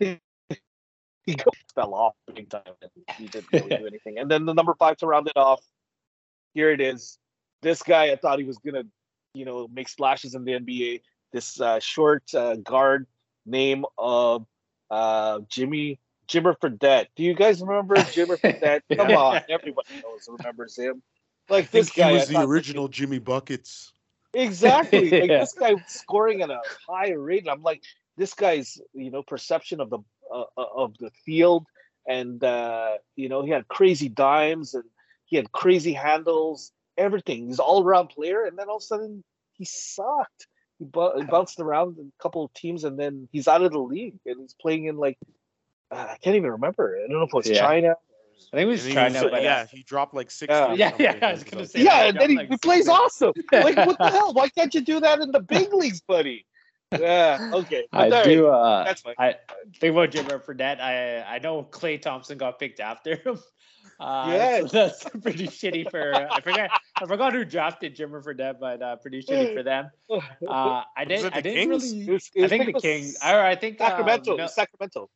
he 1.26 1.36
fell 1.74 1.92
off 1.92 2.14
big 2.34 2.48
time. 2.48 2.62
He 3.18 3.26
didn't 3.26 3.52
really 3.52 3.76
do 3.76 3.86
anything. 3.86 4.16
And 4.16 4.30
then 4.30 4.46
the 4.46 4.54
number 4.54 4.74
five 4.78 4.96
to 4.98 5.06
round 5.06 5.28
it 5.28 5.36
off. 5.36 5.60
Here 6.54 6.70
it 6.70 6.80
is. 6.80 7.18
This 7.60 7.82
guy, 7.82 8.04
I 8.10 8.16
thought 8.16 8.38
he 8.38 8.46
was 8.46 8.56
gonna, 8.56 8.84
you 9.34 9.44
know, 9.44 9.68
make 9.70 9.90
splashes 9.90 10.34
in 10.34 10.44
the 10.44 10.52
NBA. 10.52 11.02
This 11.30 11.60
uh, 11.60 11.78
short 11.78 12.34
uh, 12.34 12.56
guard 12.56 13.06
name 13.46 13.84
of 13.98 14.46
uh, 14.90 15.40
Jimmy 15.48 15.98
Jimmer 16.28 16.54
Fredette. 16.58 17.06
Do 17.16 17.22
you 17.22 17.34
guys 17.34 17.60
remember 17.60 17.96
Jimmer 17.96 18.36
Fredette? 18.40 18.82
Come 18.96 19.10
Yeah. 19.10 19.16
on, 19.18 19.40
everybody 19.48 19.88
knows 20.02 20.28
remembers 20.28 20.76
him. 20.76 21.02
Like 21.48 21.70
this 21.70 21.90
guy, 21.90 22.12
was 22.12 22.22
I 22.22 22.26
the 22.26 22.32
thought- 22.34 22.44
original 22.48 22.88
Jimmy 22.88 23.18
Buckets. 23.18 23.92
Exactly. 24.34 25.10
Like 25.20 25.28
this 25.28 25.52
guy 25.52 25.74
scoring 25.88 26.40
at 26.42 26.50
a 26.50 26.60
high 26.88 27.10
rate. 27.10 27.42
And 27.42 27.50
I'm 27.50 27.62
like, 27.62 27.82
this 28.16 28.32
guy's 28.34 28.80
you 28.94 29.10
know 29.10 29.22
perception 29.22 29.80
of 29.80 29.90
the 29.90 29.98
uh, 30.32 30.44
uh, 30.56 30.64
of 30.76 30.96
the 30.98 31.10
field, 31.26 31.66
and 32.06 32.42
uh, 32.42 32.92
you 33.16 33.28
know 33.28 33.42
he 33.42 33.50
had 33.50 33.68
crazy 33.68 34.08
dimes 34.08 34.72
and 34.74 34.84
he 35.26 35.36
had 35.36 35.52
crazy 35.52 35.92
handles, 35.92 36.72
everything. 36.96 37.46
He's 37.48 37.58
all 37.58 37.82
around 37.84 38.08
player, 38.08 38.44
and 38.44 38.58
then 38.58 38.68
all 38.68 38.76
of 38.76 38.82
a 38.82 38.86
sudden 38.86 39.24
he 39.52 39.64
sucked. 39.66 40.46
He, 40.82 40.88
bu- 40.88 41.18
he 41.20 41.24
bounced 41.24 41.60
around 41.60 41.96
a 41.98 42.22
couple 42.22 42.44
of 42.44 42.52
teams, 42.54 42.82
and 42.84 42.98
then 42.98 43.28
he's 43.30 43.46
out 43.46 43.62
of 43.62 43.70
the 43.70 43.78
league, 43.78 44.18
and 44.26 44.40
he's 44.40 44.54
playing 44.60 44.86
in 44.86 44.96
like 44.96 45.16
uh, 45.92 46.06
I 46.10 46.16
can't 46.22 46.34
even 46.36 46.50
remember. 46.52 46.96
I 46.96 47.06
don't 47.08 47.18
know 47.18 47.24
if 47.24 47.28
it 47.28 47.36
was 47.36 47.48
Yeah. 47.48 47.60
China. 47.60 47.94
I 48.52 48.56
think 48.56 48.60
he 48.60 48.64
was 48.66 48.86
And 48.86 49.14
he 49.14 49.22
was- 49.22 49.30
but 49.30 49.42
yeah, 49.42 49.66
he 49.70 49.82
dropped 49.84 50.14
like 50.14 50.30
sixty. 50.30 50.52
Yeah. 50.54 50.74
Yeah, 50.74 50.94
yeah. 50.98 51.18
I 51.28 51.32
was 51.32 51.44
gonna 51.44 51.66
say 51.72 51.82
Yeah, 51.84 52.06
and 52.06 52.18
then 52.18 52.30
he, 52.30 52.36
Like 52.36 52.48
he 52.48 52.56
plays 52.56 52.86
six- 52.86 52.88
awesome. 52.90 53.32
Like 53.52 53.76
what 53.76 53.98
the 53.98 54.08
hell? 54.10 54.32
Why 54.32 54.48
can't 54.48 54.74
you 54.74 54.80
do 54.80 54.98
that 55.00 55.20
in 55.20 55.30
the 55.30 55.40
big 55.40 55.72
leagues, 55.72 56.00
buddy? 56.00 56.44
Yeah. 56.90 57.50
Okay. 57.54 57.84
I 57.92 58.10
But 58.10 58.24
do. 58.24 58.48
Uh, 58.48 58.84
That's 58.84 59.02
fine. 59.02 59.14
I 59.18 59.36
think 59.80 59.92
about 59.92 60.10
Jimmer 60.10 60.44
Fredette. 60.44 60.80
I 60.80 61.22
I 61.22 61.38
know 61.38 61.62
Klay 61.62 62.02
Thompson 62.02 62.36
got 62.36 62.58
picked 62.58 62.80
after 62.80 63.16
him. 63.16 63.38
Uh, 64.02 64.24
Yes. 64.32 64.70
so 64.70 64.76
that's 64.88 65.04
pretty 65.22 65.46
shitty 65.46 65.90
for. 65.90 66.28
I 66.34 66.40
forgot. 66.40 66.70
I 67.00 67.06
forgot 67.06 67.32
who 67.32 67.44
drafted 67.44 67.96
Jimmer 67.96 68.22
Fredette, 68.24 68.58
but 68.60 68.82
uh, 68.82 68.96
pretty 68.96 69.22
shitty 69.22 69.54
for 69.54 69.62
them. 69.62 69.90
Uh, 70.10 70.82
I 70.96 71.04
didn't. 71.04 71.26
it 71.26 71.32
I 71.34 71.36
the 71.36 71.42
didn't 71.42 71.68
Kings? 71.70 71.84
really. 71.92 72.06
It 72.08 72.12
was- 72.12 72.30
it 72.34 72.44
I 72.44 72.48
think 72.48 72.66
the 72.66 72.72
was 72.72 72.82
Kings. 72.82 73.16
Or 73.24 73.40
I 73.40 73.54
think 73.54 73.80
uh, 73.80 73.88
Sacramento. 73.88 74.36
Mel- 74.36 74.48
Sacramento. 74.48 75.10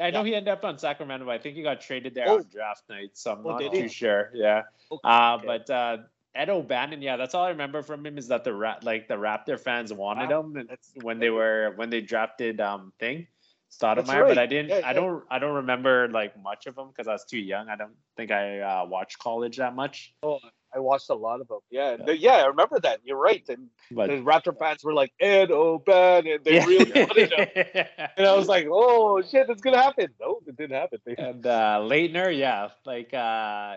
I 0.00 0.10
know 0.10 0.22
he 0.22 0.34
ended 0.34 0.52
up 0.52 0.64
on 0.64 0.78
Sacramento, 0.78 1.26
but 1.26 1.32
I 1.32 1.38
think 1.38 1.56
he 1.56 1.62
got 1.62 1.80
traded 1.80 2.14
there 2.14 2.28
Oh. 2.28 2.36
on 2.38 2.46
draft 2.50 2.84
night, 2.88 3.10
so 3.14 3.32
I'm 3.32 3.44
Oh, 3.44 3.50
not 3.50 3.58
did 3.58 3.72
too 3.72 3.82
he? 3.82 3.88
sure. 3.88 4.30
Yeah. 4.32 4.62
Okay, 4.92 5.00
Uh, 5.02 5.38
but 5.44 5.68
uh, 5.70 5.96
Ed 6.34 6.48
O'Bannon, 6.50 7.02
yeah, 7.02 7.16
that's 7.16 7.34
all 7.34 7.44
I 7.44 7.48
remember 7.50 7.82
from 7.82 8.06
him 8.06 8.16
is 8.16 8.28
that 8.28 8.44
the 8.44 8.54
Ra- 8.54 8.78
like 8.82 9.08
the 9.08 9.14
Raptor 9.16 9.58
fans 9.58 9.92
wanted 9.92 10.30
Wow, 10.30 10.42
him 10.42 10.68
when 11.02 11.18
they 11.18 11.30
were 11.30 11.72
when 11.76 11.90
they 11.90 12.00
drafted 12.00 12.60
um 12.60 12.92
thing 13.00 13.26
Stoudamire, 13.72 14.06
right. 14.06 14.28
but 14.28 14.38
I 14.38 14.46
didn't. 14.46 14.68
Yeah, 14.70 14.82
I 14.84 14.92
don't. 14.92 15.24
I 15.30 15.38
don't 15.38 15.54
remember 15.54 16.08
like 16.08 16.38
much 16.40 16.66
of 16.66 16.76
him 16.76 16.88
because 16.88 17.08
I 17.08 17.12
was 17.12 17.24
too 17.24 17.38
young. 17.38 17.68
I 17.70 17.76
don't 17.76 17.94
think 18.16 18.30
I 18.30 18.60
uh, 18.60 18.84
watched 18.86 19.18
college 19.18 19.56
that 19.56 19.74
much. 19.74 20.12
Oh, 20.22 20.38
I 20.74 20.78
watched 20.78 21.08
a 21.10 21.14
lot 21.14 21.40
of 21.40 21.48
them. 21.48 21.60
Yeah, 21.70 21.96
Yeah. 22.06 22.12
yeah, 22.12 22.32
I 22.32 22.46
remember 22.46 22.80
that. 22.80 23.00
You're 23.04 23.16
right. 23.18 23.42
And 23.48 23.68
But 23.90 24.08
the 24.08 24.16
Raptor 24.16 24.58
fans 24.58 24.84
were 24.84 24.94
like, 24.94 25.12
Ed 25.20 25.50
O'Bannon. 25.50 26.38
They 26.44 26.54
yeah. 26.56 26.64
really 26.66 26.92
wanted 26.92 27.32
him. 27.32 27.86
And 28.16 28.26
I 28.26 28.34
was 28.34 28.48
like, 28.48 28.66
oh, 28.70 29.22
shit, 29.22 29.48
it's 29.48 29.62
to 29.62 29.70
happen. 29.70 30.08
No, 30.20 30.40
it 30.46 30.56
didn't 30.56 30.76
happen. 30.76 30.98
They- 31.04 31.16
and 31.16 31.46
uh, 31.46 31.80
Laettner, 31.82 32.36
yeah, 32.36 32.68
like 32.86 33.12
uh, 33.14 33.76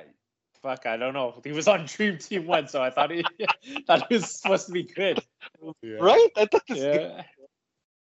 fuck, 0.62 0.86
I 0.86 0.98
don't 0.98 1.14
know. 1.14 1.42
He 1.44 1.52
was 1.52 1.68
on 1.68 1.86
Dream 1.86 2.18
Team 2.18 2.48
once, 2.48 2.72
so 2.72 2.82
I 2.82 2.90
thought 2.90 3.12
he 3.12 3.24
thought 3.88 4.08
he 4.10 4.16
was 4.16 4.30
supposed 4.42 4.68
to 4.68 4.72
be 4.72 4.84
good. 4.84 5.22
Right? 5.84 6.30
I 6.36 6.46
thought 6.46 6.64
this 6.68 6.80
Yeah. 6.80 7.24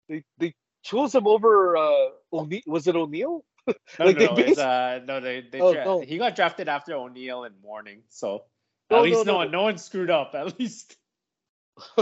they, 0.09 0.23
they 0.39 0.55
chose 0.83 1.15
him 1.15 1.27
over, 1.27 1.77
uh, 1.77 2.09
O'Neal. 2.33 2.61
Was 2.67 2.87
it 2.87 2.97
O'Neal? 2.97 3.45
No, 3.99 4.07
Like, 4.07 4.17
no, 4.19 4.35
they 4.35 4.53
no, 4.55 4.63
uh, 4.63 5.01
no, 5.07 5.21
they, 5.21 5.43
they 5.43 5.61
Oh, 5.61 5.73
dra- 5.73 5.85
no. 5.85 6.01
he 6.01 6.19
got 6.19 6.35
drafted 6.35 6.69
after 6.69 6.95
O'Neal 6.95 7.45
and 7.45 7.55
Mourning, 7.63 8.03
so 8.09 8.45
No, 8.91 8.97
at 8.99 9.03
least 9.05 9.27
no, 9.27 9.33
no, 9.33 9.37
one, 9.39 9.51
no 9.51 9.63
one 9.63 9.79
screwed 9.79 10.11
up. 10.11 10.35
At 10.35 10.59
least. 10.59 10.97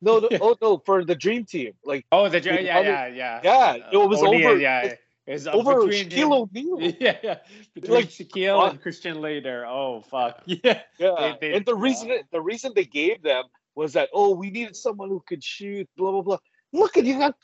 No, 0.00 0.18
no, 0.18 0.28
oh, 0.40 0.56
no, 0.60 0.78
for 0.84 1.04
the 1.04 1.14
Dream 1.14 1.44
Team. 1.44 1.72
Like, 1.84 2.04
Oh, 2.12 2.28
the 2.28 2.40
The 2.40 2.62
yeah, 2.64 2.78
other- 2.78 2.88
yeah, 2.88 3.06
yeah, 3.08 3.40
Yeah, 3.44 3.74
it 3.92 3.96
was 4.08 4.22
O'Neal, 4.22 4.48
over- 4.50 4.58
Yeah, 4.58 4.94
is 5.26 5.46
uh, 5.46 5.52
over 5.52 5.80
between 5.86 6.10
Shaquille 6.10 6.16
him- 6.26 6.32
O'Neal. 6.32 6.94
Yeah, 6.98 7.16
yeah. 7.22 7.38
Between 7.74 7.94
Like, 7.94 8.06
Shaquille 8.08 8.58
uh, 8.60 8.70
and 8.70 8.80
Christian 8.82 9.18
Laettner. 9.18 9.64
Oh 9.68 10.00
fuck. 10.02 10.42
Yeah. 10.46 10.82
Yeah, 10.98 11.14
They- 11.18 11.36
they- 11.48 11.54
and 11.56 11.64
the 11.66 11.76
reason 11.76 12.08
yeah. 12.08 12.22
the 12.32 12.40
reason 12.40 12.72
they 12.74 12.84
gave 12.84 13.22
them 13.22 13.44
was 13.76 13.92
that 13.92 14.08
oh 14.12 14.34
we 14.34 14.50
needed 14.50 14.74
someone 14.76 15.08
who 15.08 15.22
could 15.26 15.42
shoot 15.44 15.88
blah 15.96 16.10
blah 16.10 16.22
blah. 16.22 16.38
Look 16.72 16.96
at 16.96 17.04
you 17.04 17.18
got 17.18 17.36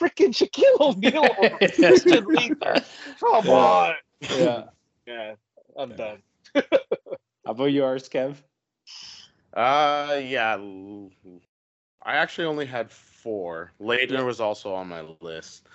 freaking 0.00 0.32
Shaquille 0.32 0.80
O'Neal 0.80 1.34
over 1.38 1.60
Christian 1.84 2.24
Laettner. 2.26 2.84
Come 3.20 3.48
Yeah. 3.48 3.54
on. 3.54 3.94
Yeah. 4.32 4.64
Yeah, 5.06 5.34
I'm 5.76 5.94
done. 5.94 6.22
How 6.54 7.52
about 7.52 7.64
yours, 7.66 8.08
Kev? 8.08 8.36
Uh, 9.54 10.20
yeah. 10.22 10.56
I 12.02 12.16
actually 12.16 12.46
only 12.46 12.66
had 12.66 12.90
four. 12.90 13.72
Laettner 13.80 14.24
was 14.26 14.40
also 14.40 14.74
on 14.74 14.88
my 14.88 15.02
list. 15.02 15.66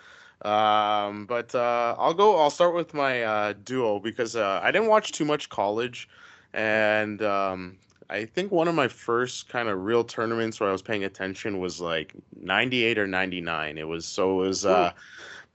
Um, 0.43 1.25
but 1.25 1.53
uh, 1.55 1.95
I'll 1.97 2.13
go. 2.13 2.37
I'll 2.37 2.49
start 2.49 2.73
with 2.75 2.93
my 2.93 3.23
uh, 3.23 3.53
duo 3.63 3.99
because 3.99 4.35
uh, 4.35 4.59
I 4.61 4.71
didn't 4.71 4.87
watch 4.89 5.11
too 5.11 5.25
much 5.25 5.49
college, 5.49 6.09
and 6.53 7.21
um, 7.21 7.77
I 8.09 8.25
think 8.25 8.51
one 8.51 8.67
of 8.67 8.75
my 8.75 8.87
first 8.87 9.49
kind 9.49 9.69
of 9.69 9.83
real 9.83 10.03
tournaments 10.03 10.59
where 10.59 10.69
I 10.69 10.71
was 10.71 10.81
paying 10.81 11.03
attention 11.03 11.59
was 11.59 11.81
like 11.81 12.13
'98 12.39 12.97
or 12.97 13.07
'99. 13.07 13.77
It 13.77 13.87
was 13.87 14.05
so 14.05 14.43
it 14.43 14.47
was 14.47 14.65
uh, 14.65 14.91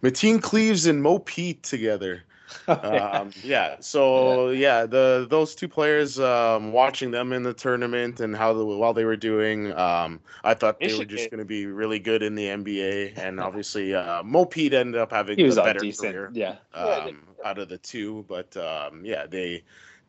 Mateen 0.03 0.43
Cleaves 0.43 0.87
and 0.87 1.03
Mo 1.03 1.19
Pete 1.19 1.63
together 1.63 2.25
um, 2.69 3.31
yeah. 3.43 3.77
So 3.81 4.51
yeah, 4.51 4.87
the 4.87 5.27
those 5.29 5.55
two 5.55 5.69
players, 5.69 6.19
um, 6.19 6.73
watching 6.73 7.11
them 7.11 7.33
in 7.33 7.43
the 7.43 7.55
tournament 7.55 8.21
and 8.21 8.37
how 8.37 8.53
the 8.53 8.65
while 8.65 8.95
they 8.95 9.05
were 9.05 9.17
doing, 9.17 9.73
um, 9.73 10.21
I 10.45 10.55
thought 10.55 10.81
they 10.81 10.95
were 10.95 11.05
just 11.05 11.31
going 11.31 11.39
to 11.39 11.45
be 11.45 11.67
really 11.67 11.99
good 11.99 12.23
in 12.23 12.35
the 12.35 12.47
NBA, 12.47 13.19
and 13.19 13.41
obviously 13.41 13.95
uh, 13.95 14.23
Mo 14.23 14.45
Pete 14.45 14.75
ended 14.75 15.01
up 15.01 15.11
having 15.11 15.39
he 15.39 15.45
was 15.45 15.57
the 15.57 15.63
better 15.63 15.81
decent. 15.81 16.15
career 16.15 16.31
Yeah. 16.35 16.57
um, 16.75 17.23
out 17.45 17.59
of 17.59 17.69
the 17.69 17.79
two, 17.79 18.25
but 18.29 18.57
um, 18.57 19.05
yeah, 19.05 19.27
they 19.27 19.63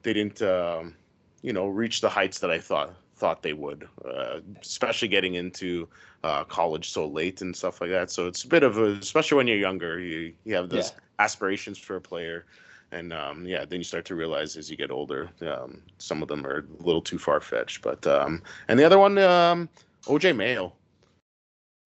they 0.04 0.14
didn't 0.14 0.42
um, 0.42 0.96
you 1.42 1.54
know 1.54 1.68
reach 1.68 2.02
the 2.02 2.10
heights 2.10 2.40
that 2.40 2.52
I 2.52 2.60
thought 2.60 2.94
thought 3.16 3.44
they 3.44 3.54
would, 3.54 3.88
uh, 4.04 4.40
especially 4.62 5.08
getting 5.08 5.36
into 5.36 5.88
uh, 6.24 6.44
college 6.44 6.90
so 6.90 7.08
late 7.08 7.42
and 7.42 7.56
stuff 7.56 7.80
like 7.80 7.92
that. 7.92 8.10
So 8.10 8.28
it's 8.28 8.44
a 8.44 8.48
bit 8.48 8.64
of 8.64 8.78
a, 8.78 8.86
especially 8.94 9.38
when 9.38 9.48
you're 9.48 9.58
younger, 9.58 10.00
you 10.00 10.34
you 10.44 10.56
have 10.56 10.70
those 10.70 10.94
aspirations 11.20 11.78
for 11.78 11.96
a 11.96 12.02
player. 12.02 12.46
And 12.94 13.14
um, 13.14 13.46
yeah, 13.46 13.64
then 13.64 13.80
you 13.80 13.84
start 13.86 14.06
to 14.06 14.16
realize 14.16 14.58
as 14.58 14.70
you 14.70 14.76
get 14.76 14.92
older, 14.92 15.30
um, 15.42 15.82
some 15.98 16.22
of 16.22 16.28
them 16.28 16.46
are 16.46 16.66
a 16.80 16.84
little 16.84 17.02
too 17.02 17.18
far 17.18 17.40
fetched. 17.40 17.82
But 17.82 18.06
um, 18.06 18.42
and 18.68 18.78
the 18.78 18.84
other 18.84 19.00
one, 19.00 19.18
um, 19.20 19.70
OJ 20.08 20.36
Mayo 20.36 20.74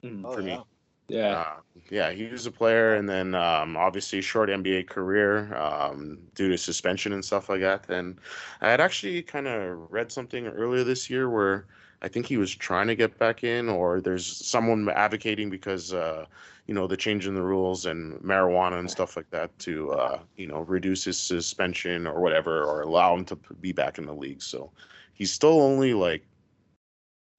Mm, 0.03 0.25
Oh, 0.25 0.33
for 0.33 0.41
me. 0.41 0.59
Yeah. 1.07 1.29
Yeah. 1.29 1.39
Uh, 1.39 1.55
yeah, 1.91 2.11
he 2.11 2.25
was 2.25 2.45
a 2.45 2.51
player, 2.51 2.95
and 2.95 3.07
then 3.07 3.35
um, 3.35 3.77
obviously 3.77 4.21
short 4.21 4.49
NBA 4.49 4.87
career 4.87 5.55
um, 5.55 6.17
due 6.33 6.49
to 6.49 6.57
suspension 6.57 7.13
and 7.13 7.23
stuff 7.23 7.49
like 7.49 7.61
that. 7.61 7.89
And 7.89 8.17
I 8.61 8.69
had 8.69 8.81
actually 8.81 9.21
kind 9.21 9.47
of 9.47 9.91
read 9.91 10.11
something 10.11 10.47
earlier 10.47 10.83
this 10.83 11.09
year 11.09 11.29
where 11.29 11.67
I 12.01 12.07
think 12.07 12.25
he 12.25 12.37
was 12.37 12.53
trying 12.53 12.87
to 12.87 12.95
get 12.95 13.17
back 13.19 13.43
in, 13.43 13.69
or 13.69 14.01
there's 14.01 14.25
someone 14.25 14.89
advocating 14.89 15.49
because 15.49 15.93
uh, 15.93 16.25
you 16.65 16.73
know 16.73 16.87
the 16.87 16.97
change 16.97 17.27
in 17.27 17.35
the 17.35 17.43
rules 17.43 17.85
and 17.85 18.19
marijuana 18.21 18.79
and 18.79 18.89
stuff 18.89 19.15
like 19.15 19.29
that 19.29 19.57
to 19.59 19.91
uh, 19.91 20.19
you 20.37 20.47
know 20.47 20.61
reduce 20.61 21.03
his 21.03 21.19
suspension 21.19 22.07
or 22.07 22.19
whatever, 22.19 22.63
or 22.63 22.81
allow 22.81 23.13
him 23.13 23.25
to 23.25 23.35
be 23.61 23.71
back 23.71 23.99
in 23.99 24.07
the 24.07 24.13
league. 24.13 24.41
So 24.41 24.71
he's 25.13 25.31
still 25.31 25.61
only 25.61 25.93
like 25.93 26.25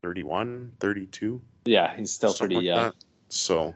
31, 0.02 0.72
32 0.78 1.40
yeah. 1.66 1.94
He's 1.97 2.12
still 2.12 2.32
pretty 2.32 2.56
like 2.56 2.64
young. 2.64 2.82
that. 2.84 2.94
So, 3.28 3.74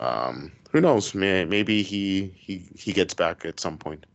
um, 0.00 0.52
who 0.70 0.80
knows? 0.80 1.14
May, 1.14 1.44
maybe 1.44 1.82
he 1.82 2.32
he 2.36 2.62
he 2.76 2.92
gets 2.92 3.14
back 3.14 3.44
at 3.44 3.60
some 3.60 3.76
point. 3.78 4.06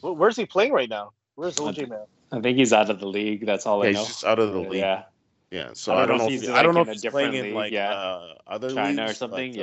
Wh- 0.00 0.16
Where's 0.18 0.36
he 0.36 0.46
playing 0.46 0.72
right 0.72 0.88
now? 0.88 1.12
Where's 1.36 1.58
I 1.58 1.64
OJ 1.64 1.76
think- 1.76 1.88
man? 1.90 2.04
I 2.32 2.40
think 2.40 2.58
he's 2.58 2.72
out 2.72 2.90
of 2.90 2.98
the 2.98 3.06
league. 3.06 3.46
That's 3.46 3.64
all 3.66 3.78
Yeah, 3.78 3.84
I 3.84 3.88
he's 3.88 3.96
know. 3.96 4.04
just 4.06 4.24
out 4.24 4.38
of 4.40 4.52
the 4.52 4.58
league. 4.58 4.80
Yeah. 4.80 5.04
Yeah. 5.52 5.70
So 5.74 5.92
I 5.94 6.02
I 6.02 6.06
don't 6.06 6.08
don't 6.08 6.18
know 6.18 6.24
know. 6.24 6.28
if 6.30 6.34
If 6.34 6.40
he's, 6.40 6.50
I 6.50 6.62
don't 6.64 6.74
like, 6.74 6.86
know 6.86 6.92
if 6.92 7.00
he's 7.00 7.10
playing 7.10 7.30
different 7.32 7.48
in 7.50 7.54
like 7.54 7.72
yeah. 7.72 7.92
uh, 7.92 8.34
other 8.48 8.68
leagues. 8.68 8.76
China 8.80 9.04
or 9.04 9.12
something. 9.14 9.52
but, 9.54 9.60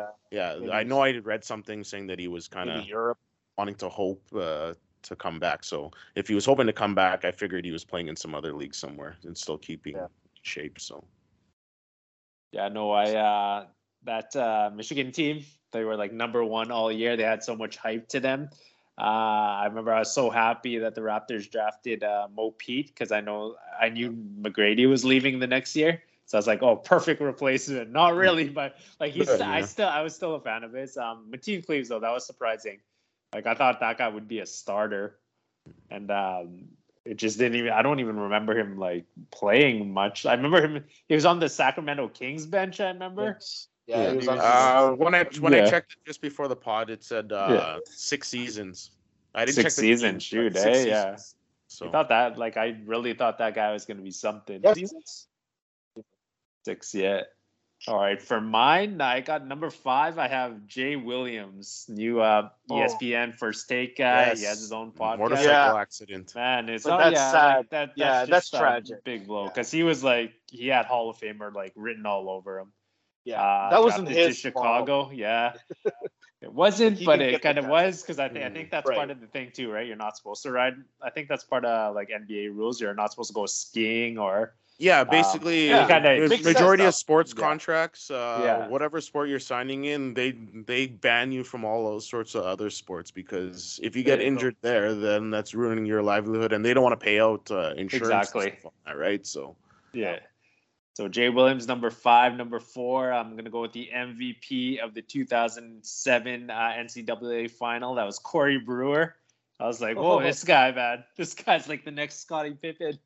uh, 0.00 0.06
yeah. 0.30 0.56
yeah. 0.60 0.70
I 0.72 0.84
know 0.84 1.00
I 1.00 1.16
read 1.18 1.42
something 1.42 1.82
saying 1.82 2.06
that 2.08 2.20
he 2.20 2.28
was 2.28 2.46
kind 2.46 2.70
of 2.70 2.86
Europe. 2.86 3.18
wanting 3.58 3.74
to 3.76 3.88
hope 3.88 4.22
uh, 4.36 4.74
to 5.02 5.16
come 5.16 5.40
back. 5.40 5.64
So 5.64 5.90
if 6.14 6.28
he 6.28 6.34
was 6.36 6.44
hoping 6.44 6.66
to 6.66 6.72
come 6.72 6.94
back, 6.94 7.24
I 7.24 7.32
figured 7.32 7.64
he 7.64 7.72
was 7.72 7.84
playing 7.84 8.06
in 8.06 8.14
some 8.14 8.34
other 8.36 8.52
league 8.52 8.74
somewhere 8.74 9.16
and 9.24 9.36
still 9.36 9.58
keeping 9.58 9.94
Yeah. 9.96 10.06
shape. 10.42 10.78
So 10.78 11.02
Yeah, 12.52 12.68
no, 12.68 12.90
I 12.92 13.14
uh 13.14 13.66
that 14.04 14.36
uh 14.36 14.70
Michigan 14.74 15.10
team, 15.10 15.44
they 15.72 15.84
were 15.84 15.96
like 15.96 16.12
number 16.12 16.44
one 16.44 16.70
all 16.70 16.92
year. 16.92 17.16
They 17.16 17.22
had 17.22 17.42
so 17.42 17.56
much 17.56 17.76
hype 17.76 18.08
to 18.08 18.20
them. 18.20 18.50
Uh 18.98 19.62
I 19.62 19.66
remember 19.66 19.92
I 19.92 20.00
was 20.00 20.12
so 20.12 20.28
happy 20.30 20.78
that 20.78 20.94
the 20.94 21.00
Raptors 21.00 21.50
drafted 21.50 22.04
uh 22.04 22.28
Mo 22.34 22.50
Pete 22.52 22.88
because 22.88 23.10
I 23.10 23.20
know 23.20 23.56
I 23.80 23.88
knew 23.88 24.12
McGrady 24.12 24.88
was 24.88 25.04
leaving 25.04 25.38
the 25.38 25.46
next 25.46 25.74
year. 25.74 26.02
So 26.26 26.36
I 26.36 26.38
was 26.38 26.46
like, 26.46 26.62
oh, 26.62 26.76
perfect 26.76 27.20
replacement. 27.20 27.90
Not 27.90 28.14
really, 28.14 28.48
but 28.48 28.76
like 29.00 29.12
he's 29.12 29.28
Yeah, 29.28 29.50
I 29.50 29.62
still 29.62 29.88
I 29.88 30.02
was 30.02 30.14
still 30.14 30.34
a 30.34 30.40
fan 30.40 30.62
of 30.62 30.74
his. 30.74 30.96
Um 30.98 31.26
Mateen 31.30 31.64
Cleaves 31.64 31.88
though, 31.88 32.00
that 32.00 32.12
was 32.12 32.26
surprising. 32.26 32.80
Like 33.34 33.46
I 33.46 33.54
thought 33.54 33.80
that 33.80 33.96
guy 33.96 34.08
would 34.08 34.28
be 34.28 34.40
a 34.40 34.46
starter. 34.46 35.16
And 35.90 36.10
um 36.10 36.68
it 37.04 37.16
just 37.16 37.38
didn't 37.38 37.58
even 37.58 37.72
I 37.72 37.82
don't 37.82 38.00
even 38.00 38.18
remember 38.18 38.56
him 38.58 38.78
like 38.78 39.04
playing 39.30 39.92
much. 39.92 40.26
I 40.26 40.34
remember 40.34 40.62
him 40.62 40.84
he 41.08 41.14
was 41.14 41.24
on 41.24 41.40
the 41.40 41.48
Sacramento 41.48 42.08
Kings 42.08 42.46
bench, 42.46 42.80
I 42.80 42.88
remember. 42.88 43.38
Yeah, 43.86 44.10
he 44.10 44.16
was 44.16 44.28
on 44.28 44.38
uh, 44.38 44.92
when 44.92 45.14
I 45.14 45.24
when 45.40 45.52
Yeah. 45.52 45.64
I 45.66 45.70
checked 45.70 45.92
it 45.92 46.06
just 46.06 46.20
before 46.20 46.48
the 46.48 46.56
pod, 46.56 46.90
it 46.90 47.02
said 47.02 47.32
uh, 47.32 47.80
six 47.84 48.28
seasons. 48.28 48.92
I 49.34 49.44
didn't 49.44 49.56
Six 49.56 49.74
check 49.74 49.76
the 49.76 49.80
seasons, 49.88 50.28
teams, 50.28 50.52
but 50.54 50.60
shoot, 50.60 50.62
six 50.62 50.78
eh? 50.78 50.88
Yeah. 50.88 51.16
So 51.68 51.88
I 51.88 51.90
thought 51.90 52.08
that 52.10 52.38
like 52.38 52.56
I 52.56 52.76
really 52.86 53.14
thought 53.14 53.38
that 53.38 53.54
guy 53.54 53.72
was 53.72 53.84
gonna 53.84 54.02
be 54.02 54.10
something. 54.10 54.60
yeah, 54.62 54.74
seasons. 54.74 55.26
Six, 56.64 56.94
yeah. 56.94 57.22
All 57.88 57.96
right, 57.96 58.22
for 58.22 58.40
mine, 58.40 59.00
I 59.00 59.20
got 59.20 59.44
number 59.44 59.68
five. 59.68 60.16
I 60.16 60.28
have 60.28 60.66
Jay 60.68 60.94
Williams, 60.94 61.86
new 61.88 62.20
uh, 62.20 62.48
Oh. 62.70 62.76
ESPN 62.76 63.34
first 63.36 63.68
take 63.68 63.98
guy. 63.98 64.34
He 64.36 64.42
has 64.44 64.60
his 64.60 64.72
own 64.72 64.92
podcast. 64.92 65.18
motorcycle 65.18 65.48
Yeah. 65.48 65.80
accident. 65.80 66.34
Man, 66.36 66.68
it's 66.68 66.84
But 66.84 66.90
not, 66.90 66.98
that's 67.00 67.14
yeah, 67.14 67.30
sad. 67.30 67.56
Like 67.58 67.70
that, 67.70 67.92
Yeah, 67.96 68.24
that's 68.24 68.30
that's 68.30 68.50
just 68.50 68.54
a 68.54 68.58
tragic. 68.58 69.04
Big 69.04 69.26
blow 69.26 69.48
because 69.48 69.70
he 69.72 69.82
was 69.82 70.04
like 70.04 70.32
he 70.50 70.68
had 70.68 70.86
Hall 70.86 71.10
of 71.10 71.18
Famer 71.18 71.52
like 71.52 71.72
written 71.74 72.06
all 72.06 72.30
over 72.30 72.60
him. 72.60 72.72
Yeah, 73.24 73.42
Uh, 73.42 73.70
that 73.70 73.82
wasn't 73.82 74.08
his 74.08 74.36
to 74.36 74.52
fault. 74.52 74.86
Chicago. 74.86 75.10
Yeah, 75.12 75.54
it 76.40 76.52
wasn't, 76.52 76.98
He 76.98 77.04
but 77.04 77.20
it 77.20 77.42
kind 77.42 77.58
of 77.58 77.66
was 77.66 78.00
because 78.02 78.20
I 78.20 78.28
think 78.28 78.44
I 78.44 78.48
Mm, 78.48 78.54
think 78.54 78.70
that's 78.70 78.88
right. 78.88 78.96
part 78.96 79.10
of 79.10 79.20
the 79.20 79.26
thing 79.26 79.50
too, 79.52 79.70
right? 79.72 79.86
You're 79.86 79.96
not 79.96 80.16
supposed 80.16 80.42
to 80.44 80.52
ride. 80.52 80.74
I 81.02 81.10
think 81.10 81.28
that's 81.28 81.44
part 81.44 81.64
of 81.64 81.94
like 81.96 82.10
NBA 82.10 82.54
rules. 82.54 82.80
You're 82.80 82.94
not 82.94 83.10
supposed 83.10 83.30
to 83.30 83.34
go 83.34 83.46
skiing 83.46 84.18
or 84.18 84.54
Yeah, 84.82 85.04
basically, 85.04 85.68
yeah, 85.68 85.80
uh, 85.80 85.86
kinda- 85.86 86.20
ma- 86.22 86.26
sense, 86.28 86.44
majority 86.44 86.84
of 86.84 86.94
sports 86.94 87.32
Yeah. 87.36 87.40
contracts, 87.44 88.10
uh, 88.10 88.40
Yeah. 88.44 88.68
whatever 88.68 89.00
sport 89.00 89.28
you're 89.28 89.38
signing 89.38 89.84
in, 89.84 90.12
they 90.14 90.32
they 90.66 90.86
ban 90.88 91.30
you 91.30 91.44
from 91.44 91.64
all 91.64 91.84
those 91.84 92.08
sorts 92.08 92.34
of 92.34 92.42
other 92.44 92.68
sports 92.68 93.10
because 93.12 93.78
if 93.82 93.94
you 93.94 94.02
get 94.02 94.16
There 94.16 94.24
you 94.26 94.30
go. 94.30 94.34
injured 94.34 94.56
there, 94.60 94.94
then 94.94 95.30
that's 95.30 95.54
ruining 95.54 95.86
your 95.86 96.02
livelihood, 96.02 96.52
and 96.52 96.64
they 96.64 96.74
don't 96.74 96.82
want 96.82 96.98
to 96.98 97.04
pay 97.04 97.20
out 97.20 97.48
uh, 97.50 97.74
insurance. 97.76 97.92
and 98.10 98.18
Exactly. 98.18 98.58
that, 98.86 98.96
right? 98.98 99.24
So 99.26 99.56
Yeah. 99.92 100.18
So 100.94 101.08
Jay 101.08 101.28
Williams, 101.30 101.66
number 101.68 101.90
five, 101.90 102.34
number 102.34 102.58
four. 102.60 103.12
I'm 103.12 103.36
gonna 103.36 103.50
go 103.50 103.62
with 103.62 103.72
the 103.72 103.88
MVP 103.92 104.78
of 104.78 104.94
the 104.94 105.00
2007 105.02 106.50
uh, 106.50 106.54
NCAA 106.76 107.48
final. 107.50 107.94
That 107.94 108.04
was 108.04 108.18
Corey 108.18 108.58
Brewer. 108.58 109.14
I 109.60 109.66
was 109.66 109.80
like, 109.80 109.96
whoa, 109.96 110.18
Oh. 110.18 110.22
this 110.22 110.42
guy, 110.44 110.72
man, 110.72 111.04
this 111.16 111.34
guy's 111.34 111.68
like 111.68 111.84
the 111.84 111.90
next 111.92 112.20
Scottie 112.20 112.54
Pippen. 112.60 112.98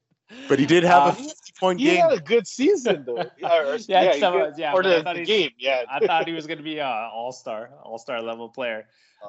But 0.48 0.58
he 0.58 0.66
did 0.66 0.82
have 0.84 1.02
Uh, 1.04 1.10
a 1.10 1.12
50 1.14 1.52
point 1.58 1.78
He 1.80 1.86
game. 1.86 1.94
He 1.94 2.00
had 2.00 2.12
a 2.12 2.20
good 2.20 2.46
season 2.46 3.04
though. 3.06 3.16
Yeah, 3.38 3.76
Yeah, 3.86 4.02
yeah, 4.02 4.12
he 4.14 4.20
some- 4.20 4.32
did- 4.38 4.58
yeah, 4.58 4.72
or 4.72 4.84
I 4.84 4.88
the, 4.88 5.02
thought 5.04 5.16
the 5.16 5.24
game. 5.24 5.50
Yeah, 5.58 5.84
I 5.90 6.04
thought 6.06 6.26
he 6.26 6.32
was 6.34 6.46
gonna 6.46 6.62
be 6.62 6.78
a 6.78 6.86
all 6.86 7.32
star, 7.32 7.70
all 7.82 7.98
star 7.98 8.20
level 8.22 8.48
player. 8.48 8.86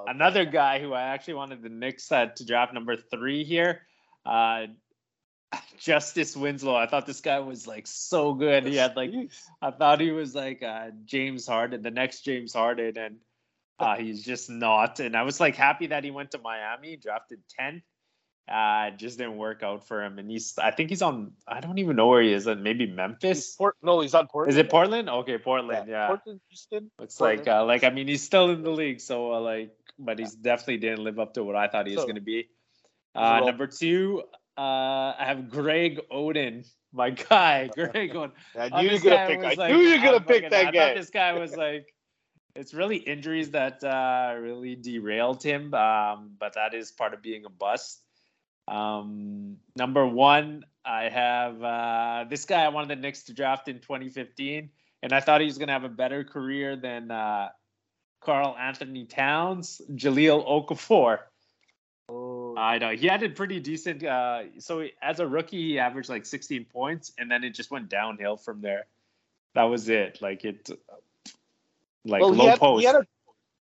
Another 0.07 0.45
guy 0.45 0.79
who 0.79 0.93
I 0.93 1.01
actually 1.03 1.35
wanted 1.35 1.63
the 1.63 1.69
Knicks 1.69 2.11
uh, 2.11 2.27
to 2.27 2.45
draft 2.45 2.71
number 2.73 2.95
three 2.95 3.43
here, 3.43 3.81
uh, 4.25 4.67
Justice 5.79 6.35
Winslow. 6.35 6.75
I 6.75 6.85
thought 6.87 7.05
this 7.07 7.21
guy 7.21 7.39
was 7.39 7.65
like 7.67 7.87
so 7.87 8.33
good. 8.33 8.65
He 8.67 8.75
had 8.75 8.95
like 8.95 9.11
I 9.61 9.71
thought 9.71 9.99
he 9.99 10.11
was 10.11 10.35
like 10.35 10.61
uh, 10.61 10.89
James 11.05 11.47
Harden, 11.47 11.81
the 11.81 11.89
next 11.91 12.21
James 12.21 12.53
Harden, 12.53 12.97
and 12.97 13.15
uh, 13.79 13.95
he's 13.95 14.23
just 14.23 14.49
not. 14.49 14.99
And 14.99 15.15
I 15.15 15.23
was 15.23 15.39
like 15.39 15.55
happy 15.55 15.87
that 15.87 16.03
he 16.03 16.11
went 16.11 16.31
to 16.31 16.37
Miami, 16.39 16.97
drafted 16.97 17.39
ten. 17.49 17.81
Uh, 18.47 18.91
it 18.93 18.97
just 18.97 19.17
didn't 19.17 19.35
work 19.37 19.61
out 19.61 19.85
for 19.85 20.01
him, 20.01 20.19
and 20.19 20.31
he's. 20.31 20.57
I 20.57 20.71
think 20.71 20.89
he's 20.89 21.01
on. 21.01 21.33
I 21.47 21.59
don't 21.59 21.79
even 21.79 21.97
know 21.97 22.07
where 22.07 22.21
he 22.21 22.31
is. 22.31 22.47
uh, 22.47 22.55
Maybe 22.55 22.85
He's 22.85 22.95
Memphis. 22.95 23.55
Port, 23.57 23.75
no, 23.83 23.99
he's 23.99 24.13
on 24.13 24.27
Portland. 24.27 24.51
Is 24.51 24.57
it 24.57 24.69
Portland? 24.69 25.09
Okay, 25.09 25.37
Portland. 25.37 25.87
Yeah, 25.89 26.07
Portland, 26.07 26.39
Houston. 26.47 26.89
looks 26.97 27.17
Portland. 27.17 27.39
like 27.45 27.47
uh, 27.53 27.65
like 27.65 27.83
I 27.83 27.89
mean 27.89 28.07
he's 28.07 28.23
still 28.23 28.49
in 28.51 28.63
the 28.63 28.71
league, 28.71 29.01
so 29.01 29.33
uh, 29.33 29.41
like, 29.41 29.75
but 29.99 30.17
he's 30.17 30.33
definitely 30.33 30.77
didn't 30.77 31.03
live 31.03 31.19
up 31.19 31.33
to 31.33 31.43
what 31.43 31.57
I 31.57 31.67
thought 31.67 31.87
he 31.87 31.93
was 31.93 32.03
So, 32.03 32.05
going 32.07 32.15
to 32.15 32.21
be. 32.21 32.47
Uh, 33.15 33.41
number 33.41 33.67
two, 33.67 34.23
uh, 34.57 34.61
I 34.61 35.25
have 35.25 35.49
Greg 35.49 35.99
Oden, 36.09 36.65
my 36.93 37.09
guy. 37.09 37.67
Greg 37.75 38.13
Oden. 38.13 38.31
I 38.57 38.81
knew 38.81 38.87
you 38.89 38.93
were 39.03 39.09
gonna 39.09 39.27
pick. 39.27 39.39
I 39.43 39.53
like- 39.55 39.71
knew 39.73 39.79
you 39.79 39.97
were 39.97 40.05
gonna 40.05 40.19
pick 40.21 40.43
fucking- 40.43 40.49
that 40.51 40.67
I 40.67 40.71
guy. 40.71 40.93
this 40.93 41.09
guy 41.09 41.33
was 41.33 41.53
like 41.57 41.93
it's 42.55 42.73
really 42.73 42.95
injuries 42.97 43.51
that 43.51 43.83
uh, 43.83 44.35
really 44.39 44.75
derailed 44.75 45.43
him. 45.43 45.73
Um, 45.73 46.31
but 46.39 46.53
that 46.53 46.73
is 46.73 46.91
part 46.93 47.13
of 47.13 47.21
being 47.21 47.43
a 47.45 47.49
bust. 47.49 48.03
Um, 48.67 49.57
number 49.75 50.05
one, 50.05 50.65
I 50.85 51.09
have 51.09 51.63
uh, 51.63 52.25
this 52.29 52.45
guy. 52.45 52.63
I 52.63 52.69
wanted 52.69 52.89
the 52.89 52.95
Knicks 52.95 53.23
to 53.23 53.33
draft 53.33 53.67
in 53.67 53.79
2015, 53.79 54.69
and 55.03 55.13
I 55.13 55.19
thought 55.19 55.41
he 55.41 55.47
was 55.47 55.57
going 55.57 55.67
to 55.67 55.73
have 55.73 55.83
a 55.83 55.89
better 55.89 56.23
career 56.23 56.75
than 56.75 57.11
uh, 57.11 57.49
Karl-Anthony 58.21 59.05
Towns, 59.05 59.81
Jahlil 59.93 60.45
Okafor. 60.47 61.19
Oh, 62.09 62.55
I 62.57 62.77
know 62.77 62.91
he 62.91 63.07
had 63.07 63.21
a 63.23 63.29
pretty 63.29 63.59
decent. 63.59 64.03
Uh, 64.03 64.43
so 64.59 64.87
as 65.01 65.19
a 65.19 65.27
rookie, 65.27 65.61
he 65.61 65.79
averaged 65.79 66.09
like 66.09 66.25
16 66.25 66.65
points, 66.65 67.11
and 67.17 67.29
then 67.29 67.43
it 67.43 67.51
just 67.51 67.69
went 67.69 67.89
downhill 67.89 68.37
from 68.37 68.61
there. 68.61 68.85
That 69.55 69.63
was 69.63 69.89
it. 69.89 70.21
Like 70.21 70.45
it, 70.45 70.69
like 72.05 72.21
well, 72.21 72.31
he 72.31 72.39
low 72.39 72.47
had, 72.47 72.59
post. 72.59 72.81
he 72.81 72.85
had 72.85 72.95
a 72.95 73.05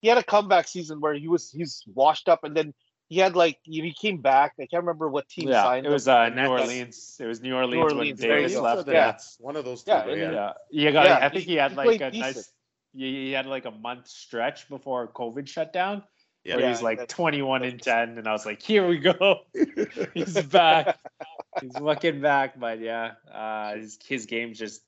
he 0.01 0.09
had 0.09 0.19
a 0.19 0.23
comeback 0.23 0.69
season 0.69 1.01
where 1.01 1.15
he 1.15 1.27
was 1.27 1.51
he's 1.51 1.83
washed 1.93 2.29
up, 2.29 2.45
and 2.45 2.57
then 2.57 2.73
he 3.09 3.19
had 3.19 3.37
like 3.37 3.59
he 3.63 3.93
came 3.93 4.21
back. 4.21 4.55
I 4.59 4.67
can't 4.67 4.83
remember 4.83 5.09
what 5.09 5.29
team 5.29 5.49
yeah, 5.49 5.63
signed 5.63 5.87
it 5.87 5.91
was 5.91 6.09
him. 6.09 6.15
uh, 6.15 6.29
New 6.31 6.47
Orleans. 6.47 7.17
It 7.21 7.27
was 7.27 7.41
New 7.41 7.55
Orleans, 7.55 7.83
Orleans, 7.93 8.21
when 8.21 8.29
there 8.29 8.39
Davis 8.39 8.57
left. 8.57 8.89
Yeah. 8.89 8.93
Yeah, 8.95 9.19
One 9.39 9.57
of 9.57 9.65
those 9.65 9.85
two. 9.85 9.91
Yeah, 9.93 10.05
but 10.05 10.19
yeah. 10.19 10.53
yeah. 10.71 10.91
Got. 10.91 11.07
Yeah, 11.07 11.19
I 11.23 11.29
think 11.29 11.45
he- 11.45 11.53
he 11.53 11.57
had 11.57 11.71
he 11.73 11.77
like 11.77 12.01
a 12.01 12.11
decent. 12.11 12.37
nice. 12.37 12.51
He 12.95 13.27
he 13.27 13.33
had 13.33 13.47
like 13.47 13.65
a 13.67 13.71
month 13.71 14.09
stretch 14.09 14.69
before 14.69 15.07
COVID 15.09 15.47
shut 15.47 15.73
down. 15.73 16.03
Yeah. 16.45 16.55
Where 16.57 16.61
he 16.61 16.67
Yeah, 16.67 16.71
was 16.73 16.83
like 16.83 17.09
21 17.09 17.65
and 17.65 17.83
10, 17.83 18.19
and 18.19 18.29
I 18.29 18.33
was 18.33 18.47
like, 18.47 18.63
here 18.63 18.87
we 18.87 18.99
go. 18.99 19.41
He's 20.15 20.41
back. 20.45 20.97
He's 21.61 21.77
looking 21.79 22.21
back, 22.21 22.59
but 22.59 22.79
yeah, 22.81 23.13
uh, 23.33 23.75
his 23.75 23.99
his 24.07 24.27
game's 24.27 24.59
just 24.59 24.83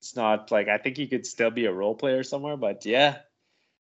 it's 0.00 0.14
not 0.16 0.50
like 0.50 0.68
I 0.68 0.78
think 0.78 0.96
he 0.96 1.06
could 1.06 1.26
still 1.26 1.50
be 1.50 1.64
a 1.66 1.72
role 1.72 1.94
player 1.94 2.22
somewhere, 2.22 2.56
but 2.56 2.84
yeah, 2.86 3.18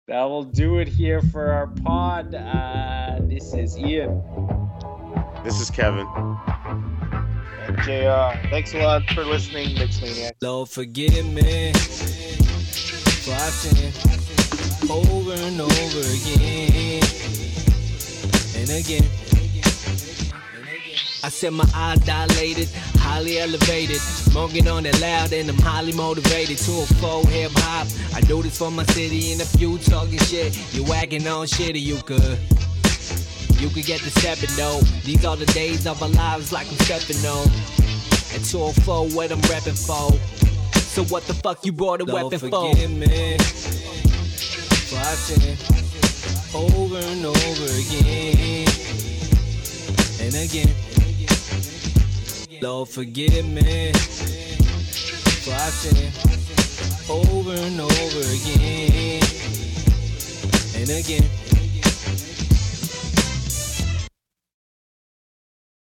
that 0.06 0.22
will 0.22 0.44
do 0.44 0.78
it 0.78 0.86
here 0.86 1.20
for 1.20 1.50
our 1.50 1.66
pod. 1.66 2.32
Uh, 2.32 3.18
this 3.22 3.52
is 3.54 3.76
Ian. 3.76 4.22
This 5.42 5.60
is 5.60 5.68
Kevin. 5.70 6.06
And 7.62 7.76
JR, 7.78 8.48
thanks 8.48 8.72
a 8.74 8.82
lot 8.82 9.02
for 9.10 9.24
listening, 9.24 9.74
Knicks 9.74 10.00
Maniacs. 10.00 10.40
Lord, 10.40 10.68
forgive 10.68 11.26
me 11.26 11.72
for 11.72 13.32
I 13.32 13.50
sin 13.50 13.92
over 14.88 15.32
and 15.32 15.60
over 15.60 16.00
again 16.00 17.02
and 18.54 18.70
again. 18.70 19.25
I 21.26 21.28
said 21.28 21.54
my 21.54 21.68
eyes 21.74 21.98
dilated, 22.06 22.68
highly 22.98 23.40
elevated, 23.40 23.96
smoking 23.96 24.68
on 24.68 24.86
it 24.86 25.00
loud, 25.00 25.32
and 25.32 25.50
I'm 25.50 25.58
highly 25.58 25.90
motivated 25.90 26.56
to 26.58 26.70
a 26.70 26.86
full 27.02 27.26
hip 27.26 27.50
hop. 27.56 27.88
I 28.14 28.20
do 28.20 28.44
this 28.44 28.56
for 28.56 28.70
my 28.70 28.84
city, 28.84 29.32
and 29.32 29.40
if 29.40 29.60
you 29.60 29.76
talking 29.78 30.20
shit, 30.20 30.56
you 30.72 30.84
whacking 30.84 31.26
on 31.26 31.48
shit, 31.48 31.74
or 31.74 31.78
you 31.78 31.96
could. 31.96 32.38
You 33.58 33.68
could 33.70 33.86
get 33.86 34.02
the 34.02 34.10
stepping 34.20 34.54
though. 34.54 34.78
These 35.02 35.24
are 35.24 35.36
the 35.36 35.46
days 35.46 35.84
of 35.88 36.00
our 36.00 36.10
lives 36.10 36.52
like 36.52 36.68
I'm 36.68 36.78
stepping 36.86 37.18
on. 37.26 37.48
And 38.32 38.44
204 38.44 39.08
what 39.08 39.32
I'm 39.32 39.40
repping 39.50 39.74
for. 39.84 40.12
So 40.78 41.02
what 41.12 41.26
the 41.26 41.34
fuck 41.34 41.66
you 41.66 41.72
brought 41.72 42.02
a 42.02 42.04
Lord, 42.04 42.30
weapon 42.30 42.50
for? 42.50 42.72
me 42.72 43.36
for 44.86 44.96
I 44.96 45.14
sin 45.18 45.58
over 46.54 46.98
and 46.98 47.26
over 47.26 47.66
again 47.82 48.68
and 50.20 50.34
again. 50.36 50.85
Lord, 52.62 52.88
forgive 52.88 53.44
me 53.46 53.92
for 53.92 55.52
I 55.52 55.70
sin 55.70 56.12
over 57.10 57.52
and 57.52 57.80
over 57.80 58.20
again 58.20 59.22
and 60.74 60.90
again. 60.90 61.45